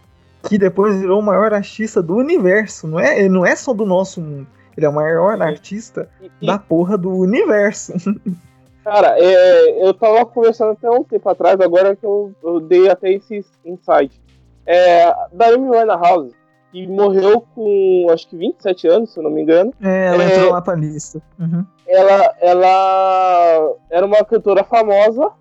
que 0.48 0.56
depois 0.56 0.98
virou 0.98 1.20
o 1.20 1.22
maior 1.22 1.52
artista 1.52 2.00
do 2.00 2.16
universo. 2.16 2.86
Não 2.86 3.00
é, 3.00 3.18
ele 3.18 3.28
não 3.28 3.44
é 3.44 3.56
só 3.56 3.74
do 3.74 3.84
nosso 3.84 4.20
mundo. 4.20 4.46
Ele 4.76 4.86
é 4.86 4.88
o 4.88 4.94
maior 4.94 5.42
artista 5.42 6.09
e, 6.40 6.46
da 6.46 6.56
porra 6.56 6.96
do 6.96 7.10
universo. 7.10 7.92
Cara, 8.89 9.19
é, 9.19 9.86
eu 9.86 9.93
tava 9.93 10.24
conversando 10.24 10.73
até 10.73 10.90
um 10.90 11.05
tempo 11.05 11.28
atrás, 11.28 11.60
agora 11.60 11.94
que 11.94 12.06
eu, 12.06 12.32
eu 12.43 12.59
dei 12.59 12.89
até 12.89 13.12
esse 13.12 13.44
insight. 13.62 14.19
É, 14.65 15.15
da 15.31 15.48
Amy 15.48 15.69
Winehouse, 15.69 16.35
que 16.73 16.86
morreu 16.86 17.44
com 17.55 18.06
acho 18.10 18.27
que 18.27 18.36
27 18.39 18.89
anos, 18.89 19.12
se 19.12 19.19
eu 19.19 19.24
não 19.24 19.31
me 19.31 19.43
engano. 19.43 19.74
É, 19.82 20.06
ela 20.06 20.24
é, 20.24 20.35
entrou 20.35 20.52
lá 20.52 20.62
pra 20.62 20.74
lista. 20.74 21.20
Uhum. 21.39 21.66
Ela, 21.86 22.35
ela 22.40 23.74
era 23.90 24.06
uma 24.06 24.24
cantora 24.24 24.65
famosa, 24.65 25.32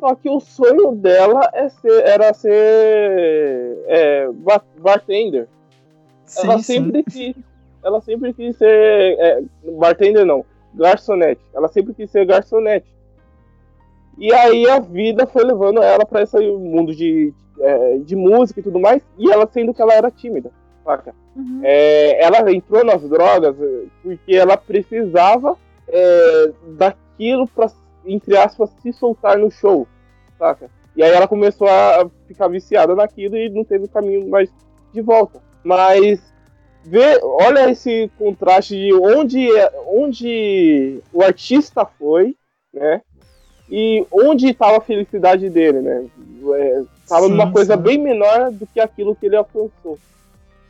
só 0.00 0.12
que 0.16 0.28
o 0.28 0.40
sonho 0.40 0.96
dela 0.96 1.48
é 1.52 1.68
ser, 1.68 2.02
era 2.04 2.34
ser 2.34 3.84
é, 3.86 4.28
bartender. 4.80 5.46
Sim, 6.24 6.42
ela 6.42 6.58
sempre 6.58 7.04
sim. 7.08 7.32
quis. 7.34 7.44
Ela 7.84 8.00
sempre 8.00 8.32
quis 8.34 8.56
ser. 8.56 8.66
É, 9.20 9.42
bartender 9.78 10.26
não, 10.26 10.44
garçonete. 10.74 11.40
Ela 11.54 11.68
sempre 11.68 11.94
quis 11.94 12.10
ser 12.10 12.26
garçonete. 12.26 12.95
E 14.18 14.32
aí 14.32 14.68
a 14.68 14.78
vida 14.78 15.26
foi 15.26 15.44
levando 15.44 15.82
ela 15.82 16.04
para 16.06 16.22
esse 16.22 16.38
mundo 16.38 16.94
de, 16.94 17.34
é, 17.60 17.98
de 17.98 18.16
música 18.16 18.60
e 18.60 18.62
tudo 18.62 18.80
mais, 18.80 19.02
e 19.18 19.30
ela 19.30 19.46
sendo 19.46 19.74
que 19.74 19.82
ela 19.82 19.94
era 19.94 20.10
tímida, 20.10 20.50
saca? 20.84 21.14
Uhum. 21.34 21.60
É, 21.62 22.24
ela 22.24 22.50
entrou 22.50 22.84
nas 22.84 23.02
drogas 23.02 23.54
porque 24.02 24.34
ela 24.34 24.56
precisava 24.56 25.56
é, 25.88 26.52
daquilo 26.76 27.46
para, 27.48 27.70
entre 28.06 28.36
aspas, 28.36 28.70
se 28.82 28.92
soltar 28.92 29.36
no 29.36 29.50
show, 29.50 29.86
saca? 30.38 30.70
E 30.96 31.02
aí 31.02 31.12
ela 31.12 31.28
começou 31.28 31.68
a 31.68 32.08
ficar 32.26 32.48
viciada 32.48 32.94
naquilo 32.94 33.36
e 33.36 33.50
não 33.50 33.64
teve 33.64 33.86
caminho 33.86 34.28
mais 34.30 34.50
de 34.94 35.02
volta. 35.02 35.42
Mas 35.62 36.22
vê, 36.82 37.20
olha 37.22 37.70
esse 37.70 38.10
contraste 38.16 38.74
de 38.74 38.94
onde, 38.94 39.46
onde 39.86 41.02
o 41.12 41.22
artista 41.22 41.84
foi, 41.84 42.34
né? 42.72 43.02
E 43.70 44.06
onde 44.12 44.48
estava 44.48 44.78
a 44.78 44.80
felicidade 44.80 45.50
dele, 45.50 45.80
né? 45.80 46.04
Estava 47.02 47.26
é, 47.26 47.28
numa 47.28 47.50
coisa 47.50 47.76
sim. 47.76 47.82
bem 47.82 47.98
menor 47.98 48.50
do 48.52 48.66
que 48.66 48.80
aquilo 48.80 49.14
que 49.14 49.26
ele 49.26 49.36
alcançou. 49.36 49.98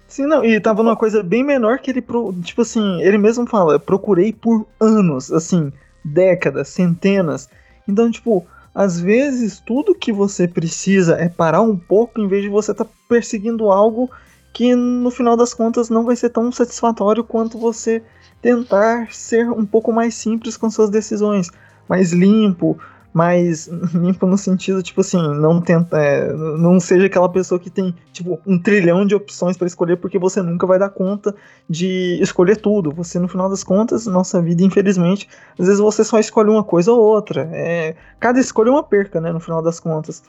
Sim, 0.08 0.26
não, 0.26 0.44
e 0.44 0.58
tava 0.60 0.82
numa 0.82 0.96
coisa 0.96 1.22
bem 1.22 1.42
menor 1.42 1.78
que 1.78 1.90
ele, 1.90 2.04
tipo 2.42 2.62
assim, 2.62 3.02
ele 3.02 3.18
mesmo 3.18 3.46
fala, 3.46 3.78
procurei 3.78 4.32
por 4.32 4.66
anos, 4.80 5.32
assim, 5.32 5.72
décadas, 6.04 6.68
centenas. 6.68 7.48
Então, 7.88 8.10
tipo, 8.10 8.46
às 8.74 9.00
vezes 9.00 9.58
tudo 9.58 9.94
que 9.94 10.12
você 10.12 10.46
precisa 10.46 11.16
é 11.16 11.28
parar 11.28 11.60
um 11.60 11.76
pouco 11.76 12.20
em 12.20 12.28
vez 12.28 12.42
de 12.42 12.48
você 12.48 12.72
estar 12.72 12.84
tá 12.84 12.90
perseguindo 13.08 13.70
algo 13.70 14.08
que 14.52 14.74
no 14.74 15.10
final 15.10 15.36
das 15.36 15.52
contas 15.52 15.90
não 15.90 16.04
vai 16.04 16.16
ser 16.16 16.30
tão 16.30 16.50
satisfatório 16.52 17.24
quanto 17.24 17.58
você 17.58 18.02
tentar 18.40 19.12
ser 19.12 19.50
um 19.50 19.66
pouco 19.66 19.92
mais 19.92 20.14
simples 20.14 20.56
com 20.56 20.70
suas 20.70 20.88
decisões 20.88 21.50
mais 21.88 22.12
limpo, 22.12 22.78
mais 23.16 23.66
limpo 23.94 24.26
no 24.26 24.36
sentido, 24.36 24.82
tipo 24.82 25.00
assim, 25.00 25.16
não 25.16 25.60
tenta, 25.60 25.96
é, 25.98 26.32
não 26.32 26.78
seja 26.78 27.06
aquela 27.06 27.28
pessoa 27.30 27.58
que 27.58 27.70
tem, 27.70 27.94
tipo, 28.12 28.38
um 28.46 28.58
trilhão 28.58 29.06
de 29.06 29.14
opções 29.14 29.56
para 29.56 29.66
escolher, 29.66 29.96
porque 29.96 30.18
você 30.18 30.42
nunca 30.42 30.66
vai 30.66 30.78
dar 30.78 30.90
conta 30.90 31.34
de 31.68 32.18
escolher 32.20 32.56
tudo. 32.56 32.90
Você, 32.92 33.18
no 33.18 33.26
final 33.26 33.48
das 33.48 33.64
contas, 33.64 34.06
nossa 34.06 34.42
vida, 34.42 34.62
infelizmente, 34.62 35.28
às 35.58 35.66
vezes 35.66 35.80
você 35.80 36.04
só 36.04 36.18
escolhe 36.18 36.50
uma 36.50 36.62
coisa 36.62 36.92
ou 36.92 37.00
outra. 37.00 37.48
É, 37.52 37.94
cada 38.20 38.38
escolha 38.38 38.68
é 38.68 38.72
uma 38.72 38.82
perca, 38.82 39.18
né, 39.18 39.32
no 39.32 39.40
final 39.40 39.62
das 39.62 39.80
contas. 39.80 40.22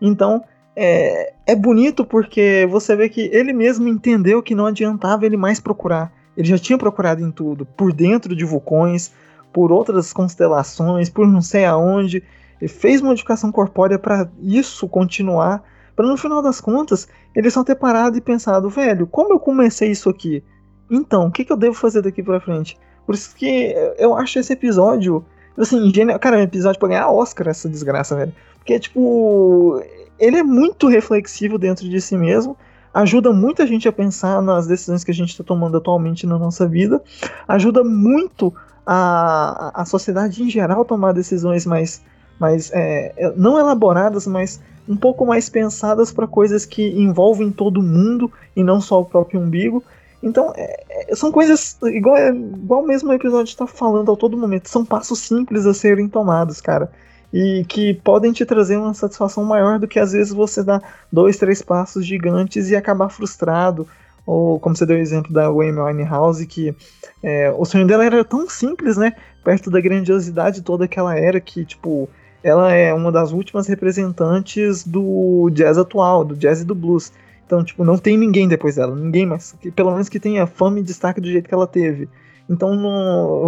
Então, 0.00 0.42
é, 0.74 1.34
é 1.46 1.54
bonito 1.54 2.06
porque 2.06 2.66
você 2.70 2.96
vê 2.96 3.10
que 3.10 3.28
ele 3.32 3.52
mesmo 3.52 3.86
entendeu 3.86 4.42
que 4.42 4.54
não 4.54 4.64
adiantava 4.64 5.26
ele 5.26 5.36
mais 5.36 5.60
procurar. 5.60 6.10
Ele 6.34 6.48
já 6.48 6.56
tinha 6.56 6.78
procurado 6.78 7.22
em 7.22 7.30
tudo, 7.30 7.66
por 7.66 7.92
dentro 7.92 8.34
de 8.34 8.46
vulcões, 8.46 9.12
por 9.52 9.72
outras 9.72 10.12
constelações, 10.12 11.08
por 11.08 11.26
não 11.26 11.40
sei 11.40 11.64
aonde, 11.64 12.22
e 12.60 12.68
fez 12.68 13.00
modificação 13.00 13.50
corpórea 13.50 13.98
para 13.98 14.28
isso 14.40 14.88
continuar, 14.88 15.62
para 15.96 16.06
no 16.06 16.16
final 16.16 16.42
das 16.42 16.60
contas 16.60 17.08
ele 17.34 17.50
só 17.50 17.64
ter 17.64 17.74
parado 17.74 18.16
e 18.16 18.20
pensado, 18.20 18.68
velho, 18.68 19.06
como 19.06 19.32
eu 19.32 19.38
comecei 19.38 19.90
isso 19.90 20.08
aqui? 20.08 20.42
Então, 20.90 21.26
o 21.26 21.30
que, 21.30 21.44
que 21.44 21.52
eu 21.52 21.56
devo 21.56 21.74
fazer 21.74 22.02
daqui 22.02 22.22
para 22.22 22.40
frente? 22.40 22.76
Por 23.06 23.14
isso 23.14 23.34
que 23.34 23.74
eu 23.98 24.14
acho 24.14 24.38
esse 24.38 24.52
episódio, 24.52 25.24
assim, 25.56 25.92
genial. 25.94 26.18
Cara, 26.18 26.36
é 26.36 26.40
um 26.40 26.44
episódio 26.44 26.78
pra 26.78 26.88
ganhar 26.88 27.10
Oscar 27.10 27.48
essa 27.48 27.68
desgraça, 27.68 28.16
velho. 28.16 28.32
Porque, 28.56 28.78
tipo, 28.78 29.82
ele 30.18 30.38
é 30.38 30.42
muito 30.42 30.88
reflexivo 30.88 31.58
dentro 31.58 31.88
de 31.88 32.00
si 32.00 32.16
mesmo 32.16 32.56
ajuda 32.92 33.32
muita 33.32 33.66
gente 33.66 33.88
a 33.88 33.92
pensar 33.92 34.42
nas 34.42 34.66
decisões 34.66 35.04
que 35.04 35.10
a 35.10 35.14
gente 35.14 35.30
está 35.30 35.44
tomando 35.44 35.76
atualmente 35.76 36.26
na 36.26 36.38
nossa 36.38 36.66
vida, 36.66 37.02
ajuda 37.46 37.84
muito 37.84 38.52
a, 38.86 39.82
a 39.82 39.84
sociedade 39.84 40.42
em 40.42 40.50
geral 40.50 40.84
tomar 40.84 41.12
decisões 41.12 41.64
mais, 41.64 42.02
mais 42.38 42.70
é, 42.72 43.12
é, 43.16 43.32
não 43.36 43.58
elaboradas, 43.58 44.26
mas 44.26 44.60
um 44.88 44.96
pouco 44.96 45.24
mais 45.24 45.48
pensadas 45.48 46.10
para 46.10 46.26
coisas 46.26 46.66
que 46.66 46.88
envolvem 47.00 47.50
todo 47.52 47.82
mundo 47.82 48.30
e 48.56 48.64
não 48.64 48.80
só 48.80 49.00
o 49.00 49.04
próprio 49.04 49.40
umbigo. 49.40 49.82
Então, 50.22 50.52
é, 50.56 51.10
é 51.10 51.14
são 51.14 51.30
coisas, 51.30 51.78
igual, 51.84 52.16
igual 52.34 52.82
mesmo 52.82 53.10
o 53.10 53.14
episódio 53.14 53.50
está 53.50 53.66
falando 53.66 54.10
a 54.12 54.16
todo 54.16 54.36
momento, 54.36 54.68
são 54.68 54.84
passos 54.84 55.20
simples 55.20 55.66
a 55.66 55.72
serem 55.72 56.08
tomados, 56.08 56.60
cara. 56.60 56.90
E 57.32 57.64
que 57.68 57.94
podem 57.94 58.32
te 58.32 58.44
trazer 58.44 58.76
uma 58.76 58.92
satisfação 58.92 59.44
maior 59.44 59.78
do 59.78 59.86
que 59.86 60.00
às 60.00 60.12
vezes 60.12 60.32
você 60.32 60.64
dar 60.64 60.82
dois, 61.12 61.36
três 61.36 61.62
passos 61.62 62.04
gigantes 62.04 62.70
e 62.70 62.76
acabar 62.76 63.08
frustrado 63.08 63.86
ou 64.26 64.60
como 64.60 64.76
você 64.76 64.86
deu 64.86 64.96
o 64.96 65.00
exemplo 65.00 65.32
da 65.32 65.46
Amy 65.46 65.72
Winehouse, 65.72 66.46
que 66.46 66.74
é, 67.22 67.50
o 67.50 67.64
sonho 67.64 67.86
dela 67.86 68.04
era 68.04 68.24
tão 68.24 68.48
simples, 68.48 68.96
né? 68.96 69.14
Perto 69.42 69.70
da 69.70 69.80
grandiosidade 69.80 70.62
toda 70.62 70.86
que 70.86 70.98
ela 70.98 71.18
era, 71.18 71.40
que, 71.40 71.64
tipo, 71.64 72.08
ela 72.42 72.72
é 72.72 72.92
uma 72.92 73.10
das 73.10 73.32
últimas 73.32 73.66
representantes 73.66 74.86
do 74.86 75.50
jazz 75.50 75.78
atual, 75.78 76.24
do 76.24 76.36
jazz 76.36 76.60
e 76.60 76.64
do 76.64 76.74
blues. 76.74 77.12
Então, 77.44 77.64
tipo, 77.64 77.84
não 77.84 77.98
tem 77.98 78.16
ninguém 78.16 78.46
depois 78.46 78.76
dela, 78.76 78.94
ninguém 78.94 79.26
mais, 79.26 79.52
que, 79.60 79.70
pelo 79.70 79.90
menos 79.90 80.08
que 80.08 80.20
tenha 80.20 80.46
fama 80.46 80.78
e 80.78 80.82
destaque 80.84 81.20
do 81.20 81.28
jeito 81.28 81.48
que 81.48 81.54
ela 81.54 81.66
teve. 81.66 82.08
Então, 82.48 82.76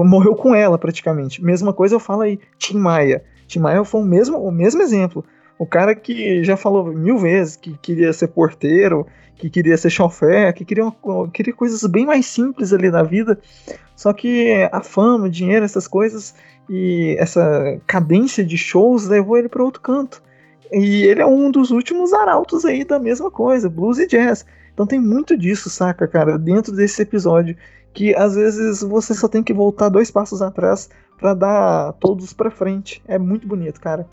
morreu 0.05 0.35
com 0.35 0.55
ela 0.55 0.79
praticamente. 0.79 1.43
Mesma 1.43 1.73
coisa 1.73 1.95
eu 1.95 2.01
falo 2.01 2.23
aí, 2.23 2.39
Tim 2.59 2.79
Maia. 2.79 3.23
Tim 3.53 3.61
Maia 3.61 3.85
foi 3.85 4.01
o 4.01 4.05
mesmo, 4.05 4.39
o 4.39 4.51
mesmo 4.51 4.81
exemplo. 4.81 5.23
O 5.59 5.67
cara 5.67 5.95
que 5.95 6.43
já 6.43 6.57
falou 6.57 6.87
mil 6.87 7.19
vezes 7.19 7.55
que 7.55 7.77
queria 7.79 8.11
ser 8.13 8.29
porteiro, 8.29 9.07
que 9.37 9.51
queria 9.51 9.77
ser 9.77 9.91
chofer, 9.91 10.55
que 10.55 10.65
queria, 10.65 10.91
queria 11.33 11.53
coisas 11.53 11.85
bem 11.85 12.07
mais 12.07 12.25
simples 12.25 12.73
ali 12.73 12.91
na 12.91 13.03
vida. 13.03 13.39
Só 13.95 14.13
que 14.15 14.69
a 14.73 14.83
fama, 14.83 15.27
o 15.27 15.31
dinheiro, 15.31 15.65
essas 15.65 15.87
coisas 15.87 16.35
e 16.69 17.15
essa 17.19 17.79
cadência 17.87 18.43
de 18.43 18.57
shows 18.57 19.07
levou 19.07 19.37
ele 19.37 19.49
para 19.49 19.63
outro 19.63 19.83
canto. 19.83 20.23
E 20.73 21.03
ele 21.03 21.21
é 21.21 21.27
um 21.27 21.51
dos 21.51 21.71
últimos 21.71 22.15
arautos 22.15 22.65
aí 22.65 22.85
da 22.85 22.99
mesma 22.99 23.31
coisa, 23.31 23.69
blues 23.69 23.99
e 23.99 24.07
jazz. 24.07 24.47
Então 24.73 24.87
tem 24.87 24.99
muito 24.99 25.37
disso, 25.37 25.69
saca, 25.69 26.09
cara, 26.09 26.39
dentro 26.39 26.75
desse 26.75 27.03
episódio, 27.03 27.55
que 27.93 28.15
às 28.15 28.35
vezes 28.35 28.81
você 28.81 29.13
só 29.13 29.29
tem 29.29 29.43
que 29.43 29.53
voltar 29.53 29.91
dois 29.91 30.11
passos 30.11 30.41
atrás 30.41 30.89
pra 31.23 31.35
dar 31.35 31.93
todos 31.95 32.33
pra 32.33 32.51
frente. 32.51 33.01
É 33.07 33.17
muito 33.19 33.47
bonito, 33.47 33.81
cara. 33.81 34.07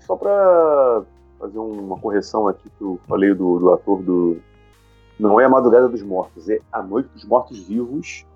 Só 0.00 0.16
pra 0.16 1.02
fazer 1.38 1.58
uma 1.58 1.96
correção 1.98 2.48
aqui 2.48 2.68
que 2.76 2.82
eu 2.84 2.98
falei 3.08 3.32
do, 3.32 3.58
do 3.60 3.72
ator 3.72 4.02
do. 4.02 4.38
Não 5.18 5.40
é 5.40 5.44
a 5.44 5.48
Madrugada 5.48 5.88
dos 5.88 6.02
Mortos, 6.02 6.48
é 6.48 6.58
A 6.72 6.82
Noite 6.82 7.08
dos 7.14 7.24
Mortos 7.24 7.58
Vivos. 7.66 8.26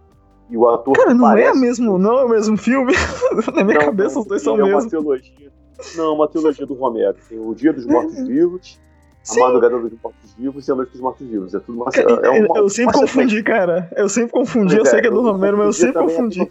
E 0.48 0.56
o 0.56 0.68
ator. 0.68 0.94
Cara, 0.94 1.14
não 1.14 1.24
parece... 1.24 1.56
é 1.56 1.60
mesmo, 1.60 1.98
não 1.98 2.18
é 2.18 2.24
o 2.24 2.28
mesmo 2.28 2.56
filme. 2.56 2.92
Na 3.54 3.64
minha 3.64 3.78
Não, 3.78 3.86
cabeça 3.86 4.14
não, 4.16 4.22
os 4.22 4.28
dois 4.28 4.42
são 4.42 4.54
é 4.58 4.62
mesmo. 4.62 4.90
teologia. 4.90 5.50
Não, 5.96 6.14
uma 6.14 6.28
teologia 6.28 6.66
do 6.66 6.74
Romero. 6.74 7.16
Tem 7.28 7.38
o 7.38 7.54
Dia 7.54 7.72
dos 7.72 7.86
Mortos 7.86 8.18
Vivos, 8.26 8.78
a 9.22 9.24
Sim. 9.32 9.40
Madrugada 9.40 9.78
dos 9.78 9.92
Mortos 10.02 10.34
Vivos 10.34 10.68
e 10.68 10.72
a 10.72 10.74
Noite 10.74 10.92
dos 10.92 11.00
Mortos 11.00 11.26
Vivos. 11.26 11.54
É 11.54 11.58
tudo 11.60 11.76
uma. 11.82 11.90
Cara, 11.90 12.10
é 12.26 12.30
uma- 12.44 12.58
eu 12.58 12.68
sempre 12.68 12.94
uma 12.96 13.02
confundi, 13.02 13.42
cara. 13.42 13.90
Eu 13.96 14.08
sempre 14.08 14.32
confundi. 14.32 14.76
Eu 14.76 14.84
sei 14.84 14.98
é, 14.98 15.02
que 15.02 15.08
é 15.08 15.10
do 15.10 15.22
Romero, 15.22 15.56
mas 15.56 15.66
eu 15.66 15.72
sempre 15.72 16.02
confundi. 16.02 16.50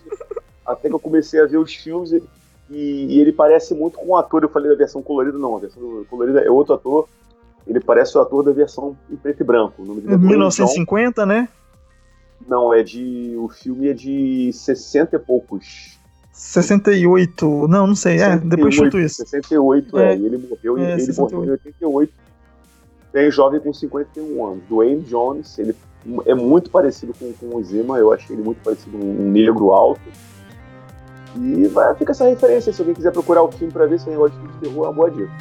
Até 0.72 0.88
que, 0.88 0.96
eu, 0.96 1.00
comecei 1.00 1.42
a 1.42 1.46
ver 1.46 1.58
os 1.58 1.74
filmes 1.74 2.12
e, 2.12 2.24
e 2.70 3.20
ele 3.20 3.32
parece 3.32 3.74
muito 3.74 3.98
com 3.98 4.08
o 4.08 4.16
ator. 4.16 4.44
Eu 4.44 4.50
falei 4.50 4.70
da 4.70 4.76
versão 4.76 5.02
colorida, 5.02 5.38
não. 5.38 5.58
A 5.58 5.60
versão 5.60 6.06
colorida 6.10 6.42
é 6.42 6.50
outro 6.50 6.74
ator. 6.74 7.08
Ele 7.68 7.80
parece 7.80 8.18
o 8.18 8.22
ator 8.22 8.44
da 8.44 8.52
versão 8.52 8.98
em 9.10 9.16
preto 9.16 9.42
e 9.42 9.44
branco. 9.44 9.82
O 9.82 9.86
nome 9.86 10.02
dele 10.02 10.14
é 10.14 10.18
Dwayne 10.18 10.30
1950, 10.30 11.26
né? 11.26 11.48
Não, 12.48 12.74
é 12.74 12.82
de. 12.82 13.36
O 13.38 13.50
filme 13.50 13.90
é 13.90 13.94
de 13.94 14.52
60 14.54 15.16
e 15.16 15.20
poucos. 15.20 16.00
68. 16.32 17.68
Não, 17.68 17.88
não 17.88 17.96
sei. 17.96 18.20
É, 18.20 18.36
depois 18.38 18.76
68, 18.76 18.76
chuto 18.76 19.00
isso. 19.00 19.16
68, 19.18 20.00
é. 20.00 20.14
É. 20.14 20.18
E 20.18 20.26
ele 20.26 20.38
morreu, 20.38 20.78
É, 20.78 20.94
ele 20.94 21.02
68. 21.02 21.36
morreu 21.36 21.50
em 21.50 21.52
88. 21.52 22.14
Bem 23.14 23.30
jovem 23.30 23.60
com 23.60 23.74
51 23.74 24.46
anos. 24.46 24.64
Dwayne 24.68 25.02
Jones, 25.02 25.60
ele 25.60 25.76
é 26.26 26.34
muito 26.34 26.70
parecido 26.70 27.14
com, 27.14 27.32
com 27.34 27.56
o 27.56 27.64
Zima, 27.64 28.00
eu 28.00 28.12
achei 28.12 28.36
ele 28.36 28.44
muito 28.44 28.62
parecido 28.64 28.98
com 28.98 29.06
um 29.06 29.32
negro 29.32 29.72
alto. 29.72 30.02
E 31.36 31.68
vai, 31.68 31.96
fica 31.96 32.12
essa 32.12 32.28
referência, 32.28 32.74
se 32.74 32.82
alguém 32.82 32.94
quiser 32.96 33.12
procurar 33.12 33.44
o 33.44 33.52
filme 33.52 33.72
pra 33.72 33.86
ver 33.86 34.00
se 34.00 34.08
é 34.10 34.12
negócio 34.12 34.38
de 34.40 34.48
de 34.48 34.58
terror, 34.60 34.86
é 34.86 34.88
uma 34.88 34.94
boa 34.94 35.10
dica. 35.10 35.32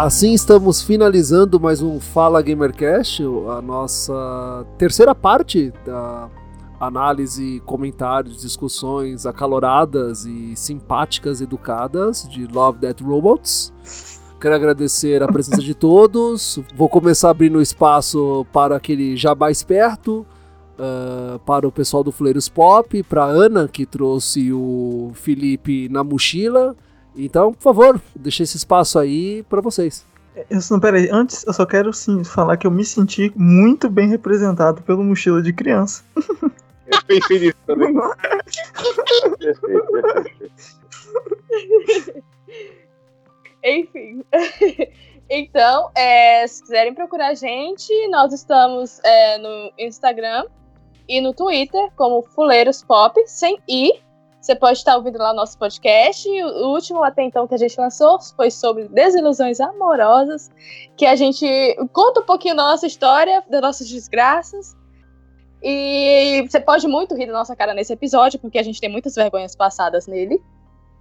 Assim 0.00 0.32
estamos 0.32 0.80
finalizando 0.80 1.60
mais 1.60 1.82
um 1.82 2.00
Fala 2.00 2.40
Gamercast, 2.40 3.22
a 3.22 3.60
nossa 3.60 4.64
terceira 4.78 5.14
parte 5.14 5.74
da 5.84 6.30
análise, 6.80 7.62
comentários, 7.66 8.40
discussões 8.40 9.26
acaloradas 9.26 10.24
e 10.24 10.56
simpáticas, 10.56 11.42
educadas 11.42 12.26
de 12.26 12.46
Love, 12.46 12.78
Death 12.78 13.02
Robots. 13.02 13.74
Quero 14.40 14.54
agradecer 14.54 15.22
a 15.22 15.28
presença 15.28 15.60
de 15.60 15.74
todos. 15.76 16.58
Vou 16.74 16.88
começar 16.88 17.28
abrindo 17.28 17.60
espaço 17.60 18.46
para 18.54 18.76
aquele 18.76 19.18
jabá 19.18 19.50
esperto, 19.50 20.26
ah, 20.78 21.38
para 21.44 21.68
o 21.68 21.70
pessoal 21.70 22.02
do 22.02 22.10
Fleiros 22.10 22.48
Pop, 22.48 23.02
para 23.02 23.24
Ana, 23.24 23.68
que 23.68 23.84
trouxe 23.84 24.50
o 24.50 25.10
Felipe 25.12 25.90
na 25.90 26.02
mochila. 26.02 26.74
Então, 27.16 27.52
por 27.52 27.62
favor, 27.62 28.00
deixe 28.14 28.42
esse 28.42 28.56
espaço 28.56 28.98
aí 28.98 29.42
para 29.44 29.60
vocês. 29.60 30.06
Eu, 30.48 30.60
não, 30.70 30.80
peraí, 30.80 31.08
antes 31.10 31.44
eu 31.46 31.52
só 31.52 31.66
quero 31.66 31.92
sim 31.92 32.22
falar 32.24 32.56
que 32.56 32.66
eu 32.66 32.70
me 32.70 32.84
senti 32.84 33.32
muito 33.36 33.90
bem 33.90 34.08
representado 34.08 34.80
pelo 34.82 35.02
mochila 35.02 35.42
de 35.42 35.52
criança. 35.52 36.04
Eu 36.16 37.02
pensei 37.06 37.40
nisso 37.40 37.58
também. 37.66 37.92
Perfeito, 39.38 39.60
perfeito. 39.92 40.50
Enfim. 43.62 44.24
então, 45.28 45.90
é, 45.94 46.46
se 46.46 46.62
quiserem 46.62 46.94
procurar 46.94 47.28
a 47.28 47.34
gente, 47.34 47.92
nós 48.08 48.32
estamos 48.32 49.00
é, 49.04 49.38
no 49.38 49.72
Instagram 49.78 50.46
e 51.08 51.20
no 51.20 51.34
Twitter 51.34 51.90
como 51.96 52.22
Fuleiros 52.22 52.82
Pop, 52.82 53.20
sem 53.26 53.58
I. 53.68 53.92
Você 54.40 54.54
pode 54.56 54.78
estar 54.78 54.96
ouvindo 54.96 55.18
lá 55.18 55.32
o 55.32 55.36
nosso 55.36 55.58
podcast. 55.58 56.26
O 56.28 56.72
último 56.72 57.02
até 57.02 57.22
então 57.22 57.46
que 57.46 57.54
a 57.54 57.58
gente 57.58 57.78
lançou 57.78 58.18
foi 58.34 58.50
sobre 58.50 58.88
desilusões 58.88 59.60
amorosas, 59.60 60.50
que 60.96 61.04
a 61.04 61.14
gente 61.14 61.46
conta 61.92 62.20
um 62.20 62.24
pouquinho 62.24 62.56
da 62.56 62.62
nossa 62.62 62.86
história, 62.86 63.44
das 63.50 63.60
nossas 63.60 63.88
desgraças. 63.88 64.74
E 65.62 66.46
você 66.48 66.58
pode 66.58 66.88
muito 66.88 67.14
rir 67.14 67.26
da 67.26 67.34
nossa 67.34 67.54
cara 67.54 67.74
nesse 67.74 67.92
episódio, 67.92 68.38
porque 68.40 68.58
a 68.58 68.62
gente 68.62 68.80
tem 68.80 68.88
muitas 68.90 69.14
vergonhas 69.14 69.54
passadas 69.54 70.06
nele. 70.06 70.42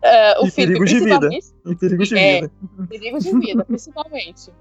É, 0.02 0.40
o 0.42 0.48
E 0.48 0.52
Felipe, 0.52 0.80
perigos 0.80 0.90
de 0.90 1.00
vida. 1.00 1.30
Em 1.66 1.76
perigo 1.76 2.04
de 2.04 2.18
É. 2.18 2.42
vida. 2.42 2.52
Perigos 2.90 3.24
de 3.24 3.40
vida, 3.40 3.64
principalmente. 3.66 4.52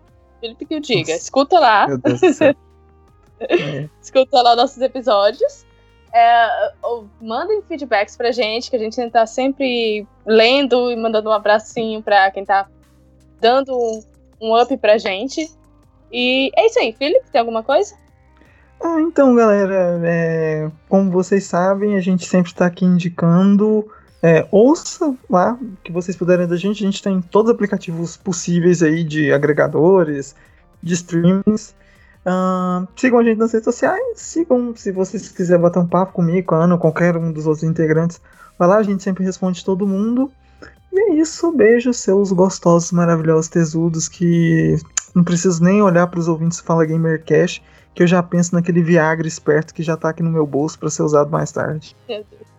Felipe 0.40 0.64
que 0.66 0.76
o 0.76 0.80
diga. 0.80 1.12
Escuta 1.12 1.58
lá, 1.58 1.88
Meu 1.88 1.98
Deus 1.98 2.20
do 2.20 2.32
céu. 2.32 2.54
É. 3.40 3.88
escuta 4.02 4.42
lá 4.42 4.56
nossos 4.56 4.82
episódios. 4.82 5.64
É, 6.12 6.72
mandem 7.20 7.62
feedbacks 7.62 8.16
pra 8.16 8.32
gente, 8.32 8.70
que 8.70 8.76
a 8.76 8.78
gente 8.78 9.10
tá 9.10 9.26
sempre 9.26 10.06
lendo 10.26 10.90
e 10.90 10.96
mandando 10.96 11.28
um 11.28 11.32
abracinho 11.32 12.02
pra 12.02 12.30
quem 12.30 12.44
tá 12.44 12.66
dando 13.40 13.76
um, 14.40 14.60
up 14.60 14.74
pra 14.78 14.98
gente. 14.98 15.50
E 16.10 16.50
é 16.56 16.66
isso 16.66 16.78
aí, 16.78 16.92
Felipe, 16.92 17.30
tem 17.30 17.38
alguma 17.38 17.62
coisa? 17.62 17.94
Ah, 18.82 19.00
então, 19.00 19.34
galera, 19.34 20.00
é, 20.04 20.70
como 20.88 21.10
vocês 21.10 21.44
sabem, 21.44 21.96
a 21.96 22.00
gente 22.00 22.24
sempre 22.26 22.52
está 22.52 22.66
aqui 22.66 22.84
indicando. 22.84 23.86
é, 24.22 24.46
ouça 24.50 25.14
lá 25.28 25.58
o 25.60 25.76
que 25.82 25.92
vocês 25.92 26.16
puderem 26.16 26.46
da 26.46 26.56
gente. 26.56 26.82
A 26.82 26.86
gente 26.86 27.02
tem 27.02 27.20
todos 27.20 27.50
os 27.50 27.54
aplicativos 27.54 28.16
possíveis 28.16 28.82
aí 28.82 29.04
de 29.04 29.32
agregadores, 29.32 30.34
de 30.82 30.94
streamings. 30.94 31.74
Ah, 32.24 32.86
sigam 32.96 33.18
a 33.18 33.24
gente 33.24 33.38
nas 33.38 33.52
redes 33.52 33.64
sociais. 33.64 34.02
Sigam 34.16 34.74
se 34.76 34.92
vocês 34.92 35.28
quiserem 35.28 35.62
bater 35.62 35.78
um 35.78 35.86
papo 35.86 36.12
comigo, 36.12 36.48
com 36.48 36.54
a 36.54 36.64
Ana, 36.64 36.74
ou 36.74 36.80
qualquer 36.80 37.16
um 37.16 37.32
dos 37.32 37.46
outros 37.46 37.64
integrantes. 37.64 38.20
Vai 38.58 38.68
lá, 38.68 38.76
a 38.78 38.82
gente 38.82 39.02
sempre 39.02 39.24
responde 39.24 39.64
todo 39.64 39.86
mundo. 39.86 40.30
E 40.92 41.00
é 41.00 41.14
isso, 41.14 41.52
beijo, 41.52 41.92
seus 41.92 42.32
gostosos, 42.32 42.92
maravilhosos, 42.92 43.48
tesudos, 43.48 44.08
que 44.08 44.76
não 45.14 45.22
preciso 45.22 45.62
nem 45.62 45.82
olhar 45.82 46.06
para 46.06 46.18
os 46.20 46.28
ouvintes 46.28 46.60
Fala 46.60 46.84
Gamercast 46.84 47.62
que 47.98 48.04
eu 48.04 48.06
já 48.06 48.22
penso 48.22 48.54
naquele 48.54 48.80
Viagra 48.80 49.26
esperto 49.26 49.74
que 49.74 49.82
já 49.82 49.96
tá 49.96 50.10
aqui 50.10 50.22
no 50.22 50.30
meu 50.30 50.46
bolso 50.46 50.78
para 50.78 50.88
ser 50.88 51.02
usado 51.02 51.32
mais 51.32 51.50
tarde. 51.50 51.96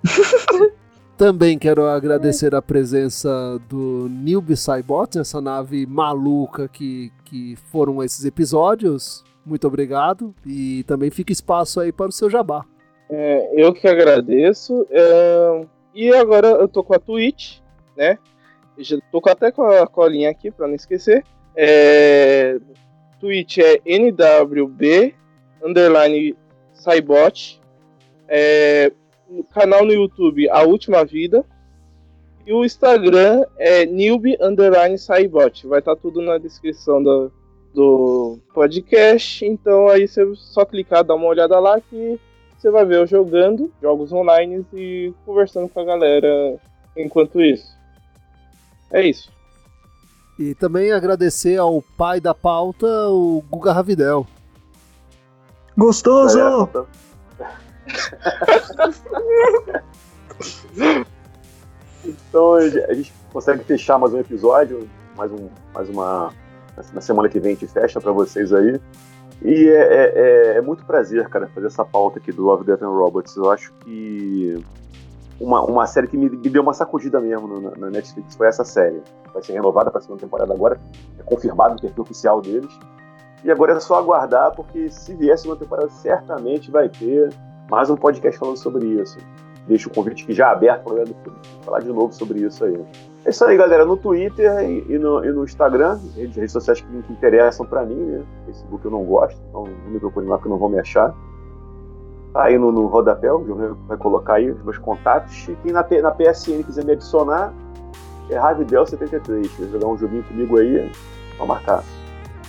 Também 1.18 1.58
quero 1.58 1.88
agradecer 1.88 2.54
a 2.54 2.62
presença 2.62 3.58
do 3.70 4.10
Newbie 4.10 4.58
Cybot, 4.58 5.18
essa 5.18 5.40
nave 5.40 5.86
maluca 5.86 6.68
que, 6.68 7.10
que 7.24 7.58
foram 7.72 8.04
esses 8.04 8.26
episódios. 8.26 9.24
Muito 9.46 9.68
obrigado. 9.68 10.34
E 10.46 10.84
também 10.84 11.10
fica 11.10 11.32
espaço 11.32 11.80
aí 11.80 11.92
para 11.92 12.10
o 12.10 12.12
seu 12.12 12.30
jabá. 12.30 12.66
É, 13.10 13.50
eu 13.54 13.74
que 13.74 13.88
agradeço. 13.88 14.86
é, 14.92 15.66
e 15.94 16.14
agora 16.14 16.48
eu 16.48 16.68
tô 16.68 16.84
com 16.84 16.94
a 16.94 17.00
Twitch, 17.00 17.60
né? 17.98 18.18
Eu 18.78 18.84
já 18.84 18.98
tô 19.12 19.22
até 19.26 19.52
com 19.52 19.64
a 19.64 19.88
colinha 19.88 20.30
aqui 20.30 20.52
pra 20.52 20.68
não 20.68 20.76
esquecer. 20.76 21.24
É, 21.56 22.60
Twitch 23.20 23.58
é 23.58 23.82
NWB 23.86 25.16
underline 25.64 26.38
Cybot. 26.74 27.60
É, 28.28 28.92
o 29.28 29.44
canal 29.44 29.84
no 29.84 29.92
YouTube 29.92 30.50
A 30.50 30.64
Última 30.64 31.04
Vida. 31.04 31.44
E 32.46 32.54
o 32.54 32.64
Instagram 32.64 33.44
é 33.58 33.86
newbie 33.86 34.38
underline 34.40 34.98
Cybot. 34.98 35.68
Vai 35.68 35.80
estar 35.80 35.96
tudo 35.96 36.22
na 36.22 36.38
descrição 36.38 37.04
do, 37.04 37.32
do 37.74 38.40
podcast. 38.54 39.46
Então 39.46 39.88
aí 39.88 40.08
você 40.08 40.36
só 40.36 40.66
clicar, 40.66 41.04
dar 41.04 41.16
uma 41.16 41.28
olhada 41.28 41.60
lá 41.60 41.80
que 41.80 42.20
você 42.58 42.70
vai 42.70 42.86
ver 42.86 42.98
eu 42.98 43.08
jogando 43.08 43.72
jogos 43.82 44.12
online 44.12 44.66
e 44.74 45.14
conversando 45.26 45.70
com 45.70 45.80
a 45.80 45.86
galera 45.86 46.58
enquanto 46.96 47.42
isso. 47.42 47.78
É 48.92 49.06
isso. 49.06 49.32
E 50.38 50.56
também 50.56 50.92
agradecer 50.92 51.58
ao 51.58 51.82
pai 51.98 52.20
da 52.20 52.34
pauta, 52.34 52.88
o 53.10 53.44
Guga 53.50 53.74
Ravidel. 53.74 54.26
Gostoso! 55.78 56.40
Então 62.06 62.54
a 62.54 62.94
gente 62.94 63.14
consegue 63.32 63.64
fechar 63.64 63.98
mais 63.98 64.14
um 64.14 64.20
episódio, 64.20 64.90
mais, 65.16 65.32
um, 65.32 65.50
mais 65.74 65.90
uma. 65.90 66.34
Na 66.94 67.02
semana 67.02 67.30
que 67.30 67.40
vem 67.40 67.52
a 67.52 67.56
gente 67.56 67.68
fecha 67.68 68.00
pra 68.00 68.12
vocês 68.12 68.54
aí. 68.54 68.80
E 69.42 69.70
é, 69.70 69.74
é- 69.74 70.14
é- 70.16 70.58
é 70.58 70.62
muito 70.62 70.86
prazer, 70.86 71.28
cara, 71.30 71.48
fazer 71.48 71.68
essa 71.68 71.86
pauta 71.86 72.20
aqui 72.20 72.32
do 72.32 72.44
Love, 72.44 72.66
Death 72.66 72.82
and 72.84 72.90
Robots. 72.90 73.36
Eu 73.38 73.50
acho 73.52 73.72
que 73.86 74.62
uma, 75.40 75.62
uma 75.64 75.88
série 75.88 76.08
que 76.08 76.18
me, 76.18 76.30
me 76.30 76.50
deu 76.50 76.62
uma 76.62 76.74
sacudida 76.74 77.20
mesmo 77.22 77.48
na, 77.62 77.72
na 77.78 77.90
Netflix 77.90 78.36
foi 78.36 78.48
essa 78.48 78.66
série. 78.66 79.02
Vai 79.34 79.42
ser 79.42 79.54
renovada 79.54 79.90
pra 79.92 80.02
segunda 80.02 80.20
temporada 80.20 80.54
agora, 80.54 80.80
é 81.18 81.24
confirmado 81.24 81.76
no 81.76 81.82
perfil 81.82 82.04
oficial 82.04 82.42
deles. 82.42 82.72
E 83.44 83.50
agora 83.50 83.72
é 83.72 83.80
só 83.80 83.96
aguardar, 83.96 84.54
porque 84.54 84.90
se 84.90 85.14
viesse 85.14 85.48
uma 85.48 85.56
temporada, 85.56 85.88
certamente 85.90 86.70
vai 86.70 86.90
ter 86.90 87.30
mais 87.72 87.90
um 87.90 87.96
podcast 87.96 88.38
falando 88.38 88.58
sobre 88.58 88.86
isso. 88.86 89.18
Deixa 89.66 89.88
o 89.88 89.94
convite 89.94 90.24
aqui 90.24 90.34
já 90.34 90.52
aberto 90.52 90.84
para 90.84 91.06
falar 91.64 91.80
de 91.80 91.88
novo 91.88 92.12
sobre 92.12 92.40
isso 92.40 92.66
aí. 92.66 92.78
É 93.30 93.32
isso 93.32 93.46
aí, 93.46 93.56
galera. 93.56 93.86
No 93.86 93.96
Twitter 93.96 94.60
e, 94.64 94.98
no, 94.98 95.24
e 95.24 95.32
no, 95.32 95.44
Instagram, 95.44 96.00
redes, 96.16 96.52
sociais 96.52 96.82
que, 96.82 96.88
que 97.04 97.14
interessam 97.14 97.64
para 97.64 97.86
mim, 97.86 97.94
né? 97.94 98.24
Facebook 98.48 98.84
eu 98.84 98.90
não 98.90 99.04
gosto, 99.04 99.40
então 99.48 99.66
não 99.66 99.92
me 99.92 100.00
procure 100.00 100.26
lá 100.26 100.40
que 100.40 100.48
eu 100.48 100.50
não 100.50 100.58
vou 100.58 100.68
me 100.68 100.80
achar. 100.80 101.14
Tá 102.34 102.46
aí 102.46 102.58
no, 102.58 102.72
no 102.72 102.88
rodapé, 102.88 103.32
o 103.32 103.46
João 103.46 103.78
vai 103.88 103.98
colocar 103.98 104.36
aí 104.36 104.50
os 104.50 104.60
meus 104.64 104.80
contatos. 104.80 105.48
E 105.48 105.56
quem 105.58 105.72
na, 105.72 105.86
na 106.02 106.12
PSN 106.12 106.64
quiser 106.64 106.84
me 106.84 106.94
adicionar, 106.94 107.54
é 108.32 108.36
Ravidel73. 108.36 109.48
Quer 109.58 109.68
jogar 109.68 109.88
um 109.90 109.98
joguinho 109.98 110.24
comigo 110.24 110.58
aí, 110.58 110.92
vou 111.38 111.46
marcar. 111.46 111.84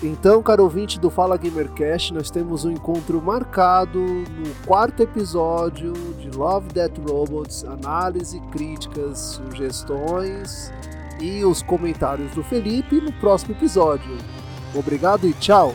Então, 0.03 0.43
caro 0.43 0.63
ouvinte 0.63 0.99
do 0.99 1.11
Fala 1.11 1.37
Gamercast, 1.37 2.15
nós 2.15 2.31
temos 2.31 2.65
um 2.65 2.71
encontro 2.71 3.21
marcado 3.21 3.99
no 4.01 4.55
quarto 4.67 5.03
episódio 5.03 5.93
de 6.19 6.31
Love 6.31 6.69
Death 6.73 6.97
Robots, 7.07 7.65
análise, 7.65 8.41
críticas, 8.51 9.19
sugestões 9.19 10.73
e 11.21 11.45
os 11.45 11.63
comentários 11.63 12.35
do 12.35 12.43
Felipe 12.43 12.99
no 12.99 13.13
próximo 13.13 13.55
episódio. 13.55 14.17
Obrigado 14.75 15.27
e 15.27 15.35
tchau! 15.35 15.75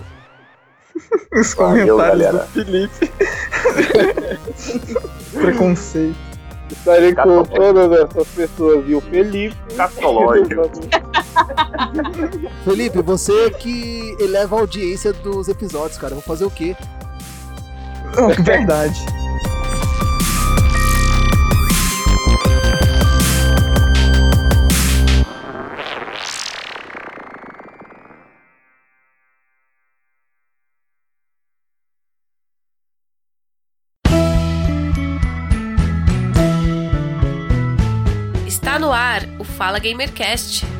os 1.31 1.53
Valeu, 1.53 1.97
comentários 1.97 2.25
galera. 2.25 2.37
do 2.39 2.47
Felipe. 2.47 3.11
Preconceito. 5.39 6.34
Estarei 6.71 7.13
com 7.13 7.43
todas 7.43 7.91
essas 7.91 8.27
pessoas 8.29 8.83
e 8.87 8.95
o 8.95 9.01
Felipe. 9.01 9.55
Catológico. 9.75 10.69
Felipe, 12.63 13.01
você 13.01 13.51
que 13.51 14.15
eleva 14.19 14.55
a 14.55 14.59
audiência 14.61 15.13
dos 15.13 15.47
episódios, 15.47 15.97
cara. 15.97 16.13
Vou 16.13 16.23
fazer 16.23 16.45
o 16.45 16.51
quê? 16.51 16.75
Verdade. 18.43 18.99
Fala 39.55 39.79
Gamercast. 39.79 40.74